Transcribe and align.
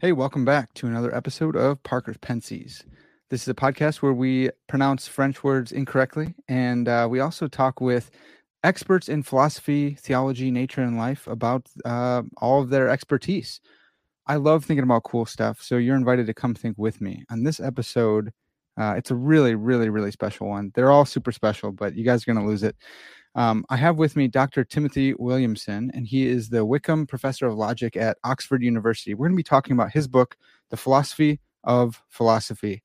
Hey, 0.00 0.12
welcome 0.12 0.46
back 0.46 0.72
to 0.74 0.86
another 0.86 1.14
episode 1.14 1.54
of 1.56 1.82
Parker's 1.82 2.16
Pensées. 2.16 2.84
This 3.30 3.42
is 3.42 3.48
a 3.48 3.54
podcast 3.54 4.02
where 4.02 4.12
we 4.12 4.50
pronounce 4.66 5.06
French 5.06 5.44
words 5.44 5.70
incorrectly, 5.70 6.34
and 6.48 6.88
uh, 6.88 7.06
we 7.08 7.20
also 7.20 7.46
talk 7.46 7.80
with 7.80 8.10
experts 8.64 9.08
in 9.08 9.22
philosophy, 9.22 9.94
theology, 9.94 10.50
nature, 10.50 10.82
and 10.82 10.98
life 10.98 11.28
about 11.28 11.68
uh, 11.84 12.22
all 12.38 12.60
of 12.60 12.70
their 12.70 12.88
expertise. 12.88 13.60
I 14.26 14.34
love 14.34 14.64
thinking 14.64 14.82
about 14.82 15.04
cool 15.04 15.26
stuff, 15.26 15.62
so 15.62 15.76
you're 15.76 15.94
invited 15.94 16.26
to 16.26 16.34
come 16.34 16.56
think 16.56 16.76
with 16.76 17.00
me. 17.00 17.24
On 17.30 17.44
this 17.44 17.60
episode, 17.60 18.32
uh, 18.76 18.94
it's 18.96 19.12
a 19.12 19.14
really, 19.14 19.54
really, 19.54 19.90
really 19.90 20.10
special 20.10 20.48
one. 20.48 20.72
They're 20.74 20.90
all 20.90 21.04
super 21.04 21.30
special, 21.30 21.70
but 21.70 21.94
you 21.94 22.04
guys 22.04 22.24
are 22.24 22.34
going 22.34 22.44
to 22.44 22.50
lose 22.50 22.64
it. 22.64 22.74
Um, 23.36 23.64
I 23.70 23.76
have 23.76 23.94
with 23.94 24.16
me 24.16 24.26
Dr. 24.26 24.64
Timothy 24.64 25.14
Williamson, 25.14 25.92
and 25.94 26.04
he 26.04 26.26
is 26.26 26.48
the 26.48 26.66
Wykeham 26.66 27.06
Professor 27.06 27.46
of 27.46 27.54
Logic 27.54 27.96
at 27.96 28.18
Oxford 28.24 28.60
University. 28.60 29.14
We're 29.14 29.28
going 29.28 29.36
to 29.36 29.40
be 29.40 29.44
talking 29.44 29.74
about 29.74 29.92
his 29.92 30.08
book, 30.08 30.36
The 30.70 30.76
Philosophy 30.76 31.38
of 31.62 32.02
Philosophy. 32.08 32.82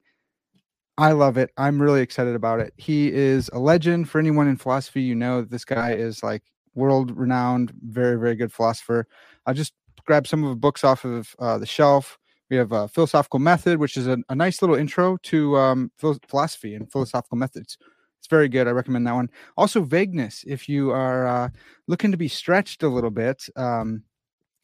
I 0.98 1.12
love 1.12 1.38
it. 1.38 1.52
I'm 1.58 1.81
really 1.81 2.02
excited 2.02 2.35
about 2.35 2.62
it. 2.62 2.73
He 2.77 3.12
is 3.12 3.49
a 3.52 3.59
legend 3.59 4.09
for 4.09 4.20
anyone 4.20 4.48
in 4.48 4.55
philosophy. 4.55 5.02
You 5.02 5.16
know, 5.16 5.41
this 5.41 5.66
guy 5.66 5.93
is 5.93 6.24
like 6.24 6.43
world 6.74 7.12
renowned, 7.12 7.74
very, 7.82 8.18
very 8.18 8.35
good 8.35 8.54
philosopher. 8.54 9.07
I 9.46 9.54
just 9.54 9.74
grabbed 10.05 10.27
some 10.27 10.43
of 10.43 10.49
the 10.49 10.55
books 10.55 10.84
off 10.84 11.04
of 11.04 11.35
uh, 11.40 11.57
the 11.57 11.65
shelf. 11.65 12.18
We 12.49 12.57
have 12.57 12.71
a 12.71 12.87
philosophical 12.87 13.40
method, 13.40 13.79
which 13.79 13.98
is 13.98 14.07
a, 14.07 14.18
a 14.29 14.35
nice 14.35 14.62
little 14.62 14.76
intro 14.76 15.18
to 15.24 15.57
um, 15.57 15.91
philosophy 15.98 16.76
and 16.76 16.90
philosophical 16.90 17.37
methods. 17.37 17.77
It's 18.20 18.27
very 18.27 18.48
good. 18.48 18.68
I 18.68 18.71
recommend 18.71 19.05
that 19.07 19.15
one. 19.15 19.30
Also, 19.57 19.82
Vagueness, 19.82 20.46
if 20.48 20.70
you 20.70 20.91
are 20.91 21.27
uh, 21.27 21.49
looking 21.87 22.12
to 22.12 22.18
be 22.18 22.27
stretched 22.27 22.84
a 22.84 22.87
little 22.87 23.09
bit, 23.09 23.48
um, 23.55 24.04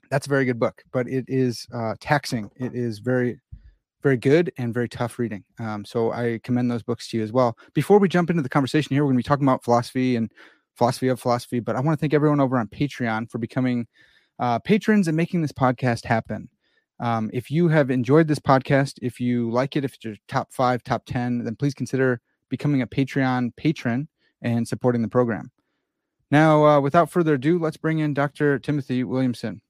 that's 0.09 0.27
a 0.27 0.29
very 0.29 0.45
good 0.45 0.59
book, 0.59 0.83
but 0.91 1.07
it 1.07 1.25
is 1.27 1.67
uh, 1.73 1.95
taxing. 1.99 2.51
It 2.55 2.75
is 2.75 2.99
very, 2.99 3.39
very 4.01 4.17
good 4.17 4.51
and 4.57 4.73
very 4.73 4.89
tough 4.89 5.19
reading. 5.19 5.43
Um, 5.59 5.85
so 5.85 6.11
I 6.11 6.39
commend 6.43 6.69
those 6.71 6.83
books 6.83 7.09
to 7.09 7.17
you 7.17 7.23
as 7.23 7.31
well. 7.31 7.57
Before 7.73 7.99
we 7.99 8.07
jump 8.07 8.29
into 8.29 8.41
the 8.41 8.49
conversation 8.49 8.95
here, 8.95 9.03
we're 9.03 9.11
going 9.11 9.17
to 9.17 9.25
be 9.25 9.27
talking 9.27 9.45
about 9.45 9.63
philosophy 9.63 10.15
and 10.15 10.31
philosophy 10.75 11.07
of 11.07 11.19
philosophy, 11.19 11.59
but 11.59 11.75
I 11.75 11.79
want 11.79 11.97
to 11.97 12.01
thank 12.01 12.13
everyone 12.13 12.39
over 12.39 12.57
on 12.57 12.67
Patreon 12.67 13.29
for 13.29 13.37
becoming 13.37 13.87
uh, 14.39 14.59
patrons 14.59 15.07
and 15.07 15.15
making 15.15 15.41
this 15.41 15.51
podcast 15.51 16.05
happen. 16.05 16.49
Um, 16.99 17.29
if 17.33 17.49
you 17.49 17.67
have 17.67 17.89
enjoyed 17.89 18.27
this 18.27 18.39
podcast, 18.39 18.99
if 19.01 19.19
you 19.19 19.49
like 19.51 19.75
it, 19.75 19.83
if 19.83 19.95
it's 19.95 20.05
your 20.05 20.15
top 20.27 20.53
five, 20.53 20.83
top 20.83 21.03
10, 21.05 21.43
then 21.43 21.55
please 21.55 21.73
consider 21.73 22.21
becoming 22.49 22.81
a 22.81 22.87
Patreon 22.87 23.55
patron 23.55 24.07
and 24.41 24.67
supporting 24.67 25.01
the 25.01 25.07
program. 25.07 25.51
Now, 26.29 26.65
uh, 26.65 26.79
without 26.79 27.09
further 27.09 27.33
ado, 27.33 27.59
let's 27.59 27.77
bring 27.77 27.99
in 27.99 28.13
Dr. 28.13 28.59
Timothy 28.59 29.03
Williamson. 29.03 29.61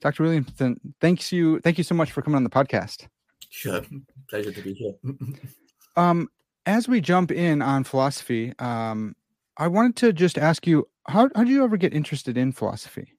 Dr. 0.00 0.24
Williamson, 0.24 0.78
thanks 1.00 1.32
you, 1.32 1.60
thank 1.60 1.78
you 1.78 1.84
so 1.84 1.94
much 1.94 2.12
for 2.12 2.22
coming 2.22 2.36
on 2.36 2.44
the 2.44 2.50
podcast. 2.50 3.06
Sure, 3.54 3.82
pleasure 4.28 4.50
to 4.50 4.62
be 4.62 4.74
here. 4.74 4.94
um, 5.96 6.28
as 6.66 6.88
we 6.88 7.00
jump 7.00 7.30
in 7.30 7.62
on 7.62 7.84
philosophy, 7.84 8.52
um, 8.58 9.14
I 9.56 9.68
wanted 9.68 9.94
to 9.98 10.12
just 10.12 10.38
ask 10.38 10.66
you 10.66 10.88
how 11.06 11.30
how 11.36 11.44
did 11.44 11.52
you 11.52 11.62
ever 11.62 11.76
get 11.76 11.94
interested 11.94 12.36
in 12.36 12.50
philosophy? 12.50 13.14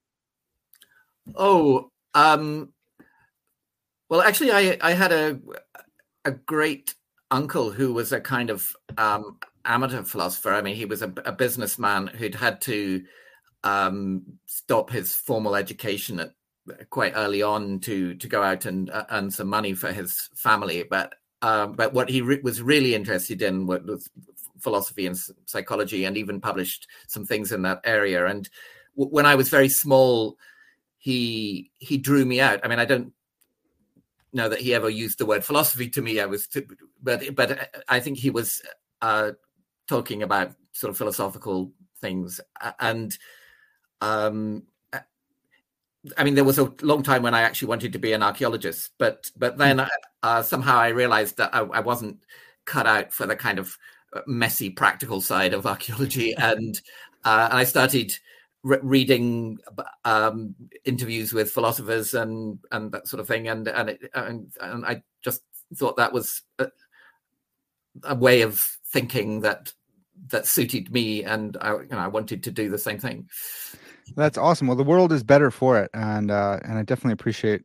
Oh, 1.34 1.90
um, 2.12 2.74
well, 4.10 4.20
actually, 4.20 4.52
I 4.52 4.76
I 4.82 4.92
had 4.92 5.10
a 5.10 5.40
a 6.26 6.32
great 6.32 6.94
uncle 7.30 7.70
who 7.70 7.94
was 7.94 8.12
a 8.12 8.20
kind 8.20 8.50
of 8.50 8.76
um, 8.98 9.38
amateur 9.64 10.02
philosopher. 10.02 10.52
I 10.52 10.60
mean, 10.60 10.76
he 10.76 10.84
was 10.84 11.00
a, 11.00 11.10
a 11.24 11.32
businessman 11.32 12.08
who'd 12.08 12.34
had 12.34 12.60
to 12.62 13.02
um, 13.64 14.22
stop 14.44 14.90
his 14.90 15.14
formal 15.14 15.56
education 15.56 16.20
at 16.20 16.34
quite 16.90 17.12
early 17.16 17.42
on 17.42 17.80
to 17.80 18.14
to 18.14 18.28
go 18.28 18.42
out 18.42 18.64
and 18.66 18.90
uh, 18.90 19.04
earn 19.10 19.30
some 19.30 19.48
money 19.48 19.74
for 19.74 19.92
his 19.92 20.28
family. 20.34 20.84
But 20.88 21.14
um, 21.42 21.72
but 21.72 21.92
what 21.92 22.08
he 22.08 22.22
re- 22.22 22.40
was 22.42 22.62
really 22.62 22.94
interested 22.94 23.42
in 23.42 23.66
was 23.66 24.10
philosophy 24.58 25.06
and 25.06 25.16
psychology, 25.44 26.04
and 26.04 26.16
even 26.16 26.40
published 26.40 26.88
some 27.08 27.24
things 27.24 27.52
in 27.52 27.62
that 27.62 27.80
area. 27.84 28.26
And 28.26 28.48
w- 28.96 29.12
when 29.12 29.26
I 29.26 29.34
was 29.34 29.48
very 29.48 29.68
small, 29.68 30.36
he 30.98 31.70
he 31.78 31.98
drew 31.98 32.24
me 32.24 32.40
out. 32.40 32.60
I 32.64 32.68
mean, 32.68 32.78
I 32.78 32.84
don't 32.84 33.12
know 34.32 34.48
that 34.48 34.60
he 34.60 34.74
ever 34.74 34.90
used 34.90 35.18
the 35.18 35.26
word 35.26 35.44
philosophy 35.44 35.88
to 35.90 36.02
me. 36.02 36.20
I 36.20 36.26
was, 36.26 36.48
but 37.02 37.34
but 37.34 37.82
I 37.88 38.00
think 38.00 38.18
he 38.18 38.30
was 38.30 38.62
uh, 39.02 39.32
talking 39.88 40.22
about 40.22 40.52
sort 40.72 40.90
of 40.90 40.98
philosophical 40.98 41.72
things, 42.00 42.40
and 42.80 43.16
um, 44.00 44.64
I 46.16 46.24
mean, 46.24 46.34
there 46.34 46.44
was 46.44 46.58
a 46.58 46.72
long 46.82 47.02
time 47.02 47.22
when 47.22 47.34
I 47.34 47.42
actually 47.42 47.68
wanted 47.68 47.92
to 47.92 47.98
be 47.98 48.12
an 48.12 48.22
archaeologist, 48.22 48.92
but 48.98 49.30
but 49.36 49.58
then 49.58 49.78
hmm. 49.78 49.84
uh, 50.22 50.42
somehow 50.42 50.78
I 50.78 50.88
realized 50.88 51.36
that 51.38 51.54
I, 51.54 51.60
I, 51.60 51.80
wasn't 51.80 52.24
cut 52.64 52.86
out 52.86 53.12
for 53.12 53.26
the 53.26 53.36
kind 53.36 53.58
of 53.58 53.76
messy 54.26 54.70
practical 54.70 55.20
side 55.20 55.54
of 55.54 55.66
archaeology, 55.66 56.34
and 56.38 56.80
uh, 57.24 57.48
and 57.50 57.58
I 57.58 57.64
started 57.64 58.12
re- 58.62 58.78
reading 58.82 59.58
um, 60.04 60.54
interviews 60.84 61.32
with 61.32 61.50
philosophers 61.50 62.14
and 62.14 62.58
and 62.72 62.92
that 62.92 63.08
sort 63.08 63.20
of 63.20 63.28
thing, 63.28 63.48
and 63.48 63.66
and 63.68 63.90
it, 63.90 64.10
and, 64.14 64.52
and 64.60 64.84
I 64.84 65.02
just 65.22 65.42
thought 65.74 65.96
that 65.96 66.12
was 66.12 66.42
a, 66.58 66.68
a, 68.04 68.14
way 68.14 68.42
of 68.42 68.60
thinking 68.86 69.40
that 69.40 69.72
that 70.28 70.46
suited 70.46 70.92
me, 70.92 71.24
and 71.24 71.56
I 71.60 71.72
you 71.72 71.88
know 71.90 71.98
I 71.98 72.08
wanted 72.08 72.42
to 72.44 72.50
do 72.50 72.68
the 72.68 72.78
same 72.78 72.98
thing. 72.98 73.28
That's 74.14 74.38
awesome. 74.38 74.66
Well, 74.66 74.76
the 74.76 74.84
world 74.84 75.12
is 75.12 75.22
better 75.22 75.50
for 75.50 75.78
it, 75.78 75.90
and 75.94 76.30
uh, 76.30 76.60
and 76.64 76.78
I 76.78 76.82
definitely 76.82 77.12
appreciate 77.12 77.62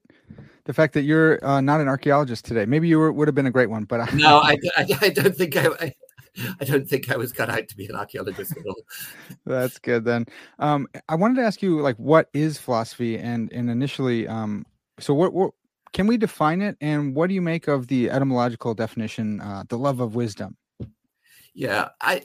the 0.66 0.74
fact 0.74 0.94
that 0.94 1.04
you're 1.04 1.44
uh, 1.46 1.62
not 1.62 1.82
an 1.82 1.88
archaeologist 1.88 2.46
today. 2.46 2.66
Maybe 2.66 2.88
you 2.88 3.00
were, 3.00 3.12
would 3.12 3.28
have 3.28 3.36
been 3.36 3.46
a 3.46 3.52
great 3.52 3.70
one, 3.70 3.86
but 3.86 4.02
I, 4.02 4.16
no, 4.16 4.38
I, 4.44 4.58
I, 4.76 4.88
I 5.02 5.10
don't 5.10 5.36
think 5.36 5.56
I, 5.56 5.94
I 6.60 6.66
don't 6.66 6.88
think 6.88 7.12
I 7.12 7.18
was 7.18 7.32
cut 7.32 7.50
out 7.50 7.68
to 7.68 7.78
be 7.78 7.86
an 7.88 7.96
archaeologist 7.96 8.56
at 8.58 8.66
all. 8.66 8.82
That's 9.46 9.80
good 9.80 10.06
then. 10.06 10.26
Um, 10.60 10.88
I 11.10 11.16
wanted 11.16 11.36
to 11.36 11.44
ask 11.44 11.62
you, 11.62 11.82
like, 11.82 11.98
what 11.98 12.30
is 12.34 12.58
philosophy? 12.58 13.18
And 13.18 13.52
and 13.52 13.70
initially, 13.70 14.28
um, 14.28 14.66
so 15.00 15.14
what, 15.14 15.34
what 15.34 15.52
can 15.94 16.08
we 16.08 16.18
define 16.18 16.62
it? 16.62 16.78
And 16.82 17.16
what 17.16 17.28
do 17.28 17.34
you 17.34 17.42
make 17.42 17.68
of 17.68 17.88
the 17.88 18.10
etymological 18.10 18.74
definition, 18.74 19.42
uh, 19.42 19.64
the 19.68 19.78
love 19.78 20.00
of 20.00 20.16
wisdom? 20.16 20.58
Yeah, 21.54 21.90
I 22.00 22.24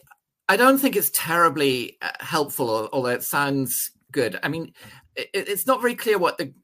I 0.48 0.56
don't 0.56 0.78
think 0.78 0.94
it's 0.94 1.10
terribly 1.12 1.96
uh, 2.02 2.10
helpful, 2.20 2.88
although 2.92 3.08
it 3.08 3.24
sounds 3.24 3.90
good. 4.16 4.40
I 4.42 4.48
mean, 4.48 4.72
it, 5.14 5.28
it's 5.32 5.66
not 5.66 5.82
very 5.82 5.94
clear 5.94 6.18
what 6.18 6.38
the 6.38 6.54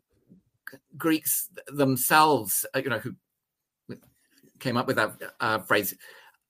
Greeks 0.96 1.50
themselves, 1.68 2.64
uh, 2.74 2.80
you 2.82 2.88
know, 2.88 2.98
who 2.98 3.14
came 4.58 4.78
up 4.78 4.86
with 4.86 4.96
that 4.96 5.12
uh, 5.38 5.58
phrase 5.58 5.94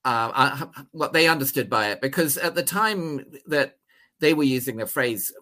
uh, 0.05 0.67
what 0.93 1.12
they 1.12 1.27
understood 1.27 1.69
by 1.69 1.91
it, 1.91 2.01
because 2.01 2.39
at 2.39 2.55
the 2.55 2.62
time 2.62 3.25
that 3.47 3.79
they 4.21 4.35
were 4.35 4.45
using 4.45 4.77
the 4.77 4.87
phrase, 4.87 5.33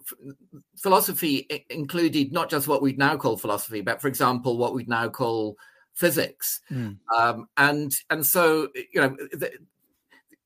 philosophy 0.77 1.47
included 1.69 2.31
not 2.31 2.49
just 2.49 2.67
what 2.67 2.81
we'd 2.81 2.97
now 2.97 3.15
call 3.15 3.37
philosophy, 3.37 3.81
but 3.81 4.01
for 4.01 4.07
example, 4.07 4.57
what 4.57 4.73
we'd 4.73 4.89
now 4.89 5.09
call 5.09 5.55
physics. 5.93 6.59
Mm. 6.71 6.97
Um, 7.15 7.47
and 7.57 7.95
and 8.09 8.25
so 8.25 8.69
you 8.73 9.01
know, 9.01 9.15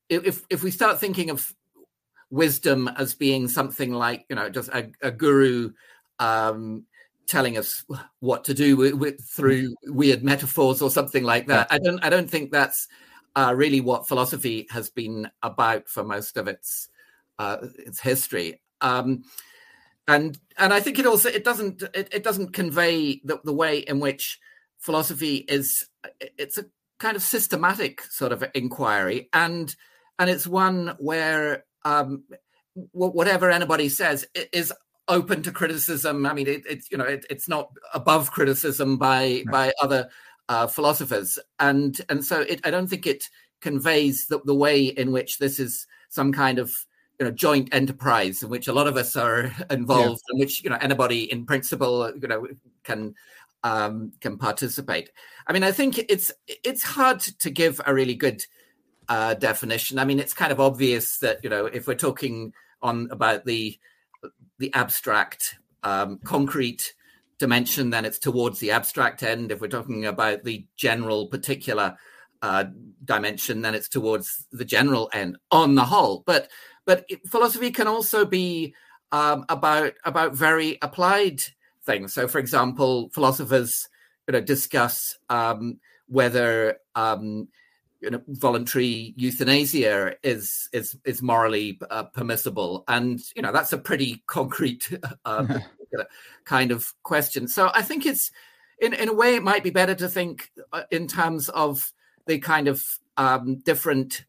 if 0.08 0.44
if 0.50 0.62
we 0.62 0.70
start 0.70 1.00
thinking 1.00 1.30
of 1.30 1.54
wisdom 2.30 2.88
as 2.96 3.14
being 3.14 3.48
something 3.48 3.92
like 3.92 4.24
you 4.28 4.36
know 4.36 4.48
just 4.48 4.68
a, 4.70 4.90
a 5.02 5.10
guru 5.10 5.72
um, 6.18 6.84
telling 7.26 7.58
us 7.58 7.84
what 8.20 8.44
to 8.44 8.54
do 8.54 8.76
with, 8.76 8.94
with, 8.94 9.20
through 9.24 9.74
weird 9.84 10.22
metaphors 10.22 10.80
or 10.80 10.90
something 10.90 11.24
like 11.24 11.46
that, 11.48 11.66
I 11.70 11.78
don't 11.78 12.02
I 12.04 12.10
don't 12.10 12.30
think 12.30 12.50
that's 12.50 12.88
uh, 13.34 13.52
really 13.54 13.80
what 13.80 14.08
philosophy 14.08 14.66
has 14.70 14.88
been 14.88 15.30
about 15.42 15.88
for 15.88 16.02
most 16.04 16.36
of 16.36 16.48
its 16.48 16.88
uh, 17.38 17.58
its 17.78 18.00
history. 18.00 18.60
Um, 18.80 19.24
and 20.08 20.38
and 20.56 20.72
I 20.72 20.80
think 20.80 20.98
it 20.98 21.06
also 21.06 21.28
it 21.28 21.44
doesn't 21.44 21.82
it, 21.94 22.08
it 22.12 22.22
doesn't 22.22 22.52
convey 22.52 23.20
the, 23.24 23.40
the 23.44 23.52
way 23.52 23.78
in 23.78 24.00
which 24.00 24.38
philosophy 24.78 25.36
is 25.48 25.88
it's 26.20 26.58
a 26.58 26.66
kind 26.98 27.16
of 27.16 27.22
systematic 27.22 28.02
sort 28.02 28.32
of 28.32 28.44
inquiry. 28.54 29.28
And 29.32 29.74
and 30.18 30.30
it's 30.30 30.46
one 30.46 30.96
where 30.98 31.64
um, 31.86 32.24
whatever 32.92 33.50
anybody 33.50 33.88
says 33.88 34.26
is 34.52 34.72
open 35.08 35.42
to 35.42 35.52
criticism. 35.52 36.26
I 36.26 36.34
mean, 36.34 36.48
it, 36.48 36.62
it's 36.68 36.90
you 36.90 36.98
know 36.98 37.04
it, 37.04 37.24
it's 37.30 37.48
not 37.48 37.70
above 37.94 38.32
criticism 38.32 38.96
by 38.98 39.44
by 39.50 39.72
other 39.80 40.08
uh, 40.48 40.66
philosophers, 40.66 41.38
and 41.58 41.98
and 42.08 42.24
so 42.24 42.40
it, 42.40 42.60
I 42.64 42.70
don't 42.70 42.88
think 42.88 43.06
it 43.06 43.24
conveys 43.60 44.26
the, 44.26 44.40
the 44.44 44.54
way 44.54 44.84
in 44.84 45.12
which 45.12 45.38
this 45.38 45.58
is 45.58 45.86
some 46.08 46.32
kind 46.32 46.58
of 46.58 46.72
you 47.18 47.26
know 47.26 47.32
joint 47.32 47.68
enterprise 47.72 48.42
in 48.42 48.50
which 48.50 48.68
a 48.68 48.72
lot 48.72 48.88
of 48.88 48.96
us 48.96 49.16
are 49.16 49.52
involved, 49.70 50.20
yeah. 50.28 50.34
in 50.34 50.40
which 50.40 50.62
you 50.64 50.70
know 50.70 50.78
anybody 50.80 51.30
in 51.30 51.46
principle 51.46 52.12
you 52.20 52.28
know 52.28 52.46
can 52.82 53.14
um, 53.62 54.12
can 54.20 54.36
participate. 54.36 55.10
I 55.46 55.52
mean, 55.52 55.62
I 55.62 55.70
think 55.70 55.98
it's 55.98 56.32
it's 56.48 56.82
hard 56.82 57.20
to 57.20 57.50
give 57.50 57.80
a 57.86 57.94
really 57.94 58.14
good 58.14 58.44
uh, 59.08 59.34
definition. 59.34 59.98
I 59.98 60.04
mean, 60.04 60.18
it's 60.18 60.34
kind 60.34 60.52
of 60.52 60.60
obvious 60.60 61.18
that 61.18 61.40
you 61.42 61.50
know 61.50 61.66
if 61.66 61.86
we're 61.86 61.94
talking 61.94 62.52
on 62.82 63.08
about 63.10 63.44
the 63.44 63.78
the 64.58 64.72
abstract 64.74 65.58
um, 65.82 66.18
concrete 66.24 66.94
dimension, 67.38 67.90
then 67.90 68.04
it's 68.04 68.18
towards 68.18 68.58
the 68.60 68.70
abstract 68.70 69.22
end. 69.22 69.52
If 69.52 69.60
we're 69.60 69.68
talking 69.68 70.06
about 70.06 70.44
the 70.44 70.66
general 70.76 71.26
particular 71.26 71.96
uh, 72.42 72.64
dimension, 73.04 73.62
then 73.62 73.74
it's 73.74 73.88
towards 73.88 74.46
the 74.52 74.64
general 74.64 75.10
end 75.12 75.36
on 75.50 75.74
the 75.74 75.84
whole. 75.84 76.22
But 76.26 76.50
but 76.84 77.04
it, 77.08 77.26
philosophy 77.28 77.70
can 77.70 77.86
also 77.86 78.24
be 78.24 78.74
um, 79.12 79.44
about 79.48 79.94
about 80.04 80.34
very 80.34 80.78
applied 80.82 81.40
things. 81.84 82.12
So, 82.12 82.28
for 82.28 82.38
example, 82.38 83.10
philosophers 83.12 83.88
you 84.26 84.32
know 84.32 84.40
discuss 84.40 85.16
um, 85.28 85.80
whether 86.08 86.78
um, 86.94 87.48
you 88.00 88.10
know 88.10 88.22
voluntary 88.28 89.14
euthanasia 89.16 90.14
is 90.22 90.68
is 90.72 90.96
is 91.04 91.22
morally 91.22 91.78
uh, 91.90 92.04
permissible, 92.04 92.84
and 92.88 93.20
you 93.34 93.42
know 93.42 93.52
that's 93.52 93.72
a 93.72 93.78
pretty 93.78 94.22
concrete 94.26 94.90
uh, 95.24 95.58
kind 96.44 96.70
of 96.70 96.92
question. 97.02 97.48
So, 97.48 97.70
I 97.74 97.82
think 97.82 98.06
it's 98.06 98.30
in 98.80 98.92
in 98.92 99.08
a 99.08 99.14
way 99.14 99.34
it 99.34 99.42
might 99.42 99.64
be 99.64 99.70
better 99.70 99.94
to 99.94 100.08
think 100.08 100.50
uh, 100.72 100.82
in 100.90 101.08
terms 101.08 101.48
of 101.48 101.92
the 102.26 102.38
kind 102.38 102.68
of 102.68 102.84
um, 103.16 103.56
different 103.56 104.24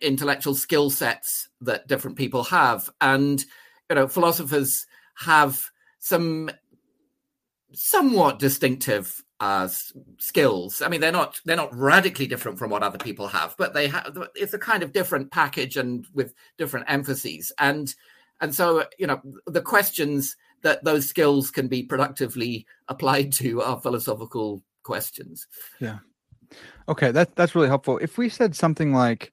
intellectual 0.00 0.54
skill 0.54 0.90
sets 0.90 1.48
that 1.60 1.88
different 1.88 2.16
people 2.16 2.44
have 2.44 2.90
and 3.00 3.44
you 3.88 3.96
know 3.96 4.06
philosophers 4.06 4.86
have 5.16 5.70
some 5.98 6.50
somewhat 7.72 8.38
distinctive 8.38 9.22
uh, 9.40 9.68
skills. 10.18 10.82
I 10.82 10.88
mean 10.88 11.00
they're 11.00 11.10
not 11.10 11.40
they're 11.44 11.56
not 11.56 11.74
radically 11.74 12.26
different 12.26 12.58
from 12.58 12.70
what 12.70 12.82
other 12.82 12.98
people 12.98 13.26
have 13.28 13.54
but 13.56 13.72
they 13.72 13.88
have 13.88 14.16
it's 14.34 14.52
a 14.52 14.58
kind 14.58 14.82
of 14.82 14.92
different 14.92 15.30
package 15.32 15.76
and 15.76 16.06
with 16.14 16.34
different 16.58 16.86
emphases. 16.88 17.50
And 17.58 17.92
and 18.40 18.54
so 18.54 18.84
you 18.98 19.06
know 19.06 19.20
the 19.46 19.62
questions 19.62 20.36
that 20.62 20.84
those 20.84 21.08
skills 21.08 21.50
can 21.50 21.68
be 21.68 21.82
productively 21.82 22.66
applied 22.88 23.32
to 23.32 23.62
are 23.62 23.80
philosophical 23.80 24.62
questions. 24.82 25.46
Yeah. 25.80 25.98
Okay 26.88 27.10
that 27.10 27.34
that's 27.34 27.54
really 27.54 27.68
helpful. 27.68 27.98
If 27.98 28.18
we 28.18 28.28
said 28.28 28.54
something 28.54 28.92
like 28.92 29.32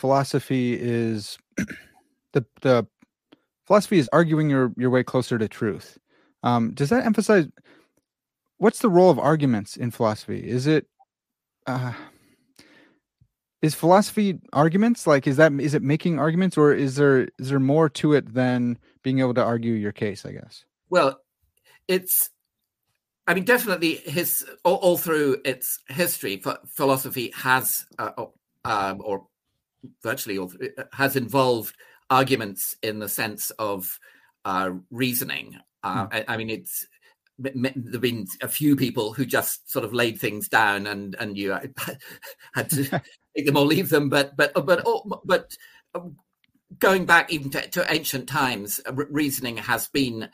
philosophy 0.00 0.78
is 0.80 1.38
the 2.32 2.44
the 2.62 2.86
philosophy 3.66 3.98
is 3.98 4.08
arguing 4.12 4.48
your 4.48 4.72
your 4.76 4.90
way 4.90 5.04
closer 5.04 5.38
to 5.38 5.46
truth. 5.46 5.98
Um, 6.42 6.72
does 6.72 6.88
that 6.88 7.04
emphasize 7.04 7.46
what's 8.56 8.78
the 8.78 8.88
role 8.88 9.10
of 9.10 9.18
arguments 9.18 9.76
in 9.76 9.90
philosophy? 9.90 10.40
Is 10.40 10.66
it 10.66 10.86
uh, 11.66 11.92
is 13.60 13.74
philosophy 13.74 14.38
arguments 14.54 15.06
like 15.06 15.26
is 15.26 15.36
that 15.36 15.52
is 15.60 15.74
it 15.74 15.82
making 15.82 16.18
arguments 16.18 16.56
or 16.56 16.72
is 16.72 16.96
there 16.96 17.28
is 17.38 17.50
there 17.50 17.60
more 17.60 17.90
to 17.90 18.14
it 18.14 18.32
than 18.32 18.78
being 19.02 19.18
able 19.18 19.34
to 19.34 19.44
argue 19.44 19.74
your 19.74 19.92
case? 19.92 20.24
I 20.24 20.32
guess. 20.32 20.64
Well, 20.88 21.20
it's 21.88 22.30
I 23.26 23.34
mean, 23.34 23.44
definitely 23.44 23.96
his 23.96 24.44
all, 24.64 24.76
all 24.76 24.96
through 24.96 25.42
its 25.44 25.78
history, 25.88 26.42
philosophy 26.66 27.32
has 27.36 27.84
uh, 27.98 28.24
um, 28.64 29.02
or 29.04 29.26
virtually 30.02 30.38
uh, 30.38 30.46
has 30.92 31.16
involved 31.16 31.74
arguments 32.08 32.76
in 32.82 32.98
the 32.98 33.08
sense 33.08 33.50
of 33.52 33.98
uh, 34.44 34.70
reasoning. 34.90 35.58
Uh, 35.82 36.06
mm. 36.06 36.08
I, 36.12 36.34
I, 36.34 36.36
mean, 36.36 36.50
it's 36.50 36.86
there've 37.38 38.00
been 38.00 38.26
a 38.42 38.48
few 38.48 38.76
people 38.76 39.12
who 39.12 39.24
just 39.24 39.70
sort 39.70 39.84
of 39.84 39.94
laid 39.94 40.18
things 40.18 40.48
down, 40.48 40.86
and 40.86 41.14
and 41.18 41.36
you 41.36 41.50
had 42.54 42.70
to 42.70 42.84
take 43.36 43.46
them 43.46 43.56
or 43.56 43.64
leave 43.64 43.88
them. 43.88 44.08
But 44.08 44.36
but 44.36 44.52
but 44.54 44.82
oh, 44.84 45.20
but 45.24 45.56
um, 45.94 46.16
going 46.78 47.06
back 47.06 47.32
even 47.32 47.50
to, 47.50 47.68
to 47.68 47.92
ancient 47.92 48.28
times, 48.28 48.80
uh, 48.86 48.92
reasoning 48.92 49.56
has 49.56 49.88
been 49.88 50.28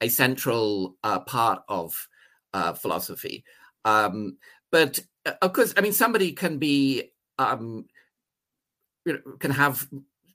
a 0.00 0.08
central 0.08 0.96
uh, 1.04 1.20
part 1.20 1.62
of 1.68 2.08
uh, 2.52 2.72
philosophy. 2.72 3.44
Um, 3.84 4.38
but 4.70 4.98
of 5.40 5.52
course, 5.52 5.74
I 5.76 5.80
mean, 5.80 5.92
somebody 5.92 6.32
can 6.32 6.58
be 6.58 7.12
um, 7.38 7.86
can 9.38 9.50
have 9.50 9.88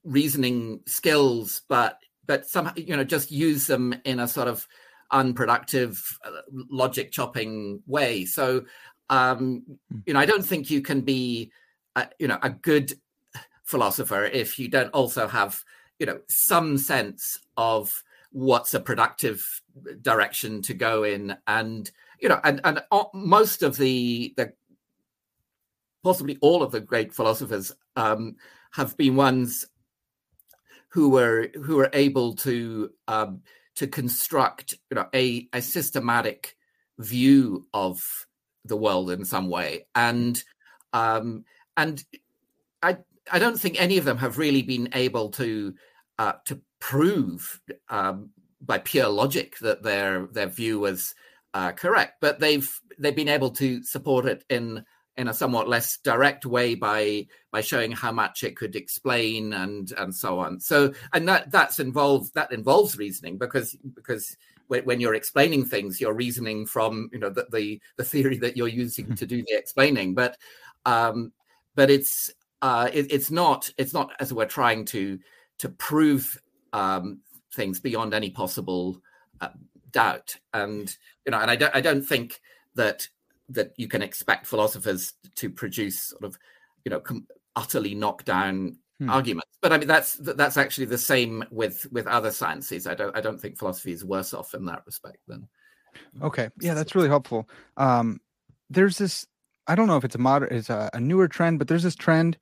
reasoning 0.04 0.81
skills, 0.86 1.62
but 1.68 2.00
but 2.25 2.46
somehow 2.46 2.74
you 2.75 2.96
know 2.96 3.04
just 3.04 3.31
use 3.31 3.68
them 3.68 3.96
in 4.06 4.19
a 4.19 4.28
sort 4.28 4.48
of 4.48 4.68
unproductive 5.12 6.18
uh, 6.24 6.42
logic 6.69 7.12
chopping 7.12 7.81
way. 7.88 8.25
So 8.25 8.66
um, 9.10 9.64
hmm. 9.90 10.00
you 10.06 10.14
know, 10.14 10.19
I 10.19 10.25
don't 10.25 10.46
think 10.46 10.69
you 10.69 10.81
can 10.81 11.02
be 11.02 11.52
a, 11.96 12.08
you 12.19 12.28
know 12.28 12.40
a 12.42 12.50
good 12.50 12.94
philosopher 13.64 14.24
if 14.24 14.58
you 14.58 14.69
don't 14.69 14.90
also 14.92 15.28
have 15.28 15.62
you 16.00 16.06
know 16.06 16.19
some 16.28 16.78
sense 16.78 17.40
of 17.58 18.04
what's 18.31 18.74
a 18.74 18.80
productive 18.80 19.62
direction 20.02 20.62
to 20.62 20.74
go 20.74 21.04
in 21.04 21.36
and 21.48 21.92
you 22.19 22.30
know 22.30 22.40
and 22.44 22.62
and 22.64 22.81
most 23.14 23.64
of 23.64 23.78
the 23.78 24.34
the 24.38 24.54
possibly 26.04 26.38
all 26.42 26.64
of 26.64 26.72
the 26.72 26.80
great 26.80 27.14
philosophers 27.14 27.74
um, 27.96 28.36
have 28.78 28.96
been 28.96 29.16
ones 29.16 29.66
who 30.90 31.10
were 31.10 31.50
who 31.64 31.76
were 31.76 31.90
able 31.94 32.36
to 32.36 32.92
um, 33.07 33.42
to 33.76 33.88
construct 33.88 34.76
you 34.90 34.96
know 34.96 35.07
a, 35.14 35.50
a 35.52 35.62
systematic 35.62 36.56
view 37.00 37.68
of 37.74 38.02
the 38.66 38.78
world 38.78 39.10
in 39.12 39.26
some 39.26 39.50
way. 39.50 39.88
And 39.96 40.42
um, 40.94 41.44
and 41.76 42.04
I 42.81 42.98
I 43.31 43.40
don't 43.40 43.60
think 43.60 43.81
any 43.81 43.98
of 43.98 44.06
them 44.06 44.18
have 44.18 44.38
really 44.38 44.62
been 44.62 44.90
able 44.94 45.30
to 45.31 45.74
uh, 46.19 46.34
to 46.46 46.62
prove 46.80 47.60
um, 47.90 48.30
by 48.62 48.78
pure 48.78 49.10
logic 49.10 49.57
that 49.60 49.81
their 49.81 50.28
their 50.28 50.48
view 50.48 50.80
was 50.80 51.16
uh, 51.56 51.72
correct, 51.72 52.18
but 52.22 52.40
they've 52.40 52.69
they've 53.00 53.16
been 53.16 53.28
able 53.28 53.50
to 53.52 53.84
support 53.84 54.28
it 54.28 54.44
in 54.50 54.86
in 55.18 55.28
a 55.28 55.33
somewhat 55.33 55.68
less 55.68 55.97
direct 55.97 56.45
way 56.45 56.76
by 56.76 57.26
by 57.52 57.62
showing 57.62 57.92
how 57.92 58.12
much 58.12 58.44
it 58.44 58.56
could 58.56 58.76
explain 58.76 59.54
and 59.54 59.92
and 59.94 60.16
so 60.16 60.40
on. 60.40 60.59
So 60.59 60.94
and 61.14 61.28
that 61.28 61.52
that's 61.52 61.80
involved 61.80 62.33
that 62.36 62.52
involves 62.52 62.97
reasoning 62.97 63.38
because 63.38 63.76
because 63.95 64.38
when 64.68 65.00
you're 65.00 65.16
explaining 65.16 65.66
things 65.66 66.02
you're 66.02 66.14
reasoning 66.14 66.66
from 66.66 67.09
you 67.12 67.19
know 67.19 67.30
the 67.30 67.47
the, 67.52 67.81
the 67.95 68.04
theory 68.04 68.38
that 68.38 68.57
you're 68.57 68.68
using 68.68 69.16
to 69.16 69.26
do 69.26 69.44
the 69.44 69.57
explaining. 69.57 70.14
But 70.14 70.38
um 70.86 71.31
but 71.76 71.90
it's 71.90 72.31
uh 72.62 72.90
it, 72.94 73.12
it's 73.12 73.31
not 73.31 73.71
it's 73.78 73.94
not 73.94 74.12
as 74.19 74.33
we're 74.33 74.45
trying 74.45 74.86
to 74.86 75.19
to 75.59 75.69
prove 75.69 76.40
um 76.74 77.19
things 77.54 77.80
beyond 77.80 78.14
any 78.14 78.30
possible 78.30 79.02
uh, 79.42 79.50
doubt. 79.92 80.36
And 80.54 80.95
you 81.26 81.31
know 81.31 81.40
and 81.40 81.52
i 81.52 81.56
don't 81.56 81.76
i 81.76 81.81
don't 81.81 82.02
think 82.02 82.42
that 82.76 83.07
that 83.49 83.73
you 83.77 83.87
can 83.87 84.01
expect 84.01 84.45
philosophers 84.45 85.13
to 85.35 85.49
produce 85.49 86.01
sort 86.01 86.23
of 86.23 86.37
you 86.85 86.89
know 86.89 86.99
com- 86.99 87.27
utterly 87.56 87.95
knockdown 87.95 88.77
hmm. 88.99 89.09
arguments. 89.09 89.57
But 89.61 89.73
i 89.73 89.77
mean 89.77 89.87
that's 89.87 90.13
that's 90.16 90.57
actually 90.57 90.85
the 90.85 90.97
same 90.97 91.44
with 91.51 91.87
with 91.92 92.07
other 92.07 92.31
sciences. 92.31 92.87
I 92.87 92.94
don't 92.94 93.16
i 93.16 93.21
don't 93.21 93.39
think 93.39 93.57
philosophy 93.57 93.92
is 93.92 94.06
worse 94.06 94.33
off 94.33 94.54
in 94.54 94.66
that 94.66 94.83
respect 94.85 95.19
than 95.27 95.47
okay. 96.21 96.49
Yeah 96.59 96.73
that's 96.73 96.95
really 96.95 97.09
helpful. 97.09 97.49
Um 97.77 98.19
there's 98.69 98.97
this 98.97 99.25
i 99.68 99.75
don't 99.75 99.87
know 99.87 99.97
if 99.97 100.04
it's 100.04 100.16
a 100.16 100.19
modern 100.19 100.49
it's 100.51 100.69
a, 100.69 100.89
a 100.94 100.99
newer 100.99 101.27
trend 101.27 101.59
but 101.59 101.68
there's 101.68 101.83
this 101.83 101.95
trend 101.95 102.37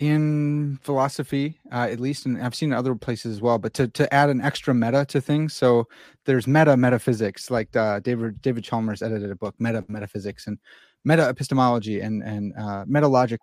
in 0.00 0.78
philosophy, 0.82 1.60
uh, 1.70 1.86
at 1.90 2.00
least, 2.00 2.26
and 2.26 2.42
I've 2.42 2.54
seen 2.54 2.72
other 2.72 2.94
places 2.94 3.36
as 3.36 3.42
well. 3.42 3.58
But 3.58 3.74
to 3.74 3.86
to 3.88 4.12
add 4.12 4.30
an 4.30 4.40
extra 4.40 4.74
meta 4.74 5.04
to 5.10 5.20
things, 5.20 5.54
so 5.54 5.86
there's 6.24 6.46
meta 6.46 6.76
metaphysics. 6.76 7.50
Like 7.50 7.76
uh, 7.76 8.00
David 8.00 8.42
David 8.42 8.64
Chalmers 8.64 9.02
edited 9.02 9.30
a 9.30 9.36
book, 9.36 9.54
Meta 9.58 9.84
Metaphysics, 9.88 10.46
and 10.46 10.58
meta 11.04 11.28
epistemology 11.28 12.00
and 12.00 12.22
and 12.22 12.54
uh, 12.58 12.84
meta 12.88 13.08
logic. 13.08 13.40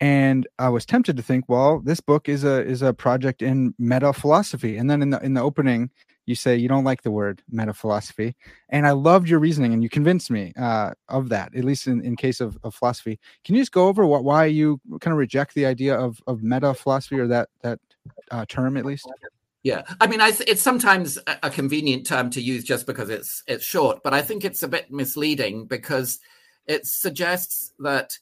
and 0.00 0.46
I 0.58 0.70
was 0.70 0.86
tempted 0.86 1.16
to 1.18 1.22
think, 1.22 1.44
well, 1.48 1.80
this 1.80 2.00
book 2.00 2.28
is 2.28 2.44
a 2.44 2.64
is 2.64 2.82
a 2.82 2.94
project 2.94 3.42
in 3.42 3.74
meta 3.78 4.12
philosophy. 4.12 4.76
And 4.78 4.90
then 4.90 5.02
in 5.02 5.10
the 5.10 5.20
in 5.20 5.34
the 5.34 5.42
opening, 5.42 5.90
you 6.26 6.34
say 6.34 6.56
you 6.56 6.68
don't 6.68 6.84
like 6.84 7.02
the 7.02 7.10
word 7.10 7.42
meta 7.50 7.74
philosophy, 7.74 8.36
and 8.68 8.86
I 8.86 8.92
loved 8.92 9.28
your 9.28 9.38
reasoning, 9.38 9.72
and 9.72 9.82
you 9.82 9.88
convinced 9.88 10.30
me 10.30 10.52
uh, 10.58 10.92
of 11.08 11.28
that. 11.30 11.54
At 11.54 11.64
least 11.64 11.86
in, 11.86 12.04
in 12.04 12.16
case 12.16 12.40
of, 12.40 12.58
of 12.62 12.74
philosophy, 12.74 13.18
can 13.44 13.54
you 13.54 13.62
just 13.62 13.72
go 13.72 13.88
over 13.88 14.06
what 14.06 14.24
why 14.24 14.46
you 14.46 14.80
kind 15.00 15.12
of 15.12 15.18
reject 15.18 15.54
the 15.54 15.66
idea 15.66 15.98
of 15.98 16.20
of 16.26 16.42
meta 16.42 16.74
philosophy 16.74 17.18
or 17.18 17.26
that 17.28 17.48
that 17.62 17.78
uh, 18.30 18.44
term 18.48 18.76
at 18.76 18.84
least? 18.84 19.08
Yeah, 19.62 19.82
I 20.00 20.06
mean, 20.06 20.20
I 20.20 20.32
it's 20.46 20.62
sometimes 20.62 21.18
a, 21.26 21.38
a 21.44 21.50
convenient 21.50 22.06
term 22.06 22.30
to 22.30 22.40
use 22.40 22.64
just 22.64 22.86
because 22.86 23.10
it's 23.10 23.42
it's 23.46 23.64
short, 23.64 24.02
but 24.02 24.14
I 24.14 24.22
think 24.22 24.44
it's 24.44 24.62
a 24.62 24.68
bit 24.68 24.90
misleading 24.90 25.66
because 25.66 26.18
it 26.66 26.86
suggests 26.86 27.72
that 27.80 28.18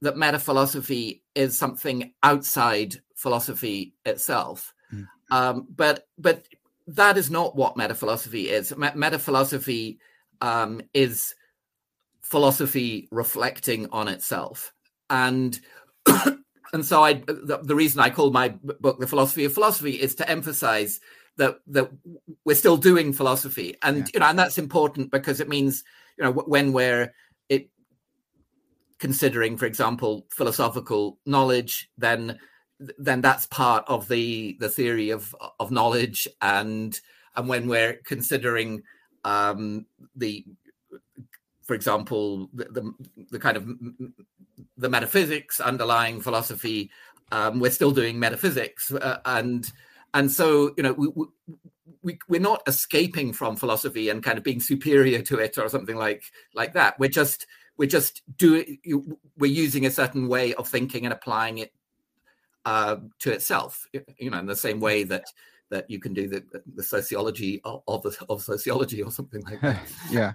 that 0.00 0.16
meta 0.16 0.38
philosophy 0.38 1.22
is 1.34 1.56
something 1.56 2.12
outside 2.22 2.96
philosophy 3.14 3.94
itself. 4.04 4.74
Mm. 4.92 5.06
Um, 5.30 5.66
but 5.74 6.08
but 6.18 6.46
that 6.86 7.16
is 7.16 7.30
not 7.30 7.56
what 7.56 7.76
meta 7.76 7.94
philosophy 7.94 8.50
is. 8.50 8.72
Meta 8.76 9.18
philosophy 9.18 9.98
um, 10.40 10.82
is 10.92 11.34
philosophy 12.22 13.08
reflecting 13.10 13.88
on 13.90 14.08
itself, 14.08 14.72
and 15.08 15.58
and 16.72 16.84
so 16.84 17.02
I 17.02 17.14
the, 17.14 17.60
the, 17.62 17.74
reason 17.74 18.00
I 18.00 18.10
call 18.10 18.30
my 18.30 18.48
book 18.48 18.98
the 18.98 19.06
philosophy 19.06 19.44
of 19.44 19.54
philosophy 19.54 20.00
is 20.00 20.14
to 20.16 20.28
emphasize 20.28 21.00
that 21.36 21.58
that 21.68 21.90
we're 22.44 22.54
still 22.54 22.76
doing 22.76 23.12
philosophy, 23.12 23.76
and 23.82 23.98
yeah. 23.98 24.04
you 24.12 24.20
know, 24.20 24.26
and 24.26 24.38
that's 24.38 24.58
important 24.58 25.10
because 25.10 25.40
it 25.40 25.48
means 25.48 25.84
you 26.18 26.24
know 26.24 26.32
when 26.32 26.72
we're 26.72 27.14
it 27.48 27.70
considering, 28.98 29.56
for 29.56 29.66
example, 29.66 30.26
philosophical 30.30 31.18
knowledge, 31.24 31.90
then 31.96 32.38
then 32.78 33.20
that's 33.20 33.46
part 33.46 33.84
of 33.86 34.08
the 34.08 34.56
the 34.60 34.68
theory 34.68 35.10
of 35.10 35.34
of 35.60 35.70
knowledge, 35.70 36.28
and 36.42 36.98
and 37.36 37.48
when 37.48 37.68
we're 37.68 37.94
considering 38.04 38.82
um, 39.24 39.86
the, 40.14 40.44
for 41.62 41.74
example, 41.74 42.48
the, 42.52 42.64
the, 42.64 42.94
the 43.30 43.38
kind 43.38 43.56
of 43.56 43.68
the 44.76 44.88
metaphysics 44.88 45.60
underlying 45.60 46.20
philosophy, 46.20 46.90
um, 47.32 47.58
we're 47.58 47.70
still 47.70 47.90
doing 47.90 48.18
metaphysics, 48.18 48.92
uh, 48.92 49.18
and 49.24 49.72
and 50.12 50.30
so 50.30 50.74
you 50.76 50.82
know 50.82 50.92
we, 50.92 51.08
we 52.02 52.18
we're 52.28 52.40
not 52.40 52.62
escaping 52.66 53.32
from 53.32 53.56
philosophy 53.56 54.08
and 54.08 54.22
kind 54.22 54.36
of 54.36 54.44
being 54.44 54.60
superior 54.60 55.22
to 55.22 55.38
it 55.38 55.56
or 55.58 55.68
something 55.68 55.96
like 55.96 56.24
like 56.54 56.74
that. 56.74 56.98
We're 56.98 57.08
just 57.08 57.46
we're 57.76 57.88
just 57.88 58.22
doing 58.36 58.78
we're 59.38 59.50
using 59.50 59.86
a 59.86 59.90
certain 59.90 60.28
way 60.28 60.54
of 60.54 60.68
thinking 60.68 61.04
and 61.04 61.12
applying 61.12 61.58
it 61.58 61.72
uh, 62.64 62.96
to 63.18 63.32
itself 63.32 63.86
you 64.18 64.30
know 64.30 64.38
in 64.38 64.46
the 64.46 64.56
same 64.56 64.80
way 64.80 65.04
that 65.04 65.24
that 65.70 65.90
you 65.90 65.98
can 65.98 66.12
do 66.12 66.28
the, 66.28 66.44
the 66.74 66.82
sociology 66.82 67.60
of, 67.64 67.82
of, 67.88 68.04
of 68.28 68.42
sociology 68.42 69.02
or 69.02 69.10
something 69.10 69.42
like 69.42 69.60
that. 69.62 69.80
Yeah. 70.10 70.32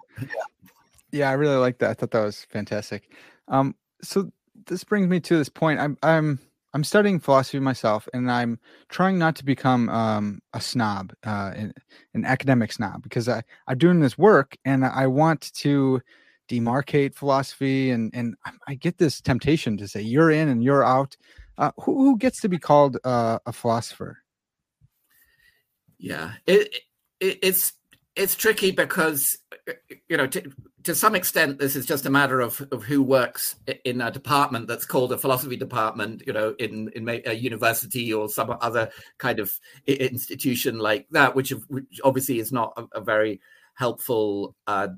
Yeah. 1.11 1.29
I 1.29 1.33
really 1.33 1.55
like 1.55 1.77
that. 1.77 1.91
I 1.91 1.93
thought 1.93 2.11
that 2.11 2.23
was 2.23 2.45
fantastic. 2.49 3.13
Um 3.47 3.75
so 4.01 4.31
this 4.65 4.83
brings 4.83 5.07
me 5.07 5.19
to 5.21 5.37
this 5.37 5.49
point. 5.49 5.79
I'm 5.79 5.97
i'm 6.03 6.39
i'm 6.73 6.83
studying 6.83 7.19
philosophy 7.19 7.59
myself 7.59 8.07
and 8.13 8.31
i'm 8.31 8.59
trying 8.89 9.17
not 9.17 9.35
to 9.35 9.43
become 9.43 9.89
um, 9.89 10.39
a 10.53 10.61
snob 10.61 11.13
uh, 11.25 11.51
an, 11.55 11.73
an 12.13 12.25
academic 12.25 12.71
snob 12.71 13.01
because 13.01 13.27
i 13.27 13.41
i'm 13.67 13.75
doing 13.75 13.99
this 13.99 14.19
work 14.19 14.55
and 14.65 14.85
i 14.85 15.07
want 15.07 15.51
to 15.53 15.99
demarcate 16.49 17.13
philosophy 17.15 17.91
and 17.91 18.11
and 18.13 18.35
I 18.67 18.75
get 18.75 18.97
this 18.97 19.21
temptation 19.21 19.77
to 19.77 19.87
say 19.87 20.01
you're 20.01 20.31
in 20.31 20.49
and 20.49 20.63
you're 20.63 20.83
out. 20.83 21.15
Uh, 21.59 21.71
who, 21.81 21.93
who 21.97 22.17
gets 22.17 22.39
to 22.39 22.47
be 22.47 22.57
called 22.57 22.97
uh, 23.03 23.37
a 23.45 23.51
philosopher? 23.51 24.17
Yeah, 25.97 26.31
it, 26.47 26.73
it, 27.19 27.39
it's 27.41 27.73
it's 28.15 28.35
tricky 28.35 28.71
because 28.71 29.37
you 30.07 30.15
know 30.15 30.25
to, 30.27 30.51
to 30.83 30.95
some 30.95 31.15
extent 31.15 31.59
this 31.59 31.75
is 31.75 31.85
just 31.85 32.05
a 32.05 32.09
matter 32.09 32.39
of, 32.39 32.65
of 32.71 32.83
who 32.83 33.03
works 33.03 33.57
in 33.83 33.99
a 34.01 34.09
department 34.09 34.67
that's 34.67 34.85
called 34.85 35.11
a 35.11 35.17
philosophy 35.17 35.57
department 35.57 36.23
you 36.25 36.33
know 36.33 36.55
in 36.59 36.89
in 36.95 37.07
a 37.25 37.33
university 37.33 38.13
or 38.13 38.29
some 38.29 38.57
other 38.61 38.89
kind 39.17 39.39
of 39.39 39.51
institution 39.85 40.79
like 40.79 41.07
that 41.11 41.35
which, 41.35 41.51
which 41.67 41.99
obviously 42.03 42.39
is 42.39 42.51
not 42.53 42.73
a, 42.77 42.99
a 42.99 43.01
very 43.01 43.41
helpful 43.75 44.55
uh, 44.67 44.89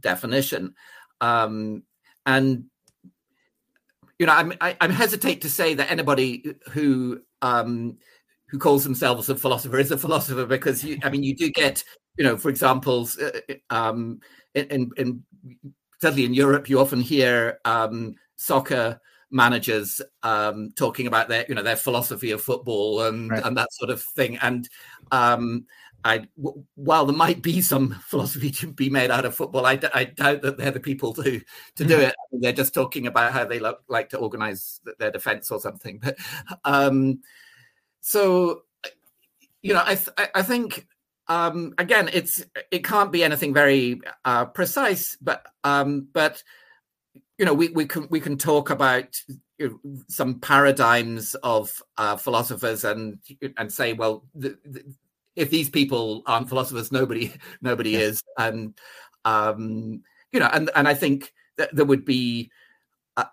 definition. 0.00 0.74
Um, 1.20 1.84
and 2.26 2.64
you 4.20 4.26
know, 4.26 4.34
I'm 4.34 4.52
I, 4.60 4.76
am 4.82 4.90
hesitate 4.90 5.40
to 5.40 5.50
say 5.50 5.72
that 5.74 5.90
anybody 5.90 6.54
who 6.68 7.22
um, 7.40 7.96
who 8.50 8.58
calls 8.58 8.84
themselves 8.84 9.30
a 9.30 9.34
philosopher 9.34 9.78
is 9.78 9.90
a 9.90 9.96
philosopher 9.96 10.44
because 10.44 10.84
you, 10.84 10.98
I 11.02 11.08
mean, 11.08 11.22
you 11.22 11.34
do 11.34 11.50
get, 11.50 11.82
you 12.18 12.24
know, 12.24 12.36
for 12.36 12.50
example, 12.50 13.08
uh, 13.20 13.54
um, 13.70 14.20
in, 14.54 14.90
in 14.98 15.24
certainly 16.02 16.26
in 16.26 16.34
Europe, 16.34 16.68
you 16.68 16.78
often 16.78 17.00
hear 17.00 17.60
um, 17.64 18.14
soccer 18.36 19.00
managers 19.30 20.02
um, 20.22 20.70
talking 20.76 21.06
about 21.06 21.28
their, 21.30 21.46
you 21.48 21.54
know, 21.54 21.62
their 21.62 21.74
philosophy 21.76 22.30
of 22.30 22.42
football 22.42 23.00
and 23.00 23.30
right. 23.30 23.42
and 23.42 23.56
that 23.56 23.72
sort 23.72 23.88
of 23.88 24.02
thing, 24.02 24.36
and 24.42 24.68
um, 25.12 25.64
I, 26.04 26.28
while 26.74 27.06
there 27.06 27.16
might 27.16 27.42
be 27.42 27.60
some 27.60 27.90
philosophy 28.06 28.50
to 28.52 28.72
be 28.72 28.90
made 28.90 29.10
out 29.10 29.24
of 29.24 29.34
football, 29.34 29.66
I, 29.66 29.78
I 29.94 30.04
doubt 30.04 30.42
that 30.42 30.58
they're 30.58 30.70
the 30.70 30.80
people 30.80 31.12
to 31.14 31.22
to 31.22 31.84
do 31.84 31.96
mm-hmm. 31.96 32.02
it. 32.02 32.14
They're 32.32 32.52
just 32.52 32.74
talking 32.74 33.06
about 33.06 33.32
how 33.32 33.44
they 33.44 33.58
lo- 33.58 33.78
like 33.88 34.10
to 34.10 34.18
organize 34.18 34.80
their 34.98 35.10
defense 35.10 35.50
or 35.50 35.60
something. 35.60 35.98
But 35.98 36.16
um, 36.64 37.20
so, 38.00 38.62
you 39.62 39.74
know, 39.74 39.82
I 39.84 39.94
th- 39.94 40.30
I 40.34 40.42
think 40.42 40.86
um, 41.28 41.74
again, 41.78 42.10
it's 42.12 42.44
it 42.70 42.84
can't 42.84 43.12
be 43.12 43.22
anything 43.22 43.54
very 43.54 44.00
uh, 44.24 44.46
precise, 44.46 45.16
but 45.20 45.46
um, 45.64 46.08
but 46.12 46.42
you 47.38 47.44
know, 47.44 47.54
we 47.54 47.68
we 47.68 47.86
can 47.86 48.08
we 48.10 48.20
can 48.20 48.36
talk 48.36 48.70
about 48.70 49.20
some 50.08 50.40
paradigms 50.40 51.34
of 51.36 51.82
uh, 51.98 52.16
philosophers 52.16 52.84
and 52.84 53.18
and 53.56 53.72
say, 53.72 53.92
well, 53.92 54.24
the, 54.34 54.58
the, 54.64 54.82
if 55.40 55.50
these 55.50 55.70
people 55.70 56.22
aren't 56.26 56.48
philosophers, 56.48 56.92
nobody 56.92 57.32
nobody 57.62 57.90
yeah. 57.90 57.98
is, 58.00 58.22
and 58.38 58.78
um, 59.24 60.02
you 60.32 60.38
know, 60.38 60.50
and 60.52 60.70
and 60.74 60.86
I 60.86 60.94
think 60.94 61.32
that 61.56 61.74
there 61.74 61.86
would 61.86 62.04
be. 62.04 62.50
Uh, 63.16 63.24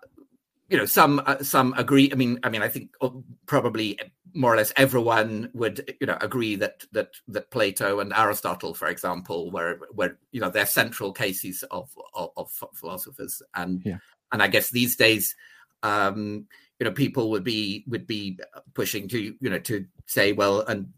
you 0.70 0.76
know, 0.76 0.84
some 0.84 1.22
uh, 1.24 1.42
some 1.42 1.72
agree. 1.78 2.10
I 2.12 2.14
mean, 2.14 2.40
I 2.42 2.50
mean, 2.50 2.60
I 2.60 2.68
think 2.68 2.90
uh, 3.00 3.08
probably 3.46 3.98
more 4.34 4.52
or 4.52 4.56
less 4.56 4.70
everyone 4.76 5.48
would, 5.54 5.94
you 5.98 6.06
know, 6.06 6.18
agree 6.20 6.56
that 6.56 6.84
that 6.92 7.12
that 7.28 7.50
Plato 7.50 8.00
and 8.00 8.12
Aristotle, 8.12 8.74
for 8.74 8.88
example, 8.88 9.50
were 9.50 9.78
were 9.94 10.18
you 10.30 10.42
know 10.42 10.50
they're 10.50 10.66
central 10.66 11.10
cases 11.12 11.62
of 11.70 11.88
of, 12.12 12.30
of 12.36 12.50
philosophers, 12.74 13.42
and 13.54 13.80
yeah. 13.82 13.96
and 14.30 14.42
I 14.42 14.48
guess 14.48 14.68
these 14.68 14.94
days, 14.94 15.34
um, 15.82 16.46
you 16.78 16.84
know, 16.84 16.92
people 16.92 17.30
would 17.30 17.44
be 17.44 17.84
would 17.86 18.06
be 18.06 18.38
pushing 18.74 19.08
to 19.08 19.18
you 19.40 19.50
know 19.50 19.60
to 19.60 19.86
say, 20.04 20.32
well, 20.32 20.60
and 20.60 20.92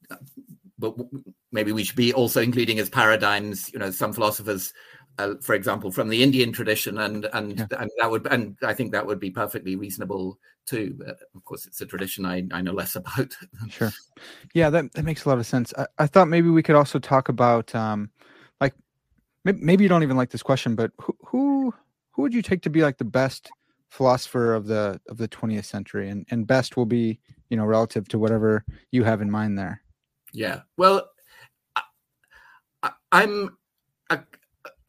but 0.81 0.97
maybe 1.53 1.73
we 1.73 1.85
should 1.85 1.97
be 1.97 2.13
also 2.13 2.41
including 2.41 2.79
as 2.79 2.89
paradigms, 2.89 3.73
you 3.73 3.79
know, 3.79 3.91
some 3.91 4.13
philosophers, 4.13 4.73
uh, 5.19 5.35
for 5.43 5.55
example, 5.55 5.91
from 5.91 6.09
the 6.09 6.23
Indian 6.23 6.53
tradition, 6.53 6.99
and 6.99 7.27
and 7.33 7.59
yeah. 7.59 7.67
and 7.79 7.91
that 7.99 8.11
would 8.11 8.27
and 8.29 8.57
I 8.63 8.75
think 8.75 8.93
that 8.93 9.07
would 9.07 9.21
be 9.21 9.31
perfectly 9.31 9.77
reasonable 9.77 10.39
too. 10.67 10.95
But 10.99 11.19
of 11.35 11.45
course, 11.45 11.67
it's 11.67 11.81
a 11.81 11.87
tradition 11.87 12.25
I, 12.25 12.47
I 12.53 12.63
know 12.63 12.73
less 12.73 12.97
about. 13.03 13.33
sure, 13.69 13.93
yeah, 14.55 14.71
that 14.71 14.93
that 14.95 15.05
makes 15.05 15.25
a 15.25 15.29
lot 15.29 15.39
of 15.39 15.47
sense. 15.47 15.75
I, 15.77 15.87
I 15.99 16.07
thought 16.07 16.29
maybe 16.29 16.49
we 16.49 16.63
could 16.63 16.77
also 16.77 16.99
talk 16.99 17.29
about 17.29 17.75
um, 17.75 18.11
like 18.61 18.75
maybe 19.45 19.85
you 19.85 19.89
don't 19.89 20.03
even 20.03 20.17
like 20.17 20.31
this 20.31 20.43
question, 20.43 20.75
but 20.75 20.93
who 21.01 21.17
who 21.27 21.75
who 22.13 22.23
would 22.23 22.35
you 22.35 22.43
take 22.43 22.63
to 22.63 22.71
be 22.71 22.83
like 22.83 22.99
the 22.99 23.05
best 23.05 23.51
philosopher 23.91 24.55
of 24.55 24.67
the 24.67 25.01
of 25.09 25.19
the 25.19 25.29
20th 25.29 25.65
century 25.65 26.09
and 26.09 26.25
and 26.31 26.47
best 26.47 26.77
will 26.77 26.87
be 26.87 27.19
you 27.51 27.57
know 27.57 27.65
relative 27.65 28.07
to 28.07 28.19
whatever 28.21 28.65
you 28.93 29.03
have 29.03 29.21
in 29.21 29.29
mind 29.29 29.59
there 29.59 29.83
yeah. 30.33 30.61
Well, 30.77 31.09
I, 32.83 32.91
I'm. 33.13 33.57
I, 34.09 34.21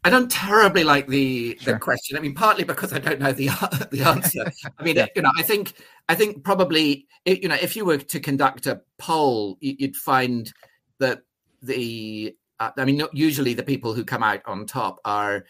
I, 0.04 0.10
don't 0.10 0.32
terribly 0.32 0.84
like 0.84 1.08
the 1.08 1.58
sure. 1.60 1.74
the 1.74 1.80
question. 1.80 2.18
I 2.18 2.22
mean, 2.22 2.34
partly 2.34 2.64
because 2.64 2.94
I 2.94 3.00
don't 3.00 3.20
know 3.20 3.32
the 3.32 3.48
the 3.92 4.04
answer. 4.04 4.52
I 4.78 4.84
mean, 4.84 4.96
yeah. 4.96 5.08
you 5.16 5.22
know, 5.22 5.32
I 5.38 5.44
think 5.44 5.74
I 6.10 6.16
think 6.16 6.44
probably 6.44 7.08
you 7.26 7.48
know 7.48 7.58
if 7.62 7.76
you 7.76 7.86
were 7.86 7.98
to 7.98 8.20
conduct 8.20 8.68
a 8.68 8.82
poll, 8.98 9.58
you'd 9.62 9.96
find 9.96 10.52
that 11.00 11.22
the 11.62 12.36
uh, 12.62 12.72
I 12.78 12.86
mean, 12.86 13.02
usually 13.12 13.56
the 13.56 13.64
people 13.64 13.94
who 13.94 14.06
come 14.06 14.22
out 14.22 14.42
on 14.46 14.68
top 14.68 15.00
are 15.04 15.46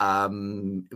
um, 0.00 0.88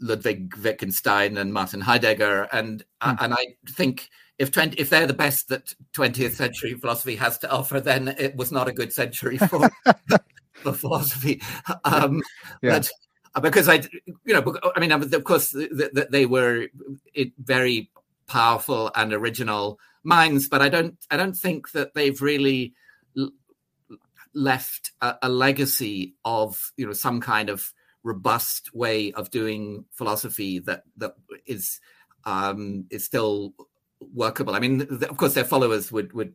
Ludwig 0.00 0.56
Wittgenstein 0.56 1.36
and 1.36 1.52
Martin 1.52 1.82
Heidegger, 1.82 2.48
and 2.50 2.82
uh, 3.02 3.14
hmm. 3.14 3.24
and 3.24 3.34
I 3.34 3.46
think 3.72 4.08
if 4.40 4.50
20, 4.50 4.80
if 4.80 4.88
they're 4.88 5.06
the 5.06 5.12
best 5.12 5.48
that 5.50 5.74
20th 5.92 6.32
century 6.32 6.72
philosophy 6.72 7.14
has 7.14 7.36
to 7.36 7.50
offer, 7.50 7.78
then 7.78 8.08
it 8.18 8.34
was 8.36 8.50
not 8.50 8.68
a 8.68 8.72
good 8.72 8.90
century 8.90 9.36
for, 9.50 9.68
for 10.54 10.72
philosophy. 10.72 11.42
Um, 11.84 12.22
yeah. 12.62 12.78
But 12.78 12.90
uh, 13.34 13.40
because 13.40 13.68
I, 13.68 13.82
you 14.24 14.32
know, 14.32 14.56
I 14.74 14.80
mean, 14.80 14.92
of 14.92 15.24
course, 15.24 15.54
they 16.10 16.24
were 16.24 16.68
very 17.38 17.90
powerful 18.26 18.90
and 18.94 19.12
original 19.12 19.78
minds, 20.04 20.48
but 20.48 20.62
I 20.62 20.70
don't, 20.70 20.96
I 21.10 21.18
don't 21.18 21.36
think 21.36 21.72
that 21.72 21.92
they've 21.92 22.20
really 22.22 22.72
left 24.32 24.92
a, 25.02 25.16
a 25.20 25.28
legacy 25.28 26.14
of, 26.24 26.72
you 26.78 26.86
know, 26.86 26.94
some 26.94 27.20
kind 27.20 27.50
of 27.50 27.74
robust 28.04 28.74
way 28.74 29.12
of 29.12 29.30
doing 29.30 29.84
philosophy 29.92 30.60
that 30.60 30.84
that 30.96 31.14
is 31.44 31.78
um, 32.24 32.86
is 32.90 33.04
still 33.04 33.52
workable. 34.00 34.54
I 34.54 34.60
mean, 34.60 34.82
of 34.82 35.16
course, 35.16 35.34
their 35.34 35.44
followers 35.44 35.92
would 35.92 36.12
would 36.12 36.34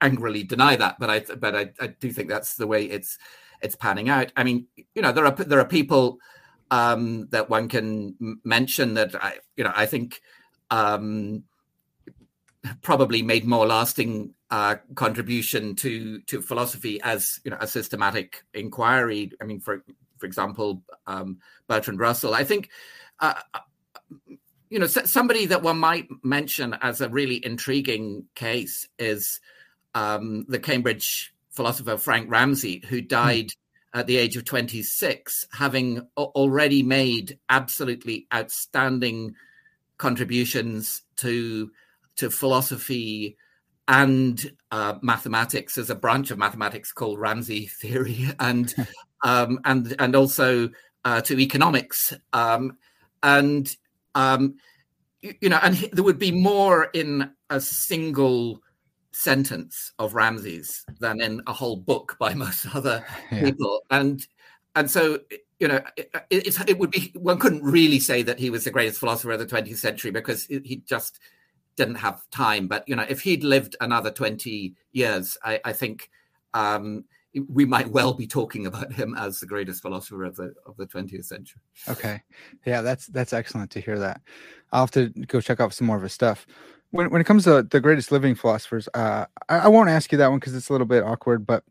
angrily 0.00 0.42
deny 0.42 0.76
that, 0.76 0.98
but 0.98 1.10
I 1.10 1.20
but 1.36 1.54
I, 1.54 1.70
I 1.80 1.88
do 1.88 2.10
think 2.10 2.28
that's 2.28 2.56
the 2.56 2.66
way 2.66 2.84
it's 2.84 3.18
it's 3.62 3.76
panning 3.76 4.08
out. 4.08 4.32
I 4.36 4.44
mean, 4.44 4.66
you 4.94 5.02
know, 5.02 5.12
there 5.12 5.26
are 5.26 5.32
there 5.32 5.60
are 5.60 5.66
people 5.66 6.18
um, 6.70 7.28
that 7.30 7.50
one 7.50 7.68
can 7.68 8.38
mention 8.44 8.94
that 8.94 9.14
I 9.22 9.38
you 9.56 9.64
know 9.64 9.72
I 9.74 9.86
think 9.86 10.20
um, 10.70 11.44
probably 12.82 13.22
made 13.22 13.46
more 13.46 13.66
lasting 13.66 14.34
uh, 14.50 14.76
contribution 14.94 15.74
to 15.76 16.20
to 16.22 16.40
philosophy 16.40 17.00
as 17.02 17.40
you 17.44 17.50
know 17.50 17.58
a 17.60 17.66
systematic 17.66 18.44
inquiry. 18.54 19.32
I 19.40 19.44
mean, 19.44 19.60
for 19.60 19.84
for 20.18 20.26
example, 20.26 20.82
um, 21.06 21.38
Bertrand 21.66 22.00
Russell. 22.00 22.34
I 22.34 22.44
think. 22.44 22.70
Uh, 23.18 23.34
you 24.68 24.78
know, 24.78 24.86
somebody 24.86 25.46
that 25.46 25.62
one 25.62 25.78
might 25.78 26.08
mention 26.22 26.74
as 26.82 27.00
a 27.00 27.08
really 27.08 27.44
intriguing 27.44 28.24
case 28.34 28.88
is 28.98 29.40
um, 29.94 30.44
the 30.48 30.58
Cambridge 30.58 31.32
philosopher 31.50 31.96
Frank 31.96 32.30
Ramsey, 32.30 32.82
who 32.88 33.00
hmm. 33.00 33.06
died 33.06 33.46
mm. 33.46 33.54
at 33.94 34.06
the 34.06 34.16
age 34.16 34.36
of 34.36 34.44
26, 34.44 35.46
having 35.52 36.06
already 36.16 36.82
made 36.82 37.38
absolutely 37.48 38.26
outstanding 38.32 39.34
contributions 39.98 41.02
to 41.16 41.70
to 42.16 42.30
philosophy 42.30 43.36
and 43.88 44.52
uh, 44.70 44.94
mathematics 45.02 45.78
as 45.78 45.90
a 45.90 45.94
branch 45.94 46.30
of 46.30 46.38
mathematics 46.38 46.92
called 46.92 47.18
Ramsey 47.18 47.66
theory, 47.80 48.28
and 48.38 48.74
um, 49.24 49.60
and 49.64 49.94
and 49.98 50.16
also 50.16 50.70
uh, 51.04 51.20
to 51.22 51.38
economics. 51.38 52.12
Um, 52.32 52.76
and 53.22 53.74
um, 54.16 54.56
you, 55.20 55.34
you, 55.42 55.48
know, 55.48 55.60
and 55.62 55.74
he, 55.74 55.88
there 55.92 56.02
would 56.02 56.18
be 56.18 56.32
more 56.32 56.84
in 56.92 57.30
a 57.50 57.60
single 57.60 58.60
sentence 59.12 59.92
of 59.98 60.14
Ramsey's 60.14 60.84
than 61.00 61.20
in 61.20 61.42
a 61.46 61.52
whole 61.52 61.76
book 61.76 62.16
by 62.18 62.34
most 62.46 62.74
other 62.74 63.04
yeah. 63.30 63.44
people. 63.44 63.82
And 63.90 64.26
and 64.74 64.90
so 64.90 65.20
you 65.58 65.68
know, 65.68 65.80
it, 65.96 66.10
it, 66.28 66.68
it, 66.68 66.78
would 66.78 66.90
be 66.90 67.12
one 67.14 67.38
couldn't 67.38 67.62
really 67.62 67.98
say 67.98 68.22
that 68.22 68.38
he 68.38 68.50
was 68.50 68.64
the 68.64 68.70
greatest 68.70 69.00
philosopher 69.00 69.32
of 69.32 69.38
the 69.38 69.46
20th 69.46 69.78
century 69.78 70.10
because 70.10 70.44
he 70.44 70.82
just 70.86 71.18
didn't 71.76 71.94
have 71.94 72.28
time. 72.30 72.68
But 72.68 72.86
you 72.86 72.94
know, 72.94 73.06
if 73.08 73.22
he'd 73.22 73.42
lived 73.42 73.74
another 73.80 74.10
20 74.10 74.74
years, 74.92 75.38
I, 75.42 75.60
I 75.64 75.72
think 75.72 76.10
um, 76.52 77.04
we 77.48 77.64
might 77.64 77.88
well 77.88 78.14
be 78.14 78.26
talking 78.26 78.66
about 78.66 78.92
him 78.92 79.14
as 79.16 79.40
the 79.40 79.46
greatest 79.46 79.82
philosopher 79.82 80.24
of 80.24 80.36
the 80.36 80.54
of 80.66 80.76
the 80.76 80.86
20th 80.86 81.24
century. 81.24 81.60
Okay, 81.88 82.22
yeah, 82.64 82.82
that's 82.82 83.06
that's 83.08 83.32
excellent 83.32 83.70
to 83.72 83.80
hear 83.80 83.98
that. 83.98 84.20
I'll 84.72 84.82
have 84.82 84.90
to 84.92 85.08
go 85.26 85.40
check 85.40 85.60
out 85.60 85.74
some 85.74 85.86
more 85.86 85.96
of 85.96 86.02
his 86.02 86.12
stuff. 86.12 86.46
When 86.90 87.10
when 87.10 87.20
it 87.20 87.24
comes 87.24 87.44
to 87.44 87.62
the 87.62 87.80
greatest 87.80 88.12
living 88.12 88.34
philosophers, 88.34 88.88
uh, 88.94 89.26
I, 89.48 89.58
I 89.60 89.68
won't 89.68 89.90
ask 89.90 90.12
you 90.12 90.18
that 90.18 90.30
one 90.30 90.38
because 90.38 90.54
it's 90.54 90.68
a 90.68 90.72
little 90.72 90.86
bit 90.86 91.02
awkward. 91.02 91.46
But 91.46 91.64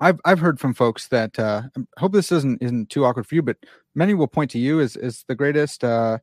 I've 0.00 0.20
I've 0.24 0.40
heard 0.40 0.60
from 0.60 0.74
folks 0.74 1.08
that 1.08 1.38
uh, 1.38 1.62
I 1.76 2.00
hope 2.00 2.12
this 2.12 2.32
isn't 2.32 2.62
isn't 2.62 2.90
too 2.90 3.04
awkward 3.04 3.26
for 3.26 3.34
you, 3.34 3.42
but 3.42 3.56
many 3.94 4.14
will 4.14 4.28
point 4.28 4.50
to 4.52 4.58
you 4.58 4.80
as 4.80 4.96
as 4.96 5.24
the 5.28 5.34
greatest. 5.34 5.84
Uh, 5.84 6.18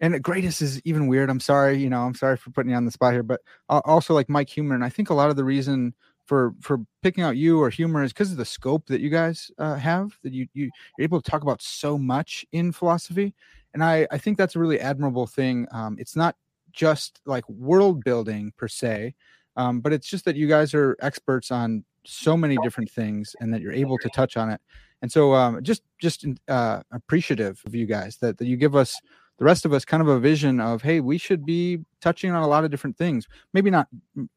and 0.00 0.12
the 0.12 0.20
greatest 0.20 0.60
is 0.60 0.82
even 0.84 1.06
weird. 1.06 1.30
I'm 1.30 1.40
sorry, 1.40 1.78
you 1.78 1.88
know, 1.88 2.02
I'm 2.02 2.14
sorry 2.14 2.36
for 2.36 2.50
putting 2.50 2.70
you 2.70 2.76
on 2.76 2.84
the 2.84 2.90
spot 2.90 3.12
here, 3.12 3.22
but 3.22 3.40
also 3.68 4.12
like 4.12 4.28
Mike 4.28 4.48
Huemer. 4.48 4.74
And 4.74 4.84
I 4.84 4.88
think 4.88 5.08
a 5.08 5.14
lot 5.14 5.30
of 5.30 5.36
the 5.36 5.44
reason 5.44 5.94
for 6.26 6.54
for 6.60 6.80
picking 7.02 7.24
out 7.24 7.36
you 7.36 7.60
or 7.60 7.70
Huemer 7.70 8.04
is 8.04 8.12
because 8.12 8.32
of 8.32 8.38
the 8.38 8.44
scope 8.44 8.86
that 8.86 9.00
you 9.00 9.10
guys 9.10 9.50
uh, 9.58 9.76
have 9.76 10.18
that 10.22 10.32
you, 10.32 10.46
you 10.54 10.70
you're 10.96 11.04
able 11.04 11.20
to 11.20 11.30
talk 11.30 11.42
about 11.42 11.62
so 11.62 11.98
much 11.98 12.44
in 12.52 12.72
philosophy. 12.72 13.34
And 13.72 13.82
i 13.82 14.06
i 14.10 14.18
think 14.18 14.38
that's 14.38 14.56
a 14.56 14.60
really 14.60 14.80
admirable 14.80 15.26
thing. 15.26 15.66
Um, 15.72 15.96
it's 15.98 16.16
not 16.16 16.36
just 16.72 17.20
like 17.26 17.48
world 17.48 18.02
building 18.02 18.52
per 18.56 18.68
se 18.68 19.14
um, 19.56 19.80
but 19.80 19.92
it's 19.92 20.08
just 20.08 20.24
that 20.24 20.36
you 20.36 20.48
guys 20.48 20.74
are 20.74 20.96
experts 21.00 21.50
on 21.50 21.84
so 22.04 22.36
many 22.36 22.56
different 22.62 22.90
things 22.90 23.34
and 23.40 23.52
that 23.52 23.60
you're 23.60 23.72
able 23.72 23.98
to 23.98 24.08
touch 24.10 24.36
on 24.36 24.50
it. 24.50 24.60
And 25.02 25.10
so 25.10 25.34
um, 25.34 25.62
just 25.62 25.82
just 26.00 26.26
uh, 26.48 26.82
appreciative 26.92 27.62
of 27.66 27.74
you 27.74 27.86
guys 27.86 28.16
that, 28.18 28.38
that 28.38 28.46
you 28.46 28.56
give 28.56 28.74
us 28.74 28.98
the 29.38 29.44
rest 29.44 29.64
of 29.64 29.72
us 29.72 29.84
kind 29.84 30.00
of 30.00 30.08
a 30.08 30.18
vision 30.20 30.60
of 30.60 30.82
hey 30.82 31.00
we 31.00 31.18
should 31.18 31.44
be 31.44 31.80
touching 32.00 32.30
on 32.30 32.42
a 32.42 32.46
lot 32.46 32.64
of 32.64 32.70
different 32.70 32.96
things. 32.96 33.26
Maybe 33.52 33.70
not 33.70 33.88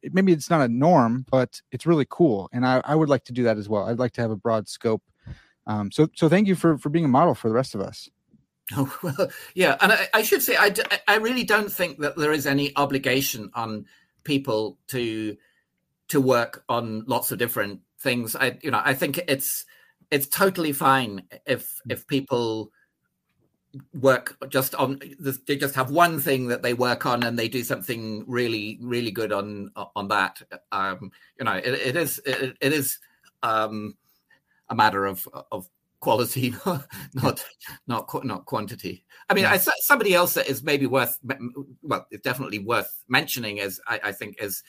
maybe 0.02 0.32
it's 0.32 0.50
not 0.50 0.60
a 0.60 0.68
norm 0.68 1.24
but 1.30 1.60
it's 1.70 1.86
really 1.86 2.06
cool 2.08 2.48
and 2.52 2.66
i, 2.66 2.80
I 2.84 2.94
would 2.94 3.08
like 3.08 3.24
to 3.24 3.32
do 3.32 3.44
that 3.44 3.58
as 3.58 3.68
well. 3.68 3.84
I'd 3.84 3.98
like 3.98 4.12
to 4.12 4.20
have 4.20 4.30
a 4.30 4.36
broad 4.36 4.68
scope. 4.68 5.02
Um, 5.66 5.90
so 5.92 6.08
so 6.14 6.28
thank 6.28 6.48
you 6.48 6.54
for 6.54 6.78
for 6.78 6.88
being 6.88 7.04
a 7.04 7.08
model 7.08 7.34
for 7.34 7.48
the 7.48 7.54
rest 7.54 7.74
of 7.74 7.80
us. 7.80 8.08
Oh 8.76 8.92
well 9.02 9.30
yeah 9.54 9.76
and 9.80 9.92
i, 9.92 10.08
I 10.14 10.22
should 10.22 10.42
say 10.42 10.56
I, 10.56 10.74
I 11.06 11.16
really 11.16 11.44
don't 11.44 11.72
think 11.72 11.98
that 11.98 12.16
there 12.16 12.32
is 12.32 12.46
any 12.46 12.76
obligation 12.76 13.50
on 13.54 13.86
people 14.24 14.78
to 14.88 15.36
to 16.08 16.20
work 16.20 16.64
on 16.68 17.04
lots 17.06 17.32
of 17.32 17.38
different 17.38 17.80
things. 18.00 18.36
I 18.36 18.58
you 18.62 18.70
know 18.70 18.80
i 18.84 18.94
think 18.94 19.20
it's 19.28 19.64
it's 20.10 20.26
totally 20.26 20.72
fine 20.72 21.22
if 21.46 21.80
if 21.88 22.06
people 22.06 22.70
work 24.00 24.36
just 24.48 24.74
on 24.76 25.00
they 25.46 25.56
just 25.56 25.74
have 25.74 25.90
one 25.90 26.18
thing 26.18 26.48
that 26.48 26.62
they 26.62 26.72
work 26.72 27.04
on 27.04 27.22
and 27.22 27.38
they 27.38 27.48
do 27.48 27.62
something 27.62 28.24
really 28.26 28.78
really 28.80 29.10
good 29.10 29.30
on 29.30 29.70
on 29.94 30.08
that 30.08 30.40
um 30.72 31.10
you 31.38 31.44
know 31.44 31.52
it, 31.52 31.66
it 31.66 31.96
is 31.96 32.18
it, 32.24 32.56
it 32.60 32.72
is 32.72 32.98
um 33.42 33.94
a 34.70 34.74
matter 34.74 35.04
of 35.04 35.28
of 35.52 35.68
quality 36.00 36.54
not 37.14 37.44
not 37.86 38.24
not 38.24 38.46
quantity 38.46 39.04
i 39.28 39.34
mean 39.34 39.44
yeah. 39.44 39.52
I, 39.52 39.56
somebody 39.58 40.14
else 40.14 40.34
that 40.34 40.48
is 40.48 40.62
maybe 40.62 40.86
worth 40.86 41.18
well 41.82 42.06
it's 42.10 42.22
definitely 42.22 42.60
worth 42.60 43.02
mentioning 43.08 43.58
is 43.58 43.80
i, 43.86 44.00
I 44.04 44.12
think 44.12 44.36
is 44.40 44.62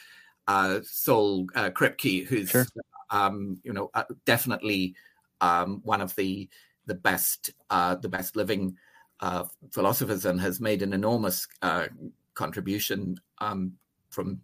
uh 0.48 0.80
Saul 0.84 1.48
uh, 1.56 1.70
kripke 1.70 2.26
who's 2.28 2.50
sure. 2.50 2.66
um 3.12 3.60
you 3.64 3.72
know 3.72 3.92
uh, 3.94 4.04
definitely 4.26 4.96
um 5.40 5.80
one 5.84 6.02
of 6.02 6.16
the 6.16 6.50
the 6.86 6.96
best 6.96 7.52
uh 7.70 7.96
the 7.96 8.10
best 8.10 8.36
living 8.36 8.76
uh, 9.22 9.46
philosophers 9.72 10.26
and 10.26 10.40
has 10.40 10.60
made 10.60 10.82
an 10.82 10.94
enormous 10.94 11.48
uh, 11.62 11.88
contribution 12.34 13.20
um, 13.40 13.74
from 14.10 14.42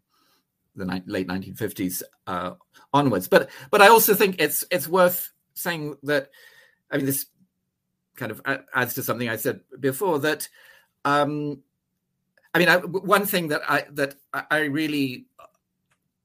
the 0.76 0.86
ni- 0.86 1.04
late 1.06 1.28
1950s 1.28 2.04
uh, 2.28 2.52
onwards. 2.94 3.28
But 3.28 3.50
but 3.72 3.82
I 3.82 3.88
also 3.88 4.14
think 4.14 4.36
it's 4.40 4.64
it's 4.72 4.88
worth 4.88 5.32
saying 5.54 5.96
that 6.04 6.30
I 6.92 6.98
mean 6.98 7.06
this 7.06 7.28
kind 8.16 8.32
of 8.32 8.42
adds 8.74 8.94
to 8.96 9.04
something 9.04 9.30
I 9.30 9.36
said 9.36 9.62
before 9.80 10.20
that 10.20 10.48
um, 11.04 11.62
I 12.54 12.60
mean 12.60 12.70
I, 12.70 12.78
one 12.78 13.26
thing 13.26 13.50
that 13.50 13.62
I 13.68 13.86
that 13.92 14.16
I 14.34 14.60
really 14.60 15.26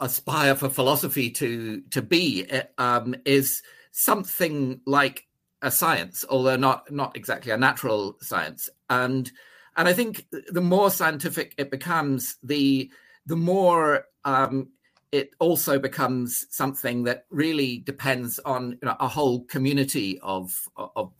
aspire 0.00 0.54
for 0.54 0.68
philosophy 0.68 1.30
to 1.30 1.82
to 1.90 2.02
be 2.02 2.46
um, 2.78 3.14
is 3.24 3.62
something 3.92 4.80
like 4.86 5.26
a 5.62 5.70
science, 5.70 6.24
although 6.28 6.56
not 6.56 6.90
not 6.90 7.16
exactly 7.16 7.52
a 7.52 7.56
natural 7.56 8.16
science. 8.20 8.68
And 8.88 9.30
and 9.76 9.88
I 9.88 9.92
think 9.92 10.26
the 10.48 10.60
more 10.60 10.90
scientific 10.90 11.54
it 11.58 11.70
becomes, 11.70 12.36
the 12.42 12.90
the 13.26 13.36
more 13.36 14.04
um, 14.24 14.68
it 15.12 15.30
also 15.38 15.78
becomes 15.78 16.46
something 16.50 17.04
that 17.04 17.24
really 17.30 17.78
depends 17.78 18.38
on 18.40 18.72
you 18.72 18.78
know, 18.82 18.96
a 19.00 19.08
whole 19.08 19.44
community 19.44 20.18
of 20.20 20.68
of 20.78 21.12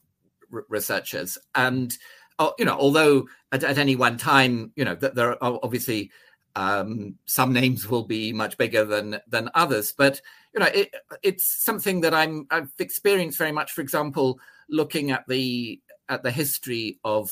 researchers. 0.68 1.38
And 1.54 1.96
uh, 2.38 2.50
you 2.58 2.64
know, 2.64 2.76
although 2.76 3.28
at, 3.52 3.62
at, 3.64 3.78
any 3.78 3.96
one 3.96 4.16
time, 4.16 4.72
you 4.74 4.84
know, 4.84 4.94
there 4.94 5.42
are 5.42 5.58
obviously 5.62 6.10
um, 6.56 7.16
some 7.26 7.52
names 7.52 7.88
will 7.88 8.04
be 8.04 8.32
much 8.32 8.58
bigger 8.58 8.84
than 8.84 9.20
than 9.28 9.50
others, 9.54 9.92
but 9.96 10.20
you 10.54 10.60
know, 10.60 10.66
it, 10.66 10.92
it's 11.22 11.64
something 11.64 12.00
that 12.00 12.14
I'm 12.14 12.46
I've 12.50 12.72
experienced 12.78 13.38
very 13.38 13.52
much. 13.52 13.72
For 13.72 13.80
example, 13.80 14.40
looking 14.68 15.10
at 15.10 15.26
the 15.28 15.80
at 16.08 16.22
the 16.22 16.30
history 16.30 16.98
of 17.04 17.30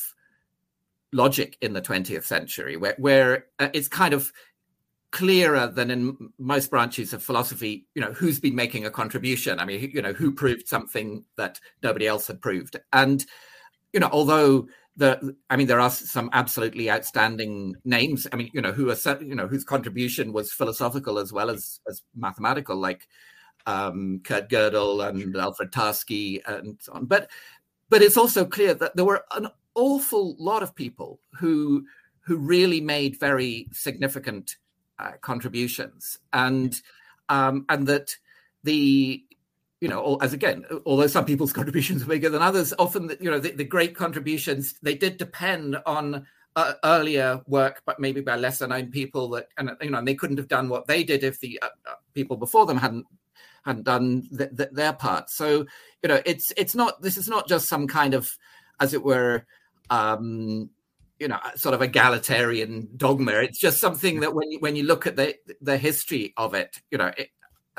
logic 1.11 1.57
in 1.61 1.73
the 1.73 1.81
20th 1.81 2.23
century, 2.23 2.77
where 2.77 2.95
where 2.97 3.45
uh, 3.59 3.69
it's 3.73 3.87
kind 3.87 4.13
of 4.13 4.31
clearer 5.11 5.67
than 5.67 5.89
in 5.89 6.31
most 6.37 6.69
branches 6.69 7.13
of 7.13 7.23
philosophy. 7.23 7.87
You 7.95 8.01
know, 8.01 8.13
who's 8.13 8.39
been 8.39 8.55
making 8.55 8.85
a 8.85 8.91
contribution? 8.91 9.59
I 9.59 9.65
mean, 9.65 9.91
you 9.93 10.01
know, 10.01 10.13
who 10.13 10.31
proved 10.31 10.67
something 10.67 11.25
that 11.35 11.59
nobody 11.83 12.07
else 12.07 12.27
had 12.27 12.41
proved, 12.41 12.77
and 12.93 13.25
you 13.91 13.99
know, 13.99 14.09
although 14.11 14.67
the 14.99 15.35
I 15.49 15.55
mean, 15.55 15.67
there 15.67 15.79
are 15.79 15.89
some 15.89 16.29
absolutely 16.33 16.91
outstanding 16.91 17.75
names. 17.85 18.27
I 18.31 18.35
mean, 18.35 18.51
you 18.53 18.61
know, 18.61 18.73
who 18.73 18.91
are 18.91 19.17
you 19.21 19.33
know 19.33 19.47
whose 19.47 19.63
contribution 19.63 20.33
was 20.33 20.51
philosophical 20.51 21.17
as 21.17 21.31
well 21.31 21.49
as 21.49 21.79
as 21.87 22.03
mathematical, 22.15 22.75
like 22.75 23.07
um, 23.65 24.21
Kurt 24.23 24.49
Gödel 24.49 25.07
and 25.07 25.35
Alfred 25.35 25.71
Tarski 25.71 26.41
and 26.45 26.77
so 26.81 26.93
on. 26.93 27.05
But 27.05 27.29
but 27.89 28.01
it's 28.01 28.17
also 28.17 28.45
clear 28.45 28.73
that 28.73 28.95
there 28.95 29.05
were 29.05 29.23
an 29.31 29.47
awful 29.73 30.35
lot 30.37 30.63
of 30.63 30.75
people 30.75 31.21
who 31.39 31.85
who 32.19 32.35
really 32.37 32.81
made 32.81 33.19
very 33.19 33.67
significant 33.71 34.57
uh, 34.99 35.13
contributions, 35.21 36.19
and 36.33 36.75
um, 37.29 37.65
and 37.69 37.87
that 37.87 38.17
the 38.63 39.23
you 39.81 39.87
know, 39.87 40.17
as 40.21 40.33
again, 40.33 40.65
although 40.85 41.07
some 41.07 41.25
people's 41.25 41.53
contributions 41.59 42.03
are 42.03 42.07
bigger 42.07 42.29
than 42.29 42.41
others, 42.41 42.73
often 42.79 43.15
you 43.19 43.31
know 43.31 43.39
the, 43.39 43.51
the 43.51 43.63
great 43.63 43.95
contributions 43.95 44.75
they 44.81 44.95
did 44.95 45.17
depend 45.17 45.77
on 45.85 46.25
uh, 46.55 46.73
earlier 46.83 47.41
work, 47.47 47.81
but 47.85 47.99
maybe 47.99 48.21
by 48.21 48.35
lesser 48.35 48.67
known 48.67 48.91
people 48.91 49.29
that, 49.29 49.47
and 49.57 49.71
you 49.81 49.89
know, 49.89 49.99
and 49.99 50.07
they 50.07 50.15
couldn't 50.15 50.37
have 50.37 50.47
done 50.47 50.69
what 50.69 50.87
they 50.87 51.03
did 51.03 51.23
if 51.23 51.39
the 51.39 51.59
uh, 51.61 51.67
uh 51.87 51.93
people 52.13 52.37
before 52.37 52.65
them 52.65 52.77
hadn't 52.77 53.05
hadn't 53.63 53.83
done 53.83 54.27
th- 54.35 54.55
th- 54.55 54.69
their 54.71 54.93
part. 54.93 55.29
So 55.29 55.65
you 56.03 56.09
know, 56.09 56.21
it's 56.25 56.51
it's 56.57 56.75
not 56.75 57.01
this 57.01 57.17
is 57.17 57.27
not 57.27 57.47
just 57.47 57.69
some 57.69 57.87
kind 57.87 58.13
of, 58.13 58.35
as 58.79 58.93
it 58.93 59.03
were, 59.03 59.45
um, 59.89 60.69
you 61.19 61.27
know, 61.27 61.39
sort 61.55 61.75
of 61.75 61.81
egalitarian 61.81 62.89
dogma. 62.97 63.33
It's 63.33 63.59
just 63.59 63.79
something 63.79 64.21
that 64.21 64.33
when 64.33 64.51
you 64.51 64.59
when 64.59 64.75
you 64.75 64.83
look 64.83 65.07
at 65.07 65.15
the 65.15 65.35
the 65.61 65.77
history 65.77 66.33
of 66.35 66.53
it, 66.53 66.81
you 66.91 66.97
know, 66.97 67.11
it, 67.17 67.29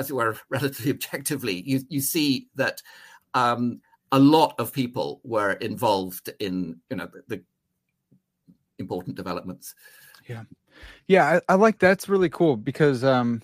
as 0.00 0.10
it 0.10 0.14
were, 0.14 0.36
relatively 0.48 0.90
objectively, 0.90 1.62
you 1.66 1.80
you 1.88 2.00
see 2.00 2.48
that. 2.56 2.82
Um, 3.34 3.80
a 4.12 4.18
lot 4.18 4.56
of 4.58 4.72
people 4.72 5.20
were 5.22 5.52
involved 5.52 6.30
in 6.40 6.80
you 6.90 6.96
know 6.96 7.06
the, 7.06 7.22
the 7.28 7.42
important 8.80 9.14
developments. 9.16 9.74
Yeah, 10.26 10.42
yeah, 11.06 11.40
I, 11.48 11.52
I, 11.52 11.54
like 11.54 11.78
that's 11.78 12.08
really 12.08 12.28
cool 12.28 12.56
because 12.56 13.04
um, 13.04 13.40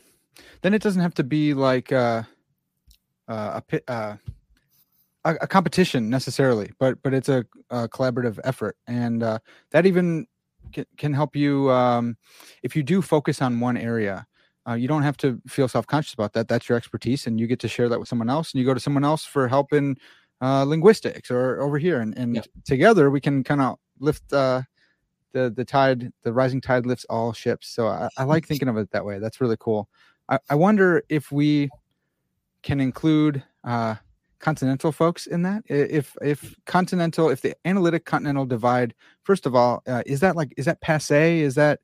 then 0.62 0.75
it 0.75 0.83
doesn't 0.83 1.03
have 1.03 1.14
to 1.14 1.25
be 1.25 1.55
like 1.55 1.92
uh, 1.92 2.25
uh, 3.29 3.61
a 3.73 3.90
uh, 3.90 4.16
a, 5.25 5.35
a 5.42 5.47
competition 5.47 6.11
necessarily, 6.11 6.73
but 6.79 7.03
but 7.03 7.14
it's 7.14 7.29
a, 7.29 7.45
a 7.71 7.88
collaborative 7.88 8.38
effort, 8.45 8.77
and 8.87 9.23
uh, 9.23 9.38
that 9.71 9.87
even 9.87 10.27
can, 10.73 10.87
can 10.97 11.12
help 11.12 11.37
you 11.37 11.71
um, 11.71 12.16
if 12.62 12.77
you 12.77 12.83
do 12.83 13.03
focus 13.03 13.42
on 13.42 13.61
one 13.61 13.77
area. 13.77 14.27
Uh, 14.69 14.75
you 14.75 14.89
don't 14.89 15.03
have 15.03 15.17
to 15.17 15.41
feel 15.47 15.69
self-conscious 15.69 16.15
about 16.15 16.33
that. 16.33 16.49
That's 16.49 16.69
your 16.69 16.77
expertise, 16.77 17.27
and 17.27 17.39
you 17.39 17.47
get 17.47 17.61
to 17.61 17.69
share 17.69 17.89
that 17.89 18.01
with 18.01 18.09
someone 18.09 18.31
else. 18.31 18.53
And 18.53 18.61
you 18.61 18.67
go 18.67 18.75
to 18.75 18.81
someone 18.81 19.05
else 19.05 19.25
for 19.25 19.49
help 19.49 19.73
in 19.73 19.97
uh, 20.41 20.65
linguistics 20.65 21.31
or 21.31 21.61
over 21.61 21.79
here, 21.79 22.01
and, 22.01 22.17
and 22.19 22.37
yeah. 22.37 22.43
together 22.65 23.11
we 23.11 23.21
can 23.21 23.45
kind 23.45 23.61
of 23.61 23.77
lift 24.01 24.33
uh, 24.33 24.63
the 25.33 25.51
the 25.51 25.65
tide, 25.65 26.13
the 26.23 26.33
rising 26.33 26.61
tide 26.61 26.85
lifts 26.87 27.07
all 27.09 27.33
ships. 27.33 27.69
So 27.69 27.87
I, 27.87 28.09
I 28.17 28.25
like 28.25 28.47
thinking 28.47 28.69
of 28.69 28.77
it 28.77 28.91
that 28.91 29.05
way. 29.05 29.19
That's 29.19 29.41
really 29.41 29.57
cool. 29.59 29.89
I, 30.29 30.39
I 30.51 30.55
wonder 30.55 31.03
if 31.09 31.31
we 31.31 31.71
can 32.63 32.81
include 32.81 33.45
uh, 33.65 33.95
continental 34.41 34.93
folks 34.93 35.27
in 35.27 35.43
that. 35.43 35.63
If 35.67 36.17
if 36.21 36.55
continental, 36.67 37.31
if 37.31 37.41
the 37.41 37.55
analytic 37.65 38.05
continental 38.05 38.47
divide, 38.47 38.95
first 39.23 39.47
of 39.47 39.55
all, 39.55 39.83
uh, 39.87 40.03
is 40.07 40.21
that 40.21 40.37
like 40.37 40.53
is 40.57 40.65
that 40.67 40.81
passe? 40.81 41.41
Is 41.41 41.55
that 41.55 41.81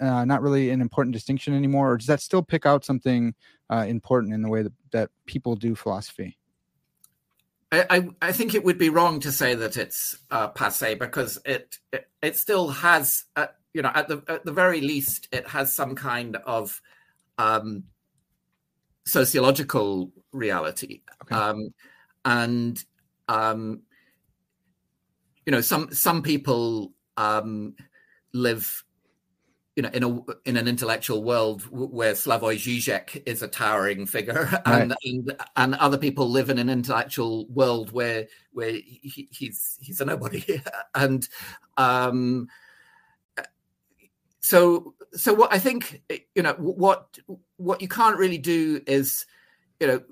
uh, 0.00 0.24
not 0.24 0.42
really 0.42 0.70
an 0.70 0.80
important 0.80 1.14
distinction 1.14 1.54
anymore, 1.54 1.92
or 1.92 1.96
does 1.96 2.06
that 2.06 2.20
still 2.20 2.42
pick 2.42 2.66
out 2.66 2.84
something 2.84 3.34
uh, 3.70 3.84
important 3.86 4.34
in 4.34 4.42
the 4.42 4.48
way 4.48 4.62
that, 4.62 4.72
that 4.92 5.10
people 5.26 5.56
do 5.56 5.74
philosophy? 5.74 6.38
I, 7.70 8.08
I 8.22 8.32
think 8.32 8.54
it 8.54 8.64
would 8.64 8.78
be 8.78 8.88
wrong 8.88 9.20
to 9.20 9.30
say 9.30 9.54
that 9.54 9.76
it's 9.76 10.16
uh, 10.30 10.48
passe 10.48 10.94
because 10.94 11.38
it, 11.44 11.78
it, 11.92 12.08
it 12.22 12.36
still 12.38 12.68
has 12.68 13.24
uh, 13.36 13.48
you 13.74 13.82
know 13.82 13.90
at 13.94 14.08
the 14.08 14.22
at 14.26 14.44
the 14.44 14.52
very 14.52 14.80
least 14.80 15.28
it 15.32 15.46
has 15.48 15.74
some 15.74 15.94
kind 15.94 16.36
of 16.46 16.80
um, 17.36 17.84
sociological 19.04 20.12
reality 20.32 21.02
okay. 21.22 21.34
um, 21.34 21.74
and 22.24 22.82
um, 23.28 23.82
you 25.44 25.52
know 25.52 25.60
some 25.60 25.92
some 25.92 26.22
people 26.22 26.94
um, 27.18 27.74
live 28.32 28.82
you 29.78 29.82
know, 29.82 29.90
in 29.90 30.02
a 30.02 30.20
in 30.44 30.56
an 30.56 30.66
intellectual 30.66 31.22
world 31.22 31.62
where 31.70 32.12
Slavoj 32.12 32.56
Žižek 32.56 33.22
is 33.26 33.42
a 33.42 33.46
towering 33.46 34.06
figure, 34.06 34.60
and, 34.66 34.90
right. 34.90 34.98
and, 35.04 35.36
and 35.54 35.74
other 35.76 35.96
people 35.96 36.28
live 36.28 36.50
in 36.50 36.58
an 36.58 36.68
intellectual 36.68 37.46
world 37.46 37.92
where 37.92 38.26
where 38.50 38.72
he, 38.72 39.28
he's 39.30 39.78
he's 39.80 40.00
a 40.00 40.04
nobody, 40.04 40.60
and 40.96 41.28
um, 41.76 42.48
so 44.40 44.94
so 45.12 45.32
what 45.32 45.52
I 45.52 45.60
think 45.60 46.02
you 46.34 46.42
know 46.42 46.54
what 46.54 47.16
what 47.56 47.80
you 47.80 47.86
can't 47.86 48.18
really 48.18 48.38
do 48.38 48.80
is 48.84 49.26
you 49.78 49.86
know 49.86 50.02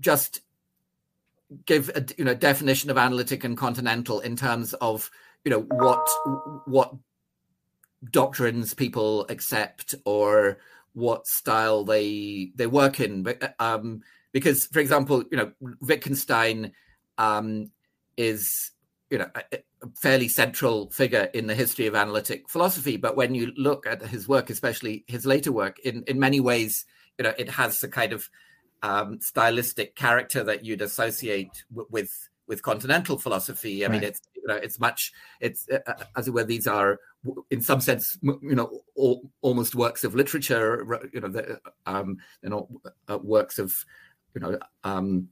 just 0.00 0.40
give 1.66 1.88
a 1.90 2.04
you 2.18 2.24
know 2.24 2.34
definition 2.34 2.90
of 2.90 2.98
analytic 2.98 3.44
and 3.44 3.56
continental 3.56 4.18
in 4.18 4.34
terms 4.34 4.74
of 4.74 5.08
you 5.44 5.52
know 5.52 5.60
what 5.60 6.04
what 6.66 6.92
doctrines 8.10 8.74
people 8.74 9.26
accept 9.28 9.94
or 10.04 10.58
what 10.92 11.26
style 11.26 11.84
they 11.84 12.52
they 12.54 12.66
work 12.66 13.00
in. 13.00 13.22
But, 13.22 13.54
um, 13.58 14.02
because, 14.32 14.66
for 14.66 14.80
example, 14.80 15.24
you 15.30 15.36
know, 15.36 15.52
Wittgenstein 15.80 16.72
um, 17.18 17.70
is 18.16 18.72
you 19.10 19.18
know 19.18 19.30
a, 19.34 19.58
a 19.82 19.88
fairly 19.94 20.28
central 20.28 20.90
figure 20.90 21.28
in 21.32 21.46
the 21.46 21.54
history 21.54 21.86
of 21.86 21.94
analytic 21.94 22.48
philosophy. 22.48 22.96
But 22.96 23.16
when 23.16 23.34
you 23.34 23.52
look 23.56 23.86
at 23.86 24.02
his 24.02 24.28
work, 24.28 24.50
especially 24.50 25.04
his 25.06 25.26
later 25.26 25.52
work, 25.52 25.78
in 25.80 26.02
in 26.06 26.18
many 26.18 26.40
ways, 26.40 26.84
you 27.18 27.24
know, 27.24 27.34
it 27.38 27.50
has 27.50 27.80
the 27.80 27.88
kind 27.88 28.12
of 28.12 28.28
um, 28.82 29.20
stylistic 29.20 29.96
character 29.96 30.44
that 30.44 30.64
you'd 30.64 30.82
associate 30.82 31.64
w- 31.70 31.88
with 31.90 32.28
with 32.46 32.62
continental 32.62 33.18
philosophy. 33.18 33.84
I 33.84 33.88
right. 33.88 33.92
mean, 33.92 34.04
it's 34.04 34.20
you 34.46 34.54
know, 34.54 34.60
it's 34.60 34.78
much, 34.78 35.12
it's 35.40 35.68
uh, 35.70 35.78
uh, 35.86 36.04
as 36.16 36.28
it 36.28 36.30
were, 36.30 36.44
these 36.44 36.66
are 36.66 37.00
in 37.50 37.60
some 37.60 37.80
sense, 37.80 38.16
you 38.22 38.54
know, 38.54 38.80
all, 38.94 39.28
almost 39.42 39.74
works 39.74 40.04
of 40.04 40.14
literature. 40.14 40.86
You 41.12 41.20
know, 41.20 41.28
the, 41.28 41.60
um, 41.86 42.18
they're 42.40 42.50
not 42.50 42.68
uh, 43.08 43.18
works 43.18 43.58
of, 43.58 43.74
you 44.34 44.40
know, 44.40 44.58
um, 44.84 45.28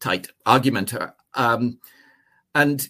tight 0.00 0.28
argument. 0.44 0.92
Um, 1.34 1.78
and 2.54 2.86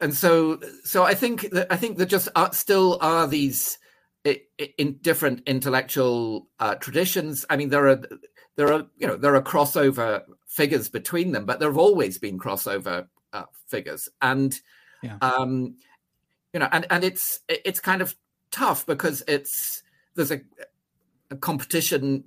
and 0.00 0.14
so 0.14 0.60
so 0.84 1.02
I 1.02 1.14
think 1.14 1.50
that 1.50 1.66
I 1.70 1.76
think 1.76 1.98
there 1.98 2.06
just 2.06 2.28
are, 2.34 2.52
still 2.52 2.98
are 3.02 3.26
these 3.26 3.78
in 4.78 4.98
different 5.02 5.42
intellectual 5.46 6.46
uh, 6.58 6.76
traditions. 6.76 7.44
I 7.50 7.56
mean, 7.56 7.68
there 7.68 7.88
are 7.88 8.00
there 8.56 8.72
are 8.72 8.86
you 8.96 9.06
know 9.06 9.16
there 9.16 9.34
are 9.34 9.42
crossover 9.42 10.22
figures 10.46 10.88
between 10.88 11.32
them, 11.32 11.44
but 11.44 11.58
there 11.58 11.68
have 11.68 11.76
always 11.76 12.18
been 12.18 12.38
crossover 12.38 13.08
uh, 13.32 13.44
figures, 13.66 14.08
and 14.20 14.58
yeah. 15.02 15.16
um, 15.20 15.76
you 16.52 16.60
know, 16.60 16.68
and 16.72 16.86
and 16.90 17.04
it's 17.04 17.40
it's 17.48 17.80
kind 17.80 18.02
of 18.02 18.14
tough 18.50 18.86
because 18.86 19.22
it's 19.28 19.82
there's 20.14 20.30
a, 20.30 20.40
a 21.30 21.36
competition 21.36 22.24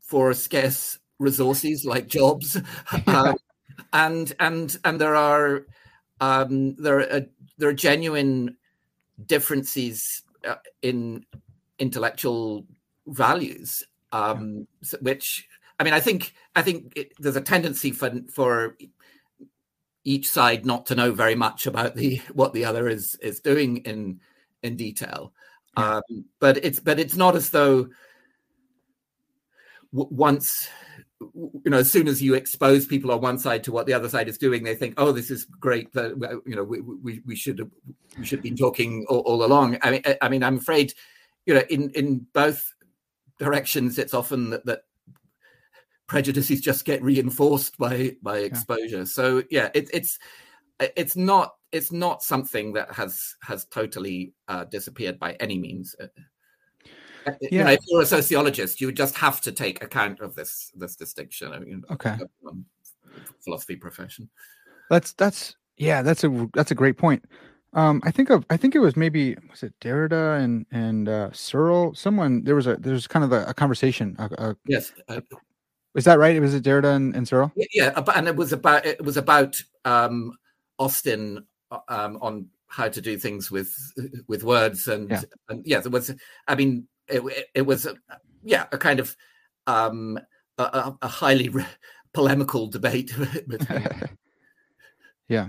for 0.00 0.34
scarce 0.34 0.98
resources 1.18 1.84
like 1.84 2.08
jobs, 2.08 2.60
um, 3.06 3.36
and 3.92 4.32
and 4.40 4.78
and 4.84 5.00
there 5.00 5.16
are 5.16 5.66
um, 6.20 6.74
there 6.76 7.00
are 7.00 7.26
there 7.58 7.68
are 7.68 7.74
genuine 7.74 8.56
differences 9.26 10.22
uh, 10.44 10.56
in 10.82 11.24
intellectual 11.78 12.66
values, 13.06 13.82
um, 14.12 14.66
which 15.00 15.46
I 15.78 15.84
mean, 15.84 15.94
I 15.94 16.00
think 16.00 16.34
I 16.54 16.62
think 16.62 16.92
it, 16.94 17.12
there's 17.18 17.36
a 17.36 17.40
tendency 17.40 17.90
for 17.90 18.12
for 18.32 18.76
each 20.04 20.28
side 20.28 20.64
not 20.64 20.86
to 20.86 20.94
know 20.94 21.12
very 21.12 21.34
much 21.34 21.66
about 21.66 21.94
the 21.94 22.16
what 22.32 22.52
the 22.52 22.64
other 22.64 22.88
is 22.88 23.16
is 23.16 23.40
doing 23.40 23.78
in 23.78 24.20
in 24.62 24.76
detail. 24.76 25.32
Yeah. 25.76 25.96
Um, 25.96 26.24
but 26.38 26.64
it's 26.64 26.80
but 26.80 26.98
it's 26.98 27.16
not 27.16 27.36
as 27.36 27.50
though 27.50 27.88
w- 29.92 30.08
once 30.10 30.68
you 31.20 31.70
know 31.70 31.78
as 31.78 31.90
soon 31.90 32.08
as 32.08 32.22
you 32.22 32.34
expose 32.34 32.86
people 32.86 33.12
on 33.12 33.20
one 33.20 33.38
side 33.38 33.62
to 33.64 33.72
what 33.72 33.86
the 33.86 33.92
other 33.92 34.08
side 34.08 34.28
is 34.28 34.38
doing 34.38 34.64
they 34.64 34.74
think 34.74 34.94
oh 34.96 35.12
this 35.12 35.30
is 35.30 35.44
great 35.44 35.92
that 35.92 36.12
you 36.46 36.56
know 36.56 36.64
we, 36.64 36.80
we, 36.80 37.20
we 37.26 37.36
should 37.36 37.58
have 37.58 37.70
we 38.18 38.24
should 38.24 38.40
be 38.40 38.50
talking 38.52 39.04
all, 39.08 39.18
all, 39.20 39.44
along 39.44 39.76
i 39.82 39.90
mean 39.90 40.02
i 40.22 40.28
mean 40.30 40.42
i'm 40.42 40.56
afraid 40.56 40.94
you 41.44 41.52
know 41.52 41.62
in 41.68 41.90
in 41.90 42.26
both 42.32 42.72
directions 43.38 43.98
it's 43.98 44.14
often 44.14 44.48
that, 44.48 44.64
that 44.64 44.80
prejudices 46.10 46.60
just 46.60 46.84
get 46.84 47.00
reinforced 47.02 47.78
by 47.78 48.16
by 48.20 48.38
exposure. 48.38 48.98
Yeah. 48.98 49.04
So 49.04 49.44
yeah, 49.48 49.70
it, 49.74 49.88
it's 49.94 50.18
it's 50.80 51.16
not 51.16 51.54
it's 51.70 51.92
not 51.92 52.24
something 52.24 52.72
that 52.72 52.92
has 52.92 53.36
has 53.42 53.64
totally 53.66 54.34
uh, 54.48 54.64
disappeared 54.64 55.20
by 55.20 55.34
any 55.34 55.56
means. 55.56 55.94
Uh, 56.00 56.08
uh, 57.26 57.32
yeah. 57.40 57.48
You 57.52 57.64
know, 57.64 57.70
if 57.70 57.80
you're 57.86 58.02
a 58.02 58.06
sociologist, 58.06 58.80
you 58.80 58.90
just 58.90 59.16
have 59.18 59.40
to 59.42 59.52
take 59.52 59.84
account 59.84 60.18
of 60.20 60.34
this 60.34 60.72
this 60.74 60.96
distinction. 60.96 61.52
I 61.52 61.60
mean, 61.60 61.84
okay, 61.92 62.16
um, 62.44 62.64
philosophy 63.44 63.76
profession. 63.76 64.28
That's 64.90 65.12
that's 65.12 65.54
yeah, 65.76 66.02
that's 66.02 66.24
a 66.24 66.48
that's 66.54 66.72
a 66.72 66.74
great 66.74 66.98
point. 66.98 67.24
Um, 67.72 68.02
I 68.04 68.10
think 68.10 68.30
of 68.30 68.44
I 68.50 68.56
think 68.56 68.74
it 68.74 68.80
was 68.80 68.96
maybe 68.96 69.36
was 69.48 69.62
it 69.62 69.74
Derrida 69.80 70.42
and 70.42 70.66
and 70.72 71.08
uh, 71.08 71.30
Searle. 71.30 71.94
Someone 71.94 72.42
there 72.42 72.56
was 72.56 72.66
a 72.66 72.74
there's 72.74 73.06
kind 73.06 73.24
of 73.24 73.30
a, 73.30 73.44
a 73.44 73.54
conversation. 73.54 74.16
A, 74.18 74.24
a, 74.38 74.56
yes, 74.66 74.92
uh, 75.06 75.20
Was 75.94 76.04
that 76.04 76.18
right? 76.18 76.36
It 76.36 76.40
was 76.40 76.54
it 76.54 76.62
Derrida 76.62 76.94
and, 76.94 77.14
and 77.16 77.26
Searle? 77.26 77.52
Yeah, 77.56 78.00
and 78.14 78.28
it 78.28 78.36
was 78.36 78.52
about 78.52 78.86
it 78.86 79.04
was 79.04 79.16
about 79.16 79.60
um, 79.84 80.36
Austin 80.78 81.44
um, 81.88 82.18
on 82.20 82.46
how 82.68 82.88
to 82.88 83.00
do 83.00 83.18
things 83.18 83.50
with 83.50 83.74
with 84.28 84.44
words 84.44 84.86
and 84.86 85.10
yeah, 85.10 85.22
and, 85.48 85.66
yeah 85.66 85.80
there 85.80 85.90
was 85.90 86.14
I 86.46 86.54
mean 86.54 86.86
it, 87.08 87.48
it 87.54 87.62
was 87.62 87.86
a, 87.86 87.96
yeah 88.44 88.66
a 88.70 88.78
kind 88.78 89.00
of 89.00 89.16
um, 89.66 90.18
a, 90.58 90.94
a 91.02 91.08
highly 91.08 91.48
re- 91.48 91.66
polemical 92.12 92.68
debate. 92.68 93.12
yeah. 95.28 95.48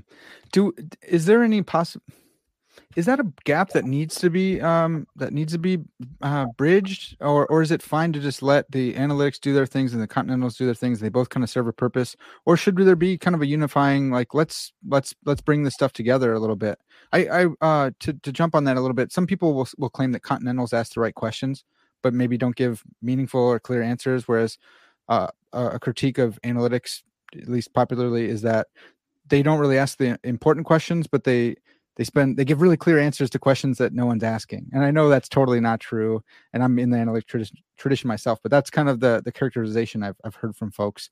Do 0.51 0.73
is 1.07 1.25
there 1.25 1.43
any 1.43 1.61
possible? 1.61 2.05
Is 2.95 3.05
that 3.05 3.19
a 3.19 3.31
gap 3.45 3.69
that 3.69 3.85
needs 3.85 4.15
to 4.15 4.29
be 4.29 4.59
um, 4.61 5.07
that 5.15 5.33
needs 5.33 5.53
to 5.53 5.59
be 5.59 5.79
uh, 6.21 6.45
bridged, 6.57 7.17
or 7.21 7.47
or 7.47 7.61
is 7.61 7.71
it 7.71 7.81
fine 7.81 8.11
to 8.13 8.19
just 8.19 8.41
let 8.41 8.69
the 8.71 8.93
analytics 8.95 9.39
do 9.39 9.53
their 9.53 9.65
things 9.65 9.93
and 9.93 10.01
the 10.01 10.07
continentals 10.07 10.57
do 10.57 10.65
their 10.65 10.75
things? 10.75 10.99
They 10.99 11.09
both 11.09 11.29
kind 11.29 11.43
of 11.43 11.49
serve 11.49 11.67
a 11.67 11.73
purpose, 11.73 12.15
or 12.45 12.57
should 12.57 12.75
there 12.75 12.95
be 12.95 13.17
kind 13.17 13.35
of 13.35 13.41
a 13.41 13.47
unifying 13.47 14.11
like 14.11 14.33
let's 14.33 14.73
let's 14.87 15.15
let's 15.25 15.41
bring 15.41 15.63
this 15.63 15.73
stuff 15.73 15.93
together 15.93 16.33
a 16.33 16.39
little 16.39 16.55
bit? 16.55 16.79
I 17.13 17.25
I 17.25 17.45
uh, 17.61 17.91
to 18.01 18.13
to 18.13 18.31
jump 18.31 18.55
on 18.55 18.65
that 18.65 18.77
a 18.77 18.81
little 18.81 18.95
bit. 18.95 19.11
Some 19.11 19.27
people 19.27 19.53
will 19.53 19.67
will 19.77 19.89
claim 19.89 20.11
that 20.11 20.23
continentals 20.23 20.73
ask 20.73 20.93
the 20.93 21.01
right 21.01 21.15
questions, 21.15 21.63
but 22.01 22.13
maybe 22.13 22.37
don't 22.37 22.55
give 22.55 22.83
meaningful 23.01 23.41
or 23.41 23.59
clear 23.59 23.81
answers, 23.81 24.27
whereas 24.27 24.57
uh, 25.07 25.27
a 25.53 25.79
critique 25.79 26.17
of 26.17 26.39
analytics, 26.43 27.03
at 27.35 27.49
least 27.49 27.73
popularly, 27.73 28.29
is 28.29 28.41
that 28.41 28.67
they 29.27 29.41
don't 29.41 29.59
really 29.59 29.77
ask 29.77 29.97
the 29.97 30.19
important 30.23 30.65
questions, 30.65 31.07
but 31.07 31.23
they 31.23 31.55
they 32.01 32.05
spend 32.05 32.35
they 32.35 32.45
give 32.45 32.61
really 32.61 32.77
clear 32.77 32.97
answers 32.97 33.29
to 33.29 33.37
questions 33.37 33.77
that 33.77 33.93
no 33.93 34.07
one's 34.07 34.23
asking. 34.23 34.71
And 34.73 34.83
I 34.83 34.89
know 34.89 35.07
that's 35.07 35.29
totally 35.29 35.59
not 35.59 35.79
true. 35.79 36.23
And 36.51 36.63
I'm 36.63 36.79
in 36.79 36.89
the 36.89 36.97
analytic 36.97 37.27
tradition, 37.27 37.57
tradition 37.77 38.07
myself, 38.07 38.39
but 38.41 38.49
that's 38.49 38.71
kind 38.71 38.89
of 38.89 39.01
the 39.01 39.21
the 39.23 39.31
characterization 39.31 40.01
I've 40.01 40.15
I've 40.23 40.33
heard 40.33 40.55
from 40.55 40.71
folks. 40.71 41.11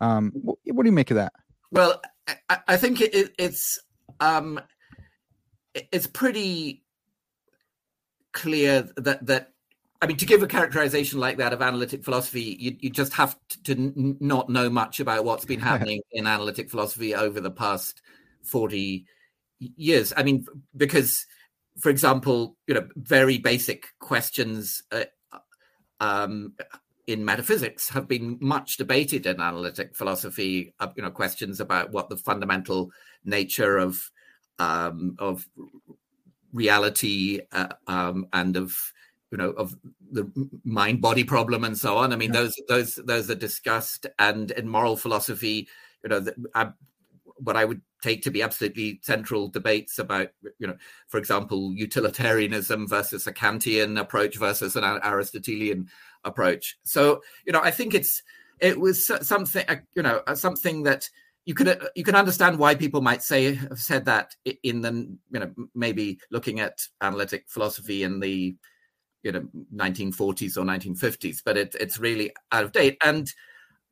Um, 0.00 0.32
what, 0.34 0.58
what 0.66 0.82
do 0.82 0.88
you 0.88 0.92
make 0.92 1.12
of 1.12 1.18
that? 1.18 1.32
Well, 1.70 2.02
I, 2.48 2.58
I 2.66 2.76
think 2.76 3.00
it, 3.00 3.32
it's 3.38 3.78
um, 4.18 4.60
it's 5.72 6.08
pretty 6.08 6.82
clear 8.32 8.88
that 8.96 9.24
that 9.26 9.52
I 10.02 10.08
mean, 10.08 10.16
to 10.16 10.26
give 10.26 10.42
a 10.42 10.48
characterization 10.48 11.20
like 11.20 11.36
that 11.36 11.52
of 11.52 11.62
analytic 11.62 12.02
philosophy, 12.02 12.56
you, 12.58 12.76
you 12.80 12.90
just 12.90 13.12
have 13.12 13.38
to, 13.66 13.72
n- 13.72 14.16
not 14.18 14.48
know 14.48 14.68
much 14.68 14.98
about 14.98 15.24
what's 15.24 15.44
been 15.44 15.60
happening 15.70 16.00
in 16.10 16.26
analytic 16.26 16.70
philosophy 16.70 17.14
over 17.14 17.40
the 17.40 17.52
past 17.52 18.02
40 18.42 19.06
years. 19.58 20.12
I 20.16 20.22
mean, 20.22 20.46
because, 20.76 21.26
for 21.78 21.90
example, 21.90 22.56
you 22.66 22.74
know, 22.74 22.88
very 22.96 23.38
basic 23.38 23.86
questions 23.98 24.82
uh, 24.92 25.04
um, 26.00 26.54
in 27.06 27.24
metaphysics 27.24 27.88
have 27.90 28.08
been 28.08 28.38
much 28.40 28.76
debated 28.76 29.26
in 29.26 29.40
analytic 29.40 29.94
philosophy. 29.94 30.74
Uh, 30.80 30.88
you 30.96 31.02
know, 31.02 31.10
questions 31.10 31.60
about 31.60 31.92
what 31.92 32.08
the 32.08 32.16
fundamental 32.16 32.90
nature 33.24 33.78
of 33.78 34.10
um, 34.58 35.16
of 35.18 35.46
reality 36.52 37.40
uh, 37.52 37.68
um, 37.88 38.26
and 38.32 38.56
of 38.56 38.76
you 39.32 39.38
know 39.38 39.50
of 39.50 39.74
the 40.12 40.30
mind 40.64 41.00
body 41.00 41.24
problem 41.24 41.64
and 41.64 41.76
so 41.76 41.96
on 41.96 42.12
i 42.12 42.16
mean 42.16 42.32
yeah. 42.32 42.40
those 42.40 42.54
those 42.68 42.94
those 43.04 43.28
are 43.28 43.34
discussed 43.34 44.06
and 44.20 44.52
in 44.52 44.68
moral 44.68 44.96
philosophy 44.96 45.66
you 46.04 46.08
know 46.08 46.20
the, 46.20 46.32
what 47.36 47.56
i 47.56 47.64
would 47.64 47.80
take 48.02 48.22
to 48.22 48.30
be 48.30 48.42
absolutely 48.42 49.00
central 49.02 49.48
debates 49.48 49.98
about 49.98 50.28
you 50.58 50.66
know 50.66 50.76
for 51.08 51.18
example 51.18 51.72
utilitarianism 51.74 52.86
versus 52.88 53.26
a 53.26 53.32
kantian 53.32 53.98
approach 53.98 54.36
versus 54.36 54.76
an 54.76 54.84
aristotelian 54.84 55.88
approach 56.24 56.76
so 56.84 57.22
you 57.46 57.52
know 57.52 57.60
i 57.62 57.70
think 57.70 57.94
it's 57.94 58.22
it 58.60 58.78
was 58.78 59.10
something 59.26 59.64
uh, 59.68 59.76
you 59.94 60.02
know 60.02 60.22
uh, 60.26 60.34
something 60.34 60.84
that 60.84 61.08
you 61.44 61.54
can 61.54 61.68
uh, 61.68 61.76
you 61.94 62.04
can 62.04 62.14
understand 62.14 62.58
why 62.58 62.74
people 62.74 63.00
might 63.00 63.22
say 63.22 63.54
have 63.54 63.78
said 63.78 64.04
that 64.04 64.34
in 64.62 64.80
the 64.80 64.92
you 65.30 65.40
know 65.40 65.52
maybe 65.74 66.18
looking 66.30 66.60
at 66.60 66.86
analytic 67.00 67.44
philosophy 67.48 68.02
in 68.02 68.20
the 68.20 68.56
you 69.24 69.32
know 69.32 69.48
1940s 69.74 70.56
or 70.56 70.62
1950s, 70.62 71.38
but 71.44 71.56
it, 71.56 71.74
it's 71.80 71.98
really 71.98 72.32
out 72.52 72.64
of 72.64 72.72
date. 72.72 72.96
And 73.02 73.32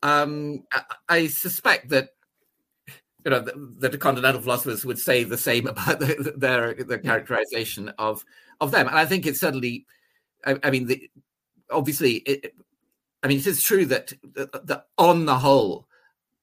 um, 0.03 0.65
I, 0.73 0.83
I, 1.09 1.27
suspect 1.27 1.89
that 1.89 2.11
you 3.25 3.31
know 3.31 3.41
that 3.41 3.93
the 3.93 3.99
continental 3.99 4.41
philosophers 4.41 4.85
would 4.85 4.99
say 4.99 5.25
the 5.25 5.39
same 5.39 5.67
about 5.69 6.01
the, 6.01 6.35
their 6.37 6.75
the 6.75 6.99
characterization 6.99 7.91
of 7.99 8.25
of 8.63 8.71
them. 8.71 8.87
And 8.87 8.97
I 8.97 9.05
think 9.05 9.27
it's 9.27 9.41
certainly, 9.41 9.87
I, 10.47 10.57
I 10.63 10.71
mean, 10.71 10.87
the, 10.87 11.11
obviously, 11.71 12.15
it, 12.19 12.55
I 13.23 13.29
mean, 13.29 13.39
it 13.39 13.47
is 13.47 13.63
true 13.63 13.85
that, 13.87 14.13
that, 14.35 14.67
that 14.67 14.87
on 14.97 15.27
the 15.27 15.37
whole, 15.37 15.89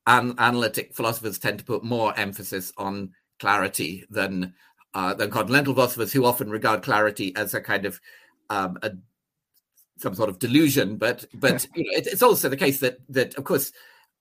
an, 0.06 0.36
analytic 0.38 0.94
philosophers 0.94 1.40
tend 1.40 1.60
to 1.60 1.66
put 1.66 1.84
more 1.84 2.18
emphasis 2.18 2.74
on 2.78 3.14
clarity 3.40 4.06
than 4.10 4.54
uh, 4.96 5.14
than 5.14 5.30
continental 5.30 5.74
philosophers, 5.74 6.12
who 6.12 6.26
often 6.26 6.50
regard 6.50 6.82
clarity 6.82 7.34
as 7.36 7.54
a 7.54 7.62
kind 7.62 7.86
of 7.86 8.02
um, 8.50 8.78
a, 8.82 8.92
some 9.98 10.16
sort 10.16 10.30
of 10.30 10.40
delusion, 10.40 10.98
but 10.98 11.26
but 11.36 11.68
you 11.76 11.84
know, 11.84 11.98
it, 11.98 12.08
it's 12.08 12.24
also 12.24 12.50
the 12.50 12.58
case 12.58 12.80
that 12.80 12.98
that 13.08 13.36
of 13.36 13.44
course, 13.44 13.72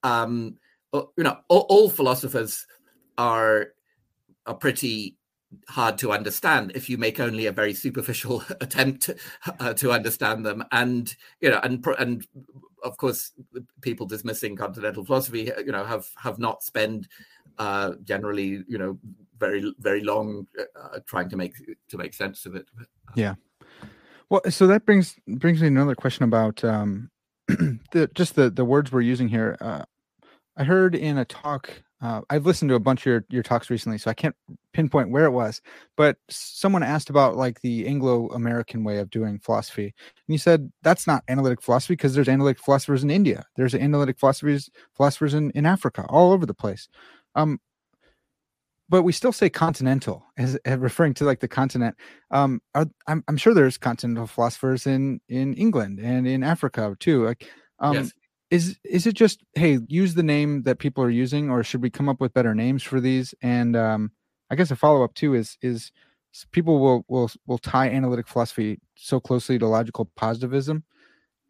um, 0.02 0.58
you 0.92 1.24
know, 1.24 1.38
all, 1.48 1.66
all 1.68 1.90
philosophers 1.90 2.66
are 3.16 3.68
are 4.46 4.55
pretty 4.55 5.16
hard 5.68 5.96
to 5.98 6.12
understand 6.12 6.72
if 6.74 6.90
you 6.90 6.98
make 6.98 7.18
only 7.20 7.46
a 7.46 7.53
very 7.53 7.72
superficial 7.72 8.42
attempt 8.61 9.11
uh, 9.61 9.72
to 9.72 9.90
understand 9.90 10.44
them 10.44 10.62
and 10.72 11.16
you 11.40 11.51
know 11.51 11.59
and 11.62 11.85
and 11.98 12.27
of 12.85 12.96
course 12.98 13.33
people 13.81 14.07
dismissing 14.07 14.55
continental 14.55 15.05
philosophy 15.05 15.51
you 15.64 15.72
know 15.72 15.85
have 15.85 16.07
have 16.18 16.38
not 16.38 16.62
spent 16.62 17.09
uh 17.59 17.92
generally 18.05 18.62
you 18.68 18.77
know 18.77 18.98
very 19.38 19.72
very 19.79 20.03
long 20.03 20.46
uh, 20.61 20.98
trying 21.07 21.31
to 21.31 21.37
make 21.37 21.55
to 21.88 21.96
make 21.96 22.12
sense 22.12 22.44
of 22.44 22.55
it 22.55 22.66
yeah 23.14 23.35
well, 24.31 24.42
so 24.51 24.66
that 24.66 24.85
brings 24.85 25.16
brings 25.27 25.61
me 25.61 25.68
another 25.68 25.94
question 25.94 26.24
about 26.24 26.62
um, 26.62 27.11
the 27.48 28.11
just 28.14 28.35
the 28.35 28.51
the 28.51 28.64
words 28.64 28.92
we're 28.92 29.01
using 29.01 29.29
here. 29.29 29.57
I 30.58 30.64
heard 30.64 30.94
in 30.94 31.18
a 31.18 31.24
talk. 31.24 31.70
Uh, 32.00 32.20
I've 32.30 32.46
listened 32.46 32.68
to 32.68 32.74
a 32.74 32.80
bunch 32.80 33.02
of 33.02 33.06
your, 33.06 33.24
your 33.30 33.42
talks 33.42 33.70
recently, 33.70 33.96
so 33.98 34.10
I 34.10 34.14
can't 34.14 34.34
pinpoint 34.72 35.10
where 35.10 35.24
it 35.24 35.30
was. 35.30 35.62
But 35.96 36.16
someone 36.28 36.82
asked 36.82 37.10
about 37.10 37.36
like 37.36 37.60
the 37.60 37.86
Anglo-American 37.86 38.84
way 38.84 38.98
of 38.98 39.10
doing 39.10 39.38
philosophy, 39.38 39.84
and 39.84 39.92
you 40.26 40.38
said 40.38 40.70
that's 40.82 41.06
not 41.06 41.24
analytic 41.28 41.62
philosophy 41.62 41.94
because 41.94 42.14
there's 42.14 42.28
analytic 42.28 42.60
philosophers 42.60 43.02
in 43.02 43.10
India, 43.10 43.46
there's 43.56 43.74
analytic 43.74 44.18
philosophers 44.18 44.68
philosophers 44.96 45.34
in, 45.34 45.50
in 45.52 45.64
Africa, 45.64 46.04
all 46.08 46.32
over 46.32 46.44
the 46.44 46.54
place. 46.54 46.88
Um, 47.34 47.60
but 48.88 49.02
we 49.02 49.12
still 49.12 49.32
say 49.32 49.50
continental 49.50 50.24
as, 50.36 50.56
as, 50.64 50.78
referring 50.78 51.14
to 51.14 51.24
like 51.24 51.40
the 51.40 51.48
continent 51.48 51.96
um 52.30 52.60
are, 52.74 52.86
I'm, 53.06 53.22
I'm 53.28 53.36
sure 53.36 53.54
there's 53.54 53.78
continental 53.78 54.26
philosophers 54.26 54.86
in 54.86 55.20
in 55.28 55.54
england 55.54 56.00
and 56.00 56.26
in 56.26 56.42
africa 56.42 56.96
too 56.98 57.26
like 57.26 57.46
um 57.80 57.94
yes. 57.94 58.12
Is 58.50 58.78
is 58.84 59.06
it 59.06 59.14
just 59.14 59.42
hey 59.54 59.78
use 59.88 60.14
the 60.14 60.22
name 60.22 60.62
that 60.62 60.78
people 60.78 61.04
are 61.04 61.11
using 61.11 61.50
or 61.50 61.62
should 61.62 61.82
we 61.82 61.90
come 61.90 62.08
up 62.08 62.20
with 62.20 62.34
better 62.34 62.54
names 62.54 62.82
for 62.82 63.00
these? 63.00 63.34
And 63.42 63.76
um 63.76 64.12
i 64.50 64.54
guess 64.54 64.70
a 64.70 64.76
follow-up 64.76 65.14
too 65.14 65.34
is 65.34 65.58
is 65.62 65.92
people 66.52 66.80
will 66.80 67.04
will 67.08 67.30
will 67.46 67.58
tie 67.58 67.90
analytic 67.90 68.26
philosophy 68.26 68.80
so 68.96 69.20
closely 69.20 69.58
to 69.58 69.66
logical 69.66 70.11
positivism 70.16 70.84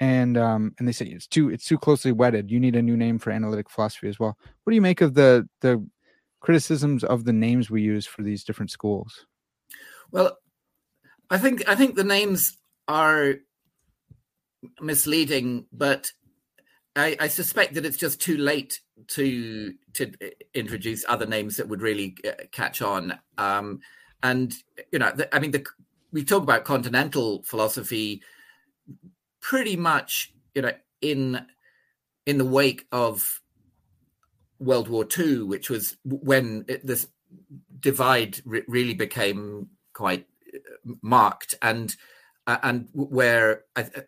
and 0.00 0.37
um 0.37 0.74
and 0.78 0.87
they 0.87 0.92
say 0.92 1.06
it's 1.06 1.26
too 1.26 1.50
it's 1.50 1.66
too 1.66 1.78
closely 1.78 2.12
wedded. 2.12 2.50
You 2.50 2.61
need 2.61 2.76
a 2.76 2.82
new 2.82 2.96
name 2.96 3.18
for 3.18 3.30
analytic 3.30 3.70
philosophy 3.70 4.08
as 4.08 4.18
well. 4.18 4.37
What 4.64 4.70
do 4.70 4.74
you 4.74 4.82
make 4.82 5.00
of 5.00 5.14
the 5.14 5.48
the 5.61 5.84
criticisms 6.40 7.02
of 7.02 7.24
the 7.24 7.32
names 7.32 7.70
we 7.70 7.82
use 7.82 8.06
for 8.06 8.22
these 8.22 8.44
different 8.44 8.70
schools? 8.70 9.26
Well, 10.11 10.37
I 11.30 11.38
think 11.38 11.68
I 11.68 11.74
think 11.74 11.96
the 11.96 12.04
names 12.04 12.56
are 12.87 13.34
misleading, 14.80 15.66
but 15.72 16.06
I, 16.96 17.16
I, 17.20 17.29
suspect 17.29 17.74
that 17.74 17.85
it's 17.85 17.96
just 17.96 18.20
too 18.20 18.37
late 18.37 18.81
to 19.09 19.74
to 19.94 20.12
introduce 20.55 21.05
other 21.09 21.27
names 21.27 21.57
that 21.57 21.68
would 21.68 21.83
really 21.83 22.16
uh, 22.27 22.44
catch 22.51 22.83
on. 22.83 23.18
Um, 23.37 23.81
and 24.22 24.53
you 24.92 24.98
know, 24.98 25.12
the, 25.14 25.35
I 25.35 25.38
mean, 25.38 25.53
the, 25.53 25.64
we 26.12 26.24
talk 26.24 26.42
about 26.42 26.64
continental 26.64 27.42
philosophy 27.42 28.22
pretty 29.40 29.77
much, 29.77 30.33
you 30.55 30.62
know, 30.62 30.72
in 31.01 31.46
in 32.27 32.38
the 32.38 32.44
wake 32.44 32.87
of 32.92 33.40
World 34.59 34.88
War 34.88 35.07
II, 35.18 35.44
which 35.44 35.70
was 35.70 35.96
when 36.05 36.64
it, 36.68 36.87
this 36.87 37.09
divide 37.81 38.40
re- 38.44 38.64
really 38.66 38.94
became 38.94 39.68
quite 39.92 40.27
uh, 40.53 40.92
marked, 41.03 41.55
and 41.62 41.94
uh, 42.46 42.59
and 42.62 42.88
where 42.92 43.64
I, 43.77 43.83
uh, 43.83 44.01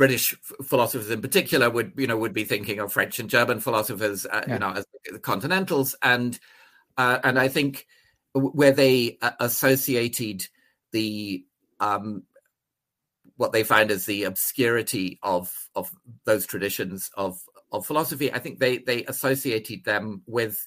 British 0.00 0.34
philosophers 0.64 1.10
in 1.10 1.20
particular 1.20 1.68
would 1.68 1.92
you 1.94 2.06
know 2.06 2.16
would 2.16 2.32
be 2.32 2.44
thinking 2.44 2.78
of 2.78 2.90
French 2.90 3.18
and 3.18 3.28
German 3.28 3.60
philosophers, 3.60 4.24
uh, 4.24 4.42
yeah. 4.46 4.54
you 4.54 4.58
know, 4.58 4.72
as 4.72 4.86
the 5.04 5.18
continentals, 5.18 5.94
and 6.00 6.40
uh, 6.96 7.18
and 7.22 7.38
I 7.38 7.48
think 7.48 7.86
where 8.32 8.72
they 8.72 9.18
associated 9.40 10.48
the 10.92 11.44
um, 11.80 12.22
what 13.36 13.52
they 13.52 13.62
find 13.62 13.90
as 13.90 14.06
the 14.06 14.24
obscurity 14.24 15.18
of 15.22 15.52
of 15.74 15.90
those 16.24 16.46
traditions 16.46 17.10
of 17.14 17.38
of 17.70 17.84
philosophy. 17.84 18.32
I 18.32 18.38
think 18.38 18.58
they 18.58 18.78
they 18.78 19.04
associated 19.04 19.84
them 19.84 20.22
with 20.26 20.66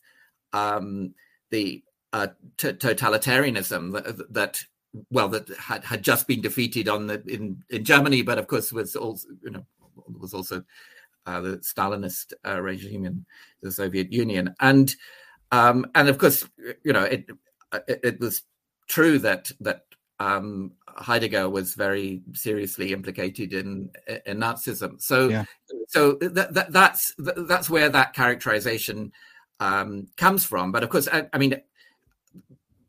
um, 0.54 1.16
the 1.50 1.84
uh, 2.14 2.28
t- 2.58 2.74
totalitarianism 2.74 3.94
that, 3.94 4.32
that, 4.32 4.64
well 5.10 5.30
that 5.30 5.50
had, 5.58 5.84
had 5.84 6.04
just 6.04 6.28
been 6.28 6.42
defeated 6.42 6.88
on 6.88 7.08
the 7.08 7.24
in 7.28 7.64
in 7.70 7.84
Germany, 7.84 8.22
but 8.22 8.38
of 8.38 8.48
course 8.48 8.72
was 8.72 8.96
also 8.96 9.28
you 9.44 9.52
know 9.52 9.66
was 10.20 10.34
also 10.34 10.64
uh, 11.26 11.42
the 11.42 11.58
Stalinist 11.58 12.34
uh, 12.46 12.62
regime 12.62 13.06
in 13.06 13.26
the 13.62 13.72
Soviet 13.72 14.12
Union, 14.12 14.54
and 14.60 14.96
um, 15.52 15.86
and 15.96 16.10
of 16.10 16.18
course 16.18 16.48
you 16.84 16.94
know 16.94 17.04
it, 17.04 17.30
it, 17.88 18.00
it 18.04 18.20
was 18.20 18.44
true 18.88 19.20
that 19.20 19.52
that 19.60 19.84
um, 20.20 20.74
Heidegger 20.88 21.50
was 21.50 21.74
very 21.74 22.22
seriously 22.34 22.94
implicated 22.94 23.54
in 23.54 23.90
in 24.26 24.38
Nazism. 24.38 25.02
So 25.02 25.30
yeah. 25.30 25.46
so 25.88 26.14
that, 26.22 26.54
that, 26.54 26.72
that's 26.72 27.14
that's 27.18 27.70
where 27.70 27.90
that 27.90 28.14
characterization 28.14 29.12
um, 29.60 30.08
comes 30.18 30.46
from. 30.46 30.72
But 30.72 30.84
of 30.84 30.90
course, 30.90 31.08
I, 31.12 31.28
I, 31.34 31.38
mean, 31.38 31.56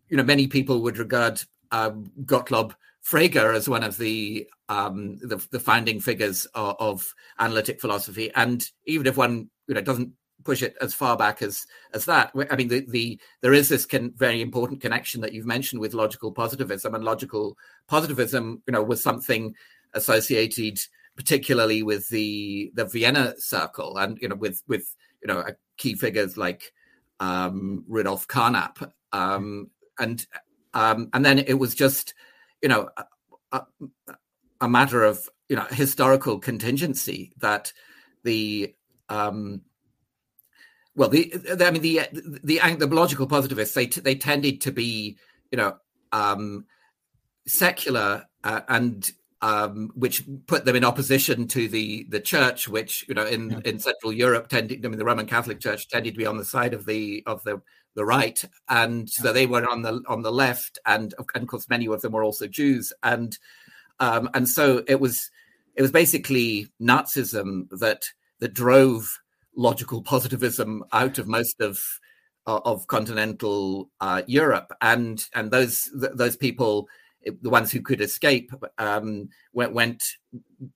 you 0.08 0.16
know, 0.16 0.22
many 0.22 0.46
people 0.46 0.82
would 0.82 0.98
regard 0.98 1.42
um, 1.70 2.10
Gottlob 2.24 2.74
Frege 3.04 3.54
as 3.54 3.68
one 3.68 3.82
of 3.82 3.98
the, 3.98 4.48
um, 4.68 5.18
the, 5.18 5.44
the 5.50 5.60
founding 5.60 6.00
figures 6.00 6.46
of, 6.54 6.76
of, 6.78 7.14
analytic 7.38 7.80
philosophy, 7.80 8.30
and 8.34 8.64
even 8.86 9.06
if 9.06 9.16
one 9.16 9.50
you 9.66 9.74
know 9.74 9.80
doesn't 9.80 10.12
push 10.44 10.62
it 10.62 10.76
as 10.80 10.94
far 10.94 11.16
back 11.16 11.42
as 11.42 11.66
as 11.92 12.04
that. 12.04 12.30
I 12.50 12.56
mean, 12.56 12.68
the, 12.68 12.84
the 12.88 13.18
there 13.40 13.52
is 13.52 13.68
this 13.68 13.86
can, 13.86 14.12
very 14.16 14.40
important 14.40 14.80
connection 14.80 15.20
that 15.22 15.32
you've 15.32 15.46
mentioned 15.46 15.80
with 15.80 15.94
logical 15.94 16.32
positivism, 16.32 16.94
and 16.94 17.04
logical 17.04 17.56
positivism, 17.88 18.62
you 18.66 18.72
know, 18.72 18.82
was 18.82 19.02
something 19.02 19.54
associated 19.94 20.78
particularly 21.16 21.82
with 21.82 22.08
the 22.08 22.72
the 22.74 22.84
Vienna 22.84 23.34
Circle, 23.38 23.98
and 23.98 24.18
you 24.20 24.28
know, 24.28 24.36
with 24.36 24.62
with 24.68 24.94
you 25.22 25.28
know 25.28 25.44
key 25.76 25.94
figures 25.94 26.36
like 26.36 26.72
um, 27.20 27.84
Rudolf 27.88 28.26
Carnap, 28.28 28.90
um, 29.12 29.70
and 29.98 30.26
um, 30.74 31.08
and 31.12 31.24
then 31.24 31.38
it 31.38 31.54
was 31.54 31.74
just 31.74 32.14
you 32.62 32.68
know 32.68 32.88
a, 33.52 33.62
a, 34.60 34.68
matter 34.68 35.02
of 35.02 35.28
you 35.48 35.56
know 35.56 35.66
historical 35.70 36.38
contingency 36.38 37.32
that 37.38 37.72
the 38.24 38.74
um, 39.08 39.62
well, 40.96 41.08
the, 41.08 41.32
the, 41.34 41.66
I 41.66 41.70
mean 41.70 41.82
the 41.82 42.00
the 42.12 42.60
the 42.76 42.86
logical 42.86 43.26
positivists 43.26 43.74
they 43.74 43.86
they 43.86 44.14
tended 44.14 44.60
to 44.62 44.72
be 44.72 45.18
you 45.50 45.56
know 45.56 45.76
um, 46.12 46.66
secular 47.46 48.26
uh, 48.42 48.60
and 48.68 49.10
um, 49.42 49.90
which 49.94 50.24
put 50.46 50.64
them 50.64 50.76
in 50.76 50.84
opposition 50.84 51.46
to 51.48 51.68
the 51.68 52.06
the 52.08 52.20
church, 52.20 52.68
which 52.68 53.04
you 53.08 53.14
know 53.14 53.26
in 53.26 53.50
yeah. 53.50 53.60
in 53.64 53.78
Central 53.78 54.12
Europe 54.12 54.48
tended 54.48 54.84
I 54.84 54.88
mean 54.88 54.98
the 54.98 55.04
Roman 55.04 55.26
Catholic 55.26 55.60
Church 55.60 55.88
tended 55.88 56.14
to 56.14 56.18
be 56.18 56.26
on 56.26 56.38
the 56.38 56.44
side 56.44 56.74
of 56.74 56.86
the 56.86 57.22
of 57.26 57.42
the 57.44 57.60
the 57.94 58.04
right, 58.04 58.44
and 58.68 59.08
so 59.08 59.32
they 59.32 59.46
were 59.46 59.68
on 59.68 59.82
the 59.82 60.02
on 60.08 60.22
the 60.22 60.32
left, 60.32 60.78
and, 60.86 61.14
and 61.34 61.42
of 61.42 61.48
course 61.48 61.68
many 61.68 61.86
of 61.86 62.00
them 62.00 62.12
were 62.12 62.24
also 62.24 62.46
Jews, 62.46 62.92
and 63.02 63.38
um, 64.00 64.28
and 64.34 64.48
so 64.48 64.82
it 64.88 65.00
was 65.00 65.30
it 65.74 65.82
was 65.82 65.92
basically 65.92 66.68
Nazism 66.80 67.68
that 67.70 68.04
that 68.40 68.54
drove 68.54 69.20
logical 69.56 70.02
positivism 70.02 70.84
out 70.92 71.18
of 71.18 71.28
most 71.28 71.60
of 71.60 71.80
uh, 72.46 72.60
of 72.64 72.86
continental 72.86 73.90
uh, 74.00 74.22
Europe, 74.26 74.72
and 74.80 75.24
and 75.34 75.50
those 75.50 75.88
th- 75.98 76.12
those 76.14 76.36
people, 76.36 76.88
the 77.24 77.50
ones 77.50 77.70
who 77.70 77.80
could 77.80 78.00
escape, 78.00 78.52
um, 78.78 79.28
went, 79.52 79.72
went 79.72 80.02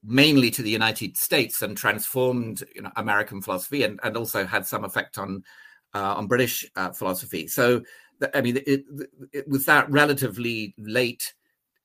mainly 0.02 0.50
to 0.50 0.62
the 0.62 0.70
United 0.70 1.16
States 1.16 1.61
and 1.61 1.76
transformed 1.76 2.64
you 2.74 2.83
know, 2.83 2.90
American 2.96 3.42
philosophy, 3.42 3.83
and, 3.83 4.00
and 4.02 4.16
also 4.16 4.46
had 4.46 4.66
some 4.66 4.85
effect 4.85 5.18
on 5.18 5.42
uh, 5.94 6.14
on 6.14 6.27
British 6.27 6.70
uh, 6.77 6.90
philosophy. 6.90 7.46
So, 7.46 7.83
I 8.35 8.40
mean, 8.40 8.59
it, 8.66 8.85
it 9.33 9.48
was 9.48 9.66
that 9.66 9.90
relatively 9.90 10.74
late 10.79 11.35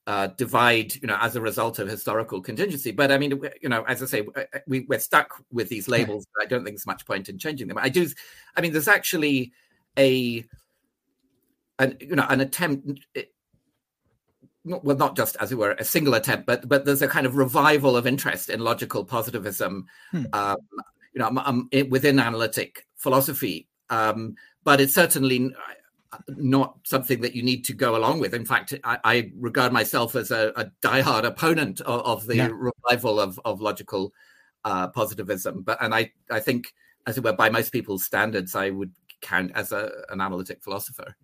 uh, 0.06 0.28
divide, 0.28 0.96
you 0.96 1.08
know, 1.08 1.18
as 1.22 1.36
a 1.36 1.42
result 1.42 1.80
of 1.80 1.88
historical 1.88 2.42
contingency. 2.42 2.92
But 2.92 3.12
I 3.12 3.18
mean, 3.18 3.42
you 3.62 3.70
know, 3.70 3.84
as 3.84 4.04
I 4.04 4.06
say, 4.06 4.28
uh, 4.36 4.60
we, 4.68 4.86
are 4.92 5.00
stuck 5.00 5.42
with 5.52 5.70
these 5.70 5.88
labels. 5.88 6.28
I 6.42 6.46
don't 6.46 6.64
think 6.64 6.76
there's 6.76 6.86
much 6.86 7.06
point 7.06 7.30
in 7.30 7.38
changing 7.38 7.68
them. 7.68 7.78
I 7.78 7.90
do. 7.90 8.10
I 8.56 8.62
mean, 8.62 8.74
there's 8.74 8.88
actually 8.88 9.54
a, 9.98 10.44
an 11.80 11.98
you 12.02 12.16
know, 12.16 12.26
an 12.30 12.42
attempt. 12.42 13.00
It, 13.14 13.34
well, 14.66 14.98
not 14.98 15.16
just 15.16 15.36
as 15.38 15.52
it 15.52 15.58
were 15.58 15.72
a 15.72 15.84
single 15.84 16.14
attempt, 16.14 16.46
but 16.46 16.68
but 16.68 16.86
there's 16.86 17.02
a 17.02 17.08
kind 17.08 17.26
of 17.26 17.36
revival 17.36 17.96
of 17.96 18.08
interest 18.08 18.50
in 18.50 18.60
logical 18.60 19.06
positivism, 19.06 19.86
hmm. 20.12 20.24
um, 20.34 20.58
you 21.14 21.20
know, 21.20 21.28
um, 21.28 21.38
um 21.38 21.70
within 21.90 22.20
analytic 22.20 22.86
philosophy. 22.98 23.68
Um, 23.94 24.36
but 24.64 24.82
it's 24.82 24.94
certainly 24.94 25.54
not 26.28 26.78
something 26.84 27.22
that 27.22 27.36
you 27.36 27.44
need 27.44 27.66
to 27.66 27.74
go 27.74 27.96
along 27.96 28.20
with. 28.20 28.34
In 28.34 28.46
fact, 28.46 28.74
I, 28.84 28.98
I 29.04 29.32
regard 29.36 29.74
myself 29.74 30.16
as 30.16 30.32
a, 30.32 30.52
a 30.56 30.66
diehard 30.82 31.26
opponent 31.26 31.82
of, 31.82 32.02
of 32.02 32.26
the 32.26 32.38
yeah. 32.38 32.50
revival 32.52 33.20
of, 33.20 33.40
of 33.46 33.62
logical 33.62 34.14
uh, 34.66 34.88
positivism. 34.90 35.62
But 35.64 35.82
and 35.82 35.94
I, 35.94 36.12
I 36.32 36.40
think, 36.40 36.74
as 37.06 37.18
it 37.18 37.24
were, 37.24 37.34
by 37.34 37.50
most 37.50 37.72
people's 37.72 38.04
standards, 38.04 38.56
I 38.56 38.70
would 38.70 38.94
count 39.22 39.52
as 39.56 39.72
a, 39.72 39.92
an 40.10 40.22
analytic 40.22 40.64
philosopher. 40.64 41.16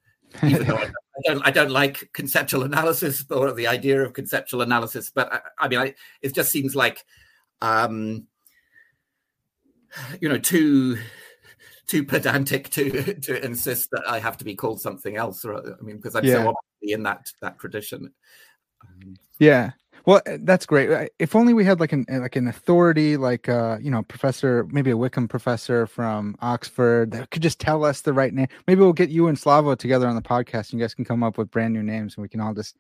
Even 0.44 0.68
though 0.68 0.76
I, 0.76 0.84
I, 1.18 1.22
don't, 1.26 1.48
I 1.48 1.52
don't 1.52 1.72
like 1.72 2.10
conceptual 2.14 2.64
analysis 2.64 3.26
or 3.32 3.52
the 3.54 3.68
idea 3.68 4.04
of 4.04 4.14
conceptual 4.14 4.62
analysis. 4.62 5.12
But 5.14 5.34
I, 5.34 5.40
I 5.60 5.68
mean, 5.68 5.80
I, 5.80 5.96
it 6.22 6.34
just 6.36 6.52
seems 6.52 6.76
like, 6.76 7.06
um, 7.62 8.28
you 10.20 10.30
know, 10.30 10.38
too 10.38 10.98
too 11.90 12.04
pedantic 12.04 12.70
to 12.70 13.14
to 13.22 13.44
insist 13.44 13.92
that 13.92 14.08
I 14.08 14.20
have 14.20 14.38
to 14.38 14.46
be 14.46 14.56
called 14.56 14.80
something 14.80 15.18
else. 15.18 15.44
Or, 15.44 15.56
I 15.58 15.82
mean, 15.82 15.98
because 15.98 16.16
I'm 16.16 16.24
yeah. 16.24 16.36
so 16.36 16.54
obviously 16.56 16.94
in 16.94 17.04
that 17.04 17.32
that 17.42 17.60
tradition. 17.60 18.14
Um, 18.82 19.16
yeah. 19.40 19.72
Well, 20.06 20.22
eh, 20.26 20.38
that's 20.42 20.66
great. 20.66 21.10
If 21.20 21.36
only 21.36 21.54
we 21.54 21.66
had 21.66 21.80
like 21.80 21.92
an 21.92 22.06
like 22.10 22.36
an 22.36 22.48
authority, 22.48 23.18
like 23.18 23.50
uh, 23.50 23.78
you 23.82 23.92
know, 23.92 24.04
professor, 24.04 24.66
maybe 24.72 24.92
a 24.92 24.96
Wykeham 24.96 25.30
professor 25.30 25.88
from 25.88 26.36
Oxford 26.42 27.12
that 27.12 27.32
could 27.32 27.42
just 27.42 27.60
tell 27.60 27.84
us 27.84 28.02
the 28.02 28.14
right 28.14 28.34
name. 28.34 28.48
Maybe 28.68 28.82
we'll 28.82 28.94
get 28.94 29.10
you 29.10 29.28
and 29.28 29.38
Slavo 29.38 29.78
together 29.78 30.08
on 30.08 30.16
the 30.16 30.22
podcast. 30.22 30.72
And 30.72 30.80
you 30.80 30.86
guys 30.86 30.94
can 30.94 31.06
come 31.06 31.24
up 31.24 31.38
with 31.38 31.52
brand 31.52 31.74
new 31.74 31.84
names, 31.84 32.16
and 32.16 32.22
we 32.22 32.30
can 32.30 32.40
all 32.40 32.54
just 32.54 32.78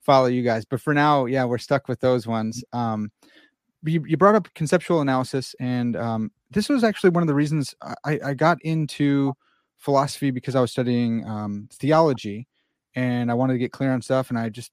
follow 0.00 0.26
you 0.26 0.42
guys. 0.42 0.64
But 0.64 0.80
for 0.80 0.94
now, 0.94 1.26
yeah, 1.26 1.44
we're 1.44 1.58
stuck 1.58 1.88
with 1.88 2.00
those 2.00 2.26
ones. 2.26 2.64
Um, 2.72 3.10
you, 3.84 4.04
you 4.06 4.16
brought 4.16 4.34
up 4.34 4.52
conceptual 4.54 5.00
analysis, 5.00 5.54
and 5.60 5.96
um, 5.96 6.30
this 6.50 6.68
was 6.68 6.84
actually 6.84 7.10
one 7.10 7.22
of 7.22 7.26
the 7.26 7.34
reasons 7.34 7.74
I, 8.04 8.18
I 8.24 8.34
got 8.34 8.58
into 8.62 9.34
philosophy 9.76 10.30
because 10.30 10.54
I 10.54 10.60
was 10.60 10.70
studying 10.70 11.26
um, 11.26 11.68
theology, 11.72 12.46
and 12.94 13.30
I 13.30 13.34
wanted 13.34 13.54
to 13.54 13.58
get 13.58 13.72
clear 13.72 13.92
on 13.92 14.02
stuff. 14.02 14.30
And 14.30 14.38
I 14.38 14.48
just 14.48 14.72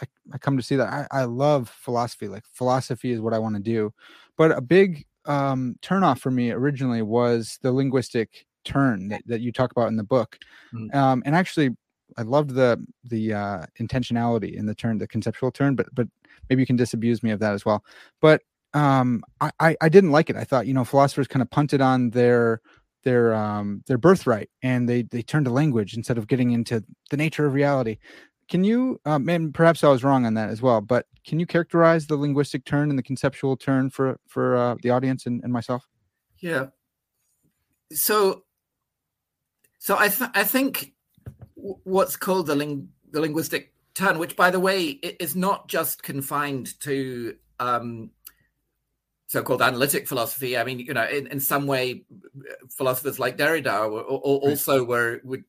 I, 0.00 0.06
I 0.34 0.38
come 0.38 0.56
to 0.56 0.62
see 0.62 0.76
that 0.76 0.88
I, 0.88 1.06
I 1.10 1.24
love 1.24 1.68
philosophy. 1.68 2.28
Like 2.28 2.44
philosophy 2.52 3.12
is 3.12 3.20
what 3.20 3.34
I 3.34 3.38
want 3.38 3.56
to 3.56 3.62
do. 3.62 3.92
But 4.36 4.52
a 4.52 4.60
big 4.60 5.06
um, 5.26 5.76
turnoff 5.82 6.18
for 6.18 6.30
me 6.30 6.50
originally 6.50 7.02
was 7.02 7.58
the 7.62 7.72
linguistic 7.72 8.46
turn 8.64 9.08
that, 9.08 9.22
that 9.26 9.40
you 9.40 9.52
talk 9.52 9.72
about 9.72 9.88
in 9.88 9.96
the 9.96 10.04
book. 10.04 10.38
Mm-hmm. 10.74 10.96
Um, 10.96 11.22
and 11.24 11.34
actually, 11.34 11.70
I 12.16 12.22
loved 12.22 12.50
the 12.50 12.84
the 13.04 13.32
uh, 13.32 13.66
intentionality 13.80 14.54
in 14.54 14.66
the 14.66 14.74
turn, 14.74 14.98
the 14.98 15.08
conceptual 15.08 15.50
turn. 15.50 15.76
But 15.76 15.86
but 15.94 16.08
maybe 16.48 16.62
you 16.62 16.66
can 16.66 16.76
disabuse 16.76 17.22
me 17.22 17.30
of 17.30 17.40
that 17.40 17.54
as 17.54 17.64
well. 17.64 17.84
But 18.20 18.42
um, 18.74 19.22
I, 19.40 19.76
I 19.80 19.88
didn't 19.88 20.12
like 20.12 20.30
it. 20.30 20.36
I 20.36 20.44
thought, 20.44 20.66
you 20.66 20.74
know, 20.74 20.84
philosophers 20.84 21.28
kind 21.28 21.42
of 21.42 21.50
punted 21.50 21.80
on 21.80 22.10
their 22.10 22.60
their 23.04 23.34
um 23.34 23.82
their 23.88 23.98
birthright 23.98 24.48
and 24.62 24.88
they 24.88 25.02
they 25.02 25.22
turned 25.22 25.44
to 25.44 25.50
language 25.50 25.96
instead 25.96 26.18
of 26.18 26.28
getting 26.28 26.52
into 26.52 26.84
the 27.10 27.16
nature 27.16 27.46
of 27.46 27.52
reality. 27.52 27.98
Can 28.48 28.64
you 28.64 29.00
um, 29.04 29.28
and 29.28 29.52
perhaps 29.52 29.82
I 29.82 29.88
was 29.88 30.04
wrong 30.04 30.26
on 30.26 30.34
that 30.34 30.50
as 30.50 30.62
well, 30.62 30.80
but 30.80 31.06
can 31.26 31.40
you 31.40 31.46
characterize 31.46 32.06
the 32.06 32.16
linguistic 32.16 32.64
turn 32.64 32.90
and 32.90 32.98
the 32.98 33.02
conceptual 33.02 33.56
turn 33.56 33.90
for 33.90 34.18
for 34.26 34.56
uh, 34.56 34.76
the 34.82 34.90
audience 34.90 35.26
and, 35.26 35.42
and 35.42 35.52
myself? 35.52 35.88
Yeah. 36.38 36.66
So 37.92 38.44
so 39.78 39.96
I 39.98 40.08
th- 40.08 40.30
I 40.34 40.44
think 40.44 40.92
what's 41.54 42.16
called 42.16 42.46
the 42.46 42.54
ling- 42.54 42.88
the 43.10 43.20
linguistic 43.20 43.72
turn, 43.94 44.18
which 44.18 44.36
by 44.36 44.50
the 44.50 44.60
way 44.60 44.82
is 44.84 45.34
not 45.36 45.68
just 45.68 46.02
confined 46.02 46.78
to 46.80 47.36
um, 47.58 48.10
so-called 49.32 49.62
analytic 49.62 50.06
philosophy. 50.06 50.58
I 50.58 50.64
mean, 50.64 50.78
you 50.78 50.92
know, 50.92 51.06
in, 51.06 51.26
in 51.28 51.40
some 51.40 51.66
way, 51.66 52.04
philosophers 52.68 53.18
like 53.18 53.38
Derrida 53.38 53.90
were, 53.90 54.02
also 54.02 54.84
were 54.84 55.22
would 55.24 55.44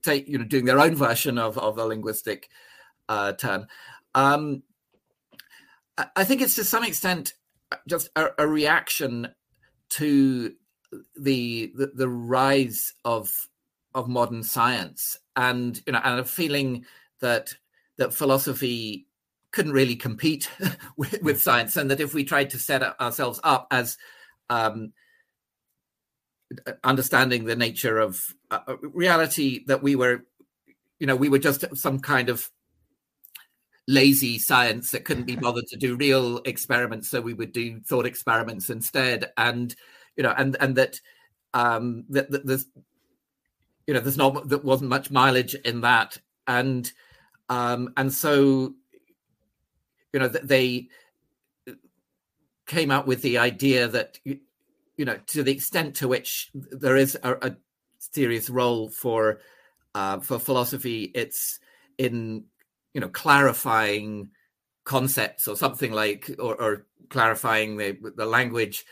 take 0.00 0.28
you 0.28 0.38
know 0.38 0.44
doing 0.44 0.64
their 0.64 0.78
own 0.78 0.94
version 0.94 1.36
of 1.36 1.58
of 1.58 1.74
the 1.74 1.84
linguistic 1.84 2.48
uh, 3.08 3.32
turn. 3.32 3.66
Um, 4.14 4.62
I 6.14 6.22
think 6.22 6.40
it's 6.40 6.54
to 6.54 6.62
some 6.62 6.84
extent 6.84 7.34
just 7.88 8.10
a, 8.14 8.28
a 8.38 8.46
reaction 8.46 9.34
to 9.90 10.54
the, 11.18 11.72
the, 11.76 11.90
the 11.92 12.08
rise 12.08 12.94
of 13.04 13.48
of 13.92 14.08
modern 14.08 14.44
science, 14.44 15.18
and 15.34 15.82
you 15.84 15.94
know, 15.94 16.00
and 16.04 16.20
a 16.20 16.24
feeling 16.24 16.84
that 17.18 17.56
that 17.96 18.14
philosophy 18.14 19.08
couldn't 19.52 19.72
really 19.72 19.96
compete 19.96 20.50
with, 20.96 21.20
with, 21.22 21.42
science, 21.42 21.76
and 21.76 21.90
that 21.90 22.00
if 22.00 22.14
we 22.14 22.24
tried 22.24 22.50
to 22.50 22.58
set 22.58 22.82
ourselves 23.00 23.40
up 23.42 23.66
as 23.70 23.98
um, 24.48 24.92
understanding 26.84 27.44
the 27.44 27.56
nature 27.56 27.98
of 27.98 28.34
uh, 28.50 28.60
uh, 28.66 28.76
reality, 28.78 29.64
that 29.66 29.82
we 29.82 29.96
were, 29.96 30.24
you 30.98 31.06
know, 31.06 31.16
we 31.16 31.28
were 31.28 31.38
just 31.38 31.64
some 31.76 31.98
kind 32.00 32.28
of 32.28 32.50
lazy 33.88 34.38
science 34.38 34.90
that 34.92 35.04
couldn't 35.04 35.24
be 35.24 35.36
bothered 35.36 35.66
to 35.66 35.76
do 35.76 35.96
real 35.96 36.38
experiments, 36.44 37.08
so 37.08 37.20
we 37.20 37.34
would 37.34 37.52
do 37.52 37.80
thought 37.80 38.06
experiments 38.06 38.70
instead, 38.70 39.32
and 39.36 39.74
you 40.16 40.22
know, 40.22 40.34
and 40.36 40.56
and 40.60 40.76
that 40.76 41.00
um, 41.54 42.04
that, 42.10 42.30
that 42.30 42.46
there's 42.46 42.66
you 43.86 43.94
know 43.94 44.00
there's 44.00 44.16
not 44.16 44.48
that 44.48 44.64
wasn't 44.64 44.90
much 44.90 45.10
mileage 45.10 45.54
in 45.54 45.80
that, 45.80 46.18
and 46.46 46.92
um, 47.48 47.92
and 47.96 48.12
so 48.12 48.74
you 50.12 50.20
know 50.20 50.28
they 50.28 50.88
came 52.66 52.90
out 52.90 53.06
with 53.06 53.22
the 53.22 53.38
idea 53.38 53.88
that 53.88 54.18
you 54.24 55.04
know 55.04 55.18
to 55.26 55.42
the 55.42 55.52
extent 55.52 55.96
to 55.96 56.08
which 56.08 56.50
there 56.54 56.96
is 56.96 57.18
a, 57.22 57.32
a 57.42 57.56
serious 57.98 58.50
role 58.50 58.88
for 58.88 59.40
uh, 59.94 60.20
for 60.20 60.38
philosophy, 60.38 61.10
it's 61.14 61.58
in 61.98 62.44
you 62.94 63.00
know 63.00 63.08
clarifying 63.08 64.30
concepts 64.84 65.46
or 65.46 65.56
something 65.56 65.92
like 65.92 66.30
or, 66.38 66.60
or 66.60 66.86
clarifying 67.08 67.76
the 67.76 67.96
the 68.16 68.26
language 68.26 68.84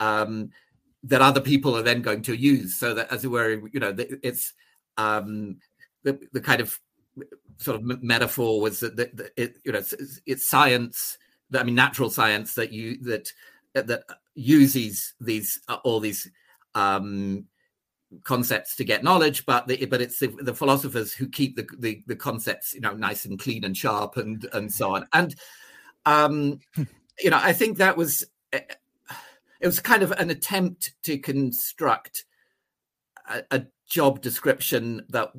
um, 0.00 0.50
that 1.02 1.22
other 1.22 1.40
people 1.40 1.76
are 1.76 1.82
then 1.82 2.02
going 2.02 2.22
to 2.22 2.34
use, 2.36 2.76
so 2.76 2.94
that 2.94 3.12
as 3.12 3.24
it 3.24 3.28
were, 3.28 3.68
you 3.72 3.80
know, 3.80 3.94
it's 4.22 4.54
um, 4.96 5.58
the 6.02 6.18
the 6.32 6.40
kind 6.40 6.60
of 6.60 6.78
sort 7.58 7.76
of 7.76 8.02
metaphor 8.02 8.60
was 8.60 8.80
that, 8.80 8.96
that, 8.96 9.16
that 9.16 9.30
it 9.36 9.56
you 9.64 9.72
know 9.72 9.78
it's, 9.78 10.20
it's 10.26 10.48
science 10.48 11.18
that, 11.50 11.60
I 11.60 11.64
mean 11.64 11.74
natural 11.74 12.10
science 12.10 12.54
that 12.54 12.72
you 12.72 12.98
that 13.04 13.32
that 13.74 14.04
uses 14.34 15.14
these 15.20 15.60
uh, 15.68 15.78
all 15.84 16.00
these 16.00 16.30
um, 16.74 17.46
concepts 18.22 18.76
to 18.76 18.84
get 18.84 19.02
knowledge, 19.02 19.44
but 19.46 19.66
the, 19.66 19.84
but 19.86 20.00
it's 20.00 20.18
the, 20.18 20.28
the, 20.28 20.54
philosophers 20.54 21.12
who 21.12 21.28
keep 21.28 21.56
the, 21.56 21.66
the, 21.78 22.02
the 22.06 22.16
concepts 22.16 22.74
you 22.74 22.80
know 22.80 22.92
nice 22.92 23.24
and 23.24 23.38
clean 23.38 23.64
and 23.64 23.76
sharp 23.76 24.16
and 24.16 24.46
and 24.52 24.72
so 24.72 24.94
on. 24.94 25.06
And 25.12 25.34
um, 26.06 26.60
you 27.20 27.30
know, 27.30 27.40
I 27.40 27.52
think 27.52 27.78
that 27.78 27.96
was 27.96 28.24
eh, 28.52 28.60
it 29.60 29.66
was 29.66 29.80
kind 29.80 30.02
of 30.02 30.12
an 30.12 30.30
attempt 30.30 30.94
to 31.04 31.18
construct 31.18 32.24
a, 33.28 33.42
a 33.50 33.66
job 33.88 34.20
description 34.20 35.04
that 35.08 35.32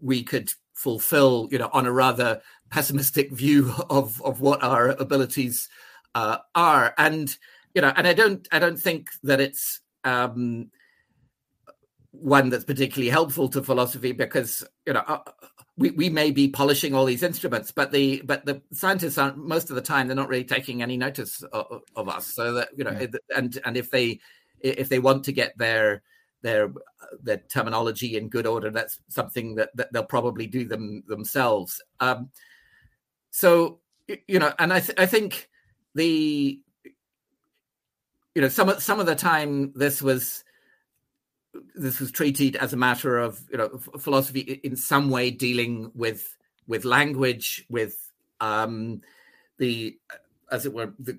we 0.00 0.22
could 0.22 0.50
fulfill, 0.76 1.48
you 1.50 1.58
know, 1.58 1.70
on 1.72 1.86
a 1.86 1.92
rather 1.92 2.40
pessimistic 2.70 3.32
view 3.32 3.72
of 3.90 4.22
of 4.22 4.40
what 4.40 4.62
our 4.62 4.90
abilities 4.90 5.68
uh, 6.14 6.38
are. 6.54 6.94
And 6.96 7.36
you 7.74 7.82
know, 7.82 7.92
and 7.96 8.06
I 8.06 8.12
don't 8.12 8.46
I 8.52 8.58
don't 8.58 8.78
think 8.78 9.08
that 9.24 9.40
it's 9.40 9.80
um, 10.04 10.70
one 12.12 12.50
that's 12.50 12.64
particularly 12.64 13.10
helpful 13.10 13.48
to 13.48 13.62
philosophy 13.62 14.12
because 14.12 14.64
you 14.86 14.92
know 14.92 15.02
uh, 15.06 15.18
we, 15.76 15.90
we 15.90 16.08
may 16.08 16.30
be 16.30 16.48
polishing 16.48 16.94
all 16.94 17.04
these 17.04 17.22
instruments 17.22 17.70
but 17.70 17.92
the 17.92 18.22
but 18.24 18.46
the 18.46 18.62
scientists 18.72 19.18
aren't 19.18 19.36
most 19.36 19.68
of 19.68 19.76
the 19.76 19.82
time 19.82 20.06
they're 20.06 20.16
not 20.16 20.28
really 20.28 20.44
taking 20.44 20.80
any 20.80 20.96
notice 20.96 21.42
of, 21.52 21.82
of 21.94 22.08
us 22.08 22.26
so 22.26 22.54
that 22.54 22.68
you 22.76 22.84
know 22.84 22.96
yeah. 22.98 23.06
and 23.36 23.58
and 23.64 23.76
if 23.76 23.90
they 23.90 24.18
if 24.60 24.88
they 24.88 24.98
want 24.98 25.24
to 25.24 25.32
get 25.32 25.56
their 25.58 26.02
their 26.46 26.72
their 27.22 27.38
terminology 27.48 28.16
in 28.16 28.28
good 28.28 28.46
order 28.46 28.70
that's 28.70 29.00
something 29.08 29.54
that, 29.56 29.70
that 29.76 29.92
they'll 29.92 30.04
probably 30.04 30.46
do 30.46 30.64
them 30.64 31.02
themselves. 31.08 31.82
Um 32.00 32.30
so 33.30 33.80
you 34.28 34.38
know 34.38 34.52
and 34.58 34.72
i 34.72 34.80
th- 34.80 34.98
i 34.98 35.04
think 35.04 35.48
the 35.94 36.60
you 38.34 38.42
know 38.42 38.48
some 38.48 38.78
some 38.80 39.00
of 39.00 39.06
the 39.06 39.14
time 39.14 39.72
this 39.74 40.00
was 40.00 40.44
this 41.74 42.00
was 42.00 42.10
treated 42.10 42.56
as 42.56 42.72
a 42.72 42.76
matter 42.76 43.18
of 43.18 43.42
you 43.50 43.58
know 43.58 43.78
philosophy 43.98 44.60
in 44.62 44.76
some 44.76 45.10
way 45.10 45.30
dealing 45.30 45.90
with 45.94 46.36
with 46.66 46.84
language 46.84 47.64
with 47.68 48.12
um 48.40 49.00
the 49.58 49.98
as 50.50 50.66
it 50.66 50.72
were 50.72 50.92
the 50.98 51.18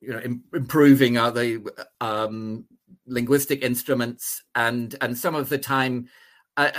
you 0.00 0.12
know 0.12 0.20
Im- 0.20 0.44
improving 0.52 1.16
are 1.16 1.30
the 1.30 1.62
um 2.00 2.64
linguistic 3.06 3.62
instruments 3.62 4.42
and 4.54 4.96
and 5.00 5.16
some 5.16 5.34
of 5.34 5.48
the 5.48 5.58
time 5.58 6.08
uh, 6.56 6.70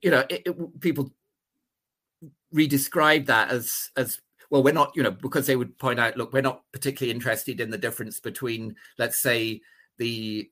you 0.00 0.10
know 0.10 0.24
it, 0.30 0.42
it, 0.46 0.80
people 0.80 1.10
redescribe 2.54 3.26
that 3.26 3.50
as 3.50 3.90
as 3.96 4.20
well 4.50 4.62
we're 4.62 4.72
not 4.72 4.92
you 4.94 5.02
know 5.02 5.10
because 5.10 5.46
they 5.46 5.56
would 5.56 5.76
point 5.78 6.00
out 6.00 6.16
look 6.16 6.32
we're 6.32 6.40
not 6.40 6.62
particularly 6.72 7.14
interested 7.14 7.60
in 7.60 7.70
the 7.70 7.78
difference 7.78 8.20
between 8.20 8.74
let's 8.98 9.20
say 9.20 9.60
the 9.98 10.48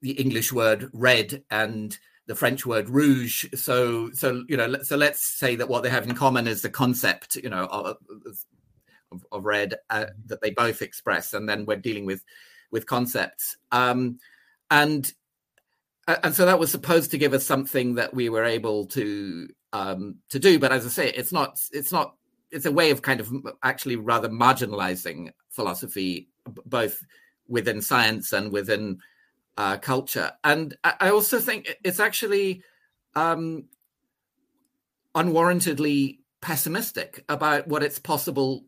the 0.00 0.12
english 0.12 0.52
word 0.52 0.88
red 0.92 1.42
and 1.50 1.98
the 2.26 2.34
french 2.34 2.64
word 2.64 2.88
rouge. 2.88 3.44
So 3.54 4.10
so 4.12 4.44
you 4.48 4.56
know 4.56 4.82
so 4.82 4.96
let's 4.96 5.24
say 5.24 5.56
that 5.56 5.68
what 5.68 5.82
they 5.82 5.90
have 5.90 6.08
in 6.08 6.14
common 6.14 6.46
is 6.46 6.62
the 6.62 6.70
concept 6.70 7.36
you 7.36 7.50
know 7.50 7.66
of, 7.66 7.96
of, 9.12 9.26
of 9.30 9.44
red 9.44 9.76
uh, 9.90 10.06
that 10.26 10.40
they 10.40 10.50
both 10.50 10.82
express. 10.82 11.34
And 11.34 11.48
then 11.48 11.66
we're 11.66 11.76
dealing 11.76 12.06
with 12.06 12.24
with 12.74 12.84
concepts 12.84 13.56
um 13.72 14.18
and 14.70 15.14
and 16.06 16.34
so 16.34 16.44
that 16.44 16.58
was 16.58 16.70
supposed 16.70 17.10
to 17.10 17.16
give 17.16 17.32
us 17.32 17.46
something 17.46 17.94
that 17.94 18.12
we 18.12 18.28
were 18.28 18.44
able 18.44 18.84
to 18.84 19.48
um 19.72 20.16
to 20.28 20.38
do 20.38 20.58
but 20.58 20.70
as 20.70 20.84
i 20.84 20.88
say 20.90 21.08
it's 21.08 21.32
not 21.32 21.58
it's 21.72 21.92
not 21.92 22.14
it's 22.54 22.66
a 22.66 22.72
way 22.72 22.90
of 22.90 23.02
kind 23.02 23.20
of 23.20 23.32
actually 23.64 23.96
rather 23.96 24.28
marginalizing 24.28 25.32
philosophy, 25.50 26.28
both 26.66 27.04
within 27.48 27.82
science 27.82 28.32
and 28.32 28.52
within 28.52 28.98
uh, 29.56 29.76
culture. 29.78 30.30
And 30.44 30.76
I 30.84 31.10
also 31.10 31.40
think 31.40 31.76
it's 31.82 31.98
actually 31.98 32.62
um, 33.16 33.64
unwarrantedly 35.16 36.18
pessimistic 36.40 37.24
about 37.28 37.66
what 37.66 37.82
it's 37.82 37.98
possible 37.98 38.64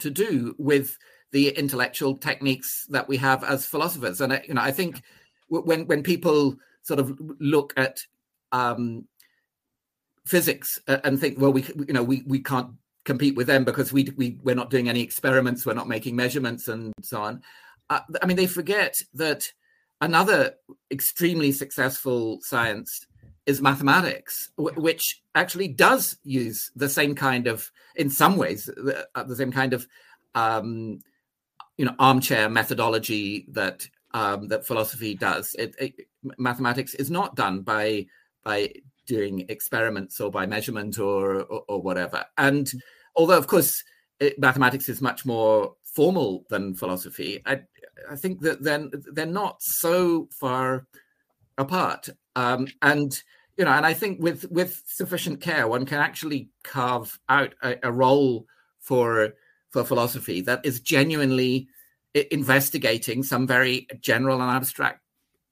to 0.00 0.10
do 0.10 0.54
with 0.58 0.98
the 1.34 1.48
intellectual 1.48 2.16
techniques 2.16 2.86
that 2.90 3.08
we 3.08 3.16
have 3.16 3.42
as 3.42 3.66
philosophers. 3.66 4.20
And 4.20 4.40
you 4.46 4.54
know, 4.54 4.62
I 4.62 4.70
think 4.70 5.02
when 5.48 5.84
when 5.88 6.02
people 6.04 6.54
sort 6.82 7.00
of 7.00 7.18
look 7.40 7.74
at 7.76 7.98
um, 8.52 9.04
physics 10.24 10.80
and 10.86 11.18
think, 11.18 11.40
well, 11.40 11.52
we 11.52 11.64
you 11.88 11.92
know 11.92 12.04
we 12.04 12.22
we 12.24 12.38
can't 12.38 12.70
compete 13.02 13.34
with 13.34 13.48
them 13.48 13.64
because 13.64 13.92
we 13.92 14.08
we 14.16 14.38
we're 14.44 14.54
not 14.54 14.70
doing 14.70 14.88
any 14.88 15.02
experiments, 15.02 15.66
we're 15.66 15.74
not 15.74 15.88
making 15.88 16.14
measurements, 16.14 16.68
and 16.68 16.92
so 17.02 17.20
on. 17.20 17.42
Uh, 17.90 18.00
I 18.22 18.26
mean, 18.26 18.36
they 18.36 18.46
forget 18.46 19.02
that 19.14 19.42
another 20.00 20.54
extremely 20.92 21.50
successful 21.50 22.38
science 22.42 23.08
is 23.46 23.60
mathematics, 23.60 24.50
w- 24.56 24.80
which 24.80 25.20
actually 25.34 25.68
does 25.68 26.16
use 26.22 26.70
the 26.76 26.88
same 26.88 27.14
kind 27.14 27.46
of, 27.46 27.70
in 27.96 28.08
some 28.08 28.36
ways, 28.36 28.66
the, 28.66 29.06
uh, 29.14 29.24
the 29.24 29.36
same 29.36 29.52
kind 29.52 29.74
of, 29.74 29.86
um, 30.34 31.00
you 31.76 31.84
know, 31.84 31.94
armchair 31.98 32.48
methodology 32.48 33.46
that 33.48 33.88
um, 34.12 34.48
that 34.48 34.66
philosophy 34.66 35.14
does. 35.14 35.54
It, 35.58 35.74
it, 35.78 35.94
mathematics 36.38 36.94
is 36.94 37.10
not 37.10 37.34
done 37.34 37.62
by 37.62 38.06
by 38.44 38.72
doing 39.06 39.44
experiments 39.48 40.20
or 40.20 40.30
by 40.30 40.46
measurement 40.46 40.98
or 40.98 41.42
or, 41.42 41.64
or 41.68 41.82
whatever. 41.82 42.24
And 42.38 42.70
although, 43.16 43.38
of 43.38 43.46
course, 43.46 43.82
it, 44.20 44.38
mathematics 44.38 44.88
is 44.88 45.02
much 45.02 45.26
more 45.26 45.74
formal 45.82 46.44
than 46.48 46.74
philosophy, 46.74 47.42
I 47.44 47.62
I 48.10 48.16
think 48.16 48.40
that 48.42 48.62
then 48.62 48.90
they're, 49.12 49.26
not 49.26 49.62
so 49.62 50.28
far 50.30 50.86
apart. 51.58 52.08
Um, 52.36 52.68
and 52.82 53.20
you 53.56 53.64
know, 53.64 53.70
and 53.70 53.86
I 53.86 53.94
think 53.94 54.22
with 54.22 54.50
with 54.50 54.82
sufficient 54.86 55.40
care, 55.40 55.66
one 55.68 55.86
can 55.86 55.98
actually 55.98 56.50
carve 56.62 57.18
out 57.28 57.54
a, 57.62 57.76
a 57.82 57.92
role 57.92 58.46
for 58.80 59.34
for 59.74 59.84
philosophy 59.84 60.40
that 60.40 60.64
is 60.64 60.78
genuinely 60.78 61.66
investigating 62.30 63.24
some 63.24 63.44
very 63.44 63.88
general 64.00 64.40
and 64.40 64.50
abstract 64.50 65.00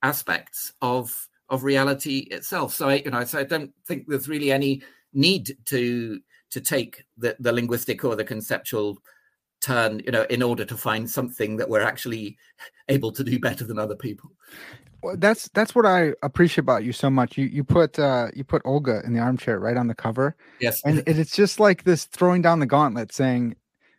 aspects 0.04 0.72
of 0.80 1.28
of 1.48 1.64
reality 1.64 2.18
itself. 2.30 2.72
So 2.72 2.88
I, 2.88 2.94
you 3.04 3.10
know, 3.10 3.24
so 3.24 3.40
I 3.40 3.42
don't 3.42 3.72
think 3.84 4.06
there's 4.06 4.28
really 4.28 4.52
any 4.52 4.82
need 5.12 5.56
to 5.66 6.20
to 6.50 6.60
take 6.60 7.04
the, 7.18 7.34
the 7.40 7.52
linguistic 7.52 8.04
or 8.04 8.14
the 8.14 8.24
conceptual 8.24 8.98
turn, 9.60 10.00
you 10.04 10.12
know, 10.12 10.22
in 10.30 10.40
order 10.40 10.64
to 10.66 10.76
find 10.76 11.10
something 11.10 11.56
that 11.56 11.68
we're 11.68 11.82
actually 11.82 12.38
able 12.88 13.10
to 13.10 13.24
do 13.24 13.40
better 13.40 13.64
than 13.64 13.78
other 13.80 13.96
people. 13.96 14.30
Well, 15.02 15.16
that's 15.18 15.48
that's 15.48 15.74
what 15.74 15.84
I 15.84 16.12
appreciate 16.22 16.62
about 16.62 16.84
you 16.84 16.92
so 16.92 17.10
much. 17.10 17.36
You 17.36 17.46
you 17.46 17.64
put 17.64 17.98
uh 17.98 18.28
you 18.36 18.44
put 18.44 18.62
Olga 18.64 19.02
in 19.04 19.14
the 19.14 19.18
armchair 19.18 19.58
right 19.58 19.76
on 19.76 19.88
the 19.88 19.96
cover. 19.96 20.36
Yes. 20.60 20.80
And 20.84 21.02
it's 21.08 21.34
just 21.34 21.58
like 21.58 21.82
this 21.82 22.04
throwing 22.04 22.40
down 22.40 22.60
the 22.60 22.66
gauntlet 22.66 23.12
saying, 23.12 23.56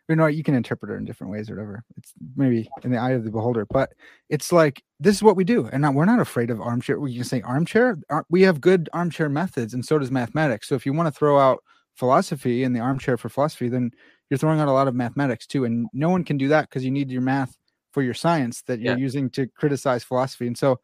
you 0.08 0.16
know, 0.16 0.26
you 0.26 0.42
can 0.42 0.54
interpret 0.54 0.92
it 0.92 0.96
in 0.96 1.04
different 1.04 1.32
ways 1.32 1.48
or 1.50 1.54
whatever. 1.54 1.82
It's 1.96 2.12
maybe 2.36 2.68
in 2.82 2.90
the 2.90 2.98
eye 2.98 3.12
of 3.12 3.24
the 3.24 3.30
beholder, 3.30 3.66
but 3.66 3.92
it's 4.28 4.52
like 4.52 4.82
this 5.00 5.16
is 5.16 5.22
what 5.22 5.36
we 5.36 5.44
do, 5.44 5.66
and 5.72 5.82
not, 5.82 5.94
we're 5.94 6.04
not 6.04 6.20
afraid 6.20 6.50
of 6.50 6.60
armchair. 6.60 7.00
We 7.00 7.14
can 7.14 7.24
say 7.24 7.40
armchair. 7.42 7.96
We 8.28 8.42
have 8.42 8.60
good 8.60 8.88
armchair 8.92 9.28
methods, 9.28 9.74
and 9.74 9.84
so 9.84 9.98
does 9.98 10.10
mathematics. 10.10 10.68
So 10.68 10.74
if 10.74 10.84
you 10.84 10.92
want 10.92 11.06
to 11.06 11.18
throw 11.18 11.38
out 11.38 11.62
philosophy 11.94 12.64
in 12.64 12.72
the 12.72 12.80
armchair 12.80 13.16
for 13.16 13.28
philosophy, 13.28 13.68
then 13.68 13.90
you're 14.30 14.38
throwing 14.38 14.60
out 14.60 14.68
a 14.68 14.72
lot 14.72 14.88
of 14.88 14.94
mathematics 14.94 15.46
too 15.46 15.64
and 15.64 15.86
no 15.92 16.08
one 16.08 16.24
can 16.24 16.36
do 16.36 16.48
that 16.48 16.68
because 16.68 16.84
you 16.84 16.90
need 16.90 17.10
your 17.10 17.20
math 17.22 17.56
for 17.92 18.02
your 18.02 18.14
science 18.14 18.62
that 18.62 18.80
you're 18.80 18.94
Yeah. 18.94 18.98
using 18.98 19.30
to 19.30 19.46
criticize 19.46 20.02
philosophy 20.02 20.46
and 20.46 20.58
so 20.58 20.80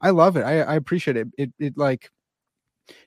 i 0.00 0.10
love 0.10 0.36
it 0.36 0.42
i, 0.42 0.60
I 0.62 0.74
appreciate 0.76 1.16
it. 1.16 1.28
it 1.36 1.52
it 1.58 1.76
like 1.76 2.08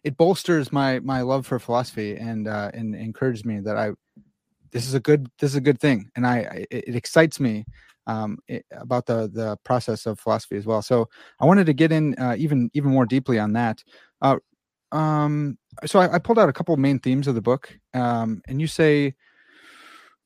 it 0.03 0.17
bolsters 0.17 0.71
my 0.71 0.99
my 0.99 1.21
love 1.21 1.47
for 1.47 1.57
philosophy 1.57 2.15
and 2.15 2.47
uh 2.47 2.69
and 2.73 2.93
encourages 2.95 3.45
me 3.45 3.59
that 3.61 3.77
i 3.77 3.91
this 4.71 4.87
is 4.87 4.93
a 4.93 4.99
good 4.99 5.29
this 5.39 5.51
is 5.51 5.55
a 5.55 5.61
good 5.61 5.79
thing 5.79 6.09
and 6.15 6.25
i 6.27 6.37
I- 6.39 6.65
it, 6.71 6.83
it 6.89 6.95
excites 6.95 7.39
me 7.39 7.65
um 8.07 8.37
it, 8.47 8.65
about 8.71 9.05
the 9.05 9.29
the 9.33 9.57
process 9.63 10.05
of 10.05 10.19
philosophy 10.19 10.55
as 10.57 10.65
well. 10.65 10.81
So 10.81 11.09
i 11.39 11.45
wanted 11.45 11.65
to 11.65 11.73
get 11.73 11.91
in 11.91 12.15
uh, 12.15 12.35
even 12.37 12.69
even 12.73 12.91
more 12.91 13.05
deeply 13.05 13.37
on 13.39 13.53
that. 13.53 13.83
Uh 14.21 14.37
um 14.93 15.57
so 15.85 15.99
I, 15.99 16.15
I 16.15 16.19
pulled 16.19 16.39
out 16.39 16.47
a 16.49 16.53
couple 16.53 16.75
main 16.77 16.99
themes 16.99 17.27
of 17.27 17.35
the 17.35 17.41
book 17.41 17.77
um 17.93 18.41
and 18.47 18.61
you 18.61 18.67
say 18.67 19.13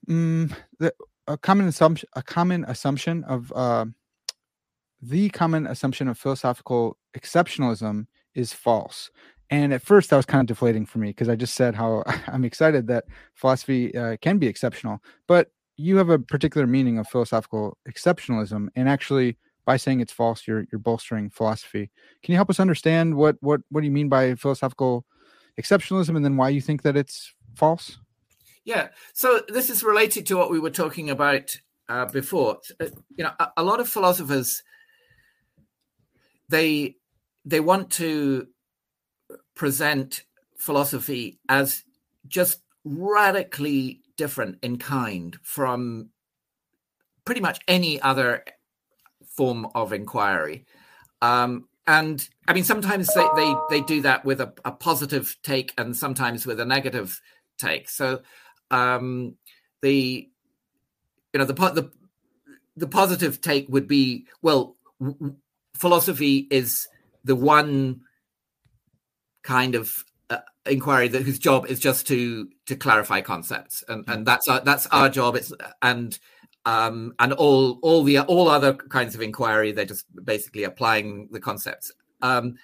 mm, 0.07 0.55
that 0.79 0.93
a 1.27 1.37
common 1.37 1.67
assumption 1.67 2.07
a 2.15 2.23
common 2.23 2.65
assumption 2.65 3.23
of 3.23 3.51
uh, 3.55 3.85
the 5.01 5.29
common 5.29 5.65
assumption 5.67 6.07
of 6.07 6.17
philosophical 6.17 6.97
exceptionalism 7.17 8.05
is 8.35 8.53
false 8.53 9.09
and 9.51 9.73
at 9.73 9.81
first 9.81 10.09
that 10.09 10.17
was 10.17 10.25
kind 10.25 10.41
of 10.41 10.47
deflating 10.47 10.85
for 10.85 10.97
me 10.99 11.09
because 11.09 11.29
i 11.29 11.35
just 11.35 11.53
said 11.53 11.75
how 11.75 12.03
i'm 12.27 12.43
excited 12.43 12.87
that 12.87 13.05
philosophy 13.35 13.95
uh, 13.95 14.17
can 14.21 14.37
be 14.37 14.47
exceptional 14.47 15.01
but 15.27 15.51
you 15.77 15.97
have 15.97 16.09
a 16.09 16.19
particular 16.19 16.65
meaning 16.65 16.97
of 16.97 17.07
philosophical 17.07 17.77
exceptionalism 17.87 18.67
and 18.75 18.89
actually 18.89 19.37
by 19.65 19.77
saying 19.77 19.99
it's 19.99 20.13
false 20.13 20.47
you're 20.47 20.65
you're 20.71 20.79
bolstering 20.79 21.29
philosophy 21.29 21.91
can 22.23 22.31
you 22.31 22.37
help 22.37 22.49
us 22.49 22.59
understand 22.59 23.15
what 23.15 23.35
what 23.41 23.61
what 23.69 23.81
do 23.81 23.85
you 23.85 23.91
mean 23.91 24.09
by 24.09 24.33
philosophical 24.35 25.05
exceptionalism 25.59 26.15
and 26.15 26.25
then 26.25 26.37
why 26.37 26.49
you 26.49 26.61
think 26.61 26.81
that 26.81 26.97
it's 26.97 27.33
false 27.55 27.99
Yeah. 28.63 28.89
So 29.13 29.41
this 29.47 29.69
is 29.69 29.83
related 29.83 30.25
to 30.27 30.37
what 30.37 30.51
we 30.51 30.59
were 30.59 30.69
talking 30.69 31.09
about 31.09 31.55
uh, 31.89 32.05
before. 32.05 32.59
Uh, 32.79 32.87
You 33.17 33.23
know, 33.25 33.31
a, 33.39 33.47
a 33.57 33.63
lot 33.63 33.79
of 33.79 33.89
philosophers 33.89 34.63
they 36.49 36.95
they 37.45 37.59
want 37.59 37.89
to 37.91 38.47
present 39.55 40.23
philosophy 40.57 41.39
as 41.49 41.83
just 42.27 42.61
radically 42.83 44.01
different 44.17 44.57
in 44.61 44.77
kind 44.77 45.37
from 45.43 46.09
pretty 47.25 47.41
much 47.41 47.59
any 47.67 48.01
other 48.01 48.43
form 49.25 49.67
of 49.75 49.93
inquiry. 49.93 50.65
Um, 51.21 51.67
and 51.87 52.27
I 52.47 52.53
mean, 52.53 52.63
sometimes 52.63 53.13
they, 53.13 53.27
they, 53.35 53.55
they 53.69 53.81
do 53.81 54.01
that 54.01 54.23
with 54.23 54.41
a, 54.41 54.53
a 54.65 54.71
positive 54.71 55.35
take 55.43 55.73
and 55.77 55.95
sometimes 55.95 56.45
with 56.45 56.59
a 56.59 56.65
negative 56.65 57.19
take. 57.57 57.89
So 57.89 58.21
um, 58.69 59.35
the 59.81 60.29
you 61.33 61.39
know 61.39 61.45
the 61.45 61.53
the 61.53 61.91
the 62.75 62.87
positive 62.87 63.41
take 63.41 63.67
would 63.69 63.87
be 63.87 64.25
well, 64.41 64.75
w- 64.99 65.35
philosophy 65.75 66.47
is 66.51 66.87
the 67.23 67.35
one 67.35 68.01
kind 69.43 69.75
of 69.75 70.03
uh, 70.29 70.39
inquiry 70.65 71.07
that 71.09 71.23
whose 71.23 71.39
job 71.39 71.65
is 71.67 71.79
just 71.79 72.07
to 72.07 72.49
to 72.65 72.75
clarify 72.75 73.21
concepts, 73.21 73.83
and 73.87 74.03
and 74.07 74.25
that's 74.25 74.47
our, 74.47 74.61
that's 74.61 74.87
our 74.87 75.09
job. 75.09 75.35
It's 75.35 75.51
and 75.81 76.17
um, 76.65 77.13
and 77.19 77.33
all 77.33 77.79
all 77.81 78.03
the 78.03 78.19
all 78.19 78.47
other 78.47 78.73
kinds 78.73 79.15
of 79.15 79.21
inquiry 79.21 79.71
they're 79.71 79.85
just 79.85 80.05
basically 80.23 80.63
applying 80.63 81.29
the 81.31 81.39
concepts. 81.39 81.91
Um, 82.21 82.55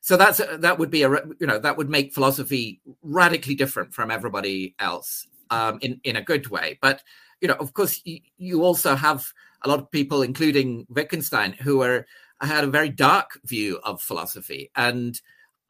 so 0.00 0.16
that's 0.16 0.40
that 0.58 0.78
would 0.78 0.90
be 0.90 1.02
a 1.02 1.10
you 1.10 1.46
know 1.46 1.58
that 1.58 1.76
would 1.76 1.90
make 1.90 2.14
philosophy 2.14 2.80
radically 3.02 3.54
different 3.54 3.92
from 3.92 4.10
everybody 4.10 4.74
else 4.78 5.26
um, 5.50 5.78
in 5.82 6.00
in 6.04 6.16
a 6.16 6.22
good 6.22 6.48
way. 6.48 6.78
But 6.80 7.02
you 7.40 7.48
know, 7.48 7.54
of 7.54 7.74
course, 7.74 8.00
you, 8.04 8.20
you 8.38 8.62
also 8.62 8.94
have 8.94 9.26
a 9.62 9.68
lot 9.68 9.80
of 9.80 9.90
people, 9.90 10.22
including 10.22 10.86
Wittgenstein, 10.88 11.52
who 11.52 11.82
are 11.82 12.06
had 12.40 12.64
a 12.64 12.68
very 12.68 12.90
dark 12.90 13.40
view 13.44 13.80
of 13.82 14.02
philosophy, 14.02 14.70
and 14.76 15.20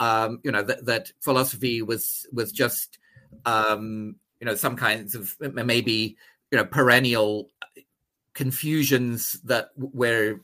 um, 0.01 0.41
you 0.43 0.53
know 0.53 0.63
that, 0.63 0.85
that 0.87 1.13
philosophy 1.21 1.83
was 1.83 2.27
was 2.33 2.53
just 2.53 2.99
um, 3.45 4.17
you 4.41 4.47
know 4.47 4.55
some 4.55 4.77
kinds 4.77 5.15
of 5.15 5.37
maybe 5.41 6.17
you 6.51 6.59
know 6.59 6.65
perennial 6.65 7.51
confusions 8.35 9.33
that 9.45 9.71
were 9.77 10.41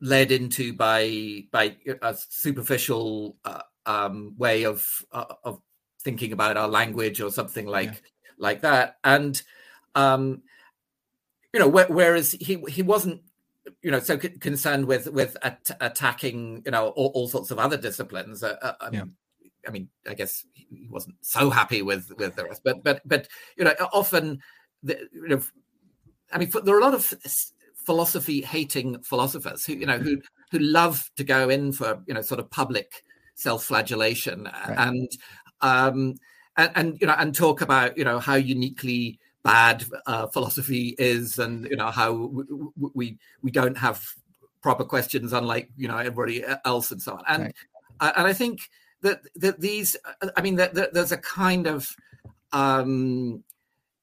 led 0.00 0.30
into 0.30 0.72
by 0.72 1.44
by 1.50 1.76
a 2.02 2.14
superficial 2.14 3.36
uh, 3.44 3.62
um, 3.86 4.34
way 4.36 4.64
of 4.64 5.04
uh, 5.12 5.34
of 5.44 5.60
thinking 6.02 6.32
about 6.32 6.56
our 6.56 6.68
language 6.68 7.20
or 7.20 7.30
something 7.30 7.66
like 7.66 7.92
Yeah. 7.92 7.98
like 8.38 8.62
that 8.62 8.96
and 9.04 9.42
um 9.94 10.42
you 11.52 11.60
know 11.60 11.70
wh- 11.70 11.90
whereas 11.90 12.32
he 12.32 12.56
he 12.68 12.82
wasn't 12.82 13.20
you 13.82 13.90
know 13.90 14.00
so 14.00 14.18
c- 14.18 14.28
concerned 14.30 14.86
with 14.86 15.08
with 15.10 15.36
at- 15.42 15.70
attacking 15.80 16.62
you 16.64 16.70
know 16.72 16.88
all, 16.88 17.10
all 17.14 17.28
sorts 17.28 17.50
of 17.50 17.58
other 17.58 17.76
disciplines 17.76 18.42
uh, 18.42 18.56
uh, 18.62 18.72
I, 18.80 18.90
Yeah. 18.92 19.02
mean, 19.04 19.14
I 19.66 19.70
mean 19.70 19.88
i 20.08 20.14
guess 20.14 20.44
he 20.54 20.88
wasn't 20.90 21.16
so 21.20 21.50
happy 21.50 21.82
with 21.82 22.10
with 22.16 22.36
the 22.36 22.44
rest 22.44 22.62
but 22.64 22.82
but 22.82 23.00
but 23.04 23.28
you 23.56 23.64
know 23.64 23.74
often 23.92 24.40
the, 24.82 24.98
you 25.12 25.28
know 25.28 25.42
i 26.32 26.38
mean 26.38 26.50
there 26.64 26.74
are 26.74 26.80
a 26.80 26.84
lot 26.84 26.94
of 26.94 27.14
philosophy 27.74 28.40
hating 28.42 29.00
philosophers 29.02 29.64
who 29.64 29.74
you 29.74 29.86
know 29.86 29.98
who 29.98 30.20
who 30.50 30.58
love 30.58 31.10
to 31.16 31.24
go 31.24 31.48
in 31.48 31.72
for 31.72 32.02
you 32.06 32.14
know 32.14 32.22
sort 32.22 32.40
of 32.40 32.50
public 32.50 33.04
self-flagellation 33.34 34.44
Right. 34.44 34.78
and 34.78 35.10
um 35.62 36.14
and, 36.56 36.70
and 36.74 37.00
you 37.00 37.06
know 37.06 37.14
and 37.18 37.34
talk 37.34 37.60
about 37.60 37.96
you 37.96 38.04
know 38.04 38.18
how 38.18 38.34
uniquely 38.34 39.18
bad 39.42 39.84
uh, 40.06 40.26
philosophy 40.26 40.94
is 40.98 41.38
and 41.38 41.64
you 41.66 41.76
know 41.76 41.90
how 41.90 42.12
w- 42.12 42.44
w- 42.46 42.92
we 42.94 43.18
we 43.42 43.50
don't 43.50 43.78
have 43.78 44.04
proper 44.62 44.84
questions 44.84 45.32
unlike 45.32 45.70
you 45.76 45.88
know 45.88 45.96
everybody 45.96 46.44
else 46.64 46.90
and 46.90 47.00
so 47.00 47.12
on. 47.14 47.22
And 47.28 47.42
Right. 47.44 47.54
uh, 48.00 48.12
and 48.16 48.26
i 48.26 48.32
think 48.34 48.60
that 49.02 49.22
that 49.36 49.60
these 49.60 49.96
i 50.36 50.42
mean 50.42 50.56
that, 50.56 50.74
that 50.74 50.92
there's 50.92 51.12
a 51.12 51.16
kind 51.16 51.66
of 51.66 51.88
um 52.52 53.42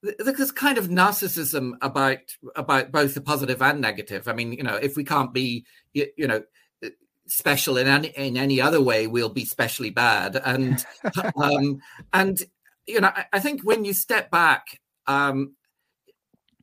th- 0.04 0.18
there's 0.18 0.52
kind 0.52 0.78
of 0.80 0.88
narcissism 0.88 1.74
about 1.82 2.18
about 2.56 2.92
both 2.92 3.14
the 3.14 3.22
positive 3.22 3.62
and 3.62 3.80
negative. 3.82 4.28
I 4.28 4.34
mean 4.34 4.54
you 4.54 4.64
know 4.64 4.76
if 4.76 4.96
we 4.98 5.04
can't 5.04 5.34
be 5.34 5.66
you, 5.94 6.08
you 6.18 6.28
know 6.28 6.42
special 7.28 7.78
in 7.78 7.88
any 7.88 8.08
in 8.10 8.38
any 8.38 8.60
other 8.62 8.82
way 8.82 9.06
we'll 9.06 9.30
be 9.30 9.46
specially 9.46 9.92
bad. 9.92 10.36
And 10.44 10.84
um 11.36 11.80
and 12.14 12.42
you 12.88 13.02
know 13.02 13.10
I, 13.10 13.26
I 13.34 13.40
think 13.40 13.62
when 13.62 13.86
you 13.86 13.94
step 13.94 14.32
back 14.32 14.80
um 15.08 15.54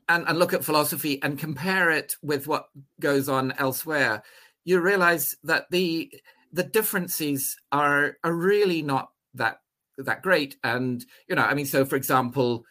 and, 0.09 0.29
and 0.29 0.39
look 0.39 0.53
at 0.53 0.65
philosophy 0.65 1.23
and 1.23 1.39
compare 1.39 1.91
it 1.91 2.15
with 2.23 2.47
what 2.47 2.67
goes 3.01 3.29
on 3.29 3.53
elsewhere 3.59 4.23
you 4.65 4.81
realize 4.81 5.37
that 5.45 5.67
the 5.71 6.11
the 6.53 6.65
differences 6.65 7.57
are 7.73 8.17
are 8.23 8.33
really 8.33 8.83
not 8.83 9.11
that 9.35 9.61
that 9.99 10.23
great. 10.23 10.57
And 10.65 11.05
you 11.29 11.35
know 11.35 11.43
i 11.43 11.55
mean 11.55 11.67
so 11.67 11.85
for 11.85 11.97
example 11.97 12.65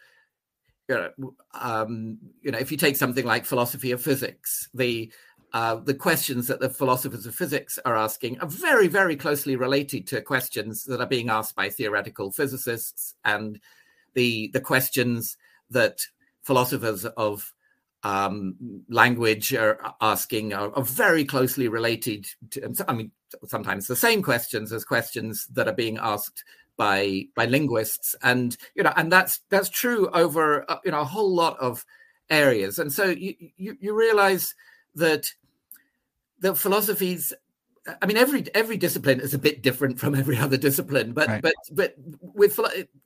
you 0.88 0.94
know, 0.94 1.34
um, 1.54 2.18
you 2.42 2.50
know, 2.50 2.58
if 2.58 2.70
you 2.70 2.76
take 2.76 2.96
something 2.96 3.24
like 3.24 3.44
philosophy 3.44 3.90
of 3.92 4.02
physics, 4.02 4.68
the 4.74 5.10
uh, 5.52 5.76
the 5.76 5.94
questions 5.94 6.48
that 6.48 6.60
the 6.60 6.68
philosophers 6.68 7.26
of 7.26 7.34
physics 7.34 7.78
are 7.84 7.96
asking 7.96 8.38
are 8.40 8.48
very, 8.48 8.88
very 8.88 9.16
closely 9.16 9.56
related 9.56 10.06
to 10.08 10.20
questions 10.20 10.84
that 10.84 11.00
are 11.00 11.06
being 11.06 11.30
asked 11.30 11.54
by 11.54 11.70
theoretical 11.70 12.30
physicists, 12.30 13.14
and 13.24 13.60
the 14.14 14.50
the 14.52 14.60
questions 14.60 15.36
that 15.70 16.00
philosophers 16.42 17.04
of 17.04 17.52
um, 18.02 18.82
language 18.88 19.54
are 19.54 19.78
asking 20.00 20.52
are, 20.52 20.72
are 20.74 20.82
very 20.82 21.24
closely 21.24 21.68
related 21.68 22.26
to. 22.50 22.84
I 22.86 22.92
mean, 22.92 23.10
sometimes 23.46 23.86
the 23.86 23.96
same 23.96 24.22
questions 24.22 24.72
as 24.72 24.84
questions 24.84 25.46
that 25.52 25.68
are 25.68 25.74
being 25.74 25.98
asked 25.98 26.44
by 26.76 27.26
by 27.36 27.46
linguists 27.46 28.14
and 28.22 28.56
you 28.74 28.82
know 28.82 28.92
and 28.96 29.10
that's 29.10 29.40
that's 29.48 29.68
true 29.68 30.08
over 30.10 30.68
uh, 30.70 30.78
you 30.84 30.90
know 30.90 31.00
a 31.00 31.04
whole 31.04 31.32
lot 31.32 31.56
of 31.60 31.84
areas 32.30 32.78
and 32.78 32.92
so 32.92 33.04
you 33.04 33.34
you, 33.56 33.76
you 33.80 33.94
realize 33.94 34.54
that 34.94 35.26
the 36.40 36.54
philosophies 36.54 37.32
i 38.02 38.06
mean 38.06 38.16
every 38.16 38.44
every 38.54 38.76
discipline 38.76 39.20
is 39.20 39.34
a 39.34 39.38
bit 39.38 39.62
different 39.62 39.98
from 39.98 40.14
every 40.14 40.38
other 40.38 40.56
discipline 40.56 41.12
but 41.12 41.28
Right. 41.28 41.42
but 41.42 41.54
but 41.72 41.94
with 42.20 42.58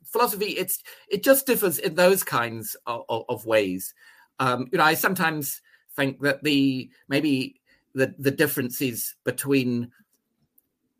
philosophy 0.05 0.51
it's 0.51 0.83
it 1.09 1.23
just 1.23 1.45
differs 1.45 1.79
in 1.79 1.95
those 1.95 2.23
kinds 2.23 2.75
of, 2.85 3.03
of, 3.09 3.45
ways 3.45 3.93
um 4.39 4.67
you 4.71 4.77
know 4.77 4.83
i 4.83 4.93
sometimes 4.93 5.61
think 5.95 6.21
that 6.21 6.43
the 6.43 6.89
maybe 7.07 7.59
the 7.93 8.13
the 8.19 8.31
differences 8.31 9.15
between 9.23 9.91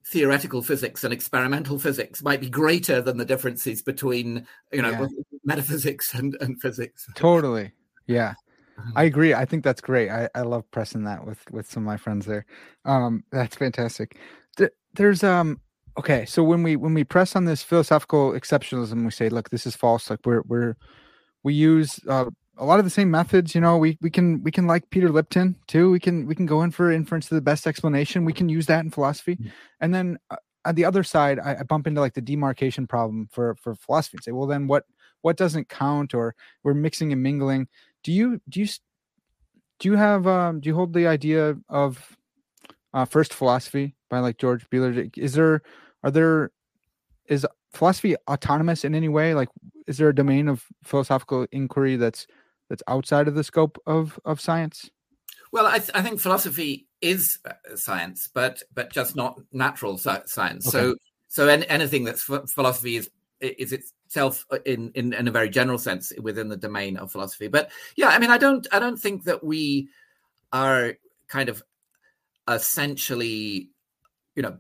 theoretical 0.06 0.62
physics 0.62 1.04
and 1.04 1.14
experimental 1.14 1.78
physics 1.78 2.24
might 2.24 2.42
be 2.42 2.50
greater 2.50 3.00
than 3.02 3.18
the 3.18 3.26
differences 3.26 3.82
between 3.82 4.46
you 4.72 4.82
know 4.82 4.90
Yeah. 4.92 5.08
metaphysics 5.46 6.14
and, 6.14 6.36
and 6.42 6.60
physics 6.62 7.08
totally 7.16 7.72
yeah. 8.08 8.34
I 8.96 9.04
agree 9.04 9.34
i 9.34 9.46
think 9.46 9.64
that's 9.64 9.82
great 9.82 10.10
i, 10.10 10.30
I 10.36 10.42
love 10.42 10.70
pressing 10.72 11.04
that 11.04 11.26
with 11.26 11.40
with 11.52 11.70
some 11.70 11.84
of 11.84 11.88
my 11.88 11.98
friends 11.98 12.26
there 12.26 12.46
um 12.86 13.24
that's 13.32 13.56
fantastic. 13.56 14.18
Th- 14.58 14.72
there's 14.94 15.24
um 15.24 15.60
okay 15.98 16.26
so 16.26 16.44
when 16.44 16.64
we 16.64 16.76
when 16.76 16.94
we 16.94 17.04
press 17.04 17.36
on 17.36 17.46
this 17.46 17.64
philosophical 17.64 18.32
exceptionalism 18.32 19.04
we 19.04 19.12
say 19.12 19.30
look 19.30 19.50
this 19.50 19.66
is 19.66 19.76
false 19.76 20.10
like 20.10 20.20
we're 20.26 20.42
we're 20.46 20.76
we 21.44 21.54
use 21.54 22.00
uh, 22.08 22.26
a 22.58 22.66
lot 22.66 22.80
of 22.80 22.86
the 22.86 22.92
same 22.92 23.10
methods 23.10 23.56
you 23.56 23.62
know 23.62 23.78
we 23.78 23.98
we 24.02 24.10
can 24.10 24.44
we 24.44 24.52
can 24.52 24.68
like 24.68 24.90
peter 24.90 25.10
lipton 25.10 25.56
too 25.68 25.90
we 25.90 26.00
can 26.00 26.26
we 26.26 26.36
can 26.36 26.46
go 26.46 26.62
in 26.62 26.72
for 26.72 26.92
inference 26.92 27.28
to 27.28 27.36
the 27.36 27.42
best 27.42 27.66
explanation 27.66 28.26
we 28.26 28.34
can 28.34 28.50
use 28.50 28.66
that 28.66 28.84
in 28.84 28.92
philosophy 28.92 29.36
mm-hmm. 29.36 29.50
and 29.80 29.94
then 29.94 30.18
uh, 30.30 30.36
on 30.66 30.76
the 30.76 30.86
other 30.86 31.04
side 31.04 31.40
I, 31.40 31.58
I, 31.60 31.64
bump 31.64 31.88
into 31.88 32.02
like 32.02 32.14
the 32.14 32.22
demarcation 32.22 32.86
problem 32.86 33.30
for 33.32 33.56
for 33.56 33.76
philosophy 33.76 34.18
and 34.18 34.24
say 34.24 34.32
well 34.32 34.48
then 34.48 34.68
what 34.68 34.84
what 35.22 35.38
doesn't 35.38 35.70
count 35.70 36.14
or 36.14 36.36
we're 36.64 36.74
mixing 36.74 37.12
and 37.12 37.24
mingling 37.24 37.68
do 38.04 38.12
you 38.12 38.42
do 38.50 38.62
you 38.62 38.68
do 39.80 39.90
you 39.90 39.96
have 39.96 40.28
um 40.28 40.60
do 40.60 40.70
you 40.70 40.76
hold 40.76 40.94
the 40.94 41.08
idea 41.08 41.56
of 41.70 42.18
uh 42.94 43.06
first 43.06 43.34
philosophy 43.34 43.96
by 44.10 44.20
like 44.20 44.38
george 44.38 44.70
bealer 44.70 45.06
is 45.16 45.34
there 45.34 45.62
are 46.04 46.12
there 46.12 46.52
is 47.30 47.46
philosophy 47.72 48.16
autonomous 48.28 48.84
in 48.84 48.96
any 48.96 49.08
way? 49.08 49.34
Like 49.34 49.50
is 49.88 49.98
there 49.98 50.10
a 50.10 50.16
domain 50.16 50.48
of 50.48 50.66
philosophical 50.84 51.48
inquiry 51.52 51.96
that's 51.96 52.28
that's 52.70 52.84
outside 52.88 53.28
of 53.28 53.36
the 53.36 53.44
scope 53.44 53.78
of 53.86 54.20
of 54.26 54.42
science? 54.42 54.90
Well 55.52 55.66
i, 55.66 55.80
th- 55.80 55.92
I 55.94 56.02
think 56.02 56.20
philosophy 56.20 56.88
is 57.02 57.40
uh, 57.46 57.76
science 57.76 58.30
but 58.34 58.62
but 58.74 58.92
just 58.92 59.16
not 59.16 59.40
natural 59.52 59.98
science. 59.98 60.36
Okay. 60.38 60.70
so 60.70 60.96
so 61.28 61.48
anything 61.48 62.04
that's 62.04 62.24
philosophy 62.24 62.98
is 62.98 63.10
is 63.40 63.72
itself 63.72 63.94
uh, 64.52 64.58
in, 64.66 64.92
in 64.96 65.14
in 65.14 65.28
a 65.28 65.32
very 65.32 65.50
general 65.50 65.78
sense 65.78 66.12
within 66.22 66.50
the 66.50 66.58
domain 66.58 66.98
of 66.98 67.12
philosophy. 67.12 67.48
But 67.48 67.72
yeah 67.96 68.10
i 68.10 68.20
mean 68.20 68.32
i 68.32 68.38
don't 68.38 68.66
i 68.72 68.80
don't 68.80 68.98
think 68.98 69.24
that 69.26 69.44
we 69.44 69.90
are 70.52 70.96
kind 71.28 71.50
of 71.50 71.64
essentially 72.48 73.70
you 74.36 74.42
know 74.42 74.58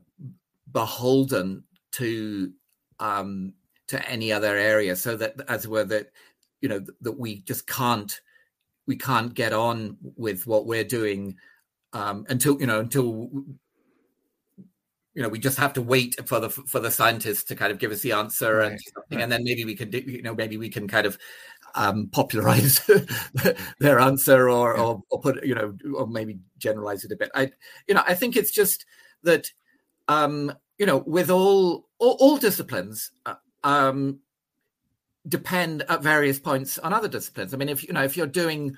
beholden 0.72 1.64
to 1.92 2.52
um, 3.00 3.54
to 3.88 4.08
any 4.10 4.32
other 4.32 4.58
area, 4.58 4.96
so 4.96 5.16
that 5.16 5.36
as 5.48 5.66
it 5.66 5.72
were 5.72 5.86
that 5.86 6.12
you 6.62 6.70
know 6.70 6.84
that 7.02 7.14
we 7.14 7.42
just 7.42 7.68
can't 7.68 8.22
we 8.86 8.96
can't 8.96 9.34
get 9.34 9.54
on 9.54 9.98
with 10.16 10.46
what 10.48 10.66
we're 10.66 10.84
doing 10.84 11.36
um, 11.94 12.26
until 12.30 12.60
you 12.60 12.68
know 12.68 12.80
until 12.80 13.30
you 15.20 15.24
know 15.24 15.30
we 15.30 15.38
just 15.38 15.58
have 15.60 15.74
to 15.74 15.82
wait 15.82 16.16
for 16.26 16.40
the 16.40 16.50
for 16.50 16.80
the 16.80 16.90
scientists 16.90 17.44
to 17.44 17.56
kind 17.56 17.72
of 17.72 17.78
give 17.78 17.92
us 17.92 18.02
the 18.02 18.14
answer 18.14 18.56
right. 18.56 18.72
and 18.72 18.80
right. 19.12 19.22
and 19.22 19.32
then 19.32 19.44
maybe 19.44 19.66
we 19.66 19.76
can 19.76 19.90
do 19.90 20.00
you 20.00 20.22
know 20.22 20.34
maybe 20.34 20.58
we 20.58 20.70
can 20.70 20.88
kind 20.88 21.06
of 21.06 21.18
um, 21.76 22.08
popularize 22.12 22.80
their 23.80 24.00
answer 24.00 24.50
or, 24.50 24.76
yeah. 24.76 24.82
or, 24.82 25.04
or 25.12 25.22
put 25.22 25.46
you 25.46 25.54
know 25.54 25.76
or 25.94 26.08
maybe 26.08 26.40
generalize 26.58 27.04
it 27.04 27.12
a 27.12 27.16
bit 27.16 27.30
i 27.36 27.52
you 27.88 27.94
know 27.94 28.04
i 28.08 28.16
think 28.16 28.36
it's 28.36 28.50
just 28.50 28.86
that 29.22 29.52
um 30.08 30.52
you 30.80 30.86
know, 30.86 31.04
with 31.06 31.30
all 31.30 31.88
all, 32.00 32.16
all 32.20 32.38
disciplines, 32.38 33.12
uh, 33.26 33.36
um, 33.64 34.20
depend 35.28 35.84
at 35.90 36.02
various 36.02 36.40
points 36.40 36.80
on 36.80 36.94
other 36.94 37.10
disciplines. 37.10 37.54
I 37.54 37.58
mean, 37.58 37.70
if 37.70 37.86
you 37.86 37.94
know, 37.94 38.04
if 38.04 38.18
you're 38.18 38.26
doing 38.26 38.76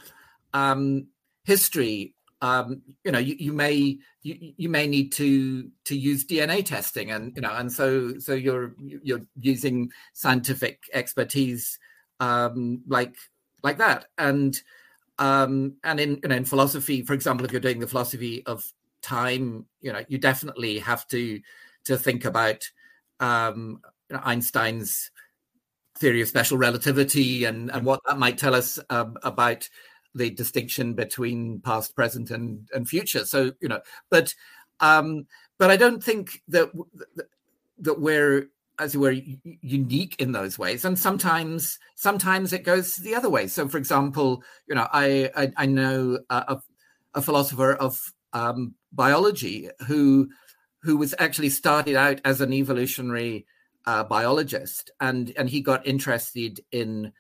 um, 0.54 1.08
history, 1.46 2.16
um, 2.42 2.82
you 3.04 3.12
know, 3.12 3.20
you, 3.20 3.36
you 3.38 3.54
may 3.54 3.98
you, 4.24 4.54
you 4.58 4.70
may 4.70 4.88
need 4.88 5.12
to 5.14 5.70
to 5.86 5.96
use 5.96 6.26
DNA 6.26 6.66
testing, 6.66 7.12
and 7.12 7.34
you 7.36 7.42
know, 7.42 7.54
and 7.54 7.72
so 7.72 8.18
so 8.20 8.34
you're 8.34 8.76
you're 8.80 9.22
using 9.40 9.92
scientific 10.14 10.80
expertise 10.94 11.78
um, 12.20 12.82
like 12.88 13.16
like 13.64 13.78
that, 13.78 14.06
and 14.18 14.60
um, 15.20 15.74
and 15.84 16.00
in 16.00 16.20
you 16.24 16.30
know 16.30 16.36
in 16.36 16.46
philosophy, 16.46 17.04
for 17.04 17.14
example, 17.14 17.46
if 17.46 17.52
you're 17.52 17.62
doing 17.62 17.80
the 17.80 17.88
philosophy 17.88 18.44
of 18.46 18.72
time, 19.02 19.66
you 19.82 19.94
know, 19.94 20.04
you 20.08 20.18
definitely 20.18 20.80
have 20.80 21.08
to 21.10 21.42
to 21.86 21.98
think 21.98 22.26
about 22.26 22.70
um, 23.20 23.82
Einstein's 24.12 25.12
theory 25.98 26.22
of 26.22 26.28
special 26.28 26.58
relativity 26.58 27.46
and, 27.46 27.70
and 27.72 27.86
what 27.86 28.02
that 28.08 28.18
might 28.18 28.38
tell 28.38 28.56
us 28.56 28.80
um, 28.90 29.18
about 29.24 29.70
the 30.14 30.30
distinction 30.30 30.94
between 30.94 31.62
past, 31.62 31.96
present, 31.96 32.32
and, 32.32 32.68
and 32.74 32.88
future. 32.88 33.26
So 33.26 33.52
you 33.62 33.70
know, 33.70 33.82
but 34.10 34.34
um, 34.80 35.28
but 35.58 35.72
I 35.72 35.78
don't 35.78 36.04
think 36.04 36.42
that 36.48 36.72
that 37.80 38.00
we're 38.00 38.48
as 38.80 38.96
it 38.96 38.98
were 38.98 39.16
unique 39.62 40.16
in 40.18 40.32
those 40.32 40.58
ways. 40.58 40.86
And 40.86 40.98
sometimes 40.98 41.78
sometimes 41.96 42.52
it 42.52 42.64
goes 42.64 42.96
the 42.96 43.14
other 43.14 43.30
way. 43.30 43.48
So 43.48 43.68
for 43.68 43.78
example 43.78 44.44
you 44.68 44.76
know 44.76 44.88
i 44.92 45.30
i, 45.36 45.52
I 45.58 45.66
know 45.66 46.20
a, 46.30 46.58
a, 47.14 47.22
philosopher 47.22 47.74
of 47.74 48.00
um, 48.34 48.74
biology 48.92 49.70
who 49.88 50.30
who 50.82 50.98
was 50.98 51.14
actually 51.20 51.50
started 51.50 51.96
out 51.96 52.20
as 52.26 52.42
an 52.42 52.54
evolutionary 52.54 53.46
uh, 53.86 54.04
biologist, 54.04 54.92
and 55.00 55.34
and 55.38 55.50
he 55.50 55.62
got 55.62 55.86
interested 55.86 56.60
in 56.72 57.12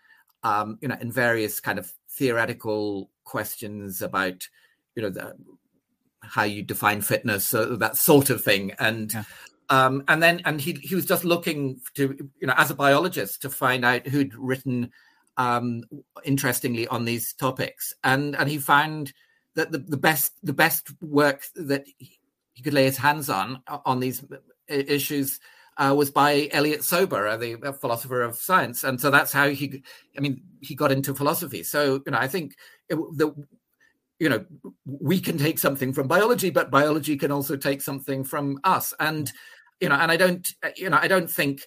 um, 0.43 0.77
you 0.81 0.87
know 0.87 0.97
in 0.99 1.11
various 1.11 1.59
kind 1.59 1.79
of 1.79 1.91
theoretical 2.11 3.09
questions 3.23 4.01
about 4.01 4.47
you 4.95 5.03
know 5.03 5.09
the, 5.09 5.35
how 6.21 6.43
you 6.43 6.61
define 6.63 7.01
fitness, 7.01 7.53
uh, 7.53 7.75
that 7.79 7.97
sort 7.97 8.29
of 8.29 8.43
thing, 8.43 8.73
and. 8.79 9.13
Yeah. 9.13 9.23
Um, 9.69 10.03
and 10.09 10.21
then, 10.21 10.41
and 10.43 10.59
he 10.59 10.73
he 10.73 10.95
was 10.95 11.05
just 11.05 11.23
looking 11.23 11.79
to, 11.93 12.29
you 12.41 12.45
know, 12.45 12.53
as 12.57 12.71
a 12.71 12.75
biologist, 12.75 13.41
to 13.43 13.49
find 13.49 13.85
out 13.85 14.05
who'd 14.05 14.35
written 14.35 14.91
um, 15.37 15.85
interestingly 16.25 16.89
on 16.89 17.05
these 17.05 17.31
topics, 17.31 17.93
and 18.03 18.35
and 18.35 18.49
he 18.49 18.57
found 18.57 19.13
that 19.55 19.71
the, 19.71 19.77
the 19.77 19.95
best 19.95 20.33
the 20.43 20.51
best 20.51 20.91
work 21.01 21.45
that 21.55 21.85
he 21.97 22.61
could 22.61 22.73
lay 22.73 22.83
his 22.83 22.97
hands 22.97 23.29
on 23.29 23.61
on 23.85 24.01
these 24.01 24.23
uh, 24.31 24.35
issues 24.67 25.39
uh, 25.81 25.93
was 25.95 26.11
by 26.11 26.47
Elliott 26.51 26.83
Sober, 26.83 27.27
uh, 27.27 27.37
the 27.37 27.75
philosopher 27.79 28.21
of 28.21 28.35
science, 28.35 28.83
and 28.83 29.01
so 29.01 29.09
that's 29.09 29.31
how 29.31 29.49
he. 29.49 29.81
I 30.15 30.21
mean, 30.21 30.43
he 30.59 30.75
got 30.75 30.91
into 30.91 31.15
philosophy. 31.15 31.63
So 31.63 32.01
you 32.05 32.11
know, 32.11 32.19
I 32.19 32.27
think 32.27 32.55
it, 32.87 32.95
the 32.95 33.33
you 34.19 34.29
know 34.29 34.45
we 34.85 35.19
can 35.19 35.39
take 35.39 35.57
something 35.57 35.91
from 35.91 36.07
biology, 36.07 36.51
but 36.51 36.69
biology 36.69 37.17
can 37.17 37.31
also 37.31 37.57
take 37.57 37.81
something 37.81 38.23
from 38.23 38.59
us, 38.63 38.93
and 38.99 39.31
you 39.79 39.89
know, 39.89 39.95
and 39.95 40.11
I 40.11 40.17
don't 40.17 40.53
you 40.75 40.89
know 40.89 40.99
I 41.01 41.07
don't 41.07 41.29
think 41.29 41.63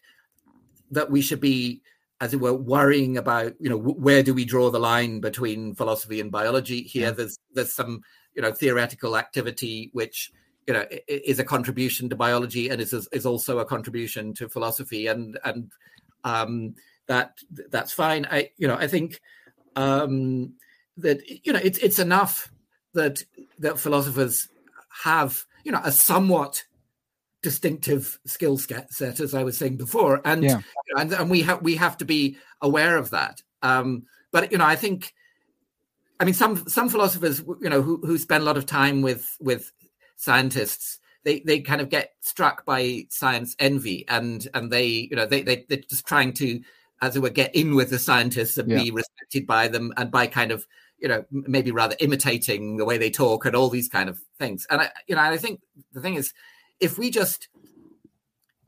that 0.92 1.10
we 1.10 1.20
should 1.20 1.40
be 1.40 1.82
as 2.20 2.32
it 2.32 2.40
were 2.40 2.54
worrying 2.54 3.18
about 3.18 3.54
you 3.58 3.68
know 3.68 3.76
where 3.76 4.22
do 4.22 4.32
we 4.32 4.44
draw 4.44 4.70
the 4.70 4.78
line 4.78 5.18
between 5.18 5.74
philosophy 5.74 6.20
and 6.20 6.30
biology 6.30 6.82
here 6.82 7.08
yeah. 7.08 7.10
there's 7.10 7.36
there's 7.52 7.72
some 7.72 8.00
you 8.34 8.42
know 8.42 8.52
theoretical 8.52 9.16
activity 9.16 9.90
which 9.92 10.30
you 10.66 10.74
know 10.74 10.84
is 11.08 11.38
a 11.38 11.44
contribution 11.44 12.08
to 12.08 12.16
biology 12.16 12.68
and 12.68 12.80
is 12.80 12.92
is 13.12 13.26
also 13.26 13.58
a 13.58 13.64
contribution 13.64 14.32
to 14.34 14.48
philosophy 14.48 15.06
and 15.06 15.38
and 15.44 15.70
um, 16.24 16.74
that 17.06 17.38
that's 17.70 17.92
fine 17.92 18.26
i 18.30 18.50
you 18.56 18.66
know 18.66 18.76
i 18.76 18.86
think 18.86 19.20
um, 19.76 20.54
that 20.96 21.20
you 21.44 21.52
know 21.52 21.60
it's 21.62 21.78
it's 21.78 21.98
enough 21.98 22.50
that 22.94 23.22
that 23.58 23.78
philosophers 23.78 24.48
have 25.02 25.44
you 25.64 25.72
know 25.72 25.80
a 25.84 25.92
somewhat 25.92 26.64
distinctive 27.42 28.18
skill 28.24 28.56
set 28.56 29.20
as 29.20 29.34
i 29.34 29.42
was 29.42 29.58
saying 29.58 29.76
before 29.76 30.22
and 30.24 30.44
yeah. 30.44 30.60
and, 30.96 31.12
and 31.12 31.28
we 31.28 31.42
have 31.42 31.60
we 31.60 31.76
have 31.76 31.98
to 31.98 32.06
be 32.06 32.38
aware 32.62 32.96
of 32.96 33.10
that 33.10 33.42
um, 33.62 34.04
but 34.32 34.50
you 34.50 34.56
know 34.56 34.64
i 34.64 34.76
think 34.76 35.12
I 36.20 36.24
mean, 36.24 36.34
some 36.34 36.68
some 36.68 36.88
philosophers, 36.88 37.40
you 37.60 37.68
know, 37.68 37.82
who 37.82 37.98
who 37.98 38.18
spend 38.18 38.42
a 38.42 38.46
lot 38.46 38.56
of 38.56 38.66
time 38.66 39.02
with 39.02 39.36
with 39.40 39.72
scientists 40.16 40.98
they 41.24 41.40
they 41.40 41.60
kind 41.60 41.80
of 41.80 41.88
get 41.88 42.12
struck 42.20 42.64
by 42.64 43.06
science 43.10 43.56
envy 43.58 44.04
and 44.08 44.48
and 44.54 44.70
they 44.70 44.86
you 44.86 45.16
know 45.16 45.26
they, 45.26 45.42
they 45.42 45.64
they're 45.68 45.78
just 45.78 46.06
trying 46.06 46.32
to 46.32 46.60
as 47.02 47.16
it 47.16 47.22
were 47.22 47.30
get 47.30 47.54
in 47.54 47.74
with 47.74 47.90
the 47.90 47.98
scientists 47.98 48.56
and 48.56 48.70
yeah. 48.70 48.82
be 48.82 48.90
respected 48.90 49.46
by 49.46 49.68
them 49.68 49.92
and 49.96 50.10
by 50.10 50.26
kind 50.26 50.52
of 50.52 50.66
you 50.98 51.08
know 51.08 51.24
maybe 51.30 51.70
rather 51.70 51.96
imitating 52.00 52.76
the 52.76 52.84
way 52.84 52.98
they 52.98 53.10
talk 53.10 53.44
and 53.44 53.56
all 53.56 53.68
these 53.68 53.88
kind 53.88 54.08
of 54.08 54.20
things. 54.38 54.66
And 54.70 54.80
i 54.82 54.90
you 55.06 55.14
know 55.14 55.22
i 55.22 55.36
think 55.36 55.60
the 55.92 56.00
thing 56.00 56.14
is 56.14 56.32
if 56.80 56.98
we 56.98 57.10
just 57.10 57.48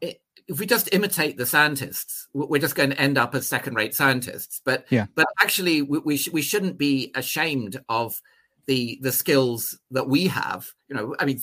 if 0.00 0.60
we 0.60 0.66
just 0.66 0.88
imitate 0.92 1.36
the 1.36 1.46
scientists 1.46 2.28
we're 2.32 2.60
just 2.60 2.76
going 2.76 2.90
to 2.90 3.00
end 3.00 3.18
up 3.18 3.34
as 3.34 3.48
second 3.48 3.74
rate 3.74 3.94
scientists. 3.94 4.60
But 4.64 4.86
yeah. 4.90 5.06
but 5.14 5.26
actually 5.40 5.82
we 5.82 5.98
we, 5.98 6.16
sh- 6.16 6.30
we 6.30 6.42
shouldn't 6.42 6.78
be 6.78 7.10
ashamed 7.14 7.82
of 7.88 8.20
the 8.66 8.98
the 9.02 9.12
skills 9.12 9.78
that 9.90 10.08
we 10.08 10.26
have 10.26 10.68
you 10.88 10.96
know 10.96 11.14
i 11.18 11.24
mean 11.24 11.40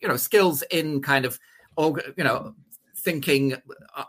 you 0.00 0.08
know 0.08 0.16
skills 0.16 0.62
in 0.70 1.00
kind 1.00 1.24
of 1.24 1.38
you 1.78 2.24
know 2.24 2.54
thinking 3.02 3.54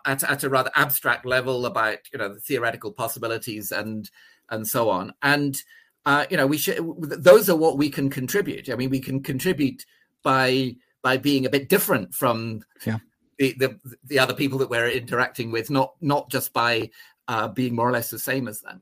at, 0.05 0.23
at 0.23 0.43
a 0.43 0.49
rather 0.49 0.71
abstract 0.75 1.25
level 1.25 1.65
about 1.65 1.99
you 2.11 2.19
know 2.19 2.33
the 2.33 2.39
theoretical 2.39 2.91
possibilities 2.91 3.71
and 3.71 4.09
and 4.49 4.67
so 4.67 4.89
on. 4.89 5.13
And 5.21 5.61
uh, 6.05 6.25
you 6.29 6.37
know 6.37 6.47
we 6.47 6.57
should 6.57 6.79
those 7.01 7.49
are 7.49 7.55
what 7.55 7.77
we 7.77 7.89
can 7.89 8.09
contribute. 8.09 8.69
I 8.69 8.75
mean 8.75 8.89
we 8.89 8.99
can 8.99 9.21
contribute 9.21 9.85
by 10.21 10.75
by 11.01 11.17
being 11.17 11.45
a 11.45 11.49
bit 11.49 11.69
different 11.69 12.13
from 12.13 12.63
yeah. 12.85 12.99
the, 13.37 13.53
the 13.53 13.79
the 14.05 14.19
other 14.19 14.33
people 14.33 14.59
that 14.59 14.69
we're 14.69 14.89
interacting 14.89 15.51
with 15.51 15.69
not 15.69 15.93
not 16.01 16.29
just 16.29 16.53
by 16.53 16.89
uh, 17.27 17.47
being 17.47 17.75
more 17.75 17.87
or 17.87 17.91
less 17.91 18.09
the 18.09 18.19
same 18.19 18.47
as 18.47 18.61
them 18.61 18.81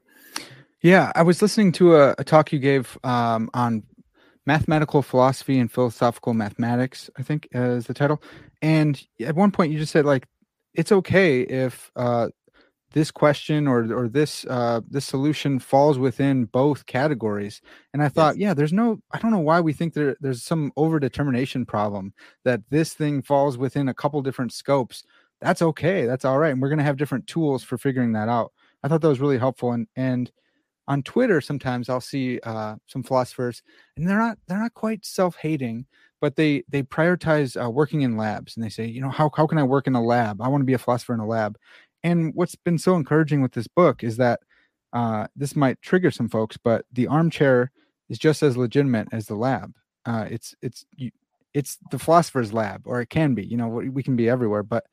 yeah, 0.82 1.12
I 1.16 1.24
was 1.24 1.42
listening 1.42 1.72
to 1.74 1.96
a, 1.96 2.16
a 2.18 2.24
talk 2.24 2.52
you 2.52 2.60
gave 2.60 2.98
um, 3.04 3.50
on 3.54 3.84
Mathematical 4.46 5.02
Philosophy 5.02 5.60
and 5.60 5.72
Philosophical 5.72 6.34
Mathematics, 6.34 7.10
I 7.18 7.24
think 7.24 7.48
uh, 7.54 7.72
is 7.72 7.86
the 7.86 7.94
title. 7.94 8.22
And 8.62 9.02
at 9.20 9.36
one 9.36 9.52
point, 9.52 9.72
you 9.72 9.80
just 9.80 9.92
said 9.92 10.06
like 10.06 10.28
it's 10.74 10.92
okay 10.92 11.42
if 11.42 11.92
uh, 11.96 12.30
this 12.94 13.12
question 13.12 13.68
or 13.68 13.94
or 13.94 14.08
this 14.08 14.46
uh, 14.46 14.82
this 14.90 15.06
solution 15.06 15.60
falls 15.60 16.00
within 16.00 16.46
both 16.46 16.86
categories. 16.88 17.62
And 17.94 18.02
I 18.02 18.10
thought, 18.10 18.38
yes. 18.38 18.42
yeah, 18.42 18.54
there's 18.56 18.74
no, 18.74 19.00
I 19.12 19.20
don't 19.20 19.32
know 19.32 19.40
why 19.40 19.62
we 19.62 19.74
think 19.74 19.94
there 19.94 20.16
there's 20.20 20.44
some 20.44 20.72
overdetermination 20.78 21.68
problem 21.68 22.14
that 22.44 22.62
this 22.70 22.94
thing 22.94 23.22
falls 23.22 23.58
within 23.58 23.88
a 23.88 23.94
couple 23.94 24.22
different 24.22 24.54
scopes. 24.54 25.04
That's 25.40 25.62
okay. 25.62 26.06
That's 26.06 26.26
all 26.26 26.40
right. 26.40 26.52
And 26.52 26.62
we're 26.62 26.70
gonna 26.70 26.84
have 26.84 26.98
different 26.98 27.28
tools 27.28 27.64
for 27.64 27.78
figuring 27.78 28.14
that 28.14 28.30
out. 28.30 28.52
I 28.84 28.88
thought 28.88 29.02
that 29.02 29.08
was 29.08 29.22
really 29.22 29.38
helpful. 29.38 29.72
And 29.72 29.88
and 29.96 30.32
on 30.88 31.04
Twitter, 31.04 31.42
sometimes 31.42 31.90
I'll 31.90 32.02
see 32.02 32.40
uh, 32.44 32.76
some 32.88 33.04
philosophers, 33.04 33.62
and 33.96 34.08
they're 34.08 34.18
not 34.18 34.38
they're 34.48 34.60
not 34.60 34.74
quite 34.74 35.06
self-hating, 35.06 35.86
but 36.20 36.36
they 36.36 36.64
they 36.70 36.84
prioritize 36.84 37.62
uh, 37.62 37.70
working 37.70 38.02
in 38.02 38.18
labs, 38.18 38.56
and 38.56 38.64
they 38.64 38.70
say, 38.70 38.86
you 38.86 39.02
know, 39.02 39.10
how 39.10 39.30
how 39.36 39.48
can 39.48 39.58
I 39.58 39.64
work 39.64 39.88
in 39.88 39.96
a 39.96 40.04
lab? 40.04 40.42
I 40.42 40.48
want 40.48 40.62
to 40.62 40.66
be 40.66 40.74
a 40.74 40.80
philosopher 40.80 41.14
in 41.14 41.20
a 41.20 41.28
lab. 41.28 41.58
And 42.04 42.34
what's 42.34 42.56
been 42.56 42.78
so 42.78 42.96
encouraging 42.96 43.42
with 43.42 43.52
this 43.52 43.68
book 43.68 44.04
is 44.04 44.18
that 44.18 44.40
uh, 44.94 45.28
this 45.36 45.56
might 45.56 45.82
trigger 45.82 46.12
some 46.12 46.30
folks, 46.30 46.58
but 46.58 46.86
the 46.92 47.08
armchair 47.08 47.72
is 48.10 48.18
just 48.18 48.44
as 48.44 48.58
legitimate 48.58 49.08
as 49.12 49.28
the 49.28 49.36
lab. 49.36 49.74
Uh, 50.06 50.26
it's 50.30 50.56
it's 50.62 50.86
it's 51.54 51.78
the 51.92 52.00
philosopher's 52.00 52.54
lab, 52.54 52.82
or 52.86 53.02
it 53.02 53.10
can 53.10 53.34
be. 53.34 53.46
You 53.46 53.58
know, 53.58 53.68
we 53.68 54.04
can 54.04 54.16
be 54.16 54.30
everywhere. 54.30 54.64
But 54.64 54.86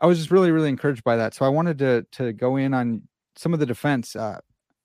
I 0.00 0.06
was 0.06 0.18
just 0.18 0.30
really 0.30 0.50
really 0.50 0.68
encouraged 0.68 1.04
by 1.04 1.16
that. 1.16 1.34
So 1.34 1.44
I 1.44 1.48
wanted 1.48 1.78
to 1.78 2.06
to 2.12 2.32
go 2.32 2.56
in 2.56 2.74
on 2.74 3.02
some 3.36 3.54
of 3.54 3.60
the 3.60 3.66
defense. 3.66 4.16
Uh, 4.16 4.40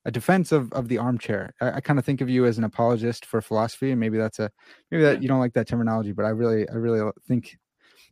a 0.06 0.10
defense 0.10 0.52
of 0.52 0.72
of 0.72 0.88
the 0.88 0.98
armchair. 0.98 1.52
I, 1.60 1.72
I 1.72 1.80
kind 1.80 1.98
of 1.98 2.04
think 2.04 2.20
of 2.20 2.30
you 2.30 2.46
as 2.46 2.56
an 2.56 2.64
apologist 2.64 3.26
for 3.26 3.42
philosophy, 3.42 3.90
and 3.90 4.00
maybe 4.00 4.16
that's 4.16 4.38
a 4.38 4.50
maybe 4.90 5.02
that 5.02 5.20
you 5.20 5.28
don't 5.28 5.40
like 5.40 5.52
that 5.54 5.66
terminology, 5.66 6.12
but 6.12 6.24
I 6.24 6.30
really 6.30 6.66
I 6.70 6.74
really 6.74 7.10
think 7.26 7.58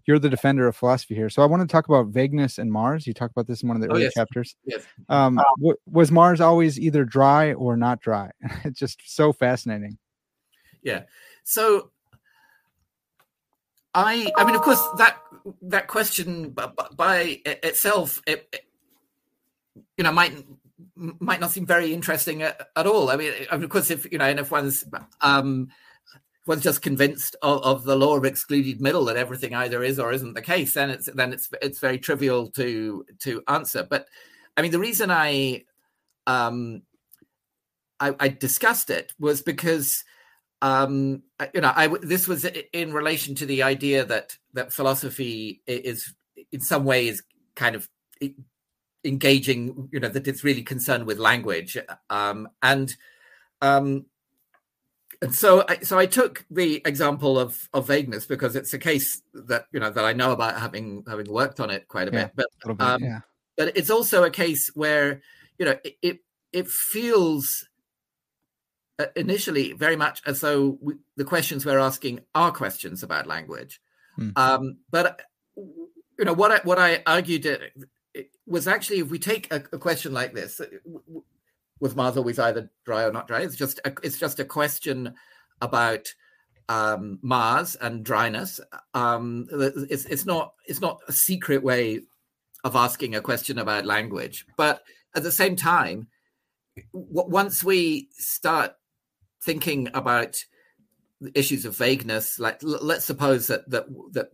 you're 0.06 0.18
the 0.18 0.28
defender 0.28 0.66
of 0.66 0.76
philosophy 0.76 1.14
here. 1.14 1.30
So 1.30 1.40
I 1.40 1.46
want 1.46 1.62
to 1.62 1.68
talk 1.68 1.88
about 1.88 2.08
vagueness 2.08 2.58
and 2.58 2.70
Mars. 2.70 3.06
You 3.06 3.14
talk 3.14 3.30
about 3.30 3.46
this 3.46 3.62
in 3.62 3.68
one 3.68 3.76
of 3.76 3.82
the 3.82 3.88
oh, 3.88 3.92
early 3.92 4.02
yes. 4.02 4.14
chapters. 4.14 4.56
Yes. 4.66 4.82
Um, 5.08 5.40
w- 5.58 5.76
was 5.86 6.10
Mars 6.10 6.40
always 6.42 6.78
either 6.78 7.04
dry 7.04 7.54
or 7.54 7.76
not 7.76 8.00
dry? 8.00 8.30
it's 8.64 8.78
just 8.78 9.00
so 9.06 9.32
fascinating. 9.32 9.96
Yeah. 10.82 11.04
So 11.44 11.90
I, 13.94 14.30
I 14.36 14.44
mean, 14.44 14.56
of 14.56 14.62
course, 14.62 14.82
that 14.98 15.16
that 15.62 15.86
question 15.86 16.50
by, 16.50 16.70
by 16.96 17.40
itself, 17.46 18.20
it, 18.26 18.48
it, 18.52 18.62
you 19.96 20.04
know, 20.04 20.12
might 20.12 20.44
might 20.96 21.40
not 21.40 21.50
seem 21.50 21.66
very 21.66 21.92
interesting 21.92 22.42
at, 22.42 22.68
at 22.76 22.86
all. 22.86 23.10
I 23.10 23.16
mean, 23.16 23.32
of 23.50 23.68
course, 23.68 23.90
if 23.90 24.10
you 24.10 24.18
know, 24.18 24.24
and 24.24 24.40
if 24.40 24.50
one's 24.50 24.84
um, 25.20 25.68
one's 26.46 26.62
just 26.62 26.82
convinced 26.82 27.36
of, 27.42 27.62
of, 27.62 27.84
the 27.84 27.96
law 27.96 28.16
of 28.16 28.24
excluded 28.24 28.80
middle 28.80 29.04
that 29.06 29.16
everything 29.16 29.54
either 29.54 29.82
is 29.82 29.98
or 29.98 30.12
isn't 30.12 30.34
the 30.34 30.42
case, 30.42 30.74
then 30.74 30.90
it's 30.90 31.08
then 31.14 31.32
it's 31.32 31.48
it's 31.62 31.78
very 31.78 31.98
trivial 31.98 32.48
to 32.52 33.04
to 33.20 33.42
answer. 33.48 33.86
But 33.88 34.06
I 34.56 34.62
mean, 34.62 34.72
the 34.72 34.78
reason 34.78 35.10
I 35.10 35.64
um, 36.26 36.82
I, 38.00 38.14
I 38.18 38.28
discussed 38.28 38.90
it 38.90 39.12
was 39.18 39.42
because 39.42 40.04
um, 40.62 41.22
you 41.54 41.60
know 41.60 41.72
I 41.74 41.88
this 42.02 42.26
was 42.26 42.46
in 42.72 42.92
relation 42.92 43.34
to 43.36 43.46
the 43.46 43.62
idea 43.62 44.04
that 44.04 44.36
that 44.54 44.72
philosophy 44.72 45.62
is 45.66 46.14
in 46.50 46.60
some 46.60 46.84
ways 46.84 47.22
kind 47.54 47.76
of 47.76 47.88
engaging, 49.04 49.88
you 49.92 50.00
know, 50.00 50.08
that 50.08 50.26
it's 50.26 50.44
really 50.44 50.62
concerned 50.62 51.06
with 51.06 51.18
language. 51.18 51.76
Um, 52.10 52.48
and 52.62 52.94
um, 53.60 54.06
and 55.22 55.34
so 55.34 55.64
I, 55.68 55.78
so 55.80 55.98
I 55.98 56.06
took 56.06 56.44
the 56.50 56.82
example 56.84 57.38
of 57.38 57.68
of 57.72 57.86
vagueness 57.86 58.26
because 58.26 58.56
it's 58.56 58.74
a 58.74 58.78
case 58.78 59.22
that 59.32 59.66
you 59.72 59.80
know 59.80 59.90
that 59.90 60.04
I 60.04 60.12
know 60.12 60.32
about 60.32 60.58
having 60.58 61.04
having 61.08 61.30
worked 61.30 61.60
on 61.60 61.70
it 61.70 61.88
quite 61.88 62.08
a 62.08 62.12
yeah, 62.12 62.28
bit. 62.36 62.48
But 62.62 62.78
bit, 62.78 62.86
um, 62.86 63.02
yeah. 63.02 63.20
but 63.56 63.76
it's 63.76 63.90
also 63.90 64.24
a 64.24 64.30
case 64.30 64.70
where 64.74 65.22
you 65.58 65.66
know 65.66 65.76
it 65.84 65.96
it, 66.02 66.18
it 66.52 66.68
feels 66.68 67.66
uh, 68.98 69.06
initially 69.16 69.72
very 69.72 69.96
much 69.96 70.22
as 70.26 70.40
though 70.40 70.78
we, 70.80 70.94
the 71.16 71.24
questions 71.24 71.64
we're 71.64 71.78
asking 71.78 72.20
are 72.34 72.52
questions 72.52 73.02
about 73.02 73.26
language. 73.26 73.80
Mm. 74.18 74.36
Um, 74.36 74.76
but 74.90 75.22
you 75.56 76.24
know 76.24 76.34
what 76.34 76.52
I 76.52 76.60
what 76.64 76.78
I 76.78 77.02
argued 77.06 77.72
was 78.46 78.68
actually 78.68 78.98
if 78.98 79.10
we 79.10 79.18
take 79.18 79.52
a, 79.52 79.62
a 79.72 79.78
question 79.78 80.12
like 80.12 80.34
this, 80.34 80.60
was 81.80 81.96
Mars 81.96 82.16
always 82.16 82.38
either 82.38 82.70
dry 82.84 83.04
or 83.04 83.12
not 83.12 83.28
dry? 83.28 83.40
It's 83.40 83.56
just 83.56 83.80
a, 83.84 83.92
it's 84.02 84.18
just 84.18 84.40
a 84.40 84.44
question 84.44 85.14
about 85.60 86.12
um, 86.68 87.18
Mars 87.22 87.76
and 87.76 88.04
dryness. 88.04 88.60
Um, 88.92 89.48
it's 89.50 90.04
it's 90.06 90.26
not 90.26 90.54
it's 90.66 90.80
not 90.80 91.00
a 91.08 91.12
secret 91.12 91.62
way 91.62 92.00
of 92.64 92.76
asking 92.76 93.14
a 93.14 93.20
question 93.20 93.58
about 93.58 93.84
language, 93.84 94.46
but 94.56 94.82
at 95.14 95.22
the 95.22 95.32
same 95.32 95.56
time, 95.56 96.08
once 96.92 97.62
we 97.62 98.08
start 98.12 98.74
thinking 99.42 99.88
about 99.94 100.42
issues 101.34 101.64
of 101.64 101.76
vagueness, 101.76 102.38
like 102.38 102.58
let's 102.62 103.04
suppose 103.04 103.46
that 103.48 103.68
that 103.70 103.86
that 104.12 104.30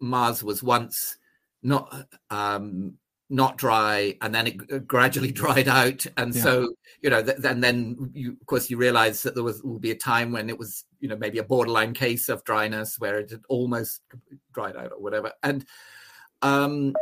Mars 0.00 0.42
was 0.42 0.62
once 0.62 1.16
not 1.62 2.06
um, 2.30 2.98
not 3.30 3.56
dry 3.56 4.14
and 4.20 4.34
then 4.34 4.46
it 4.46 4.86
gradually 4.86 5.32
dried 5.42 5.68
out 5.68 6.06
and 6.16 6.34
yeah. 6.34 6.42
so 6.42 6.74
you 7.00 7.08
know 7.08 7.22
th- 7.22 7.38
and 7.44 7.64
then 7.64 8.10
you 8.12 8.32
of 8.32 8.46
course 8.46 8.68
you 8.68 8.76
realize 8.76 9.22
that 9.22 9.34
there 9.34 9.44
was 9.44 9.62
will 9.62 9.78
be 9.78 9.90
a 9.90 9.96
time 9.96 10.32
when 10.32 10.50
it 10.50 10.58
was 10.58 10.84
you 11.00 11.08
know 11.08 11.16
maybe 11.16 11.38
a 11.38 11.42
borderline 11.42 11.94
case 11.94 12.28
of 12.28 12.44
dryness 12.44 12.98
where 12.98 13.18
it 13.18 13.30
had 13.30 13.42
almost 13.48 14.02
dried 14.52 14.76
out 14.76 14.92
or 14.92 15.00
whatever 15.00 15.32
and 15.42 15.64
um 16.42 16.94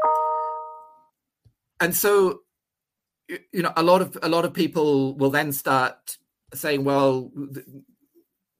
and 1.81 1.97
so 1.97 2.41
you 3.29 3.63
know 3.63 3.73
a 3.77 3.83
lot 3.83 4.01
of 4.01 4.17
a 4.23 4.29
lot 4.29 4.45
of 4.45 4.53
people 4.53 5.15
will 5.17 5.31
then 5.31 5.53
start 5.53 6.17
saying 6.55 6.85
well 6.85 7.31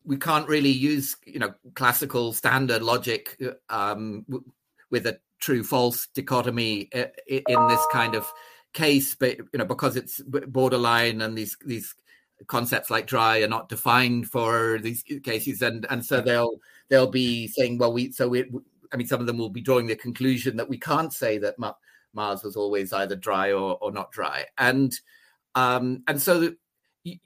we 0.05 0.17
can't 0.17 0.49
really 0.49 0.71
use 0.71 1.17
you 1.25 1.39
know 1.39 1.55
classical 1.75 2.33
standard 2.33 2.83
logic 2.83 3.41
um 3.69 4.25
with 4.91 5.07
a 5.07 5.19
true 5.41 5.65
false 5.65 6.09
dichotomy 6.15 6.89
uh, 6.95 7.07
in 7.27 7.69
this 7.69 7.85
kind 7.93 8.15
of 8.15 8.31
case 8.73 9.15
but 9.15 9.37
you 9.39 9.59
know 9.59 9.65
because 9.65 9.97
it's 9.97 10.21
borderline 10.21 11.21
and 11.23 11.37
these 11.37 11.57
these 11.67 11.95
concepts 12.47 12.89
like 12.89 13.07
dry 13.07 13.41
are 13.41 13.49
not 13.49 13.69
defined 13.69 14.27
for 14.29 14.79
these 14.79 15.03
cases 15.25 15.61
and 15.61 15.87
and 15.91 16.05
so 16.05 16.21
they'll 16.21 16.61
they'll 16.89 17.11
be 17.11 17.49
saying 17.49 17.79
well 17.79 17.93
we 17.93 18.13
so 18.13 18.29
we 18.29 18.45
i 18.93 18.97
mean 18.97 19.07
some 19.07 19.21
of 19.21 19.27
them 19.27 19.39
will 19.39 19.51
be 19.51 19.61
drawing 19.61 19.87
the 19.87 19.97
conclusion 19.97 20.57
that 20.57 20.69
we 20.69 20.79
can't 20.79 21.13
say 21.13 21.37
that 21.37 21.59
mars 22.13 22.43
was 22.43 22.57
always 22.57 22.93
either 22.93 23.17
dry 23.17 23.53
or, 23.53 23.79
or 23.81 23.93
not 23.93 24.13
dry. 24.13 24.47
And 24.59 24.99
um 25.55 26.03
and 26.07 26.21
so 26.21 26.53
you, 27.05 27.19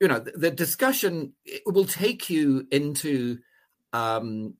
you 0.00 0.08
know 0.08 0.18
the, 0.18 0.32
the 0.32 0.50
discussion 0.50 1.32
will 1.66 1.84
take 1.84 2.28
you 2.30 2.66
into 2.70 3.38
um 3.92 4.54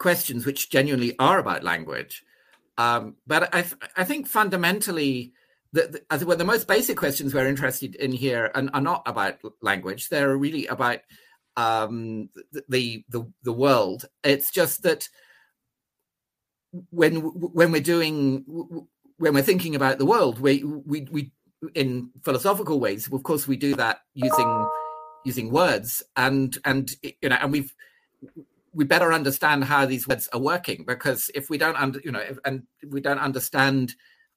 questions 0.00 0.44
which 0.44 0.70
genuinely 0.70 1.14
are 1.20 1.38
about 1.38 1.62
language. 1.62 2.24
Um, 2.78 3.16
but 3.26 3.54
I, 3.54 3.64
I 3.96 4.04
think 4.04 4.26
fundamentally, 4.26 5.32
the, 5.72 6.02
the, 6.10 6.26
well, 6.26 6.36
the 6.36 6.44
most 6.44 6.66
basic 6.66 6.96
questions 6.96 7.32
we're 7.32 7.46
interested 7.46 7.94
in 7.94 8.10
here 8.10 8.50
are, 8.54 8.68
are 8.72 8.80
not 8.80 9.02
about 9.06 9.38
language. 9.60 10.08
They're 10.08 10.36
really 10.36 10.66
about 10.66 11.00
um, 11.56 12.30
the, 12.68 13.04
the 13.08 13.26
the 13.42 13.52
world. 13.52 14.06
It's 14.24 14.50
just 14.50 14.82
that 14.82 15.08
when 16.90 17.16
when 17.16 17.70
we're 17.70 17.82
doing 17.82 18.44
when 19.18 19.34
we're 19.34 19.42
thinking 19.42 19.76
about 19.76 19.98
the 19.98 20.06
world, 20.06 20.40
we 20.40 20.64
we 20.64 21.06
we 21.10 21.32
in 21.74 22.10
philosophical 22.24 22.80
ways, 22.80 23.12
of 23.12 23.22
course, 23.22 23.46
we 23.46 23.56
do 23.56 23.74
that 23.76 24.00
using 24.14 24.68
using 25.24 25.50
words 25.50 26.02
and 26.16 26.56
and 26.64 26.92
you 27.02 27.28
know 27.28 27.36
and 27.40 27.52
we've 27.52 27.74
we 28.72 28.84
better 28.84 29.12
understand 29.12 29.64
how 29.64 29.84
these 29.86 30.06
words 30.06 30.28
are 30.32 30.40
working 30.40 30.84
because 30.86 31.30
if 31.34 31.50
we 31.50 31.58
don't 31.58 31.76
under, 31.76 32.00
you 32.04 32.12
know 32.12 32.20
if, 32.20 32.38
and 32.44 32.62
we 32.88 33.00
don't 33.00 33.18
understand 33.18 33.94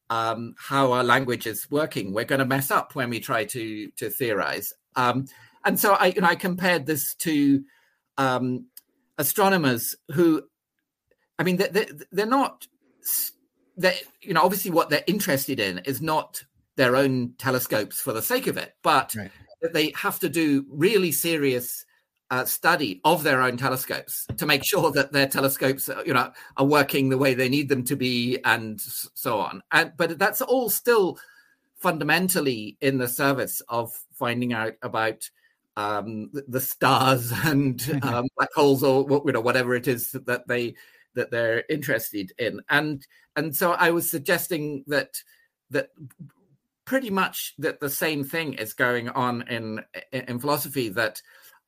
um, 0.10 0.56
how 0.58 0.92
our 0.92 1.04
language 1.04 1.48
is 1.48 1.70
working 1.70 2.14
we're 2.14 2.26
going 2.26 2.40
to 2.40 2.46
mess 2.46 2.72
up 2.72 2.96
when 2.96 3.10
we 3.10 3.20
try 3.20 3.46
to 3.46 3.90
to 3.92 4.10
theorize 4.10 4.74
um, 4.96 5.26
and 5.66 5.80
so 5.80 5.94
i 5.94 6.08
you 6.08 6.22
know 6.22 6.28
i 6.28 6.36
compared 6.36 6.86
this 6.86 7.16
to 7.16 7.64
um, 8.18 8.66
astronomers 9.18 9.96
who 10.12 10.42
i 11.40 11.44
mean 11.44 11.58
they're, 11.58 11.86
they're 12.12 12.26
not 12.26 12.68
they 13.78 14.00
you 14.22 14.34
know 14.34 14.42
obviously 14.42 14.72
what 14.72 14.90
they're 14.90 15.04
interested 15.08 15.60
in 15.60 15.80
is 15.80 16.02
not 16.02 16.44
their 16.76 16.96
own 16.96 17.34
telescopes 17.38 18.02
for 18.02 18.14
the 18.14 18.22
sake 18.22 18.48
of 18.48 18.58
it 18.58 18.76
but 18.82 19.16
right. 19.16 19.32
they 19.74 19.92
have 19.96 20.20
to 20.20 20.30
do 20.30 20.66
really 20.70 21.12
serious 21.12 21.86
uh, 22.34 22.46
study 22.46 23.00
of 23.06 23.22
their 23.22 23.44
own 23.44 23.58
telescopes 23.58 24.26
to 24.38 24.48
make 24.48 24.64
sure 24.64 24.90
that 24.92 25.12
their 25.12 25.28
telescopes, 25.28 25.88
uh, 25.88 26.02
you 26.04 26.14
know, 26.14 26.32
are 26.58 26.66
working 26.66 27.10
the 27.10 27.18
way 27.18 27.36
they 27.36 27.48
need 27.48 27.70
them 27.70 27.84
to 27.84 27.96
be, 27.96 28.40
and 28.44 28.82
so 28.82 29.40
on. 29.40 29.62
And 29.72 29.92
but 29.98 30.18
that's 30.18 30.42
all 30.42 30.72
still 30.72 31.20
fundamentally 31.76 32.76
in 32.82 32.98
the 32.98 33.08
service 33.08 33.62
of 33.70 33.94
finding 34.14 34.52
out 34.52 34.74
about 34.82 35.30
um, 35.78 36.32
the 36.48 36.60
stars 36.60 37.32
and 37.44 38.00
um, 38.02 38.26
black 38.36 38.50
holes 38.56 38.84
or 38.84 39.06
you 39.28 39.32
know 39.32 39.42
whatever 39.42 39.76
it 39.76 39.88
is 39.88 40.14
that 40.26 40.48
they 40.48 40.74
that 41.14 41.30
they're 41.30 41.64
interested 41.70 42.32
in 42.40 42.60
and 42.70 43.06
and 43.36 43.56
so 43.56 43.74
i 43.74 43.92
was 43.92 44.10
suggesting 44.10 44.84
that 44.88 45.22
that 45.70 45.90
pretty 46.86 47.12
much 47.12 47.54
that 47.60 47.80
the 47.80 47.90
same 47.90 48.24
thing 48.24 48.54
is 48.54 48.74
going 48.74 49.10
on 49.10 49.44
in 49.48 49.80
in 50.12 50.40
philosophy 50.40 50.90
that 50.90 51.22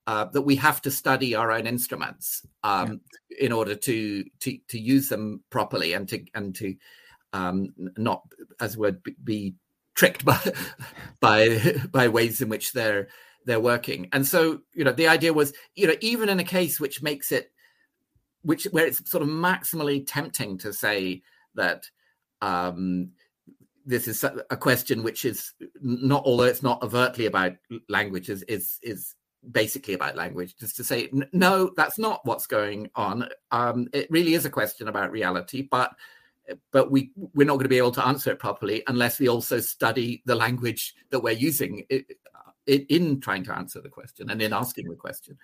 uh, 0.08 0.26
that 0.26 0.44
we 0.44 0.56
have 0.56 0.82
to 0.82 0.92
study 0.92 1.36
our 1.36 1.52
own 1.52 1.66
instruments 1.66 2.46
um, 2.64 3.02
yeah. 3.30 3.46
in 3.46 3.52
order 3.52 3.76
to, 3.76 4.24
to 4.40 4.58
to 4.70 4.80
use 4.80 5.10
them 5.10 5.44
properly 5.50 5.94
and 5.94 6.08
to 6.10 6.24
and 6.34 6.56
to 6.56 6.76
um, 7.34 7.74
not 7.98 8.22
as 8.60 8.78
would 8.78 9.02
be 9.24 9.56
tricked 9.96 10.24
by 10.26 10.40
by 11.20 11.76
by 11.92 12.08
ways 12.08 12.42
in 12.42 12.50
which 12.50 12.74
they're 12.74 13.08
they're 13.46 13.60
working. 13.60 14.10
And 14.12 14.26
so, 14.26 14.62
you 14.74 14.84
know, 14.84 14.92
the 14.92 15.08
idea 15.08 15.32
was, 15.32 15.54
you 15.76 15.88
know, 15.88 15.96
even 16.02 16.30
in 16.30 16.40
a 16.40 16.44
case 16.44 16.80
which 16.80 17.02
makes 17.02 17.32
it, 17.32 17.52
which 18.42 18.66
where 18.66 18.86
it's 18.86 19.10
sort 19.10 19.24
of 19.24 19.30
maximally 19.30 20.04
tempting 20.06 20.58
to 20.60 20.74
say 20.74 21.22
that 21.54 21.86
um, 22.42 23.12
this 23.86 24.08
is 24.08 24.24
a 24.24 24.58
question 24.58 25.04
which 25.04 25.26
is 25.26 25.54
not, 25.82 26.24
although 26.26 26.44
it's 26.44 26.64
not 26.64 26.84
overtly 26.84 27.28
about 27.28 27.54
language, 27.88 28.30
is 28.30 28.44
is, 28.44 28.80
is 28.82 29.16
basically 29.52 29.94
about 29.94 30.16
language. 30.16 30.56
Just 30.58 30.76
to 30.78 30.84
say, 30.84 31.10
no, 31.32 31.72
that's 31.76 31.98
not 31.98 32.26
what's 32.26 32.48
going 32.48 32.90
on. 32.96 33.30
Um, 33.52 33.88
it 33.94 34.10
really 34.10 34.34
is 34.34 34.46
a 34.46 34.50
question 34.50 34.88
about 34.88 35.12
reality, 35.12 35.68
but 35.70 35.96
but 36.72 36.92
we 36.92 37.12
we're 37.34 37.48
not 37.48 37.54
going 37.54 37.64
to 37.64 37.70
be 37.70 37.78
able 37.78 37.92
to 37.92 38.06
answer 38.06 38.32
it 38.32 38.40
properly 38.40 38.84
unless 38.88 39.20
we 39.20 39.28
also 39.28 39.60
study 39.60 40.22
the 40.26 40.36
language 40.36 40.96
that 41.10 41.20
we're 41.20 41.32
using 41.32 41.84
it 41.90 42.18
in 42.68 43.20
trying 43.20 43.44
to 43.44 43.56
answer 43.56 43.82
the 43.82 43.90
question 43.90 44.30
and 44.30 44.42
in 44.42 44.54
asking 44.54 44.88
the 44.90 44.96
question 44.96 45.38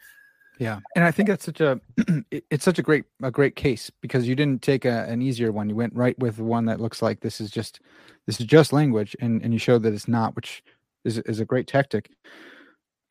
yeah 0.60 0.80
and 0.95 1.04
i 1.06 1.12
think 1.12 1.28
that's 1.28 1.45
such 1.45 1.62
a 1.62 1.80
it's 2.32 2.66
such 2.66 2.80
a 2.80 2.84
great 2.84 3.06
a 3.24 3.32
great 3.32 3.56
case 3.56 3.91
because 4.02 4.28
you 4.28 4.36
didn't 4.36 4.62
take 4.62 4.86
a, 4.86 5.06
an 5.08 5.22
easier 5.22 5.52
one 5.52 5.70
you 5.70 5.76
went 5.76 5.93
right 5.95 6.18
with 6.20 6.39
one 6.39 6.66
that 6.66 6.80
looks 6.80 7.02
like 7.02 7.20
this 7.20 7.39
is 7.41 7.52
just 7.52 7.80
this 8.26 8.39
is 8.39 8.45
just 8.45 8.74
language 8.74 9.16
and 9.20 9.41
and 9.41 9.54
you 9.54 9.60
showed 9.60 9.84
that 9.84 9.93
it's 9.93 10.08
not 10.08 10.36
which 10.36 10.64
is 11.04 11.18
is 11.20 11.39
a 11.39 11.45
great 11.45 11.68
tactic 11.68 12.12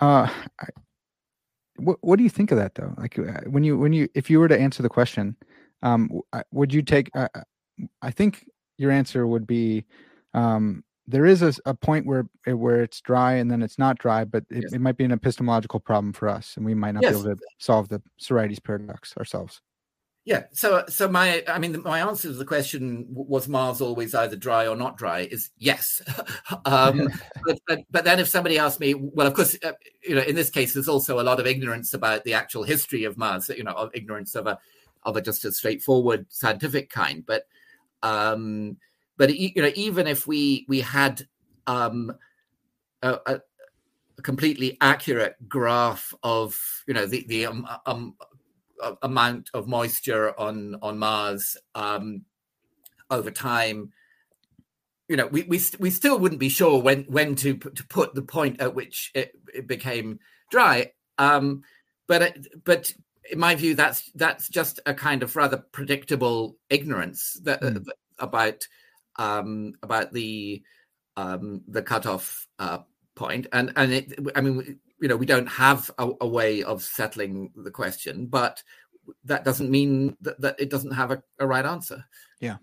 uh 0.01 0.29
I, 0.61 0.67
what 1.77 1.99
what 2.01 2.17
do 2.17 2.23
you 2.23 2.31
think 2.31 2.51
of 2.51 2.59
that 2.59 2.75
though 2.75 2.95
like 2.97 3.19
uh, 3.19 3.43
when 3.49 3.65
you 3.65 3.79
when 3.79 3.93
you 3.93 4.09
if 4.15 4.31
you 4.31 4.39
were 4.39 4.49
to 4.49 4.59
answer 4.59 4.83
the 4.83 4.89
question 4.89 5.37
um 5.83 6.21
would 6.53 6.73
you 6.73 6.83
take 6.83 7.11
uh, 7.15 7.29
i 8.03 8.11
think 8.11 8.47
your 8.77 8.91
answer 8.91 9.27
would 9.27 9.47
be 9.47 9.85
um 10.35 10.85
there 11.11 11.27
is 11.27 11.43
a, 11.43 11.53
a, 11.67 11.75
point 11.75 12.07
where 12.07 12.29
eh, 12.47 12.53
where 12.53 12.83
it's 12.83 13.01
dry 13.01 13.35
and 13.35 13.51
then 13.51 13.63
it's 13.63 13.79
not 13.79 13.99
dry, 13.99 14.25
but 14.25 14.45
it, 14.51 14.63
yes. 14.63 14.73
it 14.73 14.81
might 14.81 14.97
be 14.97 15.05
an 15.05 15.13
epistemological 15.13 15.81
problem 15.81 16.13
for 16.13 16.29
us, 16.29 16.57
and 16.57 16.65
we 16.65 16.75
might 16.75 16.93
not 16.93 17.03
yes. 17.03 17.15
be 17.15 17.19
able 17.19 17.37
to 17.37 17.43
solve 17.59 17.89
the 17.89 18.01
Sorites 18.19 18.61
paradox 18.61 19.17
ourselves. 19.17 19.61
Yeah. 20.31 20.45
So, 20.53 20.85
so 20.89 21.09
my, 21.09 21.43
I 21.49 21.59
mean, 21.59 21.83
my 21.83 21.99
answer 21.99 22.29
to 22.29 22.35
the 22.35 22.45
question 22.45 23.05
was 23.11 23.49
Mars 23.49 23.81
always 23.81 24.15
either 24.15 24.37
dry 24.37 24.69
or 24.69 24.77
not 24.77 24.97
dry 24.97 25.23
is 25.29 25.51
yes. 25.59 26.01
um, 26.67 27.09
but, 27.45 27.59
but, 27.67 27.81
but, 27.91 28.05
then 28.05 28.21
if 28.21 28.29
somebody 28.29 28.57
asked 28.57 28.79
me, 28.79 28.95
well, 28.95 29.27
of 29.27 29.35
course, 29.35 29.57
uh, 29.65 29.73
you 30.07 30.15
know, 30.15 30.23
in 30.23 30.37
this 30.37 30.49
case, 30.49 30.73
there's 30.73 30.87
also 30.87 31.19
a 31.19 31.25
lot 31.25 31.41
of 31.41 31.49
ignorance 31.49 31.95
about 31.95 32.23
the 32.23 32.35
actual 32.35 32.63
history 32.63 33.03
of 33.03 33.19
Mars. 33.19 33.49
You 33.49 33.65
know, 33.65 33.73
of 33.73 33.91
ignorance 33.93 34.37
of 34.37 34.47
a 34.47 34.57
of 35.03 35.17
a 35.17 35.21
just 35.21 35.45
a 35.45 35.51
straightforward 35.51 36.27
scientific 36.29 36.91
kind, 36.91 37.27
but. 37.27 37.49
Um, 38.05 38.77
but 39.17 39.37
you 39.37 39.61
know, 39.61 39.73
even 39.75 40.07
if 40.07 40.27
we 40.27 40.65
we 40.67 40.81
had 40.81 41.27
um, 41.67 42.11
a, 43.03 43.19
a, 43.27 43.41
completely 44.23 44.79
accurate 44.81 45.37
graph 45.47 46.15
of 46.23 46.59
you 46.87 46.95
know 46.95 47.05
the 47.05 47.27
the 47.29 47.45
um, 47.45 47.67
um, 47.85 48.15
amount 49.03 49.51
of 49.55 49.69
moisture 49.69 50.39
on 50.39 50.77
on 50.83 50.99
Mars 50.99 51.57
um, 51.75 52.25
over 53.11 53.31
time, 53.31 53.93
you 55.09 55.17
know, 55.17 55.27
we, 55.27 55.43
we 55.43 55.61
we 55.79 55.91
still 55.91 56.19
wouldn't 56.19 56.41
be 56.41 56.49
sure 56.49 56.81
when 56.81 57.05
when 57.05 57.35
to 57.37 57.55
to 57.57 57.87
put 57.89 58.15
the 58.15 58.23
point 58.23 58.61
at 58.61 58.75
which 58.75 59.11
it, 59.15 59.33
it 59.53 59.67
became 59.67 60.21
dry. 60.51 60.93
Um, 61.19 61.63
but 62.07 62.23
it, 62.23 62.65
but 62.65 62.93
in 63.31 63.39
my 63.39 63.55
view, 63.55 63.75
that's 63.75 64.11
that's 64.15 64.49
just 64.49 64.81
a 64.87 64.95
kind 64.95 65.23
of 65.23 65.37
rather 65.37 65.59
predictable 65.59 66.57
ignorance 66.69 67.39
that, 67.43 67.61
mm. 67.61 67.77
uh, 67.89 67.93
about 68.19 68.67
um, 69.17 69.75
about 69.83 70.13
the 70.13 70.63
um, 71.17 71.63
the 71.69 71.83
cutoff 71.83 72.47
uh, 72.59 72.79
point, 73.15 73.47
and 73.53 73.73
and 73.77 73.93
it, 73.93 74.19
I 74.35 74.41
mean, 74.41 74.79
you 75.01 75.09
know, 75.09 75.17
we 75.17 75.27
don't 75.27 75.47
have 75.47 75.91
a, 75.99 76.11
a, 76.21 76.29
way 76.29 76.63
of 76.63 76.83
settling 76.83 77.51
the 77.57 77.71
question, 77.71 78.27
but 78.27 78.63
that 79.25 79.45
doesn't 79.45 79.71
mean 79.71 80.17
that, 80.21 80.41
that 80.41 80.57
it 80.59 80.71
doesn't 80.71 80.93
have 80.93 81.11
a, 81.11 81.23
a 81.39 81.47
right 81.47 81.65
answer. 81.65 82.05
Yeah, 82.41 82.57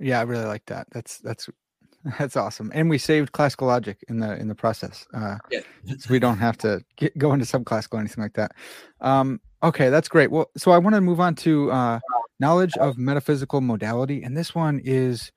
yeah, 0.00 0.18
I 0.20 0.22
really 0.22 0.44
like 0.44 0.66
that. 0.66 0.86
That's 0.90 1.18
that's 1.18 1.48
that's 2.18 2.36
awesome, 2.36 2.70
and 2.74 2.90
we 2.90 2.98
saved 2.98 3.32
classical 3.32 3.68
logic 3.68 4.04
in 4.08 4.18
the 4.18 4.36
in 4.36 4.48
the 4.48 4.54
process. 4.54 5.06
Uh, 5.14 5.36
yeah, 5.50 5.60
so 5.98 6.10
we 6.10 6.18
don't 6.18 6.38
have 6.38 6.58
to 6.58 6.84
get, 6.96 7.16
go 7.16 7.32
into 7.32 7.46
subclassical 7.46 7.94
or 7.94 8.00
anything 8.00 8.22
like 8.22 8.34
that. 8.34 8.52
Um, 9.00 9.40
okay, 9.62 9.88
that's 9.88 10.08
great. 10.08 10.30
Well, 10.30 10.50
so 10.56 10.72
I 10.72 10.78
want 10.78 10.94
to 10.94 11.00
move 11.00 11.20
on 11.20 11.34
to 11.36 11.70
uh, 11.70 12.00
knowledge 12.40 12.76
of 12.78 12.98
metaphysical 12.98 13.60
modality, 13.60 14.22
and 14.22 14.36
this 14.36 14.54
one 14.54 14.80
is 14.84 15.32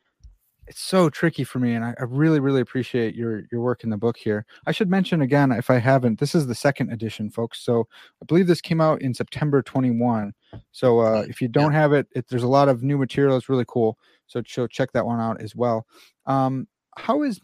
it's 0.71 0.81
so 0.81 1.09
tricky 1.09 1.43
for 1.43 1.59
me 1.59 1.73
and 1.73 1.85
I, 1.85 1.93
I, 1.99 2.03
really 2.03 2.39
really 2.39 2.61
appreciate 2.61 3.15
your 3.15 3.43
your 3.51 3.61
work 3.61 3.83
in 3.83 3.89
the 3.89 3.97
book 3.97 4.17
here. 4.17 4.45
I 4.65 4.71
should 4.71 4.89
mention 4.89 5.21
again 5.21 5.51
if 5.51 5.69
i 5.69 5.77
haven't 5.77 6.19
this 6.19 6.33
is 6.33 6.47
the 6.47 6.55
second 6.55 6.91
edition 6.91 7.29
folks 7.29 7.59
so 7.59 7.87
i 8.21 8.25
believe 8.25 8.47
this 8.47 8.61
came 8.61 8.81
out 8.81 9.01
in 9.01 9.13
september 9.13 9.61
21 9.61 10.33
so 10.71 10.99
uh, 10.99 11.23
if 11.27 11.41
you 11.41 11.47
don't 11.47 11.73
have 11.73 11.93
it, 11.93 12.07
it, 12.15 12.27
there's 12.29 12.43
a 12.43 12.47
lot 12.47 12.69
of 12.69 12.83
new 12.83 12.97
material 12.97 13.37
it's 13.37 13.49
really 13.49 13.65
cool 13.67 13.97
so, 14.31 14.41
so 14.47 14.65
check 14.65 14.93
that 14.93 15.05
one 15.05 15.19
out 15.19 15.41
as 15.41 15.55
well. 15.55 15.85
Um, 16.25 16.67
how 16.97 17.23
is 17.23 17.41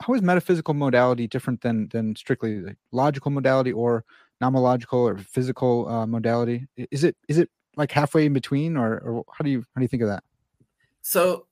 how 0.00 0.14
is 0.14 0.22
metaphysical 0.22 0.74
modality 0.74 1.26
different 1.26 1.60
than 1.62 1.88
than 1.88 2.14
strictly 2.14 2.60
like 2.60 2.76
logical 2.92 3.32
modality 3.32 3.72
or 3.72 4.04
nomological 4.40 5.00
or 5.00 5.18
physical 5.18 5.88
uh, 5.88 6.06
modality? 6.06 6.66
Is 6.76 7.02
it 7.02 7.16
is 7.26 7.38
it 7.38 7.50
like 7.76 7.90
halfway 7.90 8.26
in 8.26 8.32
between 8.32 8.76
or, 8.76 8.98
or 8.98 9.24
how 9.32 9.42
do 9.42 9.50
you 9.50 9.64
how 9.74 9.80
do 9.80 9.82
you 9.82 9.88
think 9.88 10.02
of 10.02 10.08
that? 10.08 10.22
So 11.02 11.47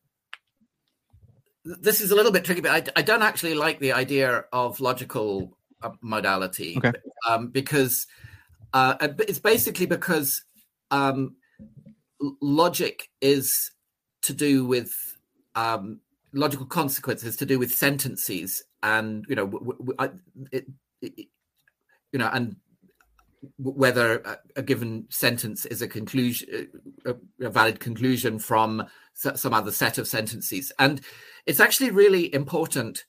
this 1.67 2.01
is 2.01 2.11
a 2.11 2.15
little 2.15 2.33
bit 2.33 2.45
tricky, 2.45 2.61
but 2.61 2.71
I, 2.71 3.01
I 3.01 3.03
don't 3.03 3.23
actually 3.23 3.55
like 3.55 3.81
the 3.81 3.93
idea 3.93 4.45
of 4.53 4.81
logical 4.81 5.57
uh, 5.83 5.91
modality 6.01 6.77
okay. 6.79 6.93
um, 7.29 7.49
because 7.49 8.07
uh, 8.73 8.97
it's 9.21 9.39
basically 9.41 9.87
because 9.87 10.45
um, 10.91 11.37
logic 12.41 13.11
is 13.21 13.73
to 14.23 14.33
do 14.33 14.65
with 14.65 14.95
um, 15.55 16.01
logical 16.33 16.67
consequences 16.67 17.37
to 17.37 17.47
do 17.47 17.59
with 17.59 17.73
sentences 17.73 18.63
and 18.83 19.25
you 19.29 19.35
know 19.35 19.47
w- 19.47 19.77
w- 19.79 20.21
it, 20.53 20.67
it, 21.01 21.29
you 22.13 22.19
know 22.19 22.29
and 22.33 22.57
whether 23.59 24.39
a, 24.57 24.63
given 24.63 25.07
sentence 25.09 25.65
is 25.67 25.83
a 25.83 25.89
conclusion 25.89 26.69
a, 27.05 27.15
a 27.41 27.51
valid 27.51 27.81
conclusion 27.81 28.39
from 28.39 28.87
some 29.15 29.55
other 29.55 29.73
set 29.73 29.99
of 29.99 30.07
sentences 30.07 30.73
and 30.79 31.01
it's 31.47 31.61
actually 31.61 31.91
really 31.91 32.33
important 32.35 33.05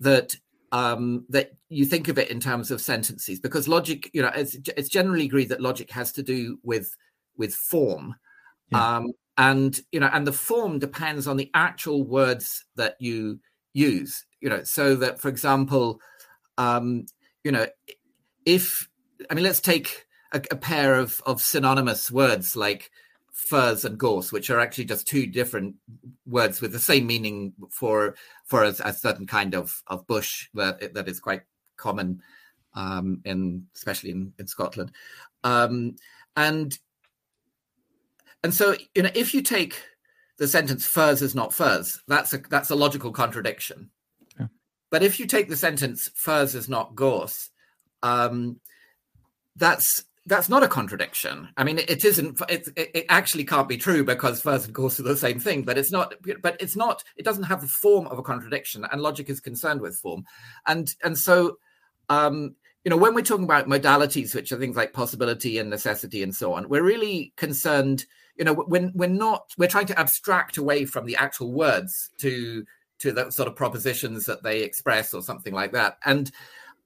that 0.00 0.36
um, 0.72 1.24
that 1.28 1.52
you 1.68 1.84
think 1.84 2.08
of 2.08 2.18
it 2.18 2.30
in 2.30 2.40
terms 2.40 2.70
of 2.70 2.80
sentences 2.80 3.40
because 3.40 3.68
logic, 3.68 4.10
you 4.12 4.22
know, 4.22 4.30
it's, 4.34 4.56
it's 4.76 4.88
generally 4.88 5.24
agreed 5.24 5.48
that 5.48 5.60
logic 5.60 5.90
has 5.90 6.12
to 6.12 6.22
do 6.22 6.58
with 6.62 6.94
with 7.36 7.54
form, 7.54 8.14
yeah. 8.70 8.96
um, 8.96 9.12
and 9.38 9.78
you 9.92 10.00
know, 10.00 10.10
and 10.12 10.26
the 10.26 10.32
form 10.32 10.78
depends 10.78 11.26
on 11.26 11.36
the 11.36 11.50
actual 11.54 12.04
words 12.04 12.64
that 12.74 12.96
you 12.98 13.38
use. 13.74 14.24
You 14.40 14.50
know, 14.50 14.64
so 14.64 14.96
that 14.96 15.20
for 15.20 15.28
example, 15.28 16.00
um, 16.58 17.06
you 17.44 17.52
know, 17.52 17.66
if 18.44 18.88
I 19.30 19.34
mean, 19.34 19.44
let's 19.44 19.60
take 19.60 20.06
a, 20.32 20.42
a 20.50 20.56
pair 20.56 20.94
of 20.94 21.22
of 21.26 21.40
synonymous 21.40 22.10
words 22.10 22.56
like 22.56 22.90
furze 23.32 23.84
and 23.84 23.98
gorse, 23.98 24.32
which 24.32 24.50
are 24.50 24.60
actually 24.60 24.86
just 24.86 25.06
two 25.06 25.26
different 25.26 25.76
words 26.26 26.60
with 26.60 26.72
the 26.72 26.78
same 26.78 27.06
meaning 27.06 27.52
for 27.70 28.14
for 28.44 28.64
a, 28.64 28.74
a 28.84 28.92
certain 28.92 29.26
kind 29.26 29.54
of 29.54 29.82
of 29.86 30.06
bush 30.06 30.48
that 30.54 30.94
that 30.94 31.08
is 31.08 31.20
quite 31.20 31.42
common 31.76 32.22
um, 32.74 33.20
in 33.24 33.66
especially 33.74 34.10
in, 34.10 34.32
in 34.38 34.46
Scotland, 34.46 34.92
um, 35.44 35.96
and 36.36 36.78
and 38.42 38.54
so 38.54 38.74
you 38.94 39.02
know 39.02 39.10
if 39.14 39.34
you 39.34 39.42
take 39.42 39.80
the 40.38 40.48
sentence 40.48 40.86
furze 40.86 41.22
is 41.22 41.34
not 41.34 41.54
furze, 41.54 42.02
that's 42.08 42.32
a 42.34 42.38
that's 42.38 42.70
a 42.70 42.74
logical 42.74 43.12
contradiction. 43.12 43.90
Yeah. 44.38 44.46
But 44.90 45.02
if 45.02 45.18
you 45.18 45.26
take 45.26 45.48
the 45.48 45.56
sentence 45.56 46.10
furze 46.14 46.54
is 46.54 46.68
not 46.68 46.94
gorse, 46.94 47.50
um, 48.02 48.60
that's 49.56 50.04
that's 50.26 50.48
not 50.48 50.64
a 50.64 50.68
contradiction. 50.68 51.48
I 51.56 51.62
mean, 51.62 51.78
it 51.78 52.04
isn't. 52.04 52.40
It, 52.48 52.68
it 52.76 53.06
actually 53.08 53.44
can't 53.44 53.68
be 53.68 53.76
true 53.76 54.04
because 54.04 54.42
furze 54.42 54.64
and 54.64 54.74
gorse 54.74 54.98
are 54.98 55.04
the 55.04 55.16
same 55.16 55.38
thing. 55.38 55.62
But 55.62 55.78
it's 55.78 55.92
not. 55.92 56.14
But 56.42 56.56
it's 56.60 56.74
not. 56.76 57.04
It 57.16 57.24
doesn't 57.24 57.44
have 57.44 57.60
the 57.60 57.68
form 57.68 58.08
of 58.08 58.18
a 58.18 58.22
contradiction, 58.22 58.84
and 58.90 59.00
logic 59.00 59.30
is 59.30 59.40
concerned 59.40 59.80
with 59.80 59.96
form, 59.96 60.24
and 60.66 60.92
and 61.04 61.16
so, 61.16 61.58
um, 62.08 62.56
you 62.84 62.90
know, 62.90 62.96
when 62.96 63.14
we're 63.14 63.22
talking 63.22 63.44
about 63.44 63.68
modalities, 63.68 64.34
which 64.34 64.50
are 64.50 64.58
things 64.58 64.76
like 64.76 64.92
possibility 64.92 65.58
and 65.58 65.70
necessity 65.70 66.22
and 66.24 66.34
so 66.34 66.52
on, 66.52 66.68
we're 66.68 66.82
really 66.82 67.32
concerned. 67.36 68.04
You 68.36 68.44
know, 68.44 68.54
when 68.54 68.92
we're 68.94 69.08
not, 69.08 69.54
we're 69.56 69.68
trying 69.68 69.86
to 69.86 69.98
abstract 69.98 70.58
away 70.58 70.84
from 70.84 71.06
the 71.06 71.16
actual 71.16 71.52
words 71.52 72.10
to 72.18 72.64
to 72.98 73.12
the 73.12 73.30
sort 73.30 73.46
of 73.46 73.54
propositions 73.54 74.26
that 74.26 74.42
they 74.42 74.62
express 74.62 75.14
or 75.14 75.22
something 75.22 75.54
like 75.54 75.70
that, 75.72 75.98
and 76.04 76.32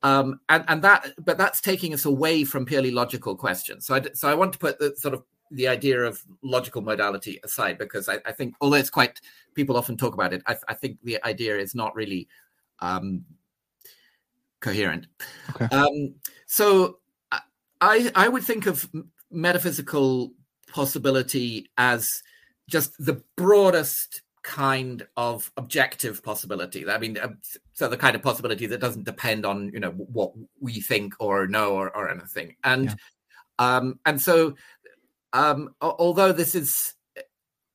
um, 0.03 0.41
and 0.49 0.65
and 0.69 0.83
that, 0.83 1.13
but 1.25 1.39
that's 1.39 1.61
taking 1.61 1.93
us 1.93 2.05
away 2.05 2.45
from 2.45 2.65
purely 2.65 2.91
logical 2.91 3.37
questions. 3.37 3.87
So, 3.87 3.95
I, 3.95 4.03
so 4.15 4.29
I 4.29 4.35
want 4.35 4.53
to 4.55 4.59
put 4.59 4.79
the 4.79 4.95
sort 4.97 5.15
of 5.15 5.25
the 5.51 5.69
idea 5.69 6.01
of 6.03 6.23
logical 6.43 6.81
modality 6.81 7.41
aside 7.43 7.77
because 7.77 8.09
I, 8.09 8.19
I 8.25 8.33
think, 8.33 8.55
although 8.61 8.77
it's 8.77 8.91
quite 8.91 9.21
people 9.55 9.77
often 9.77 9.97
talk 9.97 10.15
about 10.15 10.33
it, 10.33 10.43
I, 10.47 10.57
I 10.69 10.75
think 10.75 10.99
the 11.03 11.23
idea 11.25 11.59
is 11.59 11.75
not 11.75 11.95
really 11.95 12.29
um, 12.79 13.25
coherent. 14.61 15.07
Okay. 15.51 15.67
Um, 15.67 16.15
so 16.47 16.99
I 17.81 18.11
I 18.15 18.29
would 18.29 18.45
think 18.45 18.67
of 18.67 18.89
metaphysical 19.31 20.33
possibility 20.69 21.71
as 21.77 22.23
just 22.69 22.93
the 23.05 23.23
broadest 23.37 24.23
kind 24.43 25.07
of 25.17 25.51
objective 25.57 26.23
possibility. 26.23 26.89
I 26.89 26.99
mean, 26.99 27.19
um, 27.21 27.39
so 27.73 27.89
the 27.89 27.97
kind 27.97 28.17
of 28.17 28.23
possibility 28.23 28.67
that 28.67 28.81
doesn't 28.81 29.05
depend 29.05 29.45
on 29.45 29.71
you 29.73 29.81
know 29.81 29.91
what 29.91 30.33
we 30.61 30.81
think 30.81 31.15
or 31.19 31.47
know 31.47 31.75
or, 31.75 31.95
or 31.97 32.11
anything. 32.11 32.57
And 32.65 32.87
yeah. 32.87 32.95
um, 33.77 33.99
and 34.07 34.21
so 34.21 34.55
um, 35.33 35.75
although 35.81 36.33
this 36.33 36.55
is 36.55 36.95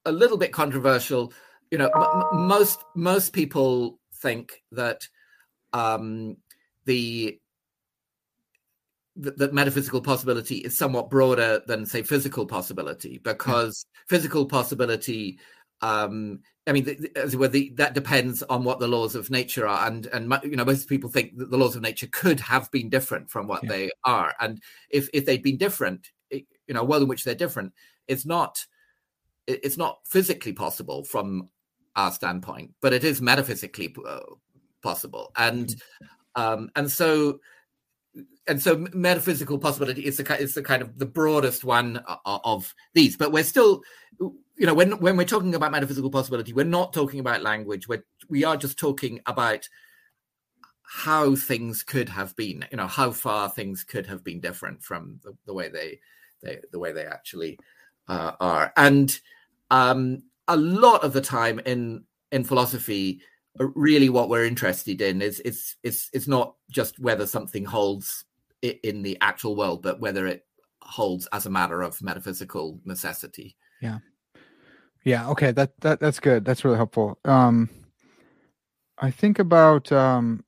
a 0.05 0.11
little 0.11 0.38
bit 0.38 0.51
controversial, 0.51 1.34
you 1.72 1.78
know, 1.78 1.89
m- 1.89 2.47
most 2.47 2.80
most 2.95 3.34
people 3.34 3.99
think 4.13 4.63
that 4.72 5.07
um, 5.74 6.38
the 6.86 7.39
that 9.18 9.53
metaphysical 9.53 10.01
possibility 10.01 10.57
is 10.57 10.78
somewhat 10.78 11.09
broader 11.09 11.61
than 11.68 11.86
say 11.86 12.01
physical 12.01 12.45
possibility 12.45 13.18
because 13.20 13.86
yeah. 13.88 14.01
physical 14.09 14.45
possibility 14.45 15.39
um 15.82 16.39
i 16.68 16.72
mean 16.72 16.86
it 16.88 17.36
were 17.36 17.47
the, 17.47 17.72
that 17.76 17.93
depends 17.93 18.43
on 18.43 18.63
what 18.63 18.80
the 18.80 18.88
laws 18.88 19.16
of 19.16 19.30
nature 19.30 19.68
are 19.68 19.88
and 19.88 20.07
and 20.07 20.34
you 20.43 20.55
know 20.55 20.66
most 20.66 20.89
people 20.89 21.09
think 21.09 21.38
that 21.38 21.51
the 21.51 21.57
laws 21.57 21.76
of 21.76 21.82
nature 21.82 22.07
could 22.11 22.39
have 22.39 22.70
been 22.72 22.89
different 22.89 23.30
from 23.30 23.47
what 23.47 23.63
yeah. 23.63 23.70
they 23.70 23.91
are 24.03 24.34
and 24.39 24.61
if 24.89 25.09
if 25.13 25.26
they'd 25.26 25.43
been 25.43 25.57
different 25.57 26.11
you 26.32 26.43
know 26.70 26.82
a 26.82 26.86
world 26.86 27.03
in 27.03 27.07
which 27.07 27.24
they're 27.24 27.36
different 27.36 27.72
it's 28.07 28.26
not 28.26 28.66
it's 29.47 29.78
not 29.78 29.99
physically 30.05 30.53
possible 30.53 31.03
from 31.03 31.49
our 31.95 32.11
standpoint 32.11 32.74
but 32.82 32.93
it 32.93 33.03
is 33.03 33.22
metaphysically 33.22 33.95
uh, 34.07 34.20
possible 34.82 35.32
and 35.38 35.68
mm-hmm. 35.68 36.05
Um, 36.36 36.70
and 36.76 36.91
so, 36.91 37.39
and 38.47 38.61
so, 38.61 38.86
metaphysical 38.93 39.57
possibility 39.57 40.05
is 40.05 40.18
the 40.18 40.39
is 40.39 40.53
the 40.53 40.61
kind 40.61 40.82
of 40.82 40.97
the 40.97 41.05
broadest 41.05 41.63
one 41.63 42.03
of 42.26 42.74
these. 42.93 43.18
But 43.18 43.32
we're 43.32 43.43
still, 43.43 43.82
you 44.20 44.66
know, 44.66 44.74
when 44.74 44.99
when 44.99 45.18
we're 45.18 45.26
talking 45.26 45.55
about 45.55 45.72
metaphysical 45.72 46.11
possibility, 46.11 46.53
we're 46.53 46.66
not 46.66 46.93
talking 46.93 47.20
about 47.20 47.41
language. 47.41 47.88
We're 47.88 48.05
we 48.30 48.43
are 48.43 48.57
just 48.57 48.78
talking 48.78 49.20
about 49.26 49.68
how 50.84 51.36
things 51.36 51.84
could 51.84 52.09
have 52.09 52.36
been. 52.36 52.66
You 52.72 52.78
know, 52.78 52.88
how 52.88 53.11
far 53.11 53.49
things 53.49 53.84
could 53.84 54.05
have 54.07 54.24
been 54.24 54.39
different 54.39 54.84
from 54.84 55.20
the, 55.24 55.36
the 55.45 55.53
way 55.53 55.70
they, 55.70 55.99
they 56.41 56.59
the 56.72 56.80
way 56.80 56.91
they 56.91 57.05
actually 57.05 57.59
uh, 58.07 58.34
are. 58.39 58.72
And 58.78 59.18
um, 59.72 60.24
a 60.47 60.57
lot 60.57 61.03
of 61.03 61.13
the 61.13 61.22
time 61.22 61.59
in 61.66 62.03
in 62.32 62.43
philosophy, 62.43 63.22
really 63.60 64.10
what 64.10 64.30
we're 64.30 64.45
interested 64.45 65.01
in 65.01 65.22
is 65.22 65.41
it's 65.45 65.78
it's 65.84 66.10
it's 66.14 66.28
not 66.28 66.56
just 66.70 66.99
whether 66.99 67.26
something 67.26 67.66
holds 67.66 68.26
in 68.62 69.03
the 69.03 69.18
actual 69.22 69.56
world 69.56 69.82
but 69.82 69.99
whether 69.99 70.26
it 70.26 70.45
holds 70.82 71.28
as 71.32 71.45
a 71.45 71.49
matter 71.49 71.82
of 71.82 72.01
metaphysical 72.01 72.80
necessity. 72.86 73.56
Yeah. 73.82 73.99
Yeah 75.03 75.30
okay 75.30 75.51
that 75.51 75.80
that 75.82 75.99
that's 75.99 76.20
good. 76.20 76.45
That's 76.45 76.66
really 76.66 76.78
helpful. 76.78 77.20
Um 77.26 77.70
i 78.97 79.12
think 79.12 79.39
about 79.39 79.91
um 79.91 80.41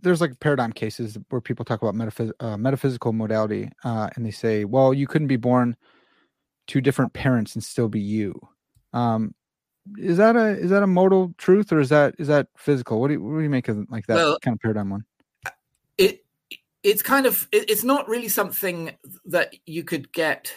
there's 0.00 0.20
like 0.20 0.40
paradigm 0.40 0.72
cases 0.72 1.16
where 1.28 1.40
people 1.40 1.64
talk 1.64 1.82
about 1.82 1.94
metaphys- 1.94 2.32
uh, 2.40 2.56
metaphysical 2.56 3.12
modality 3.12 3.70
uh, 3.84 4.08
and 4.16 4.26
they 4.26 4.30
say 4.32 4.64
well 4.64 4.92
you 4.92 5.06
couldn't 5.06 5.28
be 5.28 5.36
born 5.36 5.76
to 6.70 6.80
different 6.80 7.12
parents 7.12 7.54
and 7.54 7.64
still 7.64 7.88
be 7.88 8.00
you. 8.00 8.32
Um, 8.92 9.34
is 9.98 10.16
that 10.16 10.36
a 10.36 10.58
is 10.58 10.70
that 10.70 10.82
a 10.82 10.86
modal 10.86 11.34
truth 11.38 11.72
or 11.72 11.80
is 11.80 11.88
that 11.88 12.14
is 12.18 12.28
that 12.28 12.48
physical? 12.56 13.00
What 13.00 13.08
do 13.08 13.14
you, 13.14 13.22
what 13.22 13.38
do 13.38 13.42
you 13.42 13.50
make 13.50 13.68
of 13.68 13.90
like 13.90 14.06
that 14.06 14.16
well, 14.16 14.38
kind 14.40 14.54
of 14.54 14.60
paradigm 14.60 14.90
one? 14.90 15.04
It 15.98 16.24
it's 16.82 17.02
kind 17.02 17.26
of 17.26 17.48
it, 17.52 17.70
it's 17.70 17.84
not 17.84 18.08
really 18.08 18.28
something 18.28 18.92
that 19.26 19.54
you 19.66 19.84
could 19.84 20.12
get 20.12 20.52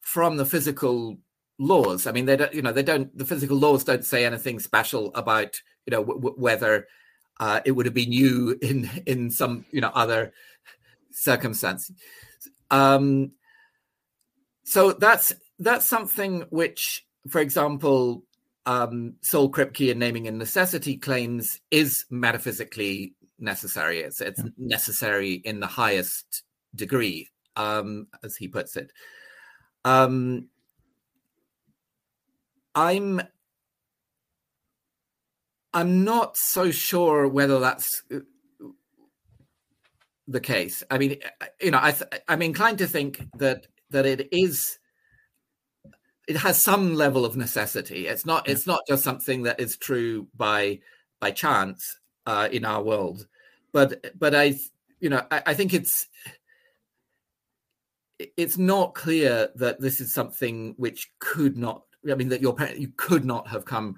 from 0.00 0.36
the 0.36 0.46
physical 0.46 1.18
laws. 1.58 2.06
I 2.06 2.12
mean, 2.12 2.26
they 2.26 2.36
don't 2.36 2.54
you 2.54 2.62
know 2.62 2.72
they 2.72 2.82
don't 2.82 3.16
the 3.16 3.24
physical 3.24 3.56
laws 3.56 3.84
don't 3.84 4.04
say 4.04 4.24
anything 4.24 4.58
special 4.58 5.14
about 5.14 5.60
you 5.86 5.90
know 5.92 6.00
w- 6.00 6.20
w- 6.20 6.36
whether 6.40 6.86
uh, 7.40 7.60
it 7.64 7.72
would 7.72 7.86
have 7.86 7.94
been 7.94 8.12
you 8.12 8.58
in 8.62 8.90
in 9.06 9.30
some 9.30 9.64
you 9.70 9.80
know 9.80 9.92
other 9.94 10.32
circumstance. 11.10 11.90
Um, 12.70 13.32
so 14.64 14.92
that's 14.92 15.32
that's 15.58 15.86
something 15.86 16.42
which, 16.50 17.06
for 17.30 17.40
example, 17.40 18.24
um, 18.68 19.14
Saul 19.22 19.50
Kripke 19.50 19.90
in 19.90 19.98
Naming 19.98 20.28
and 20.28 20.38
Necessity 20.38 20.98
claims 20.98 21.58
is 21.70 22.04
metaphysically 22.10 23.14
necessary. 23.38 24.00
It's, 24.00 24.20
it's 24.20 24.42
yeah. 24.44 24.50
necessary 24.58 25.32
in 25.32 25.58
the 25.58 25.66
highest 25.66 26.42
degree, 26.74 27.30
um, 27.56 28.08
as 28.22 28.36
he 28.36 28.46
puts 28.46 28.76
it. 28.76 28.92
Um, 29.86 30.48
I'm 32.74 33.22
I'm 35.72 36.04
not 36.04 36.36
so 36.36 36.70
sure 36.70 37.26
whether 37.26 37.60
that's 37.60 38.02
uh, 38.14 38.18
the 40.26 40.40
case. 40.40 40.82
I 40.90 40.98
mean, 40.98 41.16
you 41.58 41.70
know, 41.70 41.80
I 41.80 41.92
th- 41.92 42.22
I'm 42.28 42.42
inclined 42.42 42.78
to 42.78 42.86
think 42.86 43.26
that 43.38 43.66
that 43.90 44.04
it 44.04 44.28
is 44.30 44.77
it 46.28 46.36
has 46.36 46.60
some 46.60 46.94
level 46.94 47.24
of 47.24 47.36
necessity. 47.36 48.06
It's 48.06 48.26
not 48.26 48.46
yeah. 48.46 48.52
it's 48.52 48.66
not 48.66 48.82
just 48.86 49.02
something 49.02 49.42
that 49.44 49.58
is 49.58 49.76
true 49.76 50.28
by 50.36 50.80
by 51.20 51.30
chance 51.32 51.98
uh, 52.26 52.48
in 52.52 52.64
our 52.64 52.82
world, 52.82 53.26
but 53.72 54.04
but 54.16 54.34
I 54.34 54.54
you 55.00 55.08
know 55.08 55.24
I, 55.30 55.42
I 55.46 55.54
think 55.54 55.72
it's 55.72 56.06
it's 58.18 58.58
not 58.58 58.94
clear 58.94 59.48
that 59.56 59.80
this 59.80 60.00
is 60.00 60.12
something 60.12 60.74
which 60.76 61.08
could 61.20 61.56
not 61.56 61.84
i 62.10 62.16
mean 62.16 62.28
that 62.28 62.40
your 62.40 62.52
parent 62.52 62.76
you 62.76 62.90
could 62.96 63.24
not 63.24 63.46
have 63.46 63.64
come 63.64 63.94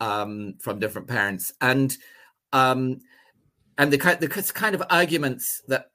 um, 0.00 0.54
from 0.58 0.80
different 0.80 1.06
parents 1.06 1.52
and 1.60 1.96
um, 2.52 3.00
and 3.78 3.92
the 3.92 3.98
kind 3.98 4.18
the 4.18 4.28
kind 4.28 4.74
of 4.74 4.82
arguments 4.90 5.62
that 5.68 5.90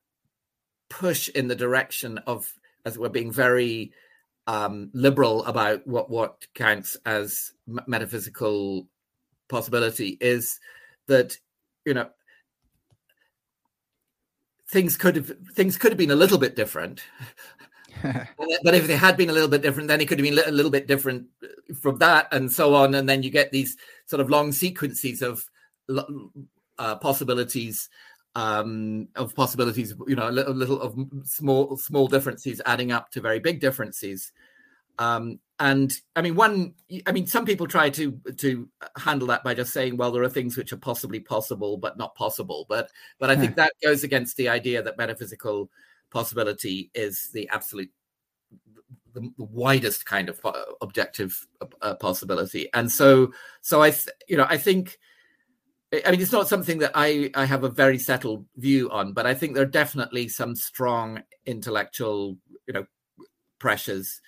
push 0.90 1.28
in 1.30 1.50
the 1.50 1.56
direction 1.56 2.18
of 2.20 2.54
as 2.86 2.98
we're 2.98 3.10
being 3.10 3.32
very 3.32 3.92
um, 4.48 4.90
liberal 4.94 5.44
about 5.46 5.86
what 5.88 6.10
what 6.10 6.46
counts 6.54 6.98
as 7.06 7.52
metaphysical 7.88 8.88
possibility 9.50 10.18
is 10.22 10.60
that 11.08 11.38
you 11.86 11.94
know 11.94 12.10
things 14.70 14.98
could 14.98 15.16
have 15.16 15.32
things 15.54 15.78
could 15.78 15.92
have 15.92 15.98
been 15.98 16.12
a 16.12 16.16
little 16.16 16.38
bit 16.38 16.56
different. 16.56 17.02
But 18.04 18.76
if 18.76 18.88
they 18.88 18.98
had 18.98 19.16
been 19.16 19.30
a 19.30 19.34
little 19.34 19.48
bit 19.48 19.62
different 19.62 19.88
then 19.88 20.02
it 20.02 20.08
could 20.08 20.20
have 20.20 20.24
been 20.30 20.38
a 20.38 20.52
little 20.52 20.70
bit 20.70 20.86
different 20.86 21.28
from 21.82 21.98
that 22.00 22.28
and 22.34 22.52
so 22.52 22.76
on. 22.76 22.94
And 22.94 23.08
then 23.08 23.24
you 23.24 23.30
get 23.32 23.52
these 23.52 23.78
sort 24.06 24.20
of 24.20 24.30
long 24.30 24.52
sequences 24.52 25.22
of 25.22 25.50
uh, 26.78 26.96
possibilities 26.98 27.90
um, 28.36 29.08
of 29.16 29.34
possibilities, 29.34 29.94
you 30.08 30.16
know, 30.16 30.30
a 30.30 30.32
little, 30.32 30.54
little, 30.54 30.82
of 30.82 30.96
small 31.24 31.78
small 31.78 32.08
differences 32.08 32.62
adding 32.66 32.92
up 32.92 33.10
to 33.12 33.22
very 33.22 33.40
big 33.40 33.60
differences. 33.60 34.32
Um, 35.00 35.40
and 35.60 35.94
I 36.16 36.22
mean, 36.22 36.36
one, 36.36 36.74
I 37.06 37.14
mean, 37.14 37.28
some 37.28 37.46
people 37.46 37.66
try 37.66 37.90
to 37.92 38.20
to 38.38 38.68
handle 38.98 39.28
that 39.30 39.44
by 39.44 39.54
just 39.54 39.72
saying, 39.72 39.96
well, 39.96 40.12
there 40.12 40.24
are 40.24 40.30
things 40.30 40.58
which 40.58 40.74
are 40.74 40.78
possibly 40.78 41.20
possible 41.20 41.78
but 41.78 41.98
not 41.98 42.16
possible. 42.16 42.66
But 42.68 42.90
but 43.20 43.30
I 43.30 43.38
think 43.38 43.56
that 43.56 43.74
goes 43.82 44.04
against 44.04 44.36
the 44.36 44.50
idea 44.50 44.84
that 44.84 44.98
metaphysical 44.98 45.70
possibility 46.10 46.92
is 46.94 47.30
the 47.34 47.48
absolute 47.50 47.92
the, 49.14 49.22
the 49.38 49.46
widest 49.46 50.06
kind 50.06 50.28
of 50.28 50.42
objective 50.82 51.48
uh, 51.82 51.96
possibility. 51.96 52.70
And 52.74 52.92
so 52.92 53.32
so 53.62 53.82
I 53.82 53.92
th- 53.92 54.10
you 54.28 54.36
know 54.36 54.48
I 54.50 54.58
think 54.58 55.00
I 56.06 56.12
mean, 56.12 56.22
it's 56.22 56.32
not 56.32 56.48
something 56.48 56.80
that 56.80 56.92
I, 56.96 57.32
I 57.36 57.46
have 57.46 57.64
a 57.64 57.70
very 57.70 58.00
settled 58.00 58.46
view 58.56 58.90
on, 58.90 59.14
but 59.14 59.26
I 59.26 59.34
think 59.34 59.54
there 59.54 59.64
are 59.64 59.68
definitely 59.68 60.28
some 60.28 60.56
strong 60.56 61.22
intellectual, 61.46 62.38
you 62.68 62.74
know, 62.74 62.86
pressures 63.60 64.22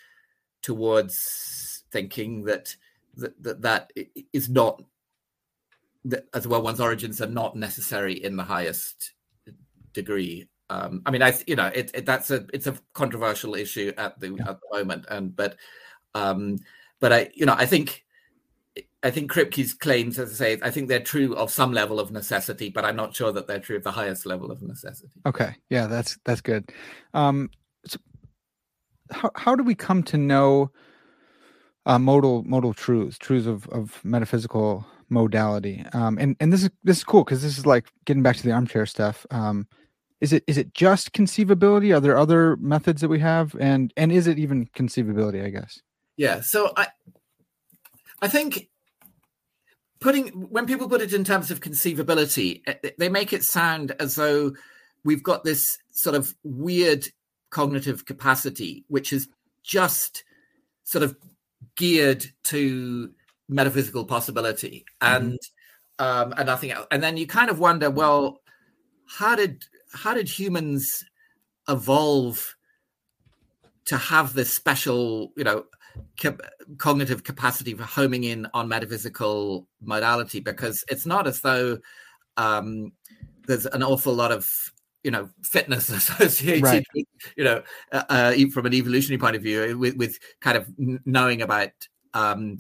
towards 0.62 1.84
thinking 1.92 2.46
that 2.46 2.76
that 3.16 3.42
that, 3.44 3.62
that 3.62 3.92
is 4.34 4.50
not 4.50 4.84
that 6.06 6.26
as 6.34 6.48
well 6.48 6.62
one's 6.62 6.80
origins 6.80 7.22
are 7.22 7.28
not 7.28 7.56
necessary 7.56 8.14
in 8.14 8.36
the 8.36 8.44
highest 8.44 9.14
degree. 9.94 10.48
Um, 10.70 11.02
I 11.06 11.12
mean, 11.12 11.22
I 11.22 11.34
you 11.48 11.56
know 11.56 11.68
it, 11.68 11.92
it, 11.94 12.06
that's 12.06 12.32
a 12.32 12.46
it's 12.54 12.68
a 12.68 12.78
controversial 12.94 13.56
issue 13.56 13.94
at 13.98 14.20
the 14.20 14.34
yeah. 14.34 14.50
at 14.50 14.60
the 14.62 14.78
moment, 14.78 15.06
and 15.10 15.36
but 15.36 15.56
um, 16.14 16.58
but 17.00 17.14
I 17.14 17.32
you 17.34 17.46
know 17.46 17.56
I 17.58 17.66
think 17.66 18.06
I 19.04 19.12
think 19.12 19.32
Kripke's 19.32 19.74
claims, 19.74 20.18
as 20.18 20.32
I 20.32 20.36
say, 20.36 20.60
I 20.64 20.72
think 20.72 20.88
they're 20.88 21.00
true 21.00 21.36
of 21.36 21.52
some 21.52 21.72
level 21.72 22.00
of 22.00 22.12
necessity, 22.12 22.70
but 22.70 22.84
I'm 22.84 22.96
not 22.96 23.16
sure 23.16 23.32
that 23.32 23.48
they're 23.48 23.60
true 23.60 23.78
of 23.78 23.84
the 23.84 23.92
highest 23.92 24.26
level 24.26 24.52
of 24.52 24.62
necessity. 24.62 25.12
Okay, 25.26 25.56
yeah, 25.70 25.86
that's 25.86 26.18
that's 26.26 26.42
good. 26.42 26.72
Um, 27.14 27.52
so 27.86 28.00
how 29.12 29.32
how 29.36 29.56
do 29.56 29.64
we 29.64 29.76
come 29.76 30.02
to 30.04 30.18
know 30.18 30.72
uh, 31.86 32.00
modal 32.00 32.44
modal 32.44 32.74
truths, 32.74 33.18
truths 33.18 33.46
of 33.46 33.68
of 33.70 34.04
metaphysical 34.04 34.86
modality? 35.10 35.86
Um, 35.94 36.18
and 36.18 36.36
and 36.40 36.52
this 36.52 36.64
is 36.64 36.70
this 36.84 36.98
is 36.98 37.04
cool 37.04 37.24
because 37.24 37.44
this 37.44 37.58
is 37.60 37.68
like 37.68 37.88
getting 38.06 38.24
back 38.24 38.36
to 38.38 38.44
the 38.44 38.52
armchair 38.52 38.88
stuff. 38.88 39.28
Um, 39.30 39.68
is 40.22 40.34
it 40.34 40.44
is 40.48 40.58
it 40.58 40.74
just 40.74 41.14
conceivability? 41.14 41.96
Are 41.96 42.00
there 42.00 42.18
other 42.18 42.58
methods 42.58 43.02
that 43.02 43.10
we 43.10 43.20
have, 43.20 43.56
and 43.60 43.94
and 43.96 44.12
is 44.12 44.26
it 44.26 44.40
even 44.40 44.66
conceivability? 44.76 45.46
I 45.46 45.50
guess. 45.50 45.80
Yeah. 46.18 46.42
So 46.42 46.74
I 46.76 46.88
I 48.24 48.28
think 48.28 48.70
putting 50.00 50.28
when 50.50 50.66
people 50.66 50.90
put 50.90 51.02
it 51.02 51.14
in 51.14 51.24
terms 51.24 51.52
of 51.52 51.62
conceivability, 51.62 52.62
eh, 52.68 52.92
they 52.98 53.10
make 53.10 53.34
it 53.34 53.44
sound 53.44 53.94
as 54.00 54.16
though 54.16 54.54
we've 55.04 55.24
got 55.24 55.44
this 55.44 55.78
sort 55.92 56.16
of 56.16 56.36
weird 56.44 57.08
cognitive 57.50 58.06
capacity, 58.06 58.84
which 58.88 59.14
is 59.14 59.28
just 59.64 60.24
sort 60.84 61.04
of 61.04 61.16
geared 61.76 62.26
to 62.44 63.12
metaphysical 63.50 64.06
possibility 64.06 64.86
mm-hmm. 65.02 65.26
and 65.26 65.40
um, 66.00 66.34
and 66.38 66.46
nothing 66.48 66.72
else. 66.72 66.88
And 66.92 67.02
then 67.02 67.18
you 67.18 67.28
kind 67.28 67.50
of 67.50 67.60
wonder, 67.60 67.90
well, 67.90 68.42
how 69.08 69.36
did 69.36 69.64
how 69.94 70.14
did 70.14 70.30
humans 70.30 71.04
evolve 71.68 72.56
to 73.86 73.98
have 73.98 74.34
this 74.34 74.54
special, 74.54 75.32
you 75.38 75.44
know, 75.44 75.64
cognitive 76.78 77.24
capacity 77.24 77.74
for 77.74 77.84
homing 77.84 78.24
in 78.24 78.48
on 78.54 78.68
metaphysical 78.68 79.68
modality? 79.82 80.40
Because 80.40 80.84
it's 80.90 81.06
not 81.06 81.28
as 81.28 81.42
though 81.42 81.80
um, 82.38 82.92
there's 83.48 83.66
an 83.66 83.84
awful 83.84 84.14
lot 84.14 84.32
of 84.32 84.72
you 85.04 85.12
know 85.12 85.30
fitness 85.44 85.90
associated 86.20 86.64
right. 86.64 86.86
with, 86.94 87.06
you 87.36 87.44
know 87.44 87.64
uh, 87.92 88.04
uh, 88.10 88.34
from 88.54 88.66
an 88.66 88.74
evolutionary 88.74 89.20
point 89.20 89.36
of 89.36 89.42
view 89.42 89.78
with, 89.78 89.96
with 89.96 90.20
kind 90.42 90.58
of 90.58 90.68
knowing 91.06 91.42
about 91.42 91.72
um, 92.14 92.58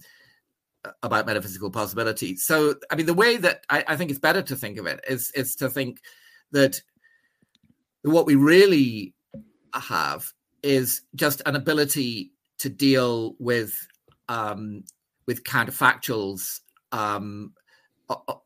about 1.03 1.25
metaphysical 1.25 1.69
possibility 1.69 2.35
so 2.35 2.75
i 2.89 2.95
mean 2.95 3.05
the 3.05 3.13
way 3.13 3.35
that 3.37 3.65
I, 3.69 3.83
I, 3.87 3.95
think 3.97 4.09
it's 4.09 4.19
better 4.19 4.41
to 4.41 4.55
think 4.55 4.77
of 4.77 4.85
it 4.85 5.03
is 5.09 5.31
is 5.31 5.55
to 5.57 5.69
think 5.69 5.99
that 6.51 6.81
what 8.03 8.25
we 8.25 8.35
really 8.35 9.13
have 9.73 10.31
is 10.63 11.01
just 11.15 11.41
an 11.45 11.55
ability 11.55 12.31
to 12.59 12.69
deal 12.69 13.35
with 13.39 13.87
um, 14.29 14.83
with 15.25 15.43
counterfactuals 15.43 16.61
um, 16.91 17.53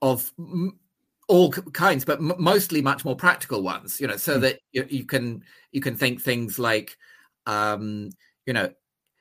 of 0.01 0.31
all 1.27 1.51
kinds, 1.51 2.03
but 2.03 2.21
mostly 2.21 2.81
much 2.81 3.05
more 3.05 3.15
practical 3.15 3.61
ones. 3.61 4.01
You 4.01 4.07
know, 4.07 4.17
so 4.17 4.37
mm. 4.37 4.41
that 4.41 4.59
you, 4.71 4.85
you, 4.89 5.05
can 5.05 5.43
you 5.71 5.81
can 5.81 5.95
think 5.95 6.21
things 6.21 6.59
like, 6.59 6.97
um, 7.45 8.09
you 8.45 8.53
know, 8.53 8.69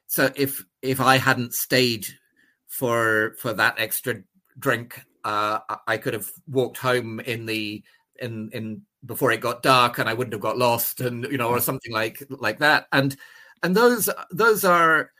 so 0.06 0.30
if 0.34 0.64
if 0.82 1.00
I 1.00 1.18
hadn't 1.18 1.54
stayed 1.54 2.06
for 2.66 3.36
for 3.38 3.52
that 3.52 3.76
extra 3.78 4.22
drink, 4.58 5.00
uh, 5.24 5.60
I 5.86 5.98
could 5.98 6.14
have 6.14 6.30
walked 6.48 6.78
home 6.78 7.20
in 7.20 7.46
the 7.46 7.82
in 8.20 8.50
in 8.52 8.82
before 9.06 9.30
it 9.32 9.40
got 9.40 9.62
dark, 9.62 9.98
and 9.98 10.08
I 10.08 10.14
wouldn't 10.14 10.34
have 10.34 10.42
got 10.42 10.58
lost, 10.58 11.00
and 11.00 11.24
you 11.30 11.38
know, 11.38 11.48
or 11.48 11.60
something 11.60 11.92
like 11.92 12.22
like 12.28 12.58
that. 12.58 12.86
And 12.92 13.16
and 13.62 13.76
those 13.76 14.08
those 14.30 14.64
are 14.64 15.10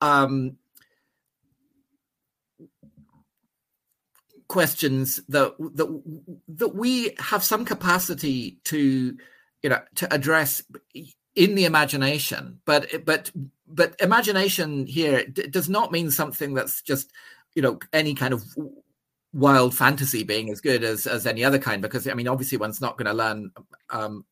um, 0.00 0.56
questions 4.48 5.20
that 5.28 5.54
that 5.58 6.02
that 6.48 6.74
we 6.74 7.14
have 7.18 7.42
some 7.42 7.64
capacity 7.64 8.58
to 8.64 9.16
you 9.62 9.70
know 9.70 9.80
to 9.94 10.12
address 10.12 10.62
in 11.34 11.54
the 11.54 11.64
imagination. 11.64 12.60
But 12.64 13.04
but 13.04 13.30
but 13.66 13.94
imagination 14.00 14.86
here 14.86 15.24
d- 15.26 15.48
does 15.48 15.68
not 15.68 15.92
mean 15.92 16.10
something 16.10 16.54
that's 16.54 16.82
just 16.82 17.12
you 17.54 17.62
know 17.62 17.78
any 17.92 18.14
kind 18.14 18.34
of 18.34 18.44
wild 19.32 19.74
fantasy 19.74 20.22
being 20.22 20.50
as 20.50 20.60
good 20.60 20.82
as 20.84 21.06
as 21.06 21.26
any 21.26 21.44
other 21.44 21.58
kind 21.58 21.82
because 21.82 22.08
i 22.08 22.14
mean 22.14 22.28
obviously 22.28 22.56
one's 22.56 22.80
not 22.80 22.96
going 22.96 23.06
to 23.06 23.12
learn 23.12 23.50
um, 23.90 24.24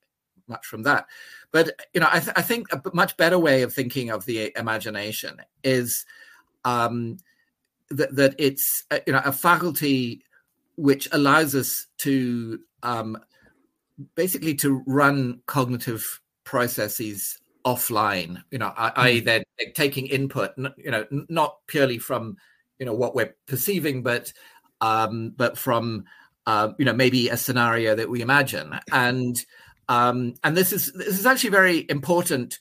much 0.48 0.66
from 0.66 0.82
that 0.82 1.06
but 1.52 1.70
you 1.92 2.00
know 2.00 2.08
I, 2.10 2.20
th- 2.20 2.34
I 2.36 2.42
think 2.42 2.72
a 2.72 2.80
much 2.92 3.16
better 3.16 3.38
way 3.38 3.62
of 3.62 3.72
thinking 3.72 4.10
of 4.10 4.24
the 4.24 4.52
imagination 4.56 5.40
is 5.62 6.04
um 6.64 7.18
that, 7.90 8.14
that 8.16 8.34
it's 8.38 8.84
a, 8.90 9.00
you 9.06 9.12
know 9.12 9.22
a 9.24 9.32
faculty 9.32 10.22
which 10.76 11.08
allows 11.12 11.54
us 11.54 11.86
to 11.98 12.58
um, 12.82 13.16
basically 14.16 14.54
to 14.56 14.82
run 14.86 15.40
cognitive 15.46 16.20
processes 16.42 17.38
offline 17.64 18.42
you 18.50 18.58
know 18.58 18.70
i, 18.76 18.92
I 18.94 19.18
hmm. 19.18 19.24
then 19.24 19.42
taking 19.74 20.06
input 20.06 20.52
you 20.76 20.90
know 20.90 21.06
not 21.10 21.66
purely 21.66 21.96
from 21.96 22.36
you 22.78 22.84
know 22.84 22.92
what 22.92 23.14
we're 23.14 23.34
perceiving 23.46 24.02
but 24.02 24.30
um 24.82 25.32
but 25.34 25.56
from 25.56 26.04
uh, 26.46 26.72
you 26.78 26.84
know 26.84 26.92
maybe 26.92 27.30
a 27.30 27.38
scenario 27.38 27.94
that 27.94 28.10
we 28.10 28.20
imagine 28.20 28.78
and 28.92 29.42
um 29.88 30.34
and 30.44 30.56
this 30.56 30.72
is 30.72 30.92
this 30.92 31.18
is 31.18 31.26
actually 31.26 31.50
very 31.50 31.86
important 31.88 32.58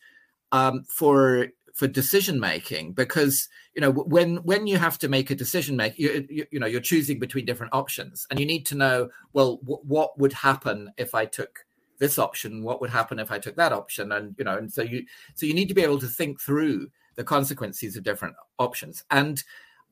um 0.52 0.84
for 0.88 1.48
for 1.74 1.88
decision 1.88 2.40
making 2.40 2.94
because 2.94 3.50
you 3.76 3.82
know 3.82 3.92
when 3.92 4.38
when 4.38 4.68
you 4.68 4.78
have 4.78 5.00
to 5.00 5.08
make 5.08 5.32
a 5.32 5.36
decision 5.36 5.76
make 5.76 5.98
you, 5.98 6.26
you, 6.30 6.46
you 6.52 6.60
know 6.60 6.68
you're 6.68 6.82
choosing 6.82 7.20
between 7.20 7.46
different 7.46 7.74
options 7.74 8.28
and 8.30 8.40
you 8.40 8.46
need 8.46 8.66
to 8.66 8.76
know 8.76 9.10
well 9.34 9.58
w- 9.58 9.82
what 9.84 10.18
would 10.20 10.34
happen 10.34 10.92
if 10.98 11.16
i 11.16 11.26
took 11.26 11.66
this 12.04 12.20
option? 12.20 12.64
What 12.64 12.82
would 12.82 12.90
happen 12.90 13.18
if 13.20 13.32
i 13.32 13.40
took 13.40 13.56
that 13.56 13.74
option? 13.74 14.12
And 14.12 14.36
you 14.38 14.44
know 14.44 14.58
and 14.58 14.72
so 14.72 14.82
you 14.82 15.06
so 15.36 15.46
you 15.46 15.54
need 15.54 15.70
to 15.70 15.74
be 15.74 15.84
able 15.84 16.00
to 16.00 16.08
think 16.08 16.40
through 16.40 16.90
the 17.16 17.24
consequences 17.24 17.96
of 17.96 18.04
different 18.04 18.36
options. 18.60 19.04
And 19.10 19.44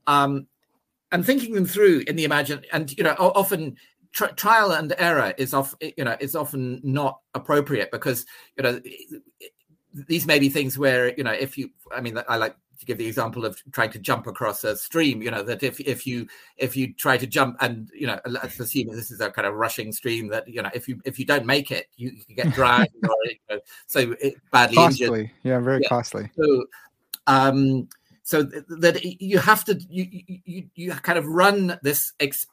um 0.08 0.48
and 1.12 1.26
thinking 1.26 1.54
them 1.54 1.66
through 1.66 2.04
in 2.08 2.16
the 2.16 2.24
imagine 2.24 2.64
and 2.72 2.96
you 2.98 3.04
know 3.04 3.16
often 3.18 3.78
trial 4.12 4.72
and 4.72 4.94
error 4.98 5.34
is 5.38 5.54
off 5.54 5.76
you 5.82 6.04
know 6.04 6.18
is 6.20 6.36
often 6.36 6.82
not 6.84 7.20
appropriate 7.34 7.90
because 7.92 8.26
you 8.58 8.64
know 8.64 8.82
these 9.94 10.26
may 10.26 10.40
be 10.40 10.50
things 10.50 10.78
where 10.78 11.16
you 11.18 11.24
know 11.24 11.32
if 11.32 11.58
you 11.58 11.70
i 11.96 12.02
mean 12.02 12.20
i 12.28 12.36
like 12.36 12.56
to 12.78 12.86
give 12.86 12.98
the 12.98 13.06
example 13.06 13.46
of 13.46 13.62
trying 13.72 13.92
to 13.92 14.00
jump 14.00 14.28
across 14.28 14.64
a 14.64 14.76
stream 14.76 15.22
you 15.22 15.30
know 15.30 15.44
that 15.44 15.64
if 15.64 15.80
if 15.82 16.06
you 16.06 16.28
if 16.58 16.76
you 16.76 16.94
try 16.94 17.16
to 17.16 17.28
jump 17.28 17.56
and 17.62 17.90
you 17.94 18.08
know 18.08 18.20
let's 18.26 18.60
assume 18.60 18.88
this 18.88 19.12
is 19.12 19.22
a 19.22 19.30
kind 19.30 19.48
of 19.48 19.54
rushing 19.54 19.92
stream 19.92 20.28
that 20.28 20.48
you 20.48 20.62
know 20.62 20.70
if 20.74 20.88
you 20.88 21.00
if 21.06 21.20
you 21.20 21.26
don't 21.26 21.46
make 21.46 21.72
it 21.72 21.88
you, 21.96 22.12
you 22.28 22.36
get 22.36 22.52
dragged 22.54 22.94
or 23.04 23.16
you 23.26 23.36
know, 23.50 23.60
so 23.86 24.16
it, 24.20 24.36
badly 24.52 24.76
costly 24.76 25.06
injured. 25.06 25.32
yeah 25.44 25.60
very 25.60 25.82
yeah. 25.82 25.90
costly 25.90 26.30
so 26.36 26.66
um 27.28 27.88
so 28.24 28.44
that 28.44 29.04
you 29.04 29.40
have 29.40 29.66
to 29.66 29.80
you, 29.90 30.08
you 30.46 30.64
you 30.76 30.92
kind 30.92 31.20
of 31.20 31.26
run 31.26 31.78
this 31.82 32.14
ex, 32.20 32.46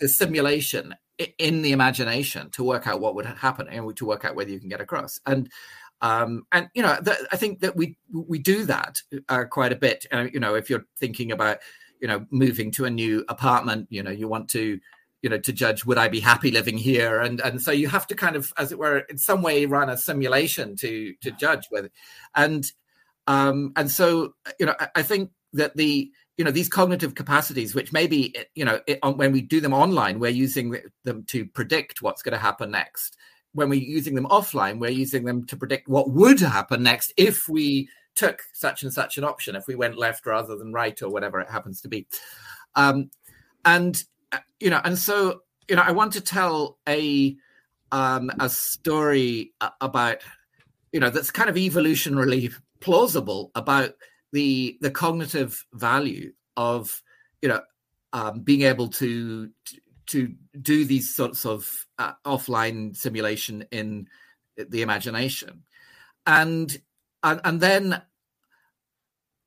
this 0.00 0.16
simulation 0.16 0.94
in 1.38 1.62
the 1.62 1.72
imagination 1.72 2.50
to 2.50 2.64
work 2.64 2.86
out 2.86 3.00
what 3.00 3.14
would 3.14 3.26
happen 3.26 3.68
and 3.68 3.96
to 3.96 4.04
work 4.04 4.24
out 4.24 4.34
whether 4.34 4.50
you 4.50 4.58
can 4.58 4.68
get 4.68 4.80
across 4.80 5.20
and 5.26 5.48
um, 6.04 6.46
and 6.52 6.68
you 6.74 6.82
know, 6.82 6.98
I 7.32 7.36
think 7.36 7.60
that 7.60 7.76
we 7.76 7.96
we 8.12 8.38
do 8.38 8.64
that 8.66 9.00
uh, 9.30 9.44
quite 9.44 9.72
a 9.72 9.76
bit. 9.76 10.04
Uh, 10.12 10.26
you 10.30 10.38
know, 10.38 10.54
if 10.54 10.68
you're 10.68 10.84
thinking 10.98 11.32
about 11.32 11.58
you 11.98 12.06
know 12.06 12.26
moving 12.30 12.70
to 12.72 12.84
a 12.84 12.90
new 12.90 13.24
apartment, 13.28 13.86
you 13.90 14.02
know, 14.02 14.10
you 14.10 14.28
want 14.28 14.50
to 14.50 14.78
you 15.22 15.30
know 15.30 15.38
to 15.38 15.52
judge 15.52 15.86
would 15.86 15.96
I 15.96 16.08
be 16.08 16.20
happy 16.20 16.50
living 16.50 16.76
here, 16.76 17.20
and 17.20 17.40
and 17.40 17.62
so 17.62 17.70
you 17.70 17.88
have 17.88 18.06
to 18.08 18.14
kind 18.14 18.36
of, 18.36 18.52
as 18.58 18.70
it 18.70 18.78
were, 18.78 18.98
in 19.08 19.16
some 19.16 19.40
way 19.40 19.64
run 19.64 19.88
a 19.88 19.96
simulation 19.96 20.76
to 20.76 21.14
to 21.22 21.30
judge 21.30 21.68
whether, 21.70 21.90
and 22.34 22.70
um, 23.26 23.72
and 23.74 23.90
so 23.90 24.34
you 24.60 24.66
know, 24.66 24.74
I, 24.78 24.88
I 24.96 25.02
think 25.02 25.30
that 25.54 25.74
the 25.74 26.10
you 26.36 26.44
know 26.44 26.50
these 26.50 26.68
cognitive 26.68 27.14
capacities 27.14 27.74
which 27.74 27.92
maybe 27.92 28.34
you 28.54 28.64
know 28.64 28.80
it, 28.86 28.98
when 29.02 29.32
we 29.32 29.40
do 29.40 29.60
them 29.60 29.72
online 29.72 30.18
we're 30.18 30.30
using 30.30 30.76
them 31.04 31.22
to 31.24 31.46
predict 31.46 32.02
what's 32.02 32.22
going 32.22 32.32
to 32.32 32.38
happen 32.38 32.70
next 32.70 33.16
when 33.54 33.68
we're 33.68 33.80
using 33.80 34.14
them 34.14 34.26
offline, 34.26 34.78
we're 34.78 34.90
using 34.90 35.24
them 35.24 35.46
to 35.46 35.56
predict 35.56 35.88
what 35.88 36.10
would 36.10 36.40
happen 36.40 36.82
next 36.82 37.12
if 37.16 37.48
we 37.48 37.88
took 38.14 38.42
such 38.52 38.82
and 38.82 38.92
such 38.92 39.16
an 39.16 39.24
option, 39.24 39.56
if 39.56 39.66
we 39.66 39.76
went 39.76 39.96
left 39.96 40.26
rather 40.26 40.56
than 40.56 40.72
right 40.72 41.00
or 41.02 41.08
whatever 41.08 41.40
it 41.40 41.48
happens 41.48 41.80
to 41.80 41.88
be. 41.88 42.06
Um, 42.74 43.10
and 43.64 44.02
uh, 44.32 44.38
you 44.60 44.70
know, 44.70 44.80
and 44.84 44.98
so 44.98 45.40
you 45.68 45.76
know, 45.76 45.82
I 45.82 45.92
want 45.92 46.12
to 46.14 46.20
tell 46.20 46.78
a 46.88 47.36
um, 47.92 48.30
a 48.40 48.48
story 48.48 49.52
about 49.80 50.18
you 50.92 51.00
know 51.00 51.10
that's 51.10 51.30
kind 51.30 51.48
of 51.48 51.56
evolutionarily 51.56 52.52
plausible 52.80 53.52
about 53.54 53.94
the 54.34 54.76
the 54.80 54.90
cognitive 54.90 55.64
value 55.72 56.32
of 56.56 57.02
you 57.40 57.48
know 57.48 57.60
um, 58.12 58.40
being 58.40 58.62
able 58.62 58.88
to 58.88 59.48
to 60.06 60.34
do 60.60 60.84
these 60.84 61.14
sorts 61.14 61.46
of 61.46 61.86
uh, 61.98 62.12
offline 62.26 62.94
simulation 62.96 63.64
in 63.70 64.08
the 64.56 64.82
imagination, 64.82 65.62
and 66.26 66.76
and, 67.22 67.40
and 67.44 67.60
then 67.60 68.02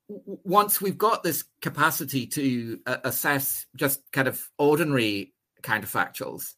once 0.08 0.80
we've 0.80 0.96
got 0.96 1.22
this 1.22 1.44
capacity 1.60 2.26
to 2.26 2.80
uh, 2.86 2.96
assess 3.04 3.66
just 3.76 4.00
kind 4.10 4.26
of 4.26 4.50
ordinary 4.56 5.34
counterfactuals, 5.60 6.54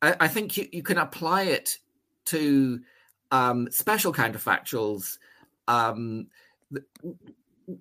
I, 0.00 0.16
I 0.20 0.28
think 0.28 0.56
you, 0.56 0.68
you, 0.72 0.82
can 0.82 0.96
apply 0.96 1.42
it 1.42 1.76
to 2.26 2.80
um, 3.30 3.70
special 3.70 4.10
counterfactuals, 4.10 5.18
um, 5.66 6.28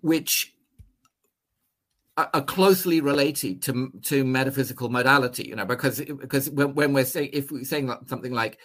which 0.02 0.54
are 2.18 2.42
closely 2.42 3.00
related 3.00 3.62
to 3.62 3.92
to 4.04 4.26
metaphysical 4.26 4.90
modality. 4.90 5.46
You 5.48 5.56
know, 5.56 5.66
because 5.66 6.00
because 6.00 6.50
when, 6.50 6.74
when 6.74 6.94
we're 6.94 7.06
saying 7.06 7.30
if 7.34 7.52
we're 7.52 7.64
saying 7.64 7.94
something 8.08 8.34
like, 8.34 8.58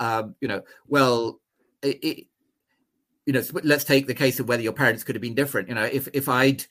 um, 0.00 0.34
you 0.40 0.48
know, 0.48 0.62
well, 0.86 1.40
it, 1.82 2.26
you 3.26 3.32
know, 3.32 3.42
let's 3.62 3.84
take 3.84 4.06
the 4.06 4.14
case 4.14 4.40
of 4.40 4.48
whether 4.48 4.62
your 4.62 4.72
parents 4.72 5.04
could 5.04 5.14
have 5.14 5.22
been 5.22 5.34
different. 5.34 5.68
You 5.68 5.74
know, 5.74 5.84
if 5.84 6.08
if 6.14 6.28
I'd 6.28 6.64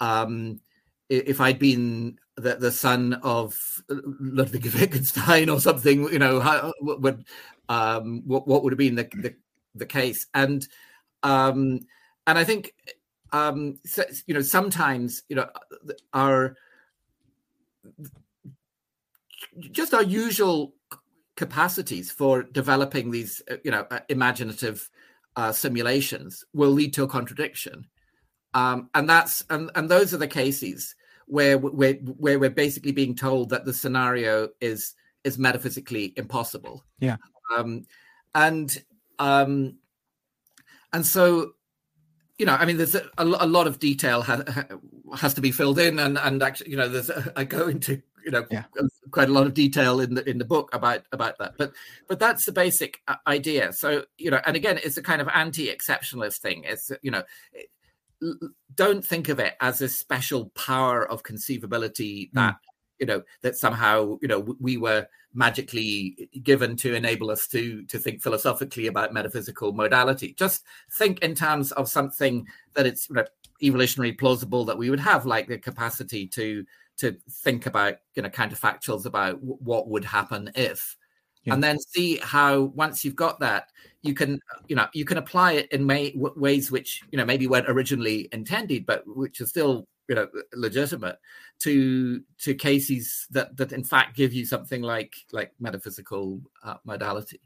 um, 0.00 0.60
if 1.08 1.40
I'd 1.40 1.58
been 1.58 2.18
the, 2.36 2.56
the 2.56 2.72
son 2.72 3.14
of 3.22 3.82
Ludwig 3.88 4.64
Wittgenstein 4.74 5.48
or 5.48 5.60
something, 5.60 6.04
you 6.12 6.18
know, 6.18 6.40
how, 6.40 6.72
would 6.80 7.24
um, 7.68 8.22
what 8.24 8.46
what 8.46 8.62
would 8.62 8.72
have 8.72 8.78
been 8.78 8.94
the 8.94 9.08
the, 9.14 9.34
the 9.74 9.86
case? 9.86 10.26
And 10.32 10.66
um, 11.24 11.80
and 12.26 12.38
I 12.38 12.44
think 12.44 12.72
um, 13.32 13.78
so, 13.84 14.04
you 14.26 14.34
know 14.34 14.42
sometimes 14.42 15.22
you 15.28 15.36
know 15.36 15.48
our 16.12 16.56
just 19.70 19.94
our 19.94 20.02
usual 20.02 20.74
capacities 21.36 22.10
for 22.10 22.42
developing 22.42 23.10
these 23.10 23.42
uh, 23.50 23.56
you 23.64 23.70
know 23.70 23.86
uh, 23.90 24.00
imaginative 24.08 24.88
uh, 25.36 25.52
simulations 25.52 26.44
will 26.52 26.70
lead 26.70 26.92
to 26.94 27.02
a 27.02 27.08
contradiction. 27.08 27.86
Um, 28.54 28.90
and 28.94 29.08
that's 29.08 29.44
and, 29.48 29.70
and 29.74 29.88
those 29.88 30.12
are 30.12 30.18
the 30.18 30.28
cases 30.28 30.94
where 31.26 31.56
we're 31.56 31.94
where 31.94 32.38
we're 32.38 32.50
basically 32.50 32.92
being 32.92 33.14
told 33.14 33.48
that 33.50 33.64
the 33.64 33.72
scenario 33.72 34.48
is 34.60 34.94
is 35.24 35.38
metaphysically 35.38 36.12
impossible. 36.16 36.84
Yeah. 36.98 37.16
Um, 37.56 37.86
and 38.34 38.82
um, 39.18 39.78
and 40.92 41.06
so 41.06 41.52
you 42.42 42.46
know, 42.46 42.54
I 42.54 42.64
mean, 42.64 42.76
there's 42.76 42.96
a, 42.96 43.08
a 43.18 43.46
lot 43.46 43.68
of 43.68 43.78
detail 43.78 44.20
ha, 44.22 44.42
has 45.16 45.32
to 45.34 45.40
be 45.40 45.52
filled 45.52 45.78
in, 45.78 46.00
and 46.00 46.18
and 46.18 46.42
actually, 46.42 46.72
you 46.72 46.76
know, 46.76 46.88
there's 46.88 47.08
a, 47.08 47.32
I 47.36 47.44
go 47.44 47.68
into 47.68 48.02
you 48.24 48.32
know 48.32 48.44
yeah. 48.50 48.64
quite 49.12 49.28
a 49.28 49.32
lot 49.32 49.46
of 49.46 49.54
detail 49.54 50.00
in 50.00 50.14
the 50.14 50.28
in 50.28 50.38
the 50.38 50.44
book 50.44 50.70
about 50.72 51.02
about 51.12 51.38
that 51.38 51.54
but 51.58 51.72
but 52.08 52.20
that's 52.20 52.46
the 52.46 52.52
basic 52.52 53.00
uh, 53.08 53.16
idea 53.26 53.72
so 53.72 54.04
you 54.16 54.30
know 54.30 54.40
and 54.46 54.54
again 54.54 54.78
it's 54.84 54.96
a 54.96 55.02
kind 55.02 55.20
of 55.20 55.26
anti-exceptionalist 55.34 56.38
thing 56.38 56.62
it's 56.64 56.92
you 57.02 57.10
know 57.10 57.24
don't 58.76 59.04
think 59.04 59.28
of 59.28 59.40
it 59.40 59.54
as 59.60 59.80
a 59.80 59.88
special 59.88 60.50
power 60.50 61.04
of 61.04 61.24
conceivability 61.24 62.30
that 62.32 62.54
mm. 62.54 62.71
You 63.02 63.06
know 63.06 63.20
that 63.40 63.56
somehow 63.56 64.16
you 64.22 64.28
know 64.28 64.38
we 64.60 64.76
were 64.76 65.04
magically 65.34 66.28
given 66.44 66.76
to 66.76 66.94
enable 66.94 67.32
us 67.32 67.48
to 67.48 67.82
to 67.86 67.98
think 67.98 68.22
philosophically 68.22 68.86
about 68.86 69.12
metaphysical 69.12 69.72
modality 69.72 70.34
just 70.38 70.62
think 70.92 71.18
in 71.18 71.34
terms 71.34 71.72
of 71.72 71.88
something 71.88 72.46
that 72.74 72.86
it's 72.86 73.08
you 73.08 73.16
know, 73.16 73.24
evolutionary 73.60 74.12
plausible 74.12 74.64
that 74.64 74.78
we 74.78 74.88
would 74.88 75.00
have 75.00 75.26
like 75.26 75.48
the 75.48 75.58
capacity 75.58 76.28
to 76.28 76.64
to 76.96 77.16
think 77.28 77.66
about 77.66 77.96
you 78.14 78.22
know 78.22 78.28
counterfactuals 78.28 79.04
about 79.04 79.34
w- 79.40 79.58
what 79.58 79.88
would 79.88 80.04
happen 80.04 80.48
if 80.54 80.96
yeah. 81.42 81.54
and 81.54 81.64
then 81.64 81.80
see 81.80 82.18
how 82.22 82.60
once 82.76 83.04
you've 83.04 83.16
got 83.16 83.40
that 83.40 83.66
you 84.02 84.14
can 84.14 84.38
you 84.68 84.76
know 84.76 84.86
you 84.92 85.04
can 85.04 85.18
apply 85.18 85.52
it 85.52 85.72
in 85.72 85.84
may, 85.84 86.12
w- 86.12 86.34
ways 86.36 86.70
which 86.70 87.02
you 87.10 87.18
know 87.18 87.24
maybe 87.24 87.48
weren't 87.48 87.68
originally 87.68 88.28
intended 88.30 88.86
but 88.86 89.02
which 89.06 89.40
are 89.40 89.46
still 89.46 89.88
you 90.08 90.14
know 90.14 90.28
legitimate 90.54 91.18
to 91.60 92.22
to 92.38 92.54
cases 92.54 93.26
that 93.30 93.56
that 93.56 93.72
in 93.72 93.84
fact 93.84 94.16
give 94.16 94.32
you 94.32 94.44
something 94.44 94.82
like 94.82 95.14
like 95.32 95.52
metaphysical 95.60 96.40
uh, 96.64 96.76
modality 96.84 97.40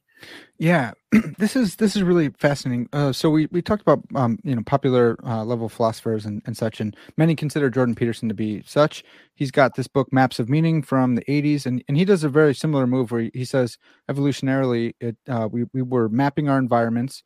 yeah, 0.58 0.92
this 1.38 1.56
is 1.56 1.76
this 1.76 1.96
is 1.96 2.02
really 2.02 2.30
fascinating. 2.38 2.88
Uh, 2.92 3.12
so 3.12 3.28
we, 3.28 3.46
we 3.46 3.60
talked 3.60 3.82
about 3.82 4.00
um, 4.14 4.38
you 4.42 4.54
know 4.54 4.62
popular 4.62 5.16
uh, 5.24 5.44
level 5.44 5.68
philosophers 5.68 6.24
and, 6.24 6.42
and 6.46 6.56
such, 6.56 6.80
and 6.80 6.96
many 7.16 7.34
consider 7.34 7.68
Jordan 7.68 7.94
Peterson 7.94 8.28
to 8.28 8.34
be 8.34 8.62
such. 8.66 9.04
He's 9.34 9.50
got 9.50 9.74
this 9.74 9.86
book 9.86 10.12
Maps 10.12 10.38
of 10.38 10.48
Meaning 10.48 10.82
from 10.82 11.14
the 11.14 11.24
'80s, 11.24 11.66
and, 11.66 11.84
and 11.88 11.96
he 11.96 12.04
does 12.04 12.24
a 12.24 12.28
very 12.28 12.54
similar 12.54 12.86
move 12.86 13.10
where 13.10 13.28
he, 13.32 13.44
says 13.44 13.78
evolutionarily, 14.10 14.94
it 15.00 15.16
uh, 15.28 15.48
we 15.50 15.66
we 15.74 15.82
were 15.82 16.08
mapping 16.08 16.48
our 16.48 16.58
environments, 16.58 17.22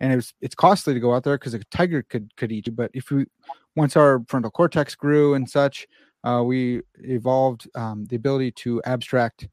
and 0.00 0.12
it 0.12 0.16
was 0.16 0.34
it's 0.42 0.54
costly 0.54 0.92
to 0.92 1.00
go 1.00 1.14
out 1.14 1.24
there 1.24 1.38
because 1.38 1.54
a 1.54 1.64
tiger 1.64 2.02
could 2.02 2.36
could 2.36 2.52
eat 2.52 2.66
you. 2.66 2.72
But 2.72 2.90
if 2.92 3.10
we 3.10 3.24
once 3.76 3.96
our 3.96 4.22
frontal 4.28 4.50
cortex 4.50 4.94
grew 4.94 5.34
and 5.34 5.48
such, 5.48 5.86
uh, 6.24 6.42
we 6.44 6.80
evolved 7.00 7.68
um, 7.74 8.04
the 8.06 8.16
ability 8.16 8.50
to 8.50 8.82
abstract 8.84 9.48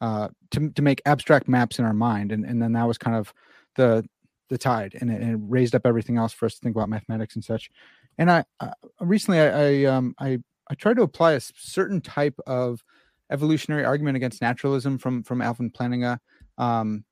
uh, 0.00 0.28
to 0.50 0.70
to 0.70 0.82
make 0.82 1.00
abstract 1.06 1.48
maps 1.48 1.78
in 1.78 1.84
our 1.84 1.94
mind, 1.94 2.32
and 2.32 2.44
and 2.44 2.60
then 2.60 2.72
that 2.72 2.86
was 2.86 2.98
kind 2.98 3.16
of 3.16 3.32
the 3.76 4.04
the 4.48 4.58
tide, 4.58 4.96
and 5.00 5.10
it, 5.10 5.20
and 5.22 5.32
it 5.32 5.38
raised 5.40 5.74
up 5.74 5.86
everything 5.86 6.16
else 6.16 6.32
for 6.32 6.46
us 6.46 6.54
to 6.54 6.60
think 6.60 6.76
about 6.76 6.88
mathematics 6.88 7.34
and 7.34 7.44
such. 7.44 7.70
And 8.18 8.30
I 8.30 8.44
uh, 8.60 8.72
recently 9.00 9.40
I 9.40 9.48
I, 9.48 9.84
um, 9.84 10.14
I 10.18 10.38
I 10.68 10.74
tried 10.74 10.96
to 10.96 11.02
apply 11.02 11.32
a 11.32 11.40
certain 11.40 12.00
type 12.00 12.38
of 12.46 12.82
evolutionary 13.30 13.84
argument 13.84 14.16
against 14.16 14.42
naturalism 14.42 14.98
from 14.98 15.22
from 15.22 15.40
Alvin 15.40 15.70
Plantinga. 15.70 16.18
Um, 16.58 17.04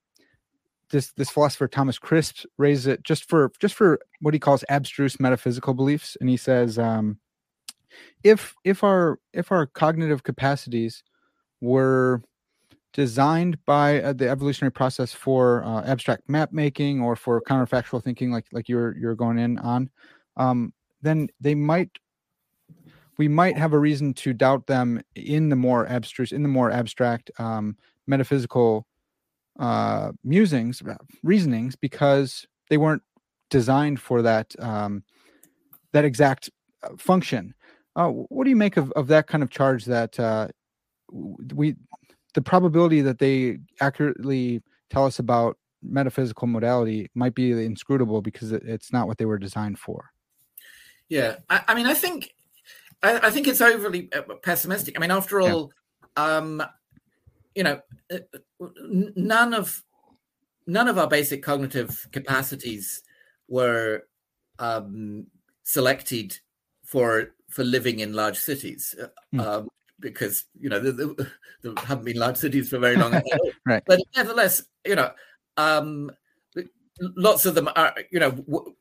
this 0.94 1.12
this 1.12 1.28
philosopher 1.28 1.66
Thomas 1.66 1.98
Crisp 1.98 2.44
raises 2.56 2.86
it 2.86 3.02
just 3.02 3.28
for 3.28 3.50
just 3.58 3.74
for 3.74 3.98
what 4.20 4.32
he 4.32 4.40
calls 4.40 4.64
abstruse 4.68 5.18
metaphysical 5.18 5.74
beliefs, 5.74 6.16
and 6.20 6.30
he 6.30 6.36
says 6.36 6.78
um, 6.78 7.18
if 8.22 8.54
if 8.64 8.84
our 8.84 9.18
if 9.32 9.50
our 9.50 9.66
cognitive 9.66 10.22
capacities 10.22 11.02
were 11.60 12.22
designed 12.92 13.58
by 13.66 14.00
uh, 14.00 14.12
the 14.12 14.28
evolutionary 14.28 14.70
process 14.70 15.12
for 15.12 15.64
uh, 15.64 15.82
abstract 15.82 16.28
map 16.28 16.52
making 16.52 17.02
or 17.02 17.16
for 17.16 17.42
counterfactual 17.42 18.02
thinking, 18.02 18.30
like 18.30 18.46
like 18.52 18.68
you're 18.68 18.96
you're 18.96 19.16
going 19.16 19.38
in 19.38 19.58
on, 19.58 19.90
um, 20.36 20.72
then 21.02 21.26
they 21.40 21.56
might 21.56 21.90
we 23.18 23.26
might 23.26 23.58
have 23.58 23.72
a 23.72 23.78
reason 23.78 24.14
to 24.14 24.32
doubt 24.32 24.68
them 24.68 25.02
in 25.16 25.48
the 25.48 25.56
more 25.56 25.86
abstruse, 25.86 26.30
in 26.30 26.44
the 26.44 26.48
more 26.48 26.70
abstract 26.70 27.32
um, 27.38 27.76
metaphysical 28.06 28.86
uh, 29.58 30.12
musings, 30.22 30.82
uh, 30.82 30.96
reasonings, 31.22 31.76
because 31.76 32.46
they 32.68 32.76
weren't 32.76 33.02
designed 33.50 34.00
for 34.00 34.22
that 34.22 34.54
um, 34.58 35.04
that 35.92 36.04
exact 36.04 36.50
uh, 36.82 36.90
function. 36.98 37.54
Uh, 37.96 38.08
what 38.08 38.44
do 38.44 38.50
you 38.50 38.56
make 38.56 38.76
of, 38.76 38.90
of 38.92 39.06
that 39.06 39.26
kind 39.26 39.42
of 39.42 39.50
charge 39.50 39.84
that 39.84 40.18
uh, 40.18 40.48
we 41.54 41.76
the 42.34 42.42
probability 42.42 43.00
that 43.00 43.18
they 43.18 43.58
accurately 43.80 44.62
tell 44.90 45.06
us 45.06 45.18
about 45.18 45.56
metaphysical 45.82 46.48
modality 46.48 47.08
might 47.14 47.34
be 47.34 47.52
inscrutable 47.52 48.22
because 48.22 48.52
it's 48.52 48.92
not 48.92 49.06
what 49.06 49.18
they 49.18 49.24
were 49.24 49.38
designed 49.38 49.78
for. 49.78 50.10
Yeah, 51.08 51.36
I, 51.50 51.62
I 51.68 51.74
mean, 51.74 51.86
I 51.86 51.94
think 51.94 52.34
I, 53.02 53.28
I, 53.28 53.30
think 53.30 53.46
it's 53.46 53.60
overly 53.60 54.08
uh, 54.12 54.22
pessimistic. 54.42 54.96
I 54.96 55.00
mean, 55.00 55.10
after 55.10 55.40
all, 55.40 55.70
yeah. 56.16 56.36
um, 56.36 56.62
you 57.54 57.62
know, 57.62 57.80
none 59.16 59.54
of 59.54 59.82
none 60.66 60.88
of 60.88 60.98
our 60.98 61.08
basic 61.08 61.42
cognitive 61.42 62.08
capacities 62.12 63.02
were 63.48 64.02
um, 64.58 65.26
selected 65.62 66.38
for 66.84 67.34
for 67.48 67.64
living 67.64 68.00
in 68.00 68.12
large 68.12 68.38
cities. 68.38 68.94
Mm. 69.34 69.40
Um, 69.40 69.68
because 70.00 70.44
you 70.60 70.68
know 70.68 70.80
there, 70.80 70.92
there, 71.62 71.72
haven't 71.78 72.04
been 72.04 72.18
large 72.18 72.36
cities 72.36 72.68
for 72.68 72.78
very 72.78 72.96
long. 72.96 73.20
right. 73.66 73.82
But 73.86 74.00
nevertheless, 74.16 74.62
you 74.84 74.96
know, 74.96 75.10
um, 75.56 76.10
lots 77.00 77.46
of 77.46 77.54
them 77.54 77.68
are 77.74 77.94
you 78.10 78.20
know 78.20 78.32
w- 78.32 78.74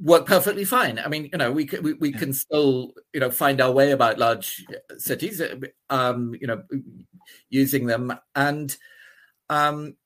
work 0.00 0.26
perfectly 0.26 0.64
fine. 0.64 0.98
I 0.98 1.08
mean, 1.08 1.28
you 1.32 1.38
know, 1.38 1.52
we 1.52 1.66
can, 1.66 1.82
we, 1.82 1.94
we 1.94 2.12
can 2.12 2.32
still 2.32 2.92
you 3.12 3.20
know 3.20 3.30
find 3.30 3.60
our 3.60 3.72
way 3.72 3.92
about 3.92 4.18
large 4.18 4.64
cities, 4.98 5.40
uh, 5.40 5.56
um, 5.88 6.34
you 6.40 6.46
know, 6.46 6.62
using 7.48 7.86
them 7.86 8.12
and 8.34 8.76
um, 9.50 9.96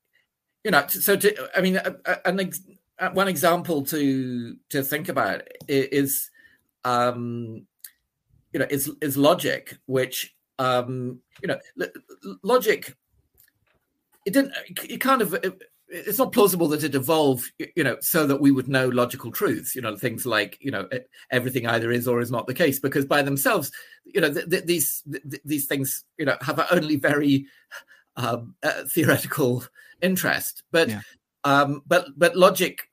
you 0.65 0.73
know, 0.73 0.85
so 0.89 1.15
to 1.15 1.49
I 1.57 1.61
mean, 1.61 1.79
an 2.25 2.41
ex- 2.41 2.63
one 3.13 3.29
example 3.29 3.85
to 3.85 4.57
to 4.71 4.83
think 4.83 5.09
about 5.09 5.43
is 5.69 6.31
um 6.85 7.67
you 8.53 8.61
know 8.61 8.67
is 8.71 8.91
is 9.01 9.17
logic 9.17 9.79
which 9.87 10.35
um 10.59 11.19
you 11.43 11.49
know 11.49 11.59
logic 12.43 12.95
it 14.27 14.33
didn't 14.33 14.53
it 14.83 14.99
kind 14.99 15.23
of 15.23 15.35
it, 15.35 15.63
it's 15.89 16.19
not 16.19 16.33
plausible 16.33 16.67
that 16.69 16.83
it 16.83 16.95
evolved, 16.95 17.53
you 17.77 17.85
know, 17.85 17.97
so 18.01 18.27
that 18.27 18.41
we 18.41 18.51
would 18.51 18.69
know 18.69 18.89
logical 18.89 19.31
truths. 19.31 19.77
You 19.77 19.83
know, 19.83 19.97
things 19.97 20.25
like 20.27 20.59
you 20.61 20.71
know 20.71 20.89
everything 21.31 21.67
either 21.67 21.93
is 21.93 22.09
or 22.09 22.21
is 22.21 22.31
not 22.31 22.47
the 22.47 22.55
case, 22.55 22.79
because 22.81 23.05
by 23.05 23.23
themselves, 23.23 23.71
you 24.05 24.21
know, 24.21 24.33
th- 24.33 24.49
th- 24.49 24.65
these 24.65 25.03
th- 25.11 25.43
these 25.45 25.67
things, 25.67 26.05
you 26.19 26.25
know, 26.25 26.37
have 26.41 26.67
only 26.71 26.97
very 26.97 27.47
um, 28.17 28.55
uh, 28.63 28.85
theoretical 28.89 29.65
interest. 30.03 30.63
But 30.71 30.89
yeah. 30.89 31.01
um, 31.45 31.83
but 31.87 32.07
but 32.17 32.37
logic 32.37 32.89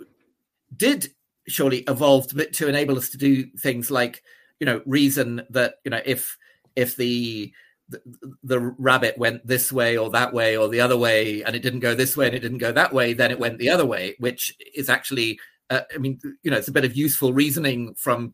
did 0.75 1.13
surely 1.47 1.79
evolve 1.87 2.27
to, 2.27 2.45
to 2.45 2.67
enable 2.67 2.97
us 2.97 3.09
to 3.09 3.17
do 3.17 3.45
things 3.57 3.91
like 3.91 4.23
you 4.59 4.65
know 4.65 4.81
reason 4.85 5.41
that 5.49 5.75
you 5.83 5.91
know 5.91 6.01
if 6.05 6.37
if 6.75 6.95
the 6.95 7.51
the, 7.89 8.01
the 8.43 8.59
rabbit 8.59 9.17
went 9.17 9.45
this 9.45 9.71
way 9.71 9.97
or 9.97 10.09
that 10.09 10.33
way 10.33 10.55
or 10.55 10.69
the 10.69 10.79
other 10.79 10.97
way 10.97 11.43
and 11.43 11.55
it 11.55 11.61
didn't 11.61 11.81
go 11.81 11.93
this 11.93 12.15
way 12.15 12.27
and 12.27 12.35
it 12.35 12.39
didn't 12.39 12.59
go 12.59 12.71
that 12.71 12.93
way 12.93 13.11
then 13.13 13.31
it 13.31 13.39
went 13.39 13.57
the 13.57 13.69
other 13.69 13.85
way 13.85 14.15
which 14.19 14.55
is 14.73 14.89
actually 14.89 15.37
uh, 15.69 15.81
i 15.93 15.97
mean 15.97 16.17
you 16.43 16.49
know 16.49 16.57
it's 16.57 16.69
a 16.69 16.71
bit 16.71 16.85
of 16.85 16.95
useful 16.95 17.33
reasoning 17.33 17.93
from 17.95 18.33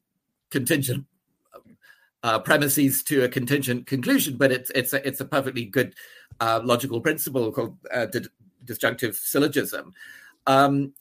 contingent 0.52 1.06
uh, 2.24 2.38
premises 2.38 3.02
to 3.04 3.24
a 3.24 3.30
contingent 3.30 3.88
conclusion 3.88 4.38
but 4.38 4.52
it's 4.52 4.70
it's 4.72 4.94
a, 4.94 5.08
it's 5.08 5.22
a 5.22 5.26
perfectly 5.26 5.66
good 5.66 5.96
uh, 6.40 6.62
logical 6.64 7.02
principle 7.02 7.52
called 7.52 7.78
uh, 7.94 8.08
disjunctive 8.66 9.16
syllogism 9.16 9.94
um, 10.46 10.94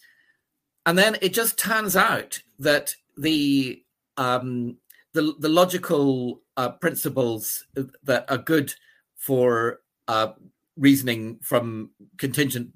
and 0.87 0.97
then 0.97 1.17
it 1.21 1.33
just 1.33 1.59
turns 1.59 1.97
out 1.97 2.41
that 2.59 2.95
the 3.17 3.83
um, 4.17 4.77
the, 5.13 5.35
the 5.39 5.49
logical 5.49 6.43
uh, 6.57 6.71
principles 6.71 7.65
that 8.03 8.31
are 8.31 8.39
good 8.39 8.75
for 9.17 9.81
uh, 10.09 10.29
reasoning 10.77 11.39
from 11.43 11.91
contingent 12.19 12.71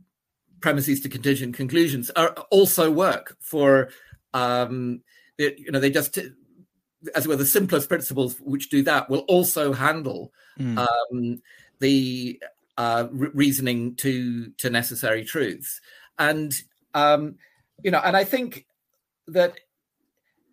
premises 0.61 1.01
to 1.01 1.09
contingent 1.09 1.55
conclusions 1.55 2.11
are 2.11 2.31
also 2.51 2.91
work 2.91 3.37
for 3.41 3.91
um, 4.35 5.03
it, 5.39 5.59
you 5.59 5.71
know 5.71 5.81
they 5.81 5.91
just 5.91 6.19
as 7.15 7.27
well 7.27 7.37
the 7.37 7.47
simplest 7.47 7.89
principles 7.89 8.37
which 8.41 8.69
do 8.69 8.83
that 8.83 9.09
will 9.09 9.21
also 9.21 9.73
handle 9.73 10.33
mm. 10.59 10.79
um, 10.79 11.41
the 11.81 12.41
uh, 12.77 13.07
re- 13.11 13.31
reasoning 13.35 13.95
to 13.97 14.51
to 14.59 14.71
necessary 14.71 15.25
truths 15.25 15.81
and 16.19 16.63
um, 16.95 17.37
you 17.83 17.91
know 17.91 18.01
and 18.05 18.17
i 18.17 18.25
think 18.25 18.67
that 19.27 19.59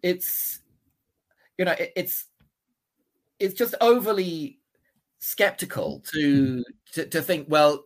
it's 0.04 0.60
you 1.58 1.66
know, 1.66 1.74
it, 1.74 1.92
it's 1.96 2.26
it's 3.40 3.54
just 3.54 3.76
overly 3.82 4.60
skeptical 5.20 6.04
to 6.12 6.64
to, 6.94 7.06
to 7.06 7.22
think, 7.22 7.48
well, 7.50 7.84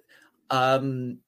um, 0.50 1.20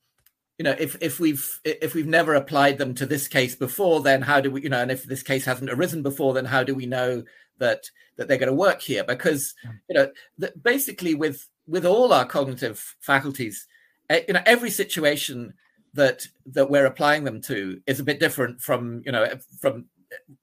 you 0.58 0.64
know, 0.64 0.76
if 0.78 0.98
if 1.02 1.20
we've 1.20 1.60
if 1.64 1.94
we've 1.94 2.08
never 2.08 2.36
applied 2.36 2.78
them 2.78 2.94
to 2.96 3.06
this 3.06 3.28
case 3.28 3.56
before, 3.56 4.02
then 4.02 4.22
how 4.22 4.42
do 4.42 4.52
we, 4.52 4.62
you 4.62 4.70
know, 4.70 4.82
and 4.82 4.92
if 4.92 5.04
this 5.04 5.24
case 5.24 5.46
hasn't 5.46 5.72
arisen 5.72 6.04
before, 6.04 6.34
then 6.34 6.46
how 6.46 6.64
do 6.64 6.76
we 6.76 6.86
know 6.86 7.24
that 7.58 7.90
that 8.18 8.28
they're 8.28 8.38
going 8.38 8.48
to 8.48 8.54
work 8.54 8.82
here? 8.82 9.04
Because 9.04 9.56
you 9.90 9.96
know, 9.96 10.12
the, 10.38 10.54
basically 10.62 11.16
with 11.16 11.48
with 11.68 11.86
all 11.86 12.14
our 12.14 12.26
cognitive 12.26 12.96
faculties, 13.00 13.68
eh, 14.10 14.22
you 14.28 14.34
know, 14.34 14.44
every 14.46 14.70
situation 14.70 15.54
that 15.94 16.28
that 16.48 16.70
we're 16.70 16.86
applying 16.86 17.24
them 17.24 17.42
to 17.42 17.80
is 17.86 18.00
a 18.00 18.04
bit 18.04 18.20
different 18.20 18.62
from 18.62 19.02
you 19.06 19.12
know 19.12 19.28
from 19.60 19.86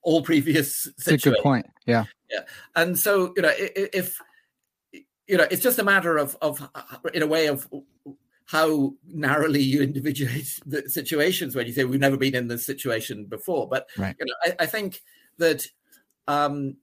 all 0.01 0.21
previous 0.21 0.83
situations. 0.97 1.05
That's 1.05 1.25
a 1.25 1.29
good 1.29 1.43
point. 1.43 1.69
Yeah. 1.85 2.05
Yeah. 2.29 2.41
And 2.75 2.97
so, 2.97 3.33
you 3.35 3.41
know, 3.41 3.51
if, 3.55 4.19
you 5.27 5.37
know, 5.37 5.47
it's 5.49 5.63
just 5.63 5.79
a 5.79 5.83
matter 5.83 6.17
of, 6.17 6.37
of, 6.41 6.67
in 7.13 7.21
a 7.21 7.27
way 7.27 7.47
of 7.47 7.67
how 8.45 8.93
narrowly 9.07 9.61
you 9.61 9.81
individuate 9.81 10.59
the 10.65 10.89
situations 10.89 11.55
when 11.55 11.67
you 11.67 11.73
say 11.73 11.83
we've 11.83 11.99
never 11.99 12.17
been 12.17 12.35
in 12.35 12.47
this 12.47 12.65
situation 12.65 13.25
before. 13.25 13.67
But, 13.67 13.89
right. 13.97 14.15
you 14.19 14.25
know, 14.25 14.33
I, 14.45 14.63
I 14.63 14.65
think 14.65 15.01
that, 15.37 15.67
um, 16.27 16.77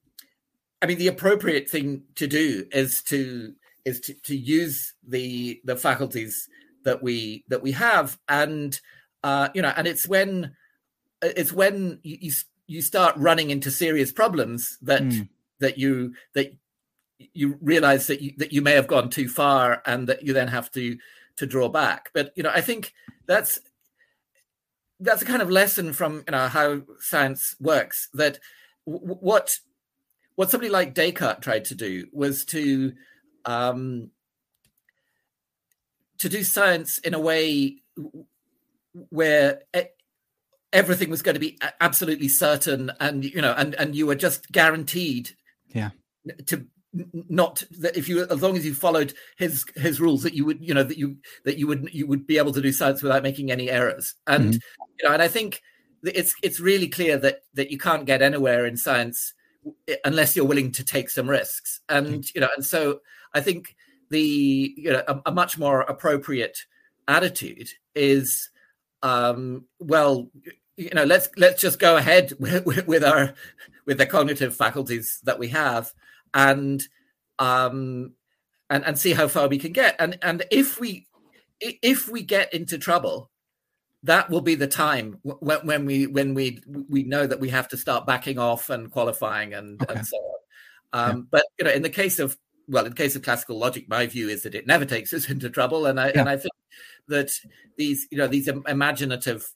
I 0.80 0.86
mean, 0.86 0.98
the 0.98 1.08
appropriate 1.08 1.68
thing 1.68 2.04
to 2.16 2.26
do 2.26 2.66
is 2.70 3.02
to, 3.04 3.54
is 3.88 4.00
to, 4.00 4.14
to 4.14 4.36
use 4.36 4.94
the, 5.06 5.60
the 5.64 5.76
faculties 5.76 6.48
that 6.84 7.02
we, 7.02 7.44
that 7.48 7.62
we 7.62 7.72
have. 7.72 8.18
And, 8.28 8.78
uh, 9.24 9.48
you 9.54 9.62
know, 9.62 9.72
and 9.76 9.86
it's 9.86 10.06
when, 10.06 10.54
it's 11.20 11.52
when 11.52 11.98
you, 12.02 12.18
you 12.20 12.32
you 12.68 12.82
start 12.82 13.16
running 13.16 13.50
into 13.50 13.70
serious 13.70 14.12
problems 14.12 14.78
that 14.82 15.02
mm. 15.02 15.28
that 15.58 15.78
you 15.78 16.14
that 16.34 16.54
you 17.18 17.58
realize 17.60 18.06
that 18.06 18.22
you 18.22 18.34
that 18.36 18.52
you 18.52 18.62
may 18.62 18.72
have 18.72 18.86
gone 18.86 19.10
too 19.10 19.28
far 19.28 19.82
and 19.86 20.06
that 20.06 20.22
you 20.22 20.32
then 20.32 20.46
have 20.46 20.70
to 20.70 20.96
to 21.36 21.46
draw 21.46 21.68
back 21.68 22.10
but 22.12 22.30
you 22.36 22.42
know 22.42 22.52
i 22.54 22.60
think 22.60 22.92
that's 23.26 23.58
that's 25.00 25.22
a 25.22 25.24
kind 25.24 25.42
of 25.42 25.50
lesson 25.50 25.92
from 25.92 26.22
you 26.26 26.32
know 26.32 26.46
how 26.46 26.82
science 27.00 27.56
works 27.58 28.08
that 28.12 28.38
w- 28.86 29.16
what 29.16 29.58
what 30.36 30.50
somebody 30.50 30.70
like 30.70 30.94
descartes 30.94 31.42
tried 31.42 31.64
to 31.64 31.74
do 31.74 32.06
was 32.12 32.44
to 32.44 32.92
um 33.48 34.10
to 36.18 36.28
do 36.28 36.44
science 36.44 36.98
in 36.98 37.14
a 37.14 37.18
way 37.18 37.76
where 39.08 39.62
everything 40.72 41.08
was 41.08 41.22
going 41.22 41.34
to 41.34 41.40
be 41.40 41.58
absolutely 41.80 42.28
certain 42.28 42.92
and 43.00 43.24
you 43.24 43.40
know 43.40 43.54
and 43.56 43.74
and 43.76 43.96
you 43.96 44.06
were 44.06 44.14
just 44.14 44.52
guaranteed 44.52 45.30
yeah 45.68 45.90
to 46.46 46.66
not 47.28 47.62
that 47.70 47.96
if 47.96 48.08
you 48.08 48.26
as 48.26 48.42
long 48.42 48.56
as 48.56 48.66
you 48.66 48.74
followed 48.74 49.14
his 49.38 49.64
his 49.76 50.00
rules 50.00 50.22
that 50.22 50.34
you 50.34 50.44
would 50.44 50.62
you 50.62 50.74
know 50.74 50.82
that 50.82 50.98
you 50.98 51.16
that 51.44 51.56
you 51.56 51.66
would 51.66 51.88
you 51.92 52.06
would 52.06 52.26
be 52.26 52.38
able 52.38 52.52
to 52.52 52.60
do 52.60 52.72
science 52.72 53.02
without 53.02 53.22
making 53.22 53.50
any 53.50 53.70
errors 53.70 54.14
and 54.26 54.54
mm-hmm. 54.54 54.86
you 54.98 55.08
know 55.08 55.14
and 55.14 55.22
i 55.22 55.28
think 55.28 55.62
it's 56.02 56.34
it's 56.42 56.60
really 56.60 56.88
clear 56.88 57.16
that 57.16 57.40
that 57.54 57.70
you 57.70 57.78
can't 57.78 58.04
get 58.04 58.20
anywhere 58.20 58.66
in 58.66 58.76
science 58.76 59.34
unless 60.04 60.34
you're 60.34 60.46
willing 60.46 60.72
to 60.72 60.84
take 60.84 61.08
some 61.10 61.28
risks 61.28 61.80
and 61.88 62.06
mm-hmm. 62.06 62.20
you 62.34 62.40
know 62.40 62.48
and 62.56 62.64
so 62.64 63.00
i 63.34 63.40
think 63.40 63.74
the 64.10 64.74
you 64.76 64.92
know 64.92 65.02
a, 65.06 65.20
a 65.26 65.32
much 65.32 65.58
more 65.58 65.82
appropriate 65.82 66.58
attitude 67.06 67.70
is 67.94 68.50
um, 69.02 69.64
well, 69.78 70.30
you 70.76 70.90
know, 70.90 71.04
let's 71.04 71.28
let's 71.36 71.60
just 71.60 71.78
go 71.78 71.96
ahead 71.96 72.32
with, 72.38 72.86
with, 72.86 73.04
our 73.04 73.34
with 73.86 73.98
the 73.98 74.06
cognitive 74.06 74.56
faculties 74.56 75.20
that 75.24 75.38
we 75.38 75.48
have, 75.48 75.92
and 76.34 76.82
um, 77.38 78.12
and 78.70 78.84
and 78.84 78.98
see 78.98 79.12
how 79.12 79.28
far 79.28 79.48
we 79.48 79.58
can 79.58 79.72
get. 79.72 79.96
And 79.98 80.18
and 80.22 80.44
if 80.50 80.80
we 80.80 81.06
if 81.60 82.08
we 82.08 82.22
get 82.22 82.52
into 82.52 82.78
trouble, 82.78 83.30
that 84.04 84.30
will 84.30 84.40
be 84.40 84.54
the 84.54 84.68
time 84.68 85.18
when, 85.22 85.66
when 85.66 85.84
we 85.84 86.06
when 86.06 86.34
we 86.34 86.60
we 86.88 87.02
know 87.04 87.26
that 87.26 87.40
we 87.40 87.50
have 87.50 87.68
to 87.68 87.76
start 87.76 88.06
backing 88.06 88.38
off 88.38 88.70
and 88.70 88.90
qualifying 88.90 89.54
and 89.54 89.82
okay. 89.82 89.94
and 89.94 90.06
so 90.06 90.16
on. 90.16 90.34
Um, 90.90 91.16
yeah. 91.16 91.22
But 91.30 91.44
you 91.58 91.64
know, 91.64 91.72
in 91.72 91.82
the 91.82 91.90
case 91.90 92.18
of 92.18 92.36
well, 92.68 92.84
in 92.84 92.90
the 92.90 92.96
case 92.96 93.16
of 93.16 93.22
classical 93.22 93.58
logic, 93.58 93.88
my 93.88 94.06
view 94.06 94.28
is 94.28 94.42
that 94.42 94.54
it 94.54 94.66
never 94.66 94.84
takes 94.84 95.12
us 95.12 95.28
into 95.30 95.50
trouble, 95.50 95.86
and 95.86 95.98
I 95.98 96.08
yeah. 96.08 96.20
and 96.20 96.28
I 96.28 96.36
think 96.36 96.52
that 97.08 97.30
these 97.76 98.06
you 98.10 98.18
know 98.18 98.28
these 98.28 98.48
imaginative 98.48 99.50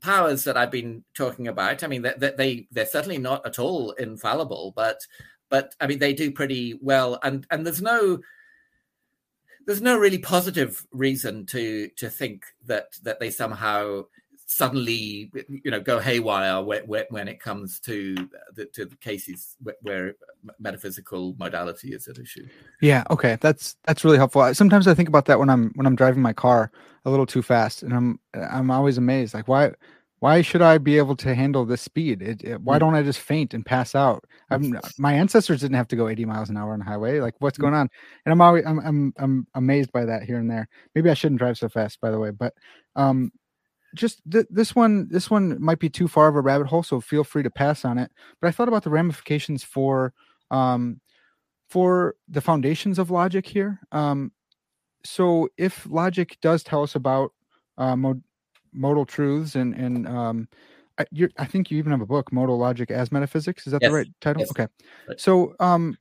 powers 0.00 0.44
that 0.44 0.56
I've 0.56 0.70
been 0.70 1.04
talking 1.14 1.48
about, 1.48 1.82
I 1.82 1.88
mean, 1.88 2.02
that 2.02 2.20
they, 2.20 2.30
they 2.36 2.68
they're 2.70 2.86
certainly 2.86 3.18
not 3.18 3.44
at 3.46 3.58
all 3.58 3.92
infallible, 3.92 4.72
but 4.76 5.00
but 5.48 5.74
I 5.80 5.86
mean 5.86 5.98
they 5.98 6.12
do 6.12 6.30
pretty 6.30 6.78
well, 6.80 7.18
and 7.22 7.46
and 7.50 7.64
there's 7.64 7.82
no 7.82 8.20
there's 9.66 9.82
no 9.82 9.98
really 9.98 10.18
positive 10.18 10.86
reason 10.92 11.46
to 11.46 11.88
to 11.96 12.08
think 12.08 12.44
that 12.66 12.88
that 13.02 13.20
they 13.20 13.30
somehow 13.30 14.04
suddenly 14.50 15.30
you 15.46 15.70
know 15.70 15.78
go 15.78 16.00
haywire 16.00 16.62
when, 16.62 17.04
when 17.10 17.28
it 17.28 17.38
comes 17.38 17.78
to 17.78 18.14
the, 18.54 18.64
to 18.72 18.86
the 18.86 18.96
cases 18.96 19.56
where 19.82 20.14
metaphysical 20.58 21.36
modality 21.38 21.92
is 21.92 22.08
at 22.08 22.18
issue. 22.18 22.48
Yeah 22.80 23.04
okay 23.10 23.36
that's 23.42 23.76
that's 23.84 24.04
really 24.04 24.16
helpful. 24.16 24.52
Sometimes 24.54 24.88
i 24.88 24.94
think 24.94 25.08
about 25.08 25.26
that 25.26 25.38
when 25.38 25.50
i'm 25.50 25.70
when 25.74 25.86
i'm 25.86 25.94
driving 25.94 26.22
my 26.22 26.32
car 26.32 26.72
a 27.04 27.10
little 27.10 27.26
too 27.26 27.42
fast 27.42 27.82
and 27.82 27.92
i'm 27.92 28.18
i'm 28.34 28.70
always 28.70 28.96
amazed 28.96 29.34
like 29.34 29.48
why 29.48 29.70
why 30.20 30.40
should 30.40 30.62
i 30.62 30.78
be 30.78 30.96
able 30.96 31.14
to 31.16 31.34
handle 31.34 31.66
this 31.66 31.82
speed? 31.82 32.22
It, 32.22 32.42
it, 32.42 32.60
why 32.62 32.76
mm. 32.76 32.80
don't 32.80 32.94
i 32.94 33.02
just 33.02 33.20
faint 33.20 33.52
and 33.52 33.66
pass 33.66 33.94
out? 33.94 34.24
I'm, 34.50 34.80
my 34.96 35.12
ancestors 35.12 35.60
didn't 35.60 35.76
have 35.76 35.88
to 35.88 35.96
go 35.96 36.08
80 36.08 36.24
miles 36.24 36.48
an 36.48 36.56
hour 36.56 36.72
on 36.72 36.78
the 36.78 36.86
highway 36.86 37.20
like 37.20 37.34
what's 37.40 37.58
mm. 37.58 37.62
going 37.62 37.74
on? 37.74 37.90
And 38.24 38.32
i'm 38.32 38.40
always 38.40 38.64
I'm, 38.64 38.78
I'm 38.78 39.12
i'm 39.18 39.46
amazed 39.54 39.92
by 39.92 40.06
that 40.06 40.22
here 40.22 40.38
and 40.38 40.50
there. 40.50 40.68
Maybe 40.94 41.10
i 41.10 41.14
shouldn't 41.14 41.38
drive 41.38 41.58
so 41.58 41.68
fast 41.68 42.00
by 42.00 42.10
the 42.10 42.18
way 42.18 42.30
but 42.30 42.54
um 42.96 43.30
just 43.94 44.20
th- 44.30 44.46
this 44.50 44.74
one 44.74 45.08
this 45.08 45.30
one 45.30 45.60
might 45.62 45.78
be 45.78 45.88
too 45.88 46.08
far 46.08 46.28
of 46.28 46.36
a 46.36 46.40
rabbit 46.40 46.66
hole 46.66 46.82
so 46.82 47.00
feel 47.00 47.24
free 47.24 47.42
to 47.42 47.50
pass 47.50 47.84
on 47.84 47.98
it 47.98 48.10
but 48.40 48.48
i 48.48 48.50
thought 48.50 48.68
about 48.68 48.82
the 48.82 48.90
ramifications 48.90 49.64
for 49.64 50.12
um 50.50 51.00
for 51.68 52.14
the 52.28 52.40
foundations 52.40 52.98
of 52.98 53.10
logic 53.10 53.46
here 53.46 53.80
um 53.92 54.32
so 55.04 55.48
if 55.56 55.86
logic 55.88 56.36
does 56.40 56.62
tell 56.62 56.82
us 56.82 56.94
about 56.94 57.32
uh, 57.78 57.96
mod- 57.96 58.22
modal 58.72 59.06
truths 59.06 59.54
and 59.54 59.74
and 59.74 60.06
um 60.06 60.48
I, 60.98 61.06
I 61.38 61.44
think 61.44 61.70
you 61.70 61.78
even 61.78 61.92
have 61.92 62.00
a 62.00 62.06
book 62.06 62.32
modal 62.32 62.58
logic 62.58 62.90
as 62.90 63.12
metaphysics 63.12 63.66
is 63.66 63.72
that 63.72 63.82
yes. 63.82 63.90
the 63.90 63.94
right 63.94 64.08
title 64.20 64.40
yes. 64.40 64.50
okay 64.50 64.66
right. 65.08 65.20
so 65.20 65.54
um 65.60 65.96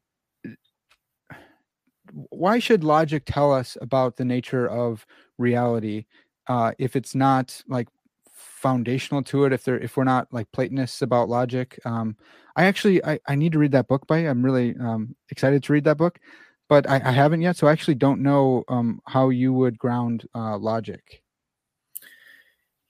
why 2.29 2.59
should 2.59 2.83
logic 2.83 3.23
tell 3.25 3.53
us 3.53 3.77
about 3.81 4.15
the 4.15 4.25
nature 4.25 4.67
of 4.67 5.05
reality 5.37 6.05
uh, 6.47 6.71
if 6.77 6.95
it's 6.95 7.15
not 7.15 7.61
like 7.67 7.87
foundational 8.33 9.21
to 9.21 9.45
it 9.45 9.53
if 9.53 9.63
they're 9.63 9.79
if 9.79 9.97
we're 9.97 10.03
not 10.03 10.27
like 10.31 10.51
platonists 10.51 11.03
about 11.03 11.29
logic 11.29 11.79
um 11.85 12.17
i 12.55 12.65
actually 12.65 13.03
i, 13.05 13.19
I 13.27 13.35
need 13.35 13.51
to 13.51 13.59
read 13.59 13.71
that 13.73 13.87
book 13.87 14.07
by 14.07 14.17
i'm 14.19 14.43
really 14.43 14.75
um 14.79 15.15
excited 15.29 15.63
to 15.63 15.73
read 15.73 15.83
that 15.83 15.97
book 15.97 16.19
but 16.67 16.89
i, 16.89 16.95
I 16.95 17.11
haven't 17.11 17.41
yet 17.41 17.55
so 17.55 17.67
i 17.67 17.71
actually 17.71 17.95
don't 17.95 18.21
know 18.21 18.63
um 18.67 18.99
how 19.05 19.29
you 19.29 19.53
would 19.53 19.77
ground 19.77 20.27
uh 20.33 20.57
logic. 20.57 21.21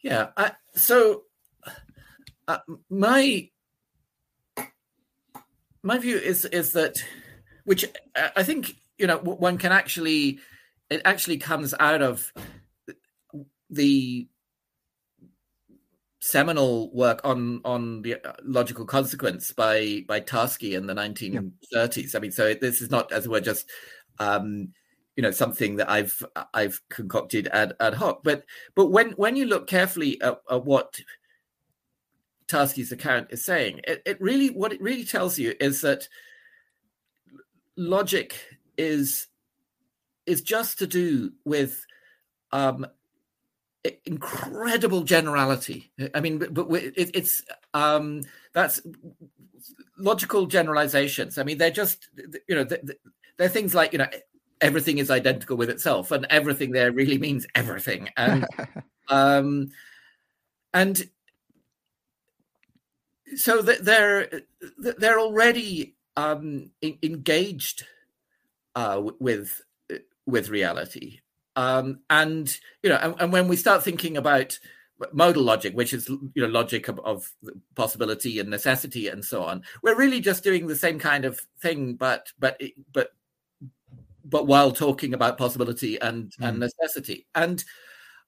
Yeah 0.01 0.27
I, 0.37 0.51
so 0.73 1.23
uh, 2.47 2.59
my 2.89 3.49
my 5.83 5.97
view 5.97 6.17
is 6.17 6.45
is 6.45 6.71
that 6.73 7.03
which 7.65 7.83
i 8.35 8.43
think 8.43 8.77
you 8.97 9.05
know 9.05 9.17
one 9.17 9.57
can 9.57 9.71
actually 9.73 10.39
it 10.89 11.01
actually 11.03 11.37
comes 11.37 11.73
out 11.79 12.01
of 12.01 12.31
the 13.69 14.27
seminal 16.19 16.91
work 16.93 17.21
on 17.23 17.61
on 17.63 18.01
the 18.01 18.15
uh, 18.15 18.33
logical 18.43 18.85
consequence 18.85 19.51
by 19.51 20.03
by 20.07 20.19
Tarski 20.19 20.75
in 20.75 20.87
the 20.87 20.93
1930s. 20.93 22.15
I 22.15 22.19
mean, 22.19 22.31
so 22.31 22.53
this 22.53 22.81
is 22.81 22.91
not 22.91 23.11
as 23.11 23.25
it 23.25 23.31
were 23.31 23.41
just 23.41 23.69
um, 24.19 24.73
you 25.15 25.23
know 25.23 25.31
something 25.31 25.77
that 25.77 25.89
I've 25.89 26.23
I've 26.53 26.81
concocted 26.89 27.47
ad, 27.51 27.73
ad 27.79 27.95
hoc, 27.95 28.23
but 28.23 28.43
but 28.75 28.87
when 28.87 29.11
when 29.11 29.35
you 29.35 29.45
look 29.45 29.67
carefully 29.67 30.21
at, 30.21 30.39
at 30.49 30.65
what 30.65 30.99
Tarski's 32.47 32.91
account 32.91 33.27
is 33.31 33.43
saying, 33.43 33.81
it, 33.85 34.01
it 34.05 34.21
really 34.21 34.49
what 34.49 34.73
it 34.73 34.81
really 34.81 35.05
tells 35.05 35.39
you 35.39 35.53
is 35.59 35.81
that 35.81 36.07
logic 37.75 38.35
is 38.77 39.27
is 40.25 40.41
just 40.41 40.79
to 40.79 40.87
do 40.87 41.31
with 41.45 41.85
um, 42.51 42.85
incredible 44.05 45.03
generality. 45.03 45.91
I 46.13 46.19
mean, 46.19 46.39
but, 46.39 46.67
it, 46.71 47.11
it's 47.13 47.43
um, 47.73 48.23
that's 48.53 48.81
logical 49.97 50.45
generalizations. 50.45 51.37
I 51.37 51.43
mean, 51.43 51.57
they're 51.57 51.71
just 51.71 52.09
you 52.47 52.55
know 52.55 52.63
they're, 52.63 52.81
they're, 53.37 53.49
things 53.49 53.75
like 53.75 53.93
you 53.93 53.99
know 53.99 54.07
everything 54.61 54.97
is 54.97 55.11
identical 55.11 55.57
with 55.57 55.69
itself, 55.69 56.11
and 56.11 56.25
everything 56.29 56.71
there 56.71 56.91
really 56.91 57.17
means 57.17 57.47
everything, 57.55 58.09
and 58.17 58.45
um, 59.09 59.69
and 60.73 61.09
so 63.35 63.61
they're 63.61 64.29
they're 64.77 65.19
already 65.19 65.95
um, 66.15 66.71
engaged 66.81 67.85
uh, 68.75 69.01
with 69.19 69.61
with 70.25 70.49
reality 70.49 71.19
um, 71.57 71.99
and 72.09 72.57
you 72.83 72.89
know, 72.89 72.97
and, 72.97 73.15
and, 73.19 73.33
when 73.33 73.47
we 73.47 73.55
start 73.55 73.83
thinking 73.83 74.15
about 74.15 74.57
modal 75.11 75.41
logic, 75.41 75.73
which 75.73 75.91
is 75.91 76.07
you 76.07 76.31
know 76.35 76.47
logic 76.47 76.87
of, 76.87 76.99
of, 76.99 77.33
possibility 77.73 78.39
and 78.39 78.49
necessity 78.49 79.07
and 79.07 79.25
so 79.25 79.43
on, 79.43 79.63
we're 79.81 79.97
really 79.97 80.19
just 80.19 80.43
doing 80.43 80.67
the 80.67 80.75
same 80.75 80.99
kind 80.99 81.25
of 81.25 81.41
thing, 81.59 81.95
but 81.95 82.31
but 82.37 82.61
but 82.93 83.09
but 84.23 84.45
while 84.45 84.71
talking 84.71 85.15
about 85.15 85.39
possibility 85.39 85.99
and 85.99 86.31
mm. 86.39 86.47
and 86.47 86.59
necessity, 86.59 87.25
and 87.33 87.63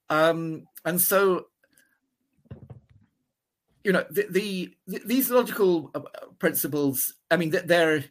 um, 0.10 0.66
and 0.84 1.00
so 1.00 1.46
you 3.84 3.92
know 3.92 4.06
the, 4.10 4.26
the, 4.32 4.76
the 4.88 5.02
these 5.06 5.30
logical 5.30 5.92
uh, 5.94 6.02
principles. 6.40 7.14
I 7.30 7.38
mean, 7.38 7.52
they're 7.52 8.06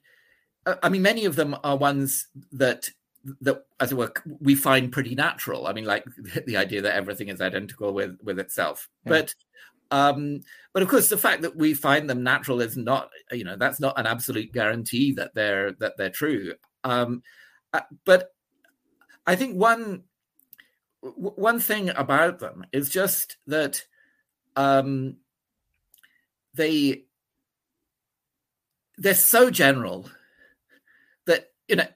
uh, 0.64 0.76
I 0.82 0.90
mean, 0.90 1.02
many 1.02 1.24
of 1.24 1.34
them 1.34 1.56
are 1.64 1.76
ones 1.76 2.28
that 2.52 2.90
that 3.40 3.64
as 3.80 3.92
it 3.92 3.96
were 3.96 4.12
we 4.40 4.54
find 4.54 4.92
pretty 4.92 5.14
natural. 5.14 5.66
I 5.66 5.72
mean 5.72 5.84
like 5.84 6.04
the 6.46 6.56
idea 6.56 6.82
that 6.82 6.94
everything 6.94 7.28
is 7.28 7.40
identical 7.40 7.92
with 7.92 8.18
with 8.22 8.38
itself. 8.38 8.88
Yeah. 9.04 9.10
but 9.10 9.34
um 9.90 10.40
but 10.72 10.82
of 10.82 10.88
course 10.88 11.08
the 11.08 11.16
fact 11.16 11.42
that 11.42 11.56
we 11.56 11.74
find 11.74 12.08
them 12.08 12.22
natural 12.22 12.60
is 12.60 12.76
not 12.76 13.10
you 13.32 13.44
know 13.44 13.56
that's 13.56 13.80
not 13.80 13.98
an 13.98 14.06
absolute 14.06 14.52
guarantee 14.52 15.12
that 15.12 15.34
they're 15.34 15.72
that 15.72 15.96
they're 15.96 16.10
true. 16.10 16.54
Um 16.84 17.22
uh, 17.72 17.80
but 18.04 18.34
i 19.26 19.36
think 19.36 19.54
one 19.54 20.02
one 21.00 21.60
thing 21.60 21.90
about 21.90 22.38
them 22.38 22.64
is 22.72 22.88
just 22.88 23.36
that 23.46 23.84
um 24.56 25.16
they 26.54 27.04
they're 28.98 29.14
so 29.14 29.50
general 29.50 30.10
that 31.26 31.52
you 31.68 31.76
know 31.76 31.86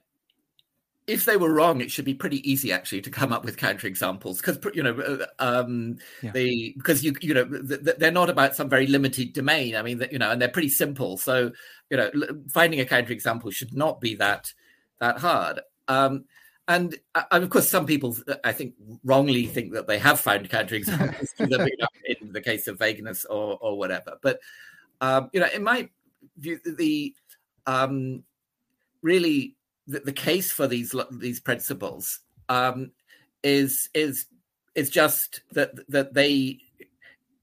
if 1.05 1.25
they 1.25 1.37
were 1.37 1.53
wrong, 1.53 1.81
it 1.81 1.91
should 1.91 2.05
be 2.05 2.13
pretty 2.13 2.49
easy 2.49 2.71
actually 2.71 3.01
to 3.01 3.09
come 3.09 3.33
up 3.33 3.43
with 3.43 3.57
counterexamples 3.57 4.37
because 4.37 4.57
you 4.73 4.83
know 4.83 4.97
uh, 4.99 5.25
um, 5.39 5.97
yeah. 6.21 6.31
they 6.31 6.73
because 6.77 7.03
you 7.03 7.13
you 7.21 7.33
know 7.33 7.43
they're 7.43 8.11
not 8.11 8.29
about 8.29 8.55
some 8.55 8.69
very 8.69 8.87
limited 8.87 9.33
domain. 9.33 9.75
I 9.75 9.81
mean, 9.81 10.03
you 10.11 10.19
know, 10.19 10.31
and 10.31 10.41
they're 10.41 10.49
pretty 10.49 10.69
simple. 10.69 11.17
So 11.17 11.51
you 11.89 11.97
know, 11.97 12.09
finding 12.49 12.79
a 12.79 12.85
counterexample 12.85 13.53
should 13.53 13.73
not 13.73 13.99
be 13.99 14.15
that 14.15 14.53
that 14.99 15.19
hard. 15.19 15.59
Um, 15.87 16.25
and, 16.65 16.97
uh, 17.13 17.23
and 17.31 17.43
of 17.43 17.49
course, 17.49 17.67
some 17.67 17.85
people 17.85 18.15
uh, 18.27 18.35
I 18.45 18.53
think 18.53 18.75
wrongly 19.03 19.45
think 19.47 19.73
that 19.73 19.87
they 19.87 19.99
have 19.99 20.21
found 20.21 20.49
counterexamples 20.49 21.27
in 21.39 22.31
the 22.31 22.41
case 22.41 22.67
of 22.67 22.79
vagueness 22.79 23.25
or 23.25 23.57
or 23.59 23.77
whatever. 23.77 24.17
But 24.21 24.39
um, 25.01 25.29
you 25.33 25.41
know, 25.41 25.49
in 25.53 25.63
my 25.63 25.89
view, 26.37 26.59
the 26.65 27.13
um, 27.67 28.23
really 29.01 29.57
the, 29.87 29.99
the 29.99 30.13
case 30.13 30.51
for 30.51 30.67
these 30.67 30.95
these 31.11 31.39
principles 31.39 32.19
um, 32.49 32.91
is 33.43 33.89
is 33.93 34.25
is 34.75 34.89
just 34.89 35.41
that 35.51 35.71
that 35.89 36.13
they 36.13 36.59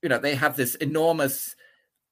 you 0.03 0.09
know 0.09 0.19
they 0.19 0.35
have 0.35 0.57
this 0.57 0.75
enormous 0.77 1.55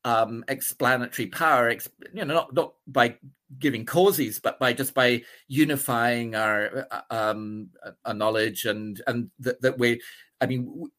um, 0.04 0.44
explanatory 0.48 1.26
power 1.26 1.70
you 1.70 2.24
know 2.24 2.34
not 2.34 2.54
not 2.54 2.74
by 2.86 3.16
giving 3.58 3.86
causes 3.86 4.38
but 4.38 4.58
by 4.58 4.72
just 4.72 4.94
by 4.94 5.22
unifying 5.48 6.34
our 6.34 6.86
uh, 6.90 7.00
um, 7.10 7.68
our 8.04 8.14
knowledge 8.14 8.66
and 8.66 9.00
and 9.06 9.30
that, 9.38 9.60
that 9.62 9.78
we 9.78 10.00
i 10.40 10.46
mean 10.46 10.90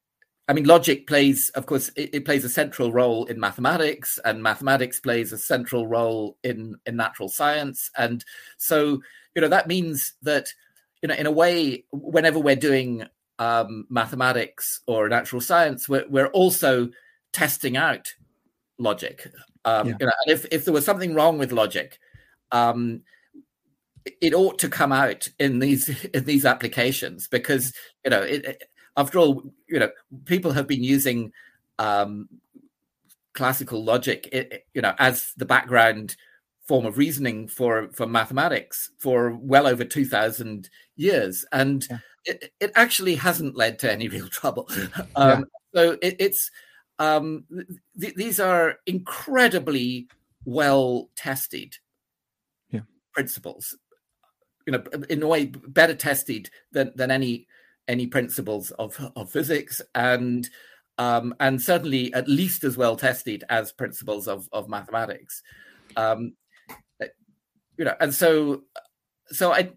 I 0.47 0.53
mean, 0.53 0.65
logic 0.65 1.05
plays, 1.05 1.51
of 1.53 1.67
course, 1.67 1.89
it, 1.89 2.09
it, 2.11 2.25
plays 2.25 2.43
a 2.43 2.49
central 2.49 2.91
role 2.91 3.25
in 3.25 3.39
mathematics, 3.39 4.17
and 4.25 4.41
mathematics 4.41 4.99
plays 4.99 5.31
a 5.31 5.37
central 5.37 5.85
role 5.85 6.37
in 6.43 6.75
in 6.87 6.95
natural 6.95 7.29
science, 7.29 7.91
and 7.95 8.25
so 8.57 8.99
you 9.35 9.41
know 9.41 9.47
that 9.47 9.67
means 9.67 10.13
that 10.21 10.47
you 11.01 11.07
know 11.07 11.15
in 11.15 11.25
a 11.25 11.31
way 11.31 11.85
whenever 11.91 12.39
we're 12.39 12.55
doing 12.55 13.03
um, 13.39 13.85
mathematics 13.89 14.81
or 14.85 15.07
natural 15.07 15.41
science 15.41 15.87
we're, 15.87 16.05
we're 16.09 16.27
also 16.27 16.89
testing 17.31 17.77
out 17.77 18.13
logic 18.77 19.27
um, 19.65 19.89
yeah. 19.89 19.95
you 19.99 20.05
know 20.05 20.11
if, 20.27 20.45
if 20.51 20.65
there 20.65 20.73
was 20.73 20.85
something 20.85 21.13
wrong 21.13 21.37
with 21.37 21.51
logic 21.51 21.99
um, 22.51 23.01
it 24.21 24.33
ought 24.33 24.57
to 24.59 24.69
come 24.69 24.91
out 24.91 25.27
in 25.39 25.59
these 25.59 25.89
in 26.13 26.25
these 26.25 26.45
applications 26.45 27.27
because 27.27 27.73
you 28.03 28.11
know 28.11 28.21
it, 28.21 28.45
it, 28.45 28.63
after 28.97 29.19
all 29.19 29.43
you 29.67 29.79
know 29.79 29.89
people 30.25 30.51
have 30.51 30.67
been 30.67 30.83
using 30.83 31.31
um, 31.77 32.27
classical 33.33 33.83
logic 33.83 34.27
it, 34.31 34.65
you 34.73 34.81
know 34.81 34.93
as 34.99 35.33
the 35.37 35.45
background 35.45 36.15
form 36.69 36.85
of 36.85 36.99
reasoning 36.99 37.47
for 37.47 37.89
for 37.93 38.05
mathematics 38.05 38.91
for 38.99 39.35
well 39.37 39.65
over 39.65 39.83
2000 39.83 40.69
years 40.97 41.43
and 41.51 41.87
yeah. 41.89 41.97
it, 42.25 42.53
it 42.59 42.71
actually 42.75 43.15
hasn't 43.15 43.55
led 43.55 43.79
to 43.79 43.91
any 43.91 44.07
real 44.15 44.27
trouble 44.27 44.69
um, 45.15 45.39
yeah. 45.39 45.41
so 45.73 45.97
it, 46.03 46.15
it's 46.19 46.51
um, 46.99 47.43
th- 47.99 48.13
these 48.13 48.39
are 48.39 48.75
incredibly 48.85 50.07
well 50.45 51.09
tested 51.15 51.75
yeah. 52.69 52.81
principles 53.13 53.75
you 54.67 54.73
know 54.73 54.83
in 55.09 55.23
a 55.23 55.27
way 55.27 55.45
better 55.45 55.95
tested 55.95 56.51
than 56.71 56.91
than 56.95 57.09
any 57.09 57.47
any 57.87 58.05
principles 58.05 58.69
of 58.77 58.95
of 59.15 59.31
physics 59.31 59.81
and 59.95 60.47
um, 60.99 61.33
and 61.39 61.59
certainly 61.59 62.13
at 62.13 62.27
least 62.27 62.63
as 62.63 62.77
well 62.77 62.95
tested 62.95 63.43
as 63.49 63.71
principles 63.71 64.27
of 64.27 64.47
of 64.51 64.69
mathematics 64.69 65.41
um, 65.97 66.33
you 67.79 67.85
know, 67.85 67.95
and 68.01 68.13
so, 68.13 68.63
so 69.27 69.53
I, 69.53 69.71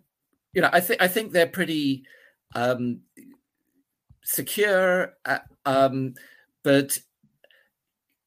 you 0.53 0.61
know, 0.61 0.69
I 0.73 0.81
think 0.81 1.01
I 1.01 1.07
think 1.07 1.31
they're 1.31 1.47
pretty 1.47 2.03
um, 2.55 3.03
secure, 4.25 5.15
uh, 5.25 5.39
um, 5.65 6.15
but 6.65 6.99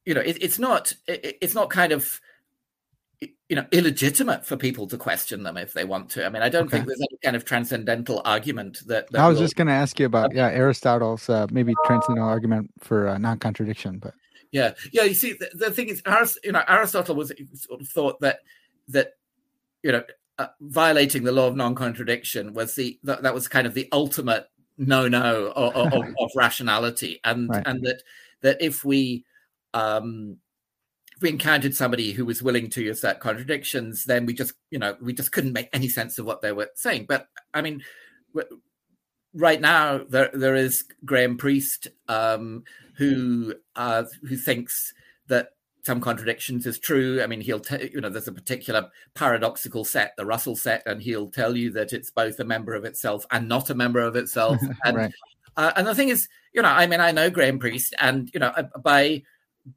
you 0.06 0.14
know, 0.14 0.22
it, 0.22 0.42
it's 0.42 0.58
not 0.58 0.94
it, 1.08 1.38
it's 1.42 1.54
not 1.54 1.70
kind 1.70 1.92
of 1.92 2.22
you 3.20 3.56
know 3.56 3.66
illegitimate 3.74 4.46
for 4.46 4.56
people 4.56 4.88
to 4.88 4.98
question 4.98 5.44
them 5.44 5.58
if 5.58 5.74
they 5.74 5.84
want 5.84 6.10
to. 6.12 6.26
I 6.26 6.30
mean, 6.30 6.42
I 6.42 6.48
don't 6.48 6.68
okay. 6.68 6.78
think 6.78 6.88
there's 6.88 7.02
any 7.02 7.20
kind 7.22 7.36
of 7.36 7.44
transcendental 7.44 8.22
argument 8.24 8.80
that. 8.88 9.12
that 9.12 9.20
I 9.20 9.28
was 9.28 9.40
will, 9.40 9.44
just 9.44 9.58
going 9.58 9.68
to 9.68 9.74
ask 9.74 10.00
you 10.00 10.06
about 10.06 10.34
yeah 10.34 10.48
Aristotle's 10.48 11.30
uh, 11.30 11.48
maybe 11.52 11.74
transcendental 11.86 12.30
argument 12.30 12.72
for 12.80 13.10
uh, 13.10 13.18
non-contradiction, 13.18 14.00
but 14.00 14.14
yeah, 14.54 14.72
yeah. 14.94 15.04
You 15.04 15.16
see, 15.16 15.34
the, 15.34 15.50
the 15.54 15.72
thing 15.72 15.90
is, 15.90 16.02
you 16.46 16.54
know, 16.54 16.64
Aristotle 16.66 17.16
was 17.16 17.34
sort 17.56 17.82
of 17.82 17.90
thought 17.90 18.22
that 18.22 18.40
that 18.88 19.16
you 19.86 19.92
know, 19.92 20.04
uh, 20.40 20.48
violating 20.62 21.24
the 21.24 21.32
law 21.32 21.48
of 21.48 21.56
non-contradiction 21.56 22.56
was 22.56 22.74
the 22.74 23.00
that, 23.04 23.22
that 23.22 23.36
was 23.36 23.48
kind 23.48 23.68
of 23.68 23.76
the 23.76 23.88
ultimate 23.92 24.48
no 24.80 25.08
no 25.08 25.54
of, 25.56 25.94
of, 25.94 26.04
of 26.20 26.32
rationality, 26.36 27.20
and 27.24 27.50
right. 27.50 27.62
and 27.68 27.86
that 27.86 28.02
that 28.42 28.58
if 28.60 28.84
we 28.84 29.24
um, 29.76 30.38
if 31.16 31.22
we 31.22 31.30
encountered 31.30 31.76
somebody 31.76 32.14
who 32.14 32.26
was 32.26 32.42
willing 32.42 32.68
to 32.72 32.90
assert 32.90 33.20
contradictions, 33.20 34.06
then 34.06 34.26
we 34.26 34.34
just 34.34 34.54
you 34.72 34.80
know 34.80 34.98
we 35.00 35.14
just 35.14 35.32
couldn't 35.32 35.54
make 35.54 35.70
any 35.72 35.88
sense 35.88 36.18
of 36.18 36.26
what 36.26 36.42
they 36.42 36.52
were 36.52 36.72
saying. 36.74 37.06
But 37.08 37.28
I 37.54 37.62
mean, 37.62 37.84
right 39.36 39.62
now 39.62 40.00
there 40.00 40.32
there 40.34 40.56
is 40.56 40.84
Graham 41.06 41.38
Priest 41.38 41.90
um, 42.08 42.64
who 42.96 43.54
uh, 43.76 44.06
who 44.28 44.36
thinks 44.36 44.96
that 45.28 45.50
some 45.86 46.02
contradictions 46.02 46.66
is 46.66 46.80
true. 46.80 47.22
I 47.22 47.28
mean, 47.28 47.42
he'll 47.42 47.60
tell 47.60 47.80
you 47.80 48.02
know 48.02 48.10
there's 48.10 48.28
a 48.28 48.34
particular 48.34 48.90
paradoxical 49.14 49.86
set, 49.86 50.16
the 50.18 50.26
Russell 50.26 50.56
set, 50.56 50.82
and 50.88 51.02
he'll 51.02 51.30
tell 51.30 51.56
you 51.56 51.72
that 51.74 51.94
it's 51.94 52.10
both 52.10 52.40
a 52.40 52.44
member 52.44 52.74
of 52.74 52.86
itself 52.86 53.26
and 53.30 53.48
not 53.48 53.70
a 53.70 53.76
member 53.76 54.00
of 54.00 54.16
itself. 54.16 54.60
And 54.84 54.98
right. 54.98 55.14
uh, 55.58 55.72
and 55.76 55.88
the 55.88 55.96
thing 55.96 56.10
is, 56.10 56.28
you 56.54 56.62
know, 56.62 56.70
I 56.70 56.88
mean, 56.88 57.02
I 57.02 57.12
know 57.12 57.30
Graham 57.30 57.60
Priest, 57.60 57.94
and 58.00 58.30
you 58.34 58.40
know, 58.40 58.48
uh, 58.48 58.64
by 58.84 59.24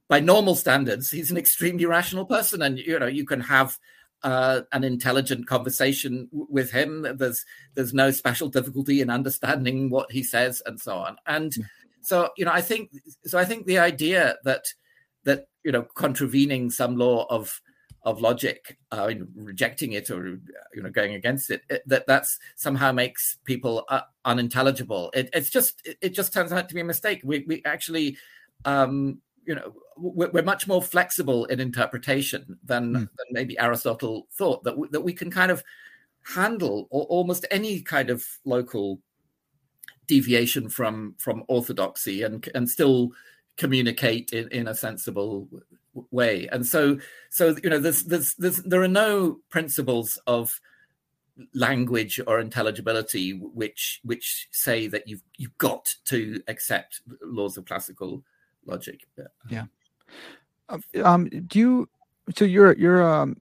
by 0.09 0.21
normal 0.21 0.55
standards, 0.55 1.11
he's 1.11 1.31
an 1.31 1.37
extremely 1.37 1.85
rational 1.85 2.25
person, 2.25 2.63
and 2.63 2.79
you 2.79 2.99
know, 2.99 3.07
you 3.07 3.27
can 3.27 3.41
have 3.41 3.79
uh, 4.23 4.63
an 4.73 4.85
intelligent 4.85 5.47
conversation 5.47 6.29
w- 6.33 6.47
with 6.51 6.71
him. 6.71 7.07
There's 7.17 7.45
there's 7.75 7.93
no 7.93 8.11
special 8.11 8.49
difficulty 8.49 9.03
in 9.03 9.11
understanding 9.11 9.91
what 9.91 10.11
he 10.11 10.23
says, 10.23 10.63
and 10.65 10.81
so 10.81 10.97
on. 10.97 11.19
And 11.27 11.55
yeah. 11.57 11.65
so, 12.01 12.31
you 12.39 12.47
know, 12.47 12.53
I 12.53 12.63
think 12.63 12.93
so. 13.27 13.39
I 13.39 13.45
think 13.45 13.67
the 13.67 13.79
idea 13.79 14.37
that 14.45 14.65
that 15.29 15.49
you 15.63 15.71
know 15.71 15.83
contravening 15.95 16.71
some 16.71 16.97
law 16.97 17.27
of 17.31 17.61
of 18.03 18.21
logic, 18.21 18.79
uh, 18.91 19.13
rejecting 19.35 19.93
it 19.93 20.11
or 20.11 20.41
you 20.75 20.83
know 20.83 20.91
going 20.91 21.15
against 21.15 21.51
it, 21.51 21.63
it 21.69 21.83
that 21.87 22.07
that's 22.07 22.39
somehow 22.57 22.91
makes 22.91 23.37
people 23.45 23.85
uh, 23.89 24.01
unintelligible. 24.25 25.11
It, 25.15 25.29
it's 25.33 25.51
just 25.51 25.81
it, 25.85 25.99
it, 26.01 26.09
just 26.15 26.33
turns 26.33 26.53
out 26.53 26.69
to 26.69 26.75
be 26.75 26.81
a 26.81 26.85
mistake. 26.85 27.21
We 27.23 27.45
we 27.47 27.63
actually 27.67 28.17
um, 28.65 29.19
you 29.45 29.55
know 29.55 29.75
we're, 29.97 30.31
we're, 30.31 30.43
much 30.43 30.67
more 30.67 30.83
flexible 30.83 31.45
in 31.47 31.61
interpretation 31.61 32.59
than, 32.65 32.93
mm. 32.93 32.99
than 32.99 33.27
maybe 33.31 33.59
Aristotle 33.59 34.29
thought 34.33 34.63
that 34.65 34.79
we, 34.79 34.89
that 34.89 35.01
we 35.01 35.13
can 35.13 35.31
kind 35.31 35.51
of 35.51 35.63
handle 36.35 36.87
or, 36.91 37.03
almost 37.05 37.47
any 37.51 37.81
kind 37.81 38.11
of 38.11 38.25
local 38.45 39.01
deviation 40.07 40.71
from 40.71 41.15
from 41.19 41.45
orthodoxy 41.49 42.23
and 42.23 42.49
and 42.55 42.71
still 42.71 43.13
communicate 43.59 44.33
in, 44.33 44.49
in 44.49 44.69
a 44.69 44.75
sensible 44.75 45.49
way. 46.11 46.49
And 46.51 46.67
so, 46.67 46.99
so 47.29 47.55
you 47.63 47.69
know, 47.69 47.79
there's, 47.79 48.05
there's, 48.05 48.35
there's, 48.37 48.63
there 48.63 48.83
are 48.83 48.89
no 48.89 49.41
principles 49.51 50.19
of 50.27 50.59
language 51.55 52.21
or 52.27 52.41
intelligibility 52.41 53.31
which 53.33 54.01
which 54.03 54.49
say 54.51 54.87
that 54.89 55.07
you've 55.07 55.23
you've 55.37 55.57
got 55.59 55.89
to 56.05 56.43
accept 56.49 57.01
laws 57.23 57.57
of 57.57 57.65
classical 57.65 58.25
logic. 58.67 59.07
Yeah. 59.49 59.67
Um, 60.69 60.83
um 61.05 61.29
do 61.29 61.59
you? 61.59 61.89
So 62.35 62.45
you're 62.45 62.77
you're 62.77 63.03
um 63.03 63.37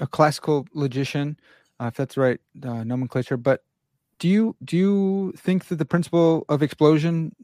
a 0.00 0.06
classical 0.06 0.66
logician, 0.74 1.38
uh, 1.80 1.86
if 1.86 1.94
that's 1.94 2.16
right 2.16 2.40
uh, 2.62 2.84
nomenclature. 2.84 3.36
But 3.36 3.64
do 4.18 4.28
you 4.28 4.56
do 4.64 4.76
you 4.76 5.32
think 5.36 5.66
that 5.66 5.76
the 5.76 5.84
principle 5.84 6.44
of 6.48 6.62
explosion 6.62 7.34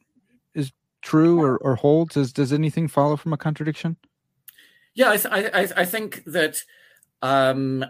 is 0.55 0.73
true 1.05 1.41
or, 1.41 1.59
or 1.59 1.77
holds? 1.77 2.15
Does 2.15 2.33
does 2.33 2.53
anything 2.53 2.89
follow 2.89 3.17
from 3.17 3.33
a 3.33 3.37
contradiction? 3.37 3.97
Yeah, 4.95 5.11
I, 5.11 5.17
th- 5.17 5.51
I, 5.53 5.69
I 5.83 5.85
think 5.85 6.25
that 6.25 6.63
um, 7.23 7.85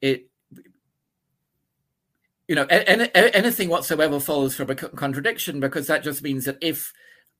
it 0.00 0.28
you 2.48 2.54
know 2.54 2.64
any, 2.64 3.08
anything 3.14 3.68
whatsoever 3.68 4.20
follows 4.20 4.54
from 4.54 4.70
a 4.70 4.74
contradiction 4.74 5.60
because 5.60 5.86
that 5.86 6.02
just 6.02 6.22
means 6.22 6.44
that 6.44 6.58
if 6.60 6.92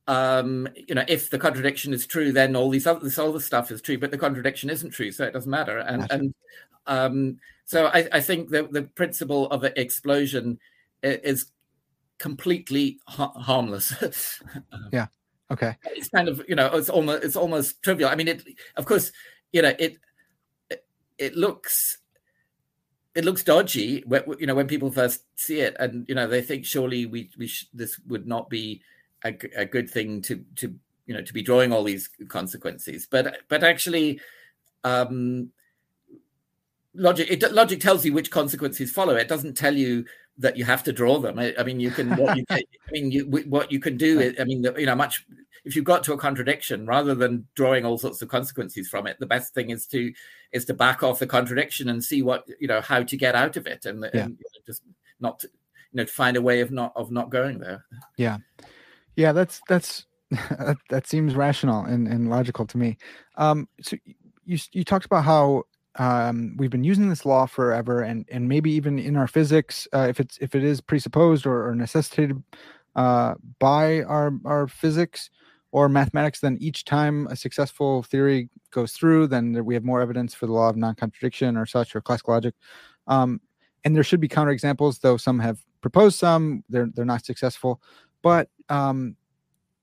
um, 0.06 0.68
you 0.88 0.94
know 0.94 1.04
if 1.08 1.30
the 1.30 1.38
contradiction 1.38 1.92
is 1.92 2.06
true 2.06 2.32
then 2.32 2.56
all 2.56 2.70
these 2.70 2.86
other 2.86 3.00
this 3.00 3.18
other 3.18 3.40
stuff 3.40 3.70
is 3.70 3.82
true 3.82 3.98
but 3.98 4.10
the 4.10 4.18
contradiction 4.18 4.70
isn't 4.70 4.90
true 4.90 5.12
so 5.12 5.24
it 5.24 5.32
doesn't 5.32 5.50
matter 5.50 5.78
and 5.78 6.02
gotcha. 6.02 6.14
and 6.14 6.34
um, 6.86 7.38
so 7.66 7.86
I, 7.86 8.08
I 8.12 8.20
think 8.20 8.50
that 8.50 8.72
the 8.72 8.82
principle 8.82 9.46
of 9.50 9.64
explosion 9.64 10.58
is 11.02 11.46
completely 12.18 12.98
ha- 13.06 13.32
harmless. 13.32 14.42
yeah. 14.92 15.06
Okay. 15.50 15.76
It's 15.84 16.08
kind 16.08 16.28
of 16.28 16.42
you 16.48 16.54
know 16.54 16.66
it's 16.68 16.88
almost 16.88 17.24
it's 17.24 17.36
almost 17.36 17.82
trivial. 17.82 18.08
I 18.10 18.14
mean, 18.14 18.28
it 18.28 18.42
of 18.76 18.86
course 18.86 19.12
you 19.52 19.62
know 19.62 19.72
it 19.78 19.98
it, 20.70 20.84
it 21.18 21.36
looks 21.36 21.98
it 23.14 23.24
looks 23.24 23.44
dodgy 23.44 24.02
when, 24.06 24.22
you 24.38 24.46
know 24.46 24.54
when 24.54 24.66
people 24.66 24.90
first 24.90 25.24
see 25.36 25.60
it 25.60 25.76
and 25.78 26.04
you 26.08 26.14
know 26.14 26.26
they 26.26 26.42
think 26.42 26.64
surely 26.64 27.06
we 27.06 27.30
we 27.38 27.46
sh- 27.46 27.68
this 27.72 27.98
would 28.08 28.26
not 28.26 28.50
be 28.50 28.82
a, 29.24 29.36
a 29.56 29.64
good 29.64 29.88
thing 29.88 30.20
to 30.22 30.44
to 30.56 30.74
you 31.06 31.14
know 31.14 31.22
to 31.22 31.32
be 31.32 31.42
drawing 31.42 31.72
all 31.72 31.84
these 31.84 32.08
consequences 32.28 33.06
but 33.08 33.38
but 33.48 33.62
actually 33.62 34.20
um 34.82 35.50
logic 36.94 37.28
it, 37.30 37.52
logic 37.52 37.80
tells 37.80 38.04
you 38.04 38.12
which 38.12 38.30
consequences 38.30 38.90
follow 38.90 39.14
it 39.14 39.28
doesn't 39.28 39.56
tell 39.56 39.74
you 39.74 40.04
that 40.38 40.56
you 40.56 40.64
have 40.64 40.82
to 40.84 40.92
draw 40.92 41.18
them. 41.18 41.38
I, 41.38 41.54
I 41.58 41.62
mean, 41.62 41.80
you 41.80 41.90
can. 41.90 42.16
What 42.16 42.36
you, 42.36 42.44
I 42.50 42.62
mean, 42.90 43.10
you, 43.10 43.26
what 43.26 43.70
you 43.70 43.80
can 43.80 43.96
do. 43.96 44.20
Is, 44.20 44.34
I 44.40 44.44
mean, 44.44 44.64
you 44.76 44.86
know, 44.86 44.94
much. 44.94 45.24
If 45.64 45.74
you've 45.74 45.84
got 45.84 46.04
to 46.04 46.12
a 46.12 46.18
contradiction, 46.18 46.86
rather 46.86 47.14
than 47.14 47.46
drawing 47.54 47.86
all 47.86 47.96
sorts 47.96 48.20
of 48.20 48.28
consequences 48.28 48.86
from 48.86 49.06
it, 49.06 49.18
the 49.18 49.26
best 49.26 49.54
thing 49.54 49.70
is 49.70 49.86
to 49.88 50.12
is 50.52 50.66
to 50.66 50.74
back 50.74 51.02
off 51.02 51.18
the 51.18 51.26
contradiction 51.26 51.88
and 51.88 52.04
see 52.04 52.22
what 52.22 52.44
you 52.60 52.68
know 52.68 52.80
how 52.80 53.02
to 53.02 53.16
get 53.16 53.34
out 53.34 53.56
of 53.56 53.66
it, 53.66 53.86
and, 53.86 54.04
yeah. 54.12 54.24
and 54.24 54.30
you 54.38 54.46
know, 54.54 54.60
just 54.66 54.82
not 55.20 55.38
to, 55.40 55.48
you 55.48 55.98
know 55.98 56.04
to 56.04 56.12
find 56.12 56.36
a 56.36 56.42
way 56.42 56.60
of 56.60 56.70
not 56.70 56.92
of 56.96 57.10
not 57.10 57.30
going 57.30 57.58
there. 57.58 57.84
Yeah, 58.18 58.38
yeah, 59.16 59.32
that's 59.32 59.62
that's 59.68 60.06
that 60.90 61.06
seems 61.06 61.34
rational 61.34 61.84
and, 61.84 62.08
and 62.08 62.28
logical 62.28 62.66
to 62.66 62.78
me. 62.78 62.98
Um, 63.36 63.68
so 63.80 63.96
you 64.44 64.58
you 64.72 64.84
talked 64.84 65.06
about 65.06 65.24
how 65.24 65.64
um, 65.96 66.56
we've 66.56 66.70
been 66.70 66.84
using 66.84 67.08
this 67.08 67.24
law 67.24 67.46
forever, 67.46 68.00
and 68.00 68.26
and 68.30 68.48
maybe 68.48 68.70
even 68.72 68.98
in 68.98 69.16
our 69.16 69.28
physics, 69.28 69.86
uh, 69.92 70.06
if 70.08 70.18
it's 70.18 70.38
if 70.40 70.54
it 70.54 70.64
is 70.64 70.80
presupposed 70.80 71.46
or, 71.46 71.68
or 71.68 71.74
necessitated 71.74 72.42
uh, 72.96 73.34
by 73.58 74.02
our 74.02 74.32
our 74.44 74.66
physics 74.66 75.30
or 75.70 75.88
mathematics, 75.88 76.40
then 76.40 76.56
each 76.60 76.84
time 76.84 77.26
a 77.28 77.36
successful 77.36 78.02
theory 78.04 78.48
goes 78.70 78.92
through, 78.92 79.26
then 79.26 79.64
we 79.64 79.74
have 79.74 79.84
more 79.84 80.00
evidence 80.00 80.32
for 80.32 80.46
the 80.46 80.52
law 80.52 80.68
of 80.68 80.76
non-contradiction 80.76 81.56
or 81.56 81.66
such 81.66 81.96
or 81.96 82.00
classical 82.00 82.32
logic. 82.32 82.54
Um, 83.08 83.40
and 83.84 83.94
there 83.94 84.04
should 84.04 84.20
be 84.20 84.28
counterexamples, 84.28 85.00
though 85.00 85.16
some 85.16 85.40
have 85.40 85.58
proposed 85.80 86.18
some, 86.18 86.64
they're 86.68 86.88
they're 86.94 87.04
not 87.04 87.24
successful. 87.24 87.80
But 88.22 88.48
um, 88.68 89.16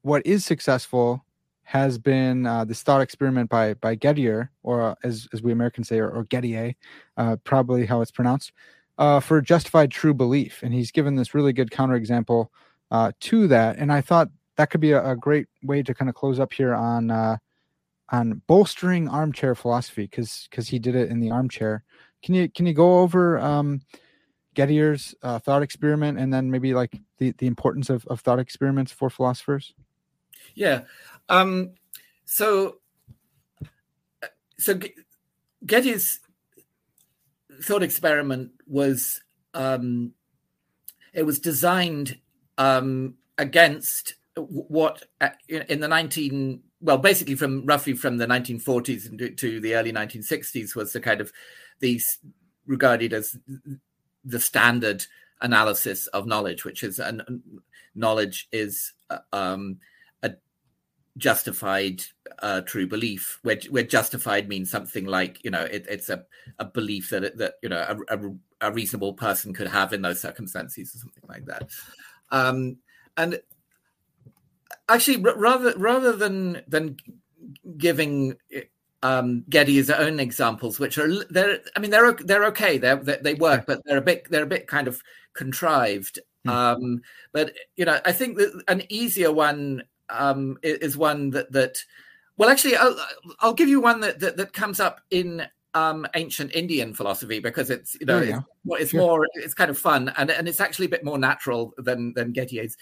what 0.01 0.25
is 0.25 0.45
successful 0.45 1.23
has 1.71 1.97
been 1.97 2.45
uh, 2.45 2.65
this 2.65 2.83
thought 2.83 2.99
experiment 2.99 3.49
by 3.49 3.75
by 3.75 3.95
Gettier, 3.95 4.49
or 4.61 4.81
uh, 4.81 4.95
as 5.05 5.25
as 5.31 5.41
we 5.41 5.53
Americans 5.53 5.87
say, 5.87 5.99
or, 5.99 6.09
or 6.09 6.25
Gettier, 6.25 6.75
uh, 7.15 7.37
probably 7.45 7.85
how 7.85 8.01
it's 8.01 8.11
pronounced, 8.11 8.51
uh, 8.97 9.21
for 9.21 9.39
justified 9.39 9.89
true 9.89 10.13
belief, 10.13 10.63
and 10.63 10.73
he's 10.73 10.91
given 10.91 11.15
this 11.15 11.33
really 11.33 11.53
good 11.53 11.71
counterexample 11.71 12.47
uh, 12.91 13.13
to 13.21 13.47
that. 13.47 13.77
And 13.77 13.89
I 13.89 14.01
thought 14.01 14.27
that 14.57 14.69
could 14.69 14.81
be 14.81 14.91
a, 14.91 15.11
a 15.11 15.15
great 15.15 15.47
way 15.63 15.81
to 15.81 15.93
kind 15.93 16.09
of 16.09 16.15
close 16.15 16.41
up 16.41 16.51
here 16.51 16.73
on 16.73 17.09
uh, 17.09 17.37
on 18.09 18.41
bolstering 18.47 19.07
armchair 19.07 19.55
philosophy, 19.55 20.03
because 20.03 20.49
because 20.51 20.67
he 20.67 20.77
did 20.77 20.95
it 20.95 21.09
in 21.09 21.21
the 21.21 21.31
armchair. 21.31 21.85
Can 22.21 22.35
you 22.35 22.49
can 22.49 22.65
you 22.65 22.73
go 22.73 22.99
over 22.99 23.39
um, 23.39 23.79
Gettier's 24.55 25.15
thought 25.23 25.63
experiment, 25.63 26.19
and 26.19 26.33
then 26.33 26.51
maybe 26.51 26.73
like 26.73 26.99
the 27.17 27.31
the 27.37 27.47
importance 27.47 27.89
of, 27.89 28.05
of 28.07 28.19
thought 28.19 28.39
experiments 28.39 28.91
for 28.91 29.09
philosophers? 29.09 29.73
Yeah. 30.55 30.81
Um, 31.29 31.71
so, 32.25 32.77
so 34.57 34.79
Gettier's 35.65 36.19
thought 37.61 37.83
experiment 37.83 38.51
was 38.67 39.21
um, 39.53 40.13
it 41.13 41.23
was 41.23 41.39
designed 41.39 42.17
um, 42.57 43.15
against 43.37 44.15
what 44.35 45.03
uh, 45.19 45.29
in 45.49 45.81
the 45.81 45.87
19 45.87 46.61
well 46.79 46.97
basically 46.97 47.35
from 47.35 47.65
roughly 47.65 47.93
from 47.93 48.17
the 48.17 48.25
1940s 48.25 49.37
to 49.37 49.59
the 49.59 49.75
early 49.75 49.91
1960s 49.91 50.75
was 50.75 50.93
the 50.93 51.01
kind 51.01 51.19
of 51.19 51.31
these 51.79 52.17
regarded 52.65 53.13
as 53.13 53.37
the 54.23 54.39
standard 54.39 55.05
analysis 55.41 56.07
of 56.07 56.25
knowledge 56.25 56.63
which 56.63 56.83
is 56.83 56.97
and 56.97 57.21
knowledge 57.93 58.47
is 58.51 58.93
uh, 59.09 59.17
um, 59.33 59.77
justified 61.17 62.01
uh, 62.39 62.61
true 62.61 62.87
belief 62.87 63.39
where, 63.43 63.59
where 63.69 63.83
justified 63.83 64.47
means 64.47 64.71
something 64.71 65.05
like 65.05 65.43
you 65.43 65.51
know 65.51 65.63
it, 65.63 65.85
it's 65.89 66.09
a, 66.09 66.23
a 66.59 66.65
belief 66.65 67.09
that 67.09 67.37
that 67.37 67.55
you 67.61 67.69
know 67.69 68.03
a, 68.09 68.17
a, 68.17 68.31
a, 68.61 68.71
reasonable 68.71 69.13
person 69.13 69.53
could 69.53 69.67
have 69.67 69.91
in 69.91 70.01
those 70.01 70.21
circumstances 70.21 70.95
or 70.95 70.99
something 70.99 71.23
like 71.27 71.45
that 71.45 71.69
um, 72.31 72.77
and 73.17 73.39
actually 74.87 75.17
rather 75.17 75.77
rather 75.77 76.13
than 76.13 76.61
than 76.67 76.95
giving 77.77 78.37
um, 79.03 79.43
Gettier's 79.49 79.89
own 79.89 80.19
examples, 80.19 80.79
which 80.79 80.97
are 80.97 81.23
they're 81.25 81.59
I 81.75 81.79
mean 81.79 81.91
they're 81.91 82.13
they're 82.13 82.45
okay 82.45 82.77
they 82.77 82.95
they 83.21 83.33
work, 83.33 83.65
but 83.65 83.81
they're 83.85 83.97
a 83.97 84.01
bit 84.01 84.29
they're 84.29 84.43
a 84.43 84.47
bit 84.47 84.67
kind 84.67 84.87
of 84.87 85.01
contrived. 85.33 86.19
Hmm. 86.43 86.49
Um, 86.49 87.01
but 87.31 87.53
you 87.75 87.85
know, 87.85 87.99
I 88.05 88.11
think 88.11 88.37
that 88.37 88.63
an 88.67 88.83
easier 88.89 89.31
one 89.31 89.83
um, 90.11 90.57
is 90.63 90.97
one 90.97 91.31
that 91.31 91.51
that 91.51 91.83
well, 92.37 92.49
actually, 92.49 92.75
I'll, 92.75 92.97
I'll 93.39 93.53
give 93.53 93.69
you 93.69 93.81
one 93.81 93.99
that, 93.99 94.19
that, 94.21 94.37
that 94.37 94.51
comes 94.51 94.79
up 94.79 95.01
in 95.11 95.45
um, 95.73 96.07
ancient 96.15 96.55
Indian 96.55 96.93
philosophy 96.93 97.39
because 97.39 97.69
it's 97.69 97.95
you 97.99 98.05
know 98.05 98.17
it's, 98.17 98.81
it's 98.81 98.93
more 98.93 99.27
it's 99.35 99.53
kind 99.53 99.69
of 99.69 99.77
fun 99.77 100.11
and 100.17 100.31
and 100.31 100.47
it's 100.47 100.59
actually 100.59 100.87
a 100.87 100.89
bit 100.89 101.05
more 101.05 101.17
natural 101.17 101.73
than 101.77 102.13
than 102.13 102.31
Gettier's. 102.31 102.77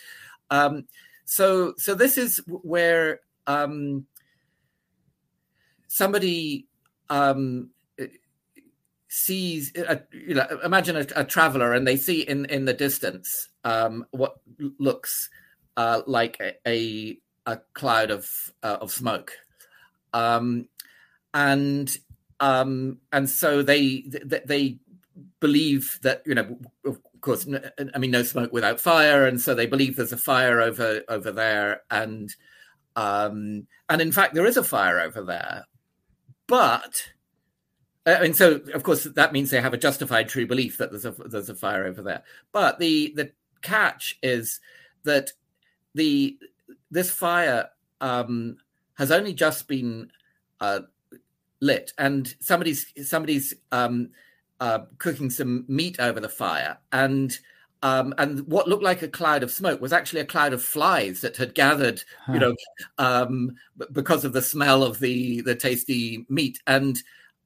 Um, 0.50 0.86
so 1.26 1.74
so 1.78 1.94
this 1.94 2.18
is 2.18 2.42
where 2.48 3.20
um, 3.48 4.06
somebody 5.88 6.68
um, 7.10 7.70
sees 9.10 9.74
a, 9.76 10.02
you 10.12 10.36
know 10.36 10.48
imagine 10.64 10.96
a, 10.96 11.06
a, 11.16 11.24
traveler 11.26 11.74
and 11.74 11.86
they 11.86 11.98
see 11.98 12.22
in 12.22 12.46
in 12.46 12.66
the 12.66 12.74
distance 12.74 13.50
um, 13.64 14.06
what 14.12 14.38
looks 14.80 15.30
uh, 15.80 16.02
like 16.08 16.38
a, 16.68 17.18
a, 17.48 17.58
cloud 17.74 18.12
of 18.12 18.30
uh, 18.62 18.80
of 18.82 18.92
smoke. 18.92 19.32
Um, 20.12 20.68
and 21.34 21.98
um, 22.42 22.98
and 23.14 23.30
so 23.30 23.64
they 23.64 24.02
they, 24.02 24.42
they 24.46 24.78
believe 25.40 25.98
that 26.02 26.22
you 26.26 26.36
know 26.36 26.58
of 26.86 27.00
course 27.22 27.48
i 27.94 27.98
mean 27.98 28.12
no 28.12 28.24
smoke 28.24 28.52
without 28.52 28.82
fire. 28.82 29.26
And 29.26 29.40
so 29.40 29.56
they 29.56 29.68
believe 29.68 29.96
there's 29.96 30.12
a 30.12 30.18
fire 30.18 30.60
over 30.60 31.02
over 31.08 31.32
there. 31.32 31.82
And 31.90 32.36
um 32.98 33.68
and 33.88 34.02
in 34.02 34.12
fact 34.12 34.34
there 34.34 34.46
is 34.46 34.58
a 34.58 34.64
fire 34.64 35.00
over 35.00 35.24
there. 35.24 35.66
But 36.48 37.10
I 38.06 38.22
mean, 38.22 38.34
so 38.34 38.56
of 38.74 38.84
course 38.84 39.06
that 39.06 39.32
means 39.32 39.50
they 39.50 39.62
have 39.62 39.74
a 39.74 39.78
justified 39.78 40.28
true 40.28 40.46
belief 40.46 40.78
that 40.78 40.92
there's 40.92 41.06
a 41.06 41.12
there's 41.12 41.50
a 41.50 41.56
fire 41.56 41.86
over 41.86 42.02
there. 42.02 42.24
But 42.52 42.80
the 42.80 43.14
the 43.16 43.32
catch 43.62 44.18
is 44.22 44.60
that 45.04 45.32
the 45.96 46.38
this 46.92 47.12
fire 47.12 47.70
um, 48.02 48.58
has 48.96 49.12
only 49.12 49.34
just 49.34 49.68
been 49.68 50.12
uh, 50.60 50.82
lit, 51.60 51.94
and 51.98 52.36
somebody's 52.40 52.94
somebody's 53.08 53.54
um, 53.72 54.10
uh, 54.60 54.80
cooking 54.98 55.30
some 55.30 55.66
meat 55.68 56.00
over 56.00 56.20
the 56.20 56.30
fire, 56.30 56.78
and 56.92 57.38
um, 57.82 58.14
and 58.18 58.46
what 58.48 58.68
looked 58.68 58.84
like 58.84 59.02
a 59.02 59.08
cloud 59.08 59.42
of 59.44 59.52
smoke 59.52 59.80
was 59.80 59.94
actually 59.94 60.20
a 60.20 60.26
cloud 60.26 60.52
of 60.52 60.62
flies 60.62 61.22
that 61.22 61.38
had 61.38 61.56
gathered, 61.56 62.04
huh. 62.26 62.34
you 62.34 62.40
know, 62.40 62.56
um, 62.98 63.56
because 63.92 64.26
of 64.26 64.34
the 64.34 64.42
smell 64.42 64.84
of 64.84 65.00
the 65.00 65.42
the 65.42 65.56
tasty 65.56 66.26
meat, 66.30 66.60
and 66.68 66.98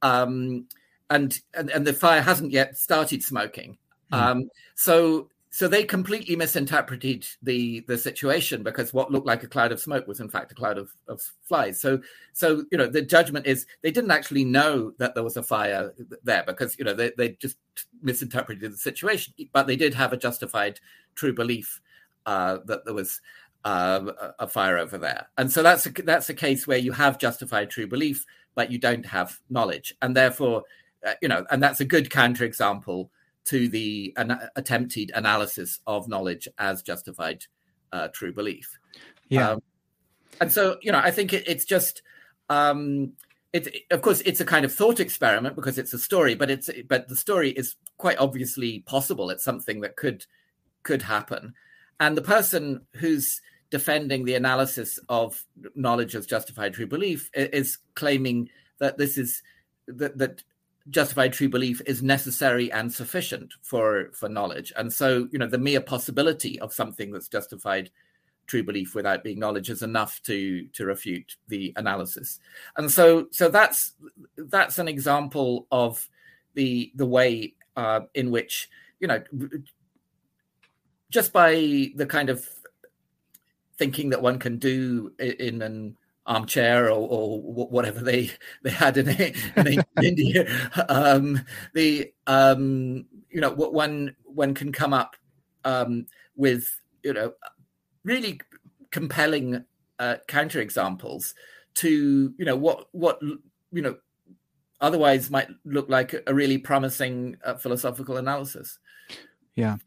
um, 0.01 0.65
and, 1.09 1.39
and 1.53 1.69
and 1.69 1.85
the 1.85 1.93
fire 1.93 2.21
hasn't 2.21 2.51
yet 2.51 2.77
started 2.77 3.23
smoking. 3.23 3.77
Hmm. 4.11 4.19
Um, 4.19 4.49
so 4.75 5.29
so 5.53 5.67
they 5.67 5.83
completely 5.83 6.35
misinterpreted 6.35 7.27
the 7.43 7.81
the 7.81 7.95
situation 7.95 8.63
because 8.63 8.91
what 8.91 9.11
looked 9.11 9.27
like 9.27 9.43
a 9.43 9.47
cloud 9.47 9.71
of 9.71 9.79
smoke 9.79 10.07
was 10.07 10.19
in 10.19 10.27
fact 10.27 10.51
a 10.51 10.55
cloud 10.55 10.79
of, 10.79 10.89
of 11.07 11.21
flies. 11.43 11.79
So 11.79 12.01
so 12.31 12.65
you 12.71 12.77
know 12.79 12.87
the 12.87 13.03
judgment 13.03 13.45
is 13.45 13.67
they 13.83 13.91
didn't 13.91 14.09
actually 14.09 14.45
know 14.45 14.93
that 14.97 15.13
there 15.13 15.23
was 15.23 15.37
a 15.37 15.43
fire 15.43 15.93
there 16.23 16.43
because 16.47 16.75
you 16.79 16.83
know 16.83 16.95
they, 16.95 17.11
they 17.19 17.29
just 17.33 17.57
misinterpreted 18.01 18.71
the 18.71 18.77
situation. 18.77 19.35
But 19.51 19.67
they 19.67 19.75
did 19.75 19.93
have 19.93 20.11
a 20.11 20.17
justified 20.17 20.79
true 21.13 21.33
belief 21.33 21.79
uh, 22.25 22.57
that 22.65 22.83
there 22.85 22.95
was 22.95 23.21
uh, 23.63 24.11
a 24.39 24.47
fire 24.47 24.79
over 24.79 24.97
there. 24.97 25.27
And 25.37 25.51
so 25.51 25.61
that's 25.61 25.85
a, 25.85 25.91
that's 25.91 26.31
a 26.31 26.33
case 26.33 26.65
where 26.65 26.79
you 26.79 26.93
have 26.93 27.19
justified 27.19 27.69
true 27.69 27.85
belief 27.85 28.25
but 28.55 28.71
you 28.71 28.79
don't 28.79 29.05
have 29.05 29.39
knowledge. 29.51 29.93
And 30.01 30.17
therefore 30.17 30.63
uh, 31.05 31.13
you 31.21 31.27
know 31.27 31.45
and 31.51 31.61
that's 31.61 31.79
a 31.79 31.85
good 31.85 32.09
counterexample 32.09 33.09
to 33.45 33.67
the 33.67 34.13
an 34.17 34.37
attempted 34.55 35.11
analysis 35.13 35.79
of 35.85 36.07
knowledge 36.07 36.47
as 36.57 36.81
justified 36.81 37.45
uh, 37.91 38.07
true 38.13 38.33
belief. 38.33 38.79
Yeah. 39.29 39.51
Um, 39.51 39.63
and 40.41 40.51
so, 40.51 40.77
you 40.81 40.91
know, 40.91 40.99
I 40.99 41.11
think 41.11 41.33
it, 41.33 41.47
it's 41.47 41.65
just, 41.65 42.01
um, 42.49 43.13
it's 43.53 43.69
of 43.91 44.01
course 44.01 44.21
it's 44.21 44.41
a 44.41 44.45
kind 44.45 44.65
of 44.65 44.73
thought 44.73 44.99
experiment 44.99 45.55
because 45.55 45.77
it's 45.77 45.93
a 45.93 45.99
story, 45.99 46.33
but 46.33 46.49
it's 46.49 46.69
but 46.87 47.07
the 47.07 47.15
story 47.15 47.51
is 47.51 47.75
quite 47.97 48.17
obviously 48.17 48.79
possible. 48.79 49.29
It's 49.29 49.43
something 49.43 49.81
that 49.81 49.95
could 49.95 50.25
could 50.81 51.03
happen, 51.03 51.53
and 51.99 52.17
the 52.17 52.23
person 52.23 52.81
who's 52.95 53.41
defending 53.69 54.25
the 54.25 54.35
analysis 54.35 54.99
of 55.07 55.45
knowledge 55.75 56.15
as 56.15 56.25
justified 56.25 56.73
true 56.73 56.87
belief 56.87 57.29
is 57.35 57.77
claiming 57.93 58.49
that 58.79 58.97
this 58.97 59.17
is 59.19 59.43
that 59.87 60.17
that 60.17 60.43
justified 60.89 61.33
true 61.33 61.49
belief 61.49 61.81
is 61.85 62.03
necessary 62.03 62.71
and 62.71 62.91
sufficient 62.91 63.53
for 63.61 64.09
for 64.13 64.29
knowledge. 64.29 64.73
And 64.75 64.91
so 64.91 65.27
you 65.31 65.39
know 65.39 65.47
the 65.47 65.57
mere 65.57 65.81
possibility 65.81 66.59
of 66.59 66.73
something 66.73 67.11
that's 67.11 67.29
justified 67.29 67.89
true 68.45 68.63
belief 68.63 68.93
without 68.93 69.23
being 69.23 69.39
knowledge 69.39 69.69
is 69.69 69.83
enough 69.83 70.21
to 70.23 70.67
to 70.73 70.85
refute 70.85 71.37
the 71.47 71.73
analysis. 71.75 72.39
And 72.77 72.91
so 72.91 73.27
so 73.31 73.49
that's 73.49 73.93
that's 74.37 74.79
an 74.79 74.87
example 74.87 75.67
of 75.71 76.07
the 76.53 76.91
the 76.95 77.05
way 77.05 77.53
uh, 77.75 78.01
in 78.13 78.31
which 78.31 78.69
you 78.99 79.07
know 79.07 79.23
just 81.09 81.31
by 81.31 81.91
the 81.95 82.05
kind 82.07 82.29
of 82.29 82.47
thinking 83.77 84.09
that 84.09 84.21
one 84.21 84.39
can 84.39 84.57
do 84.57 85.11
in 85.19 85.61
an 85.61 85.95
armchair 86.25 86.89
or, 86.89 87.07
or 87.09 87.41
whatever 87.41 87.99
they 88.01 88.31
they 88.63 88.71
had 88.71 88.97
in, 88.97 89.09
in 89.09 89.83
India. 90.03 90.47
Um, 90.89 91.41
the 91.73 92.11
um, 92.27 93.05
you 93.29 93.41
know 93.41 93.51
one 93.51 94.15
one 94.25 94.53
can 94.53 94.71
come 94.71 94.93
up 94.93 95.15
um, 95.65 96.05
with 96.35 96.67
you 97.03 97.13
know 97.13 97.33
really 98.03 98.39
compelling 98.91 99.63
uh, 99.99 100.15
counter 100.27 100.59
examples 100.61 101.33
to 101.75 102.33
you 102.37 102.45
know 102.45 102.55
what 102.55 102.87
what 102.91 103.21
you 103.21 103.81
know 103.81 103.95
otherwise 104.81 105.29
might 105.29 105.47
look 105.65 105.89
like 105.89 106.13
a 106.27 106.33
really 106.33 106.57
promising 106.57 107.37
uh, 107.45 107.55
philosophical 107.55 108.17
analysis. 108.17 108.79
Yeah, 109.55 109.77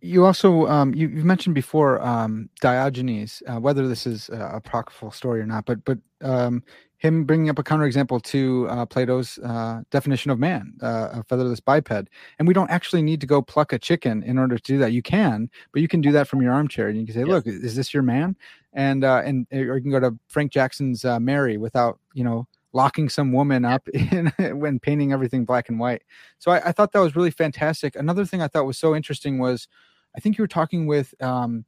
you 0.00 0.24
also 0.24 0.66
um, 0.66 0.94
you, 0.94 1.08
have 1.08 1.24
mentioned 1.24 1.54
before 1.54 2.00
um, 2.02 2.48
Diogenes, 2.60 3.42
uh, 3.46 3.58
whether 3.58 3.88
this 3.88 4.06
is 4.06 4.28
a 4.28 4.56
apocryphal 4.56 5.10
story 5.10 5.40
or 5.40 5.46
not, 5.46 5.64
but 5.64 5.84
but 5.84 5.98
um, 6.22 6.62
him 6.98 7.24
bringing 7.24 7.50
up 7.50 7.58
a 7.58 7.62
counterexample 7.62 8.22
to 8.22 8.66
uh, 8.70 8.86
Plato's 8.86 9.38
uh, 9.38 9.82
definition 9.90 10.30
of 10.30 10.38
man, 10.38 10.74
uh, 10.82 11.08
a 11.12 11.22
featherless 11.24 11.60
biped, 11.60 12.08
and 12.38 12.48
we 12.48 12.54
don't 12.54 12.70
actually 12.70 13.02
need 13.02 13.20
to 13.20 13.26
go 13.26 13.42
pluck 13.42 13.72
a 13.72 13.78
chicken 13.78 14.22
in 14.22 14.38
order 14.38 14.56
to 14.56 14.62
do 14.62 14.78
that. 14.78 14.92
You 14.92 15.02
can, 15.02 15.50
but 15.72 15.82
you 15.82 15.88
can 15.88 16.00
do 16.00 16.12
that 16.12 16.28
from 16.28 16.40
your 16.40 16.52
armchair, 16.52 16.88
and 16.88 16.98
you 16.98 17.06
can 17.06 17.14
say, 17.14 17.24
"Look, 17.24 17.46
is 17.46 17.76
this 17.76 17.92
your 17.92 18.02
man?" 18.02 18.36
And 18.72 19.04
uh, 19.04 19.22
and 19.24 19.46
or 19.52 19.76
you 19.76 19.82
can 19.82 19.90
go 19.90 20.00
to 20.00 20.18
Frank 20.28 20.52
Jackson's 20.52 21.04
Mary 21.04 21.56
without 21.56 21.98
you 22.12 22.24
know 22.24 22.46
locking 22.74 23.08
some 23.08 23.32
woman 23.32 23.64
up 23.64 23.88
in 23.94 24.32
when 24.58 24.78
painting 24.78 25.12
everything 25.12 25.46
black 25.46 25.70
and 25.70 25.78
white. 25.78 26.02
So 26.38 26.50
I, 26.50 26.68
I, 26.68 26.72
thought 26.72 26.92
that 26.92 27.00
was 27.00 27.16
really 27.16 27.30
fantastic. 27.30 27.96
Another 27.96 28.26
thing 28.26 28.42
I 28.42 28.48
thought 28.48 28.66
was 28.66 28.76
so 28.76 28.94
interesting 28.94 29.38
was 29.38 29.68
I 30.14 30.20
think 30.20 30.36
you 30.36 30.42
were 30.42 30.48
talking 30.48 30.86
with 30.86 31.14
um, 31.22 31.64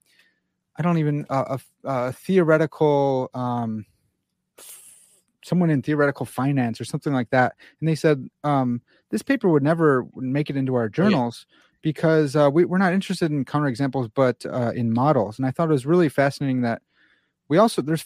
I 0.76 0.82
don't 0.82 0.98
even 0.98 1.24
uh, 1.30 1.58
a, 1.84 1.88
a, 1.88 2.12
theoretical 2.12 3.30
um, 3.32 3.86
someone 5.42 5.70
in 5.70 5.80
theoretical 5.80 6.26
finance 6.26 6.80
or 6.80 6.84
something 6.84 7.12
like 7.12 7.30
that, 7.30 7.54
and 7.80 7.88
they 7.88 7.94
said 7.94 8.28
um, 8.44 8.82
this 9.10 9.22
paper 9.22 9.48
would 9.48 9.62
never 9.62 10.06
make 10.16 10.50
it 10.50 10.56
into 10.56 10.74
our 10.74 10.88
journals. 10.88 11.46
Yeah. 11.48 11.56
Because 11.82 12.34
uh, 12.34 12.50
we, 12.52 12.64
we're 12.64 12.78
not 12.78 12.94
interested 12.94 13.30
in 13.30 13.44
counterexamples, 13.44 14.10
but 14.12 14.44
uh, 14.44 14.72
in 14.74 14.92
models, 14.92 15.38
and 15.38 15.46
I 15.46 15.52
thought 15.52 15.68
it 15.68 15.72
was 15.72 15.86
really 15.86 16.08
fascinating 16.08 16.62
that 16.62 16.82
we 17.48 17.58
also 17.58 17.80
there's 17.80 18.04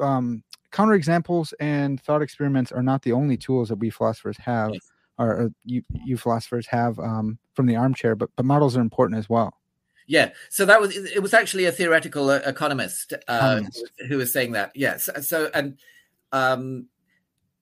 um, 0.00 0.42
counterexamples 0.74 1.54
and 1.60 2.00
thought 2.00 2.20
experiments 2.20 2.72
are 2.72 2.82
not 2.82 3.02
the 3.02 3.12
only 3.12 3.36
tools 3.36 3.68
that 3.68 3.76
we 3.76 3.90
philosophers 3.90 4.36
have, 4.38 4.70
yes. 4.72 4.92
or, 5.18 5.28
or 5.28 5.50
you, 5.64 5.82
you, 6.04 6.16
philosophers 6.16 6.66
have 6.66 6.98
um, 6.98 7.38
from 7.54 7.66
the 7.66 7.76
armchair, 7.76 8.16
but 8.16 8.28
but 8.36 8.44
models 8.44 8.76
are 8.76 8.80
important 8.80 9.18
as 9.18 9.28
well. 9.28 9.54
Yeah, 10.06 10.30
so 10.50 10.66
that 10.66 10.80
was 10.80 10.96
it. 10.96 11.22
Was 11.22 11.32
actually 11.32 11.64
a 11.64 11.72
theoretical 11.72 12.28
uh, 12.28 12.40
economist, 12.44 13.14
uh, 13.28 13.62
who 14.08 14.18
was 14.18 14.32
saying 14.32 14.52
that. 14.52 14.72
Yes, 14.74 15.08
so 15.22 15.48
and 15.54 15.78
um, 16.32 16.88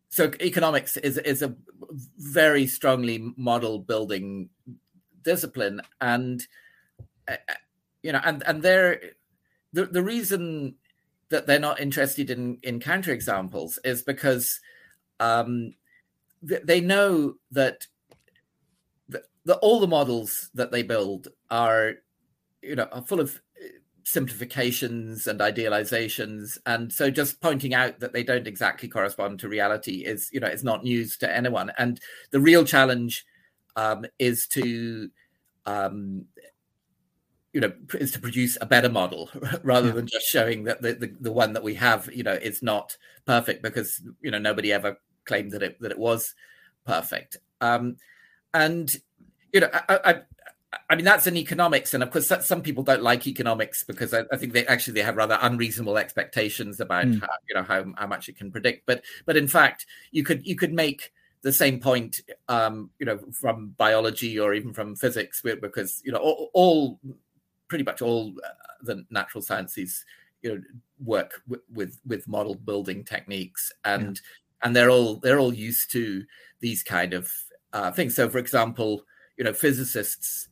so 0.08 0.32
economics 0.40 0.96
is 0.96 1.18
is 1.18 1.42
a 1.42 1.54
very 2.18 2.66
strongly 2.66 3.32
model 3.36 3.78
building 3.78 4.48
discipline, 5.22 5.82
and 6.00 6.44
uh, 7.28 7.36
you 8.02 8.10
know, 8.10 8.20
and 8.24 8.42
and 8.46 8.62
there 8.62 9.00
the 9.72 9.86
the 9.86 10.02
reason 10.02 10.74
that 11.32 11.46
they're 11.46 11.58
not 11.58 11.80
interested 11.80 12.30
in 12.30 12.58
in 12.62 12.78
counterexamples 12.78 13.78
is 13.84 14.02
because 14.02 14.60
um, 15.18 15.74
th- 16.46 16.62
they 16.64 16.80
know 16.80 17.34
that 17.50 17.86
the, 19.08 19.22
the, 19.44 19.56
all 19.56 19.80
the 19.80 19.86
models 19.86 20.50
that 20.54 20.70
they 20.70 20.82
build 20.82 21.28
are 21.50 21.94
you 22.62 22.76
know 22.76 22.88
are 22.92 23.02
full 23.02 23.18
of 23.18 23.40
uh, 23.60 23.66
simplifications 24.04 25.26
and 25.26 25.40
idealizations. 25.40 26.58
And 26.66 26.92
so 26.92 27.10
just 27.10 27.40
pointing 27.40 27.74
out 27.74 28.00
that 28.00 28.12
they 28.12 28.22
don't 28.22 28.46
exactly 28.46 28.88
correspond 28.88 29.40
to 29.40 29.48
reality 29.48 30.04
is 30.04 30.28
you 30.32 30.40
know 30.40 30.48
it's 30.48 30.64
not 30.64 30.84
news 30.84 31.16
to 31.18 31.34
anyone. 31.34 31.72
And 31.78 31.98
the 32.30 32.40
real 32.40 32.64
challenge 32.64 33.24
um, 33.74 34.04
is 34.18 34.46
to 34.48 35.10
um, 35.64 36.26
you 37.52 37.60
know 37.60 37.72
is 37.94 38.12
to 38.12 38.20
produce 38.20 38.56
a 38.60 38.66
better 38.66 38.88
model 38.88 39.30
rather 39.62 39.88
Yeah. 39.88 39.94
than 39.94 40.06
just 40.06 40.26
showing 40.26 40.64
that 40.64 40.82
the, 40.82 40.94
the 40.94 41.14
the 41.20 41.32
one 41.32 41.52
that 41.52 41.62
we 41.62 41.74
have 41.74 42.12
you 42.12 42.22
know 42.22 42.32
is 42.32 42.62
not 42.62 42.96
perfect 43.26 43.62
because 43.62 44.00
you 44.20 44.30
know 44.30 44.38
nobody 44.38 44.72
ever 44.72 44.98
claimed 45.24 45.52
that 45.52 45.62
it 45.62 45.80
that 45.80 45.90
it 45.92 45.98
was 45.98 46.34
perfect 46.86 47.36
um 47.60 47.96
and 48.54 48.96
you 49.52 49.60
know 49.60 49.68
i 49.72 49.98
i, 50.04 50.20
I 50.88 50.96
mean 50.96 51.04
that's 51.04 51.26
in 51.26 51.36
economics 51.36 51.92
and 51.92 52.02
of 52.02 52.10
course 52.10 52.28
that, 52.28 52.44
some 52.44 52.62
people 52.62 52.82
don't 52.82 53.02
like 53.02 53.26
economics 53.26 53.84
because 53.84 54.14
I, 54.14 54.22
I 54.32 54.38
think 54.38 54.54
they 54.54 54.66
actually 54.66 54.94
they 54.94 55.02
have 55.02 55.16
rather 55.16 55.38
unreasonable 55.40 55.98
expectations 55.98 56.80
about 56.80 57.04
Mm. 57.06 57.20
how, 57.20 57.28
you 57.48 57.54
know 57.54 57.62
how, 57.62 57.84
how 57.96 58.06
much 58.06 58.28
it 58.30 58.36
can 58.38 58.50
predict 58.50 58.86
but 58.86 59.04
but 59.26 59.36
in 59.36 59.46
fact 59.46 59.84
you 60.10 60.24
could 60.24 60.46
you 60.46 60.56
could 60.56 60.72
make 60.72 61.12
the 61.42 61.52
same 61.52 61.80
point 61.80 62.20
um 62.48 62.90
you 62.98 63.04
know 63.04 63.18
from 63.32 63.74
biology 63.76 64.38
or 64.38 64.54
even 64.54 64.72
from 64.72 64.96
physics 64.96 65.42
because 65.42 66.00
you 66.04 66.12
know 66.12 66.18
all, 66.18 66.50
all 66.54 67.00
pretty 67.68 67.84
much 67.84 68.02
all 68.02 68.34
uh, 68.44 68.48
the 68.82 69.04
natural 69.10 69.42
sciences 69.42 70.04
you 70.42 70.54
know 70.54 70.62
work 71.04 71.42
w- 71.48 71.62
with 71.72 71.98
with 72.06 72.28
model 72.28 72.54
building 72.54 73.04
techniques. 73.04 73.72
And 73.84 74.20
and 74.62 74.76
they're 74.76 74.90
all 74.90 75.16
they're 75.16 75.40
all 75.40 75.54
used 75.54 75.90
to 75.92 76.24
these 76.60 76.82
kind 76.82 77.14
of 77.14 77.32
uh, 77.72 77.90
things. 77.90 78.14
So 78.14 78.28
for 78.28 78.38
example 78.38 79.02
you 79.36 79.44
know 79.44 79.52
physicists 79.52 80.48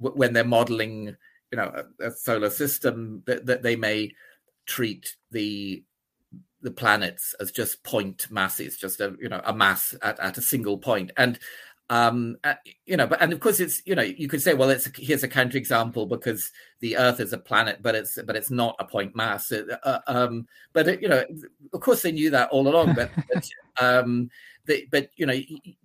w- 0.00 0.16
when 0.16 0.32
they're 0.32 0.44
modeling 0.44 1.16
you 1.50 1.56
know 1.56 1.84
a, 2.00 2.08
a 2.08 2.10
solar 2.10 2.50
system 2.50 3.22
that, 3.26 3.46
that 3.46 3.62
they 3.62 3.76
may 3.76 4.12
treat 4.66 5.16
the 5.30 5.84
the 6.62 6.70
planets 6.70 7.34
as 7.40 7.52
just 7.52 7.84
point 7.84 8.26
masses 8.30 8.76
just 8.76 9.00
a 9.00 9.14
you 9.20 9.28
know 9.28 9.40
a 9.44 9.54
mass 9.54 9.94
at, 10.02 10.18
at 10.18 10.38
a 10.38 10.42
single 10.42 10.78
point. 10.78 11.12
And 11.16 11.38
um 11.90 12.36
uh, 12.44 12.54
you 12.86 12.96
know 12.96 13.06
but 13.06 13.20
and 13.20 13.32
of 13.32 13.40
course 13.40 13.60
it's 13.60 13.82
you 13.84 13.94
know 13.94 14.02
you 14.02 14.26
could 14.26 14.40
say 14.40 14.54
well 14.54 14.70
it's 14.70 14.88
here's 14.96 15.22
a 15.22 15.28
counterexample 15.28 16.08
because 16.08 16.50
the 16.80 16.96
earth 16.96 17.20
is 17.20 17.34
a 17.34 17.38
planet 17.38 17.80
but 17.82 17.94
it's 17.94 18.18
but 18.26 18.36
it's 18.36 18.50
not 18.50 18.74
a 18.78 18.84
point 18.84 19.14
mass 19.14 19.52
Uh, 19.52 19.76
uh, 19.82 20.00
um 20.06 20.46
but 20.72 20.88
it, 20.88 21.02
you 21.02 21.08
know 21.08 21.22
of 21.74 21.80
course 21.80 22.00
they 22.00 22.12
knew 22.12 22.30
that 22.30 22.48
all 22.50 22.66
along 22.68 22.94
but, 22.94 23.10
but 23.32 23.48
um 23.78 24.30
they, 24.64 24.86
but 24.90 25.10
you 25.16 25.26
know 25.26 25.38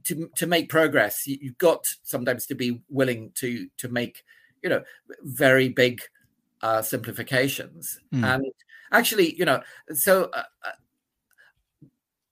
to 0.06 0.30
to 0.38 0.48
make 0.48 0.70
progress 0.70 1.28
you, 1.28 1.38
you've 1.42 1.58
got 1.58 1.86
sometimes 2.04 2.46
to 2.46 2.56
be 2.56 2.82
willing 2.90 3.32
to 3.36 3.68
to 3.76 3.90
make 3.90 4.24
you 4.64 4.70
know 4.70 4.82
very 5.24 5.68
big 5.68 6.02
uh 6.62 6.82
simplifications 6.82 8.00
Mm. 8.14 8.24
and 8.24 8.46
actually 8.92 9.36
you 9.36 9.44
know 9.46 9.62
so 9.94 10.30
uh, 10.34 10.44
uh, 10.64 10.72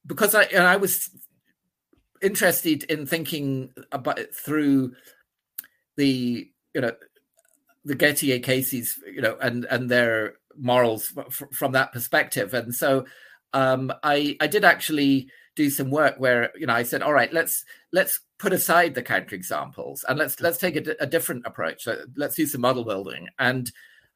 because 0.05 0.33
i 0.33 0.43
and 0.43 0.63
i 0.63 0.77
was 0.77 1.09
interested 2.21 2.83
in 2.83 3.05
thinking 3.05 3.73
about 3.91 4.19
it 4.19 4.33
through 4.33 4.93
the 5.95 6.49
you 6.73 6.81
know 6.81 6.91
the 7.85 7.95
Gettier 7.95 8.43
cases, 8.43 8.99
you 9.05 9.21
know, 9.21 9.37
and 9.41 9.65
and 9.65 9.89
their 9.89 10.35
morals 10.57 11.13
f- 11.17 11.43
from 11.53 11.71
that 11.71 11.93
perspective. 11.93 12.53
And 12.53 12.73
so 12.73 13.05
um, 13.53 13.91
I 14.03 14.37
I 14.39 14.47
did 14.47 14.65
actually 14.65 15.29
do 15.55 15.69
some 15.69 15.89
work 15.89 16.15
where 16.17 16.51
you 16.55 16.67
know 16.67 16.73
I 16.73 16.83
said, 16.83 17.01
all 17.01 17.13
right, 17.13 17.31
let's 17.33 17.65
let's 17.91 18.19
put 18.37 18.53
aside 18.53 18.93
the 18.93 19.03
counterexamples 19.03 20.03
and 20.07 20.19
let's 20.19 20.39
let's 20.39 20.57
take 20.57 20.75
a, 20.75 21.05
different 21.05 21.45
approach. 21.45 21.87
Let's 22.15 22.35
do 22.35 22.45
some 22.45 22.61
model 22.61 22.83
building 22.83 23.29
and 23.39 23.71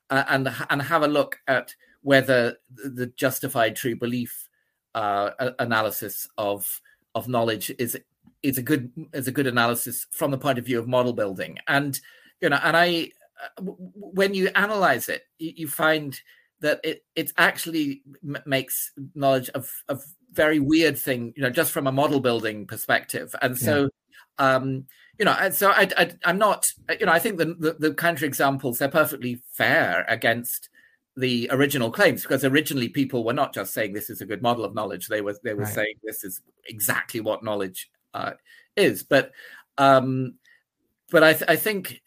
uh, 0.10 0.26
and 0.28 0.54
and 0.70 0.82
have 0.82 1.04
a 1.04 1.08
look 1.08 1.40
at 1.48 1.74
whether 2.02 2.58
the 2.70 2.90
the 2.90 3.08
justified 3.08 3.76
true 3.76 3.96
belief 3.96 4.50
uh, 4.94 5.32
analysis 5.60 6.28
of 6.38 6.82
of 7.16 7.28
knowledge 7.28 7.72
is 7.78 7.98
is 8.44 8.58
a 8.58 8.62
good 8.62 8.92
is 9.14 9.28
a 9.28 9.32
good 9.32 9.48
analysis 9.48 10.08
from 10.12 10.32
the 10.32 10.38
point 10.38 10.58
of 10.58 10.66
view 10.66 10.80
of 10.80 10.88
model 10.88 11.14
building. 11.14 11.58
And 11.68 12.00
you 12.42 12.50
know 12.50 12.60
and 12.64 12.76
i 12.76 13.12
uh, 13.42 13.62
when 13.64 14.34
you 14.34 14.50
analyze 14.56 15.10
it 15.10 15.24
you, 15.38 15.54
you 15.56 15.68
find 15.68 16.20
that 16.60 16.80
it 16.84 17.04
it 17.16 17.32
actually 17.38 18.02
m- 18.24 18.42
makes 18.46 18.92
knowledge 19.16 19.50
of 19.50 19.72
a 19.90 19.98
very 20.32 20.60
weird 20.60 20.98
thing 20.98 21.34
you 21.36 21.44
know 21.44 21.50
just 21.50 21.72
from 21.72 21.88
a 21.88 21.92
model 21.92 22.20
building 22.20 22.66
perspective. 22.68 23.36
And 23.42 23.58
so 23.58 23.90
um 24.38 24.86
you 25.20 25.26
know 25.26 25.36
and 25.40 25.54
so 25.54 25.70
I, 25.70 25.88
I 25.98 26.12
i'm 26.26 26.38
not 26.38 26.72
you 27.00 27.06
know 27.06 27.12
i 27.12 27.20
think 27.20 27.38
the 27.38 27.46
the, 27.60 27.76
the 27.78 27.94
counter 27.94 28.26
examples 28.26 28.80
they're 28.80 28.88
perfectly 28.88 29.44
fair 29.52 30.06
against 30.08 30.70
the 31.18 31.50
original 31.52 31.92
claims 31.92 32.22
because 32.22 32.44
originally 32.46 32.88
people 32.90 33.24
were 33.24 33.34
not 33.34 33.54
just 33.54 33.74
saying 33.74 33.94
this 33.94 34.10
is 34.10 34.22
a 34.22 34.26
good 34.26 34.42
model 34.42 34.64
of 34.64 34.74
knowledge. 34.74 35.08
They 35.08 35.22
were 35.22 35.36
they 35.44 35.54
were 35.54 35.64
Right. 35.64 35.74
saying 35.74 35.96
this 36.04 36.24
is 36.24 36.42
exactly 36.68 37.20
what 37.20 37.44
knowledge 37.44 37.90
uh, 38.14 38.34
is. 38.76 39.04
But 39.04 39.32
um 39.78 40.36
but 41.12 41.24
i 41.24 41.34
th- 41.34 41.50
i 41.50 41.56
think 41.56 42.02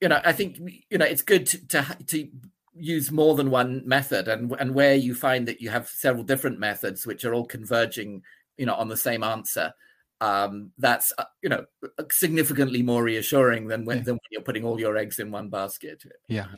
you 0.00 0.08
know 0.08 0.20
i 0.24 0.32
think 0.32 0.58
you 0.90 0.98
know 0.98 1.04
it's 1.06 1.22
good 1.22 1.46
to, 1.46 1.66
to 1.68 1.96
to 2.06 2.28
use 2.74 3.10
more 3.10 3.34
than 3.34 3.50
one 3.50 3.82
method. 3.86 4.28
And 4.28 4.52
and 4.60 4.74
where 4.74 4.94
you 4.94 5.14
find 5.14 5.48
that 5.48 5.60
you 5.62 5.70
have 5.70 5.88
several 5.88 6.24
different 6.24 6.58
methods 6.58 7.06
which 7.06 7.24
are 7.24 7.32
all 7.34 7.46
converging 7.46 8.22
you 8.58 8.66
know 8.66 8.74
on 8.74 8.88
the 8.88 8.96
same 8.96 9.22
answer 9.24 9.72
um 10.22 10.72
that's 10.78 11.12
uh, 11.18 11.24
you 11.42 11.48
know 11.50 11.64
significantly 12.10 12.82
more 12.82 13.02
reassuring 13.02 13.66
than 13.68 13.84
when, 13.86 13.98
Yeah. 13.98 14.02
than 14.04 14.14
when 14.14 14.28
you're 14.30 14.42
putting 14.42 14.64
all 14.64 14.78
your 14.80 14.96
eggs 14.98 15.18
in 15.18 15.30
one 15.30 15.48
basket. 15.50 16.02
Yeah, 16.28 16.48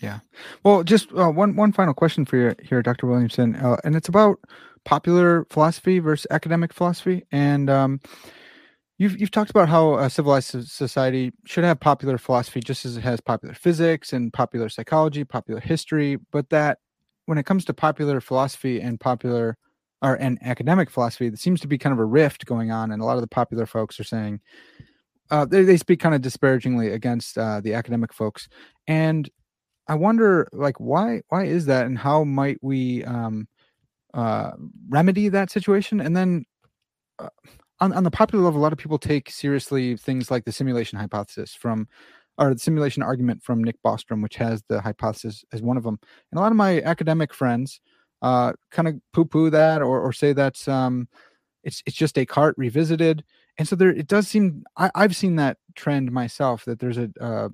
yeah. 0.00 0.20
Well, 0.64 0.82
just 0.82 1.12
uh, 1.12 1.30
one 1.30 1.56
one 1.56 1.72
final 1.72 1.94
question 1.94 2.24
for 2.24 2.36
you 2.36 2.54
here, 2.62 2.82
Dr. 2.82 3.06
Williamson, 3.06 3.56
uh, 3.56 3.76
and 3.84 3.96
it's 3.96 4.08
about 4.08 4.38
popular 4.84 5.46
philosophy 5.50 5.98
versus 5.98 6.26
academic 6.30 6.72
philosophy. 6.72 7.24
And 7.32 7.68
um, 7.68 8.00
you've 8.98 9.20
you've 9.20 9.30
talked 9.30 9.50
about 9.50 9.68
how 9.68 9.94
a 9.98 10.10
civilized 10.10 10.68
society 10.68 11.32
should 11.44 11.64
have 11.64 11.80
popular 11.80 12.18
philosophy 12.18 12.60
just 12.60 12.84
as 12.84 12.96
it 12.96 13.02
has 13.02 13.20
popular 13.20 13.54
physics 13.54 14.12
and 14.12 14.32
popular 14.32 14.68
psychology, 14.68 15.24
popular 15.24 15.60
history, 15.60 16.18
but 16.30 16.50
that 16.50 16.78
when 17.26 17.38
it 17.38 17.46
comes 17.46 17.64
to 17.64 17.74
popular 17.74 18.20
philosophy 18.20 18.80
and 18.80 18.98
popular 19.00 19.56
or 20.02 20.14
and 20.14 20.38
academic 20.42 20.90
philosophy, 20.90 21.28
there 21.28 21.36
seems 21.36 21.60
to 21.60 21.68
be 21.68 21.78
kind 21.78 21.92
of 21.92 21.98
a 21.98 22.04
rift 22.04 22.46
going 22.46 22.70
on, 22.70 22.90
and 22.90 23.02
a 23.02 23.04
lot 23.04 23.16
of 23.16 23.22
the 23.22 23.28
popular 23.28 23.66
folks 23.66 24.00
are 24.00 24.04
saying 24.04 24.40
uh, 25.30 25.44
they 25.44 25.62
they 25.62 25.76
speak 25.76 26.00
kind 26.00 26.14
of 26.14 26.22
disparagingly 26.22 26.90
against 26.90 27.38
uh, 27.38 27.60
the 27.60 27.74
academic 27.74 28.12
folks, 28.12 28.48
and 28.86 29.30
I 29.90 29.94
wonder 29.94 30.48
like 30.52 30.78
why 30.78 31.22
why 31.28 31.44
is 31.44 31.66
that, 31.66 31.86
and 31.86 31.98
how 31.98 32.24
might 32.24 32.58
we 32.62 33.04
um, 33.04 33.48
uh, 34.14 34.52
remedy 34.88 35.28
that 35.28 35.50
situation, 35.50 36.00
and 36.00 36.16
then. 36.16 36.44
Uh, 37.18 37.28
on, 37.82 37.94
on 37.94 38.04
the 38.04 38.10
popular 38.10 38.44
level, 38.44 38.60
a 38.60 38.62
lot 38.62 38.74
of 38.74 38.78
people 38.78 38.98
take 38.98 39.30
seriously 39.30 39.96
things 39.96 40.30
like 40.30 40.44
the 40.44 40.52
simulation 40.52 40.98
hypothesis 40.98 41.54
from, 41.54 41.88
or 42.36 42.52
the 42.52 42.60
simulation 42.60 43.02
argument 43.02 43.42
from 43.42 43.64
Nick 43.64 43.76
Bostrom, 43.82 44.22
which 44.22 44.36
has 44.36 44.62
the 44.68 44.82
hypothesis 44.82 45.44
as 45.52 45.62
one 45.62 45.78
of 45.78 45.82
them. 45.82 45.98
And 46.30 46.38
a 46.38 46.42
lot 46.42 46.52
of 46.52 46.56
my 46.56 46.82
academic 46.82 47.32
friends 47.32 47.80
uh, 48.22 48.52
kind 48.70 48.86
of 48.88 48.94
poo-poo 49.14 49.48
that 49.50 49.80
or, 49.80 50.00
or 50.00 50.12
say 50.12 50.34
that's 50.34 50.68
um, 50.68 51.08
it's 51.64 51.82
it's 51.86 51.96
just 51.96 52.14
Descartes 52.14 52.58
revisited. 52.58 53.24
And 53.58 53.66
so 53.66 53.76
there, 53.76 53.90
it 53.90 54.06
does 54.06 54.28
seem 54.28 54.64
I, 54.76 54.90
I've 54.94 55.16
seen 55.16 55.36
that 55.36 55.56
trend 55.74 56.12
myself 56.12 56.64
that 56.66 56.80
there's 56.80 56.98
a 56.98 57.10
uh, 57.20 57.48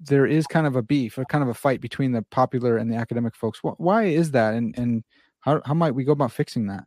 there 0.00 0.26
is 0.26 0.46
kind 0.46 0.66
of 0.66 0.76
a 0.76 0.82
beef, 0.82 1.18
a 1.18 1.24
kind 1.24 1.42
of 1.42 1.48
a 1.48 1.54
fight 1.54 1.80
between 1.80 2.12
the 2.12 2.22
popular 2.22 2.76
and 2.76 2.90
the 2.90 2.96
academic 2.96 3.34
folks. 3.34 3.60
Why 3.62 4.04
is 4.04 4.32
that, 4.32 4.54
and 4.54 4.76
and 4.78 5.04
how 5.40 5.62
how 5.64 5.74
might 5.74 5.94
we 5.94 6.04
go 6.04 6.12
about 6.12 6.32
fixing 6.32 6.66
that? 6.66 6.84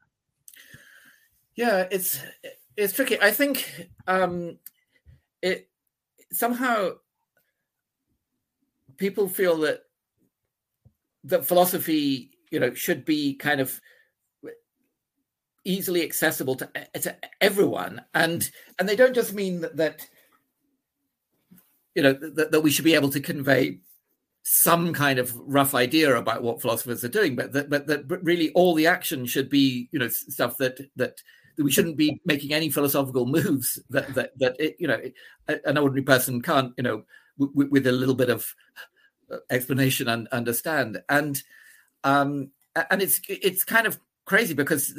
Yeah, 1.56 1.88
it's 1.92 2.22
it's 2.78 2.94
tricky. 2.94 3.20
I 3.20 3.32
think 3.32 3.90
um, 4.08 4.58
it 5.42 5.70
somehow 6.32 6.92
people 8.98 9.28
feel 9.28 9.58
that 9.58 9.82
that 11.24 11.46
philosophy, 11.46 12.32
you 12.52 12.60
know, 12.60 12.74
should 12.74 13.06
be 13.06 13.34
kind 13.34 13.60
of 13.60 13.82
easily 15.66 16.04
accessible 16.04 16.56
to 16.56 16.70
to 17.02 17.16
everyone, 17.42 18.02
and 18.14 18.50
and 18.78 18.88
they 18.88 18.96
don't 18.96 19.16
just 19.16 19.34
mean 19.34 19.62
that, 19.62 19.78
that 19.78 20.08
you 22.00 22.04
know 22.04 22.14
that, 22.14 22.52
that 22.52 22.62
we 22.62 22.72
should 22.72 22.86
be 22.86 22.96
able 22.96 23.10
to 23.10 23.20
convey 23.20 23.80
some 24.44 24.94
kind 24.94 25.20
of 25.20 25.36
rough 25.36 25.76
idea 25.76 26.16
about 26.16 26.42
what 26.42 26.62
philosophers 26.62 27.04
are 27.04 27.10
doing, 27.10 27.36
but 27.36 27.52
that 27.52 27.70
but 27.70 27.88
that 27.88 28.08
really 28.24 28.52
all 28.54 28.74
the 28.74 28.88
action 28.88 29.26
should 29.26 29.50
be 29.50 29.90
you 29.92 30.00
know 30.00 30.08
stuff 30.08 30.56
that 30.60 30.80
that 30.96 31.22
we 31.58 31.70
shouldn't 31.70 31.98
be 31.98 32.22
making 32.24 32.54
any 32.54 32.70
philosophical 32.70 33.26
moves 33.26 33.78
that 33.90 34.14
that 34.14 34.32
that 34.40 34.56
it, 34.60 34.78
you 34.80 34.88
know 34.88 35.02
an 35.66 35.78
ordinary 35.78 36.04
person 36.04 36.42
can't 36.42 36.74
you 36.78 36.84
know 36.84 37.04
w- 37.38 37.70
with 37.70 37.86
a 37.86 37.92
little 37.92 38.16
bit 38.16 38.30
of 38.30 38.56
uh, 39.30 39.40
explanation 39.50 40.08
and 40.08 40.30
understand. 40.30 41.02
And 41.10 41.44
um 42.06 42.52
and 42.90 43.02
it's 43.02 43.20
it's 43.28 43.66
kind 43.66 43.88
of 43.88 44.00
crazy 44.24 44.54
because 44.54 44.98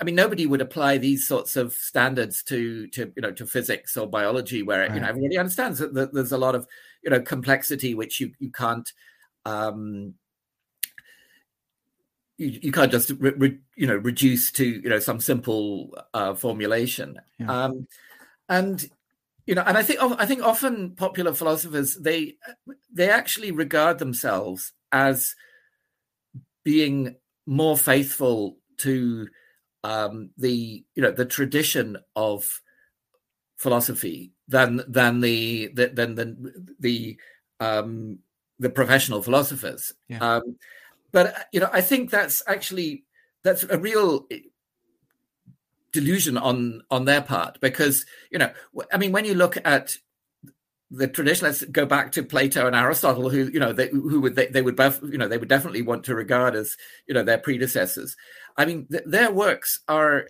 I 0.00 0.04
mean, 0.04 0.14
nobody 0.14 0.46
would 0.46 0.60
apply 0.60 0.98
these 0.98 1.26
sorts 1.26 1.56
of 1.56 1.72
standards 1.72 2.42
to 2.44 2.86
to 2.88 3.12
you 3.14 3.22
know 3.22 3.32
to 3.32 3.46
physics 3.46 3.96
or 3.96 4.06
biology, 4.06 4.62
where 4.62 4.80
right. 4.80 4.94
you 4.94 5.00
know 5.00 5.08
everybody 5.08 5.38
understands 5.38 5.78
that 5.78 6.10
there's 6.12 6.32
a 6.32 6.38
lot 6.38 6.54
of 6.54 6.66
you 7.02 7.10
know 7.10 7.20
complexity 7.20 7.94
which 7.94 8.20
you 8.20 8.32
you 8.38 8.50
can't 8.50 8.92
um, 9.44 10.14
you, 12.38 12.58
you 12.62 12.72
can't 12.72 12.92
just 12.92 13.10
re, 13.18 13.32
re, 13.36 13.58
you 13.76 13.86
know 13.86 13.96
reduce 13.96 14.50
to 14.52 14.66
you 14.66 14.88
know 14.88 14.98
some 14.98 15.20
simple 15.20 15.96
uh, 16.14 16.34
formulation. 16.34 17.20
Yeah. 17.38 17.64
Um, 17.64 17.86
and 18.48 18.88
you 19.46 19.54
know, 19.54 19.62
and 19.62 19.78
I 19.78 19.82
think 19.82 20.00
I 20.02 20.26
think 20.26 20.42
often 20.42 20.96
popular 20.96 21.32
philosophers 21.32 21.96
they 21.96 22.34
they 22.92 23.08
actually 23.08 23.52
regard 23.52 23.98
themselves 23.98 24.72
as 24.92 25.34
being 26.64 27.16
more 27.46 27.78
faithful 27.78 28.58
to 28.78 29.28
um, 29.84 30.30
the 30.36 30.84
you 30.94 31.02
know 31.02 31.10
the 31.10 31.24
tradition 31.24 31.96
of 32.14 32.60
philosophy 33.56 34.32
than 34.48 34.82
than 34.88 35.20
the, 35.20 35.68
the 35.68 35.88
than 35.88 36.14
the 36.14 36.64
the 36.78 37.16
um, 37.60 38.18
the 38.58 38.70
professional 38.70 39.22
philosophers. 39.22 39.92
Yeah. 40.08 40.18
Um, 40.18 40.56
but 41.12 41.48
you 41.52 41.60
know, 41.60 41.70
I 41.72 41.80
think 41.80 42.10
that's 42.10 42.42
actually 42.46 43.04
that's 43.42 43.64
a 43.64 43.78
real 43.78 44.26
delusion 45.92 46.36
on 46.36 46.82
on 46.90 47.04
their 47.04 47.22
part 47.22 47.58
because 47.60 48.04
you 48.30 48.38
know, 48.38 48.52
I 48.92 48.98
mean, 48.98 49.12
when 49.12 49.24
you 49.24 49.34
look 49.34 49.56
at 49.64 49.96
the 50.90 51.08
traditionalists 51.08 51.64
go 51.64 51.84
back 51.84 52.12
to 52.12 52.22
plato 52.22 52.66
and 52.66 52.76
aristotle 52.76 53.28
who 53.28 53.50
you 53.50 53.58
know 53.58 53.72
they 53.72 53.88
who 53.88 54.20
would 54.20 54.36
they, 54.36 54.46
they 54.46 54.62
would 54.62 54.76
both 54.76 55.02
you 55.02 55.18
know 55.18 55.26
they 55.28 55.38
would 55.38 55.48
definitely 55.48 55.82
want 55.82 56.04
to 56.04 56.14
regard 56.14 56.54
as 56.54 56.76
you 57.06 57.14
know 57.14 57.24
their 57.24 57.38
predecessors 57.38 58.16
i 58.56 58.64
mean 58.64 58.86
th- 58.90 59.02
their 59.04 59.32
works 59.32 59.80
are 59.88 60.28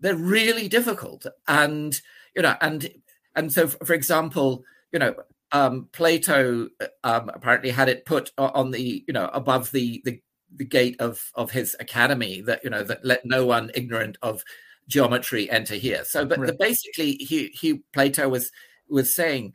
they're 0.00 0.16
really 0.16 0.68
difficult 0.68 1.26
and 1.48 2.00
you 2.34 2.42
know 2.42 2.56
and 2.60 2.90
and 3.36 3.52
so 3.52 3.68
for 3.68 3.92
example 3.92 4.64
you 4.92 4.98
know 4.98 5.14
um 5.52 5.88
plato 5.92 6.68
um 7.04 7.30
apparently 7.34 7.70
had 7.70 7.88
it 7.88 8.06
put 8.06 8.32
on 8.38 8.70
the 8.70 9.04
you 9.06 9.12
know 9.12 9.28
above 9.34 9.70
the 9.72 10.00
the 10.04 10.20
the 10.56 10.64
gate 10.64 10.96
of 10.98 11.30
of 11.34 11.50
his 11.50 11.76
academy 11.78 12.40
that 12.40 12.64
you 12.64 12.70
know 12.70 12.82
that 12.82 13.04
let 13.04 13.24
no 13.24 13.44
one 13.44 13.70
ignorant 13.74 14.16
of 14.22 14.42
geometry 14.88 15.48
enter 15.50 15.74
here 15.74 16.04
so 16.04 16.24
but 16.24 16.38
right. 16.38 16.58
basically 16.58 17.12
he 17.12 17.48
he 17.48 17.82
plato 17.92 18.28
was 18.28 18.50
was 18.88 19.14
saying 19.14 19.52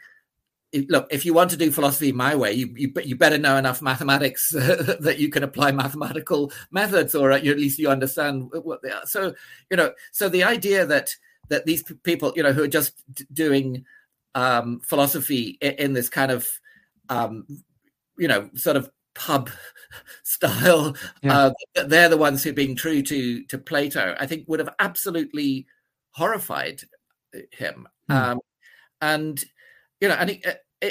look, 0.90 1.08
if 1.10 1.26
you 1.26 1.34
want 1.34 1.52
to 1.52 1.58
do 1.58 1.72
philosophy 1.72 2.12
my 2.12 2.36
way, 2.36 2.54
you 2.54 2.74
you, 2.76 2.92
you 3.04 3.16
better 3.16 3.38
know 3.38 3.58
enough 3.58 3.82
mathematics 3.82 4.50
that 4.52 5.18
you 5.20 5.30
can 5.30 5.44
apply 5.44 5.72
mathematical 5.72 6.52
methods, 6.72 7.16
or 7.16 7.32
at 7.32 7.44
least 7.44 7.80
you 7.80 7.90
understand 7.90 8.52
what 8.52 8.82
they 8.82 8.92
are. 8.92 9.06
So 9.06 9.34
you 9.70 9.78
know, 9.78 9.94
so 10.12 10.30
the 10.30 10.44
idea 10.44 10.86
that 10.86 11.10
that 11.50 11.66
these 11.66 11.84
people, 12.04 12.34
you 12.36 12.44
know, 12.44 12.54
who 12.54 12.64
are 12.64 12.68
just 12.68 13.04
doing 13.34 13.86
um, 14.34 14.80
philosophy 14.82 15.58
in, 15.62 15.74
in, 15.74 15.94
this 15.94 16.10
kind 16.10 16.32
of, 16.32 16.48
um, 17.10 17.46
you 18.18 18.28
know, 18.28 18.50
sort 18.56 18.76
of 18.76 18.90
pub 19.14 19.50
style, 20.24 20.96
yeah. 21.22 21.38
uh, 21.76 21.84
they're 21.86 22.10
the 22.10 22.18
ones 22.18 22.44
who 22.44 22.50
are 22.50 22.54
being 22.54 22.76
true 22.76 23.02
to 23.04 23.44
to 23.46 23.58
Plato. 23.58 24.16
I 24.20 24.26
think 24.26 24.46
would 24.48 24.60
have 24.60 24.74
absolutely 24.80 25.68
horrified 26.12 26.82
him. 27.52 27.88
Mm. 28.10 28.16
Um, 28.16 28.40
and 29.02 29.44
you 30.06 30.10
know, 30.10 30.18
and 30.20 30.30
he, 30.30 30.44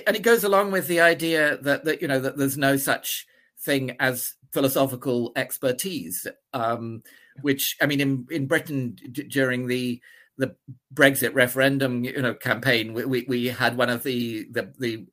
and 0.06 0.16
it 0.16 0.22
goes 0.22 0.42
along 0.42 0.72
with 0.72 0.88
the 0.88 1.00
idea 1.00 1.56
that 1.58 1.84
that 1.84 2.02
you 2.02 2.08
know 2.08 2.18
that 2.18 2.36
there's 2.36 2.58
no 2.58 2.76
such 2.76 3.26
thing 3.60 3.96
as 4.00 4.34
philosophical 4.52 5.30
expertise 5.36 6.26
um, 6.52 7.00
which 7.42 7.76
i 7.80 7.86
mean 7.86 8.00
in 8.00 8.26
in 8.30 8.46
britain 8.46 8.96
d- 9.12 9.22
during 9.22 9.68
the 9.68 10.00
the 10.36 10.56
brexit 10.92 11.32
referendum 11.32 12.02
you 12.02 12.20
know 12.20 12.34
campaign 12.34 12.92
we, 12.92 13.04
we, 13.04 13.24
we 13.28 13.46
had 13.46 13.76
one 13.76 13.88
of 13.88 14.02
the 14.02 14.48
the 14.50 14.72
the 14.80 15.06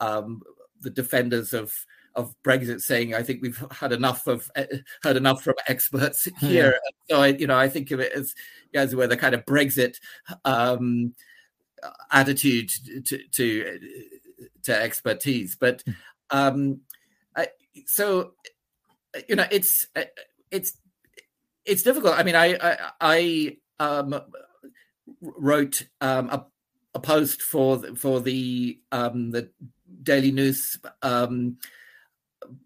um, 0.00 0.42
the 0.82 0.90
defenders 0.90 1.54
of 1.54 1.72
of 2.14 2.34
Brexit 2.42 2.80
saying, 2.80 3.14
"I 3.14 3.22
think 3.22 3.40
we've 3.42 3.62
had 3.70 3.92
enough 3.92 4.26
of 4.26 4.50
uh, 4.56 4.64
heard 5.02 5.16
enough 5.16 5.42
from 5.42 5.54
experts 5.68 6.28
here." 6.40 6.78
Yeah. 7.08 7.16
So 7.16 7.22
I, 7.22 7.26
you 7.28 7.46
know, 7.46 7.58
I 7.58 7.68
think 7.68 7.90
of 7.90 8.00
it 8.00 8.12
as 8.12 8.34
as 8.74 8.94
where 8.94 9.06
the 9.06 9.16
kind 9.16 9.34
of 9.34 9.44
Brexit 9.46 9.96
um, 10.44 11.14
attitude 12.10 12.70
to, 13.06 13.18
to 13.32 13.80
to 14.62 14.82
expertise. 14.82 15.56
But 15.56 15.82
hmm. 15.82 15.92
um, 16.30 16.80
I, 17.34 17.48
so 17.86 18.32
you 19.28 19.36
know, 19.36 19.46
it's 19.50 19.86
it's 20.50 20.76
it's 21.64 21.82
difficult. 21.82 22.18
I 22.18 22.22
mean, 22.22 22.36
I 22.36 22.56
I, 22.60 22.76
I 23.00 23.56
um, 23.78 24.20
wrote 25.20 25.86
um, 26.00 26.28
a, 26.30 26.46
a, 26.94 27.00
post 27.00 27.42
for 27.42 27.78
for 27.96 28.20
the 28.20 28.78
um, 28.92 29.30
the 29.30 29.50
Daily 30.02 30.32
Nous 30.32 30.78
um, 31.02 31.58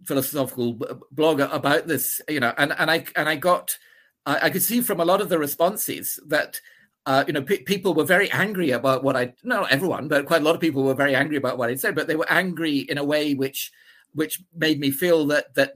philosophical 0.04 0.78
blog 1.10 1.40
about 1.40 1.86
this. 1.86 2.20
You 2.28 2.40
know, 2.40 2.52
and 2.56 2.72
and 2.78 2.90
I 2.90 3.04
and 3.16 3.28
I 3.28 3.36
got 3.36 3.78
I, 4.26 4.46
I 4.46 4.50
could 4.50 4.62
see 4.62 4.80
from 4.80 5.00
a 5.00 5.04
lot 5.04 5.20
of 5.20 5.28
the 5.28 5.38
responses 5.38 6.20
that 6.26 6.60
uh, 7.06 7.24
you 7.26 7.32
know, 7.32 7.42
people 7.42 7.94
were 7.94 8.04
very 8.04 8.30
angry 8.30 8.70
about 8.72 9.02
what 9.02 9.16
I, 9.16 9.32
not 9.42 9.72
everyone, 9.72 10.06
but 10.08 10.26
quite 10.26 10.42
a 10.42 10.44
lot 10.44 10.54
of 10.54 10.60
people 10.60 10.82
were 10.82 10.94
very 10.94 11.14
angry 11.14 11.36
about 11.36 11.56
what 11.56 11.70
I 11.70 11.74
said, 11.74 11.94
but 11.94 12.06
they 12.06 12.16
were 12.16 12.30
angry 12.30 12.78
in 12.78 12.98
a 12.98 13.04
way 13.04 13.34
which, 13.34 13.72
which 14.14 14.42
made 14.54 14.78
me 14.78 14.90
feel 14.90 15.26
that, 15.28 15.54
that, 15.54 15.74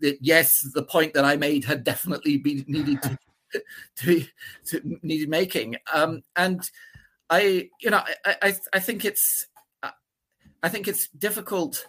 that 0.00 0.18
yes, 0.20 0.60
the 0.74 0.82
point 0.82 1.14
that 1.14 1.24
I 1.24 1.36
made 1.36 1.64
had 1.64 1.84
definitely 1.84 2.38
been 2.38 2.64
needed 2.66 3.02
to, 3.02 3.18
to 3.96 4.26
to 4.66 4.98
needed 5.02 5.28
making. 5.28 5.76
Um, 5.92 6.22
and 6.34 6.68
I, 7.30 7.70
you 7.80 7.90
know, 7.90 8.02
I, 8.24 8.36
I, 8.42 8.54
I 8.72 8.78
think 8.80 9.04
it's, 9.04 9.46
I 10.62 10.68
think 10.70 10.88
it's 10.88 11.08
difficult 11.08 11.86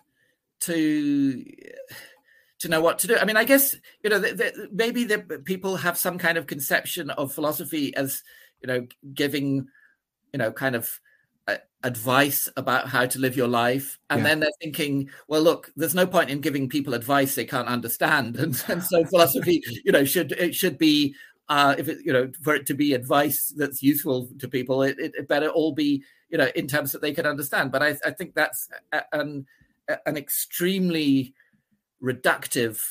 to, 0.62 1.44
to 2.60 2.68
know 2.68 2.82
what 2.82 3.00
to 3.00 3.08
do. 3.08 3.18
I 3.18 3.26
mean, 3.26 3.38
I 3.38 3.46
guess 3.46 3.76
you 4.04 4.10
know 4.10 4.20
the, 4.20 4.34
the, 4.34 4.70
maybe 4.72 5.06
the 5.06 5.20
people 5.20 5.78
have 5.78 5.98
some 5.98 6.18
kind 6.18 6.38
of 6.38 6.48
conception 6.48 7.10
of 7.12 7.34
philosophy 7.34 7.96
as 7.96 8.22
you 8.62 8.68
know, 8.68 8.88
giving, 9.14 9.68
you 10.34 10.40
know, 10.40 10.52
kind 10.52 10.76
of 10.76 11.00
uh, 11.48 11.58
advice 11.84 12.50
about 12.58 12.88
how 12.88 13.06
to 13.06 13.20
live 13.20 13.38
your 13.38 13.48
life. 13.48 14.00
And 14.10 14.22
yeah. 14.22 14.28
then 14.28 14.40
they're 14.40 14.50
thinking 14.62 15.10
well 15.28 15.42
look 15.42 15.72
there's 15.76 15.94
no 15.94 16.08
point 16.08 16.32
in 16.32 16.42
giving 16.42 16.68
people 16.68 16.96
advice 16.96 17.36
they 17.36 17.46
can't 17.46 17.68
understand. 17.68 18.36
And, 18.40 18.64
and 18.68 18.84
so 18.84 19.06
philosophy 19.06 19.62
you 19.84 19.92
know 19.92 20.04
should 20.04 20.32
it 20.32 20.56
should 20.56 20.80
be 20.80 21.16
uh 21.50 21.76
if 21.78 21.88
it 21.88 22.00
you 22.04 22.12
know 22.12 22.32
for 22.42 22.56
it 22.56 22.66
to 22.66 22.74
be 22.74 22.94
advice 22.94 23.54
that's 23.56 23.84
useful 23.84 24.28
to 24.40 24.48
people 24.48 24.82
it, 24.82 24.98
it, 24.98 25.28
better 25.28 25.50
all 25.50 25.74
be 25.74 26.04
you 26.30 26.40
know 26.40 26.50
in 26.56 26.68
terms 26.68 26.92
that 26.92 27.02
they 27.02 27.14
can 27.14 27.28
understand. 27.28 27.72
But 27.72 27.84
i, 27.84 27.96
I 28.04 28.12
think 28.12 28.34
that's 28.34 28.68
an 29.12 29.46
an 30.08 30.18
extremely 30.18 31.36
reductive 32.02 32.82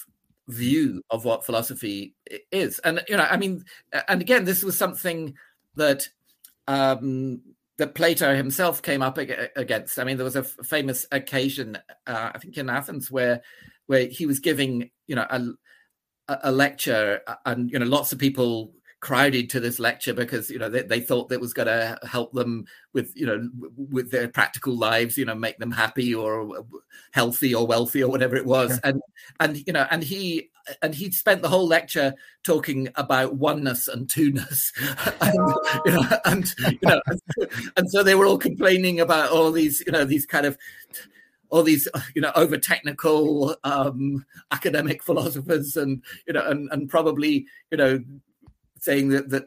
view 0.46 1.02
of 1.10 1.24
what 1.24 1.44
philosophy 1.44 2.14
is. 2.52 2.78
And 2.80 3.02
you 3.08 3.16
know 3.16 3.26
i 3.28 3.36
mean 3.36 3.64
and 4.06 4.20
again 4.20 4.44
this 4.44 4.62
was 4.62 4.78
something 4.78 5.34
that 5.76 6.08
um, 6.66 7.40
that 7.78 7.94
Plato 7.94 8.34
himself 8.34 8.82
came 8.82 9.02
up 9.02 9.18
against. 9.18 9.98
I 9.98 10.04
mean, 10.04 10.16
there 10.16 10.24
was 10.24 10.36
a 10.36 10.44
famous 10.44 11.06
occasion, 11.10 11.76
uh, 12.06 12.30
I 12.34 12.38
think, 12.38 12.56
in 12.56 12.70
Athens, 12.70 13.10
where 13.10 13.42
where 13.86 14.06
he 14.06 14.26
was 14.26 14.38
giving, 14.38 14.90
you 15.06 15.16
know, 15.16 15.26
a, 15.28 16.38
a 16.44 16.52
lecture, 16.52 17.20
and 17.44 17.70
you 17.70 17.78
know, 17.78 17.86
lots 17.86 18.12
of 18.12 18.18
people 18.18 18.72
crowded 19.04 19.50
to 19.50 19.60
this 19.60 19.78
lecture 19.78 20.14
because 20.14 20.48
you 20.48 20.58
know 20.58 20.70
they, 20.70 20.80
they 20.80 20.98
thought 20.98 21.28
that 21.28 21.38
was 21.38 21.52
going 21.52 21.68
to 21.68 21.98
help 22.04 22.32
them 22.32 22.64
with 22.94 23.14
you 23.14 23.26
know 23.26 23.50
with 23.76 24.10
their 24.10 24.26
practical 24.28 24.74
lives 24.74 25.18
you 25.18 25.26
know 25.26 25.34
make 25.34 25.58
them 25.58 25.70
happy 25.70 26.14
or 26.14 26.64
healthy 27.12 27.54
or 27.54 27.66
wealthy 27.66 28.02
or 28.02 28.10
whatever 28.10 28.34
it 28.34 28.46
was 28.46 28.80
and 28.82 29.02
and 29.40 29.62
you 29.66 29.74
know 29.74 29.86
and 29.90 30.02
he 30.02 30.48
and 30.80 30.94
he 30.94 31.10
spent 31.10 31.42
the 31.42 31.48
whole 31.50 31.66
lecture 31.66 32.14
talking 32.44 32.88
about 32.94 33.34
oneness 33.34 33.88
and 33.88 34.08
two-ness 34.08 34.72
and 35.20 35.54
you 35.84 35.92
know 35.92 36.08
and 36.24 36.54
you 36.58 36.78
know 36.88 37.00
and, 37.06 37.20
and 37.76 37.90
so 37.90 38.02
they 38.02 38.14
were 38.14 38.24
all 38.24 38.38
complaining 38.38 39.00
about 39.00 39.30
all 39.30 39.52
these 39.52 39.82
you 39.86 39.92
know 39.92 40.06
these 40.06 40.24
kind 40.24 40.46
of 40.46 40.56
all 41.50 41.62
these 41.62 41.86
you 42.14 42.22
know 42.22 42.32
over 42.36 42.56
technical 42.56 43.54
um 43.64 44.24
academic 44.50 45.02
philosophers 45.02 45.76
and 45.76 46.02
you 46.26 46.32
know 46.32 46.48
and, 46.48 46.70
and 46.72 46.88
probably 46.88 47.46
you 47.70 47.76
know 47.76 48.02
saying 48.84 49.08
that 49.08 49.30
that 49.30 49.46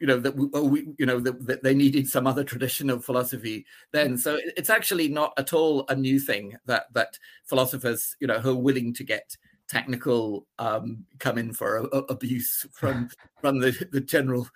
you 0.00 0.06
know 0.06 0.18
that 0.20 0.36
we, 0.36 0.48
oh, 0.54 0.64
we 0.64 0.94
you 0.98 1.06
know 1.06 1.18
that, 1.20 1.46
that, 1.46 1.62
they 1.62 1.74
needed 1.74 2.08
some 2.08 2.26
other 2.26 2.44
tradition 2.44 2.90
of 2.90 3.04
philosophy 3.04 3.66
then. 3.92 4.16
So 4.16 4.38
it's 4.56 4.70
actually 4.70 5.08
not 5.08 5.32
at 5.38 5.52
all 5.52 5.84
a 5.88 5.96
new 5.96 6.20
thing 6.20 6.56
that 6.66 6.92
that 6.94 7.18
philosophers 7.44 8.16
you 8.20 8.26
know 8.26 8.38
who 8.38 8.50
are 8.50 8.62
willing 8.62 8.94
to 8.94 9.04
get 9.04 9.36
technical 9.68 10.46
um, 10.58 11.04
come 11.18 11.36
in 11.36 11.52
for 11.52 11.76
a, 11.76 11.84
a, 11.84 11.98
abuse 12.08 12.66
from 12.72 13.10
from 13.40 13.60
the, 13.60 13.86
the 13.92 14.00
general 14.00 14.48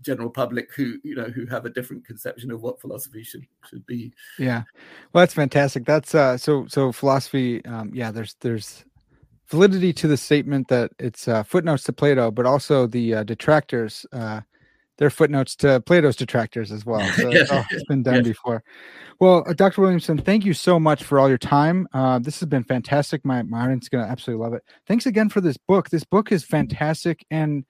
general 0.00 0.30
public 0.30 0.72
who 0.74 0.98
you 1.04 1.14
know 1.14 1.26
who 1.28 1.46
have 1.46 1.66
a 1.66 1.70
different 1.70 2.04
conception 2.04 2.50
of 2.50 2.62
what 2.62 2.80
philosophy 2.80 3.22
should 3.22 3.46
should 3.68 3.84
be. 3.86 4.12
Yeah. 4.38 4.62
Well 5.12 5.22
that's 5.22 5.34
fantastic. 5.34 5.84
That's 5.84 6.14
uh 6.14 6.38
so 6.38 6.66
so 6.68 6.92
philosophy 6.92 7.64
um 7.66 7.90
yeah 7.94 8.10
there's 8.10 8.34
there's 8.40 8.84
validity 9.48 9.92
to 9.92 10.08
the 10.08 10.16
statement 10.16 10.68
that 10.68 10.92
it's 10.98 11.28
uh, 11.28 11.42
footnotes 11.42 11.84
to 11.84 11.92
Plato, 11.92 12.30
but 12.30 12.46
also 12.46 12.86
the 12.86 13.14
uh, 13.14 13.22
detractors, 13.24 14.06
uh, 14.12 14.40
their 14.98 15.10
footnotes 15.10 15.54
to 15.56 15.80
Plato's 15.80 16.16
detractors 16.16 16.72
as 16.72 16.84
well. 16.84 17.06
So 17.12 17.30
yes. 17.30 17.50
it's 17.70 17.84
been 17.84 18.02
done 18.02 18.16
yes. 18.16 18.24
before. 18.28 18.64
Well, 19.20 19.44
uh, 19.46 19.52
Dr. 19.52 19.82
Williamson, 19.82 20.18
thank 20.18 20.44
you 20.44 20.54
so 20.54 20.80
much 20.80 21.02
for 21.02 21.18
all 21.18 21.28
your 21.28 21.38
time. 21.38 21.86
Uh, 21.92 22.18
this 22.18 22.40
has 22.40 22.48
been 22.48 22.64
fantastic. 22.64 23.24
My, 23.24 23.42
my 23.42 23.62
audience 23.62 23.84
is 23.84 23.88
going 23.88 24.04
to 24.04 24.10
absolutely 24.10 24.44
love 24.44 24.54
it. 24.54 24.62
Thanks 24.86 25.06
again 25.06 25.28
for 25.28 25.40
this 25.40 25.56
book. 25.56 25.90
This 25.90 26.04
book 26.04 26.32
is 26.32 26.44
fantastic 26.44 27.24
and 27.30 27.64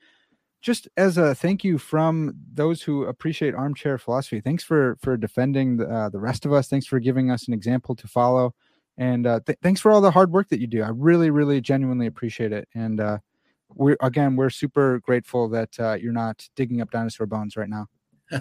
just 0.63 0.89
as 0.97 1.17
a 1.17 1.33
thank 1.33 1.63
you 1.63 1.79
from 1.79 2.35
those 2.53 2.83
who 2.83 3.05
appreciate 3.05 3.55
armchair 3.55 3.99
philosophy, 3.99 4.41
thanks 4.41 4.65
for 4.65 4.97
for 5.01 5.17
defending 5.17 5.77
the, 5.77 5.87
uh, 5.87 6.09
the 6.09 6.19
rest 6.19 6.45
of 6.45 6.53
us. 6.53 6.67
Thanks 6.67 6.87
for 6.87 6.99
giving 6.99 7.31
us 7.31 7.47
an 7.47 7.55
example 7.55 7.95
to 7.95 8.09
follow, 8.09 8.53
and 8.99 9.27
uh, 9.27 9.41
th- 9.45 9.59
thanks 9.63 9.81
for 9.81 9.91
all 9.91 10.01
the 10.01 10.11
hard 10.11 10.33
work 10.33 10.49
that 10.49 10.61
you 10.61 10.67
do. 10.67 10.83
I 10.83 10.89
really, 10.89 11.31
really, 11.31 11.61
genuinely 11.61 12.07
appreciate 12.07 12.53
it. 12.53 12.69
And 12.75 13.01
uh, 13.01 13.19
we're 13.75 13.97
again, 14.01 14.37
we're 14.37 14.51
super 14.51 15.01
grateful 15.01 15.49
that 15.51 15.79
uh, 15.79 15.95
you're 15.95 16.13
not 16.13 16.49
digging 16.57 16.81
up 16.81 16.91
dinosaur 16.91 17.27
bones 17.27 17.57
right 17.57 17.69
now. 17.69 17.87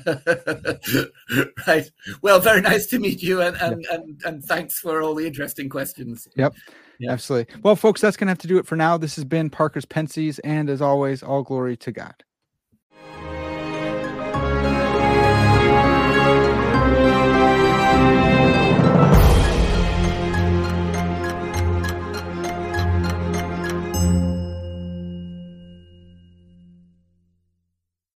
right. 1.67 1.91
Well, 2.21 2.39
very 2.39 2.61
nice 2.61 2.87
to 2.87 2.97
meet 2.97 3.21
you, 3.21 3.41
and 3.41 3.55
and, 3.57 3.85
and 3.91 4.21
and 4.25 4.43
thanks 4.43 4.79
for 4.79 5.01
all 5.01 5.13
the 5.13 5.27
interesting 5.27 5.69
questions. 5.69 6.27
Yep. 6.35 6.55
Yeah. 6.99 7.11
Absolutely. 7.11 7.55
Well, 7.61 7.75
folks, 7.75 8.01
that's 8.01 8.17
going 8.17 8.27
to 8.27 8.31
have 8.31 8.39
to 8.39 8.47
do 8.47 8.57
it 8.57 8.65
for 8.65 8.75
now. 8.75 8.97
This 8.97 9.15
has 9.15 9.25
been 9.25 9.49
Parker's 9.49 9.85
Pensées, 9.85 10.39
and 10.43 10.69
as 10.69 10.81
always, 10.81 11.21
all 11.21 11.43
glory 11.43 11.77
to 11.77 11.91
God. 11.91 12.15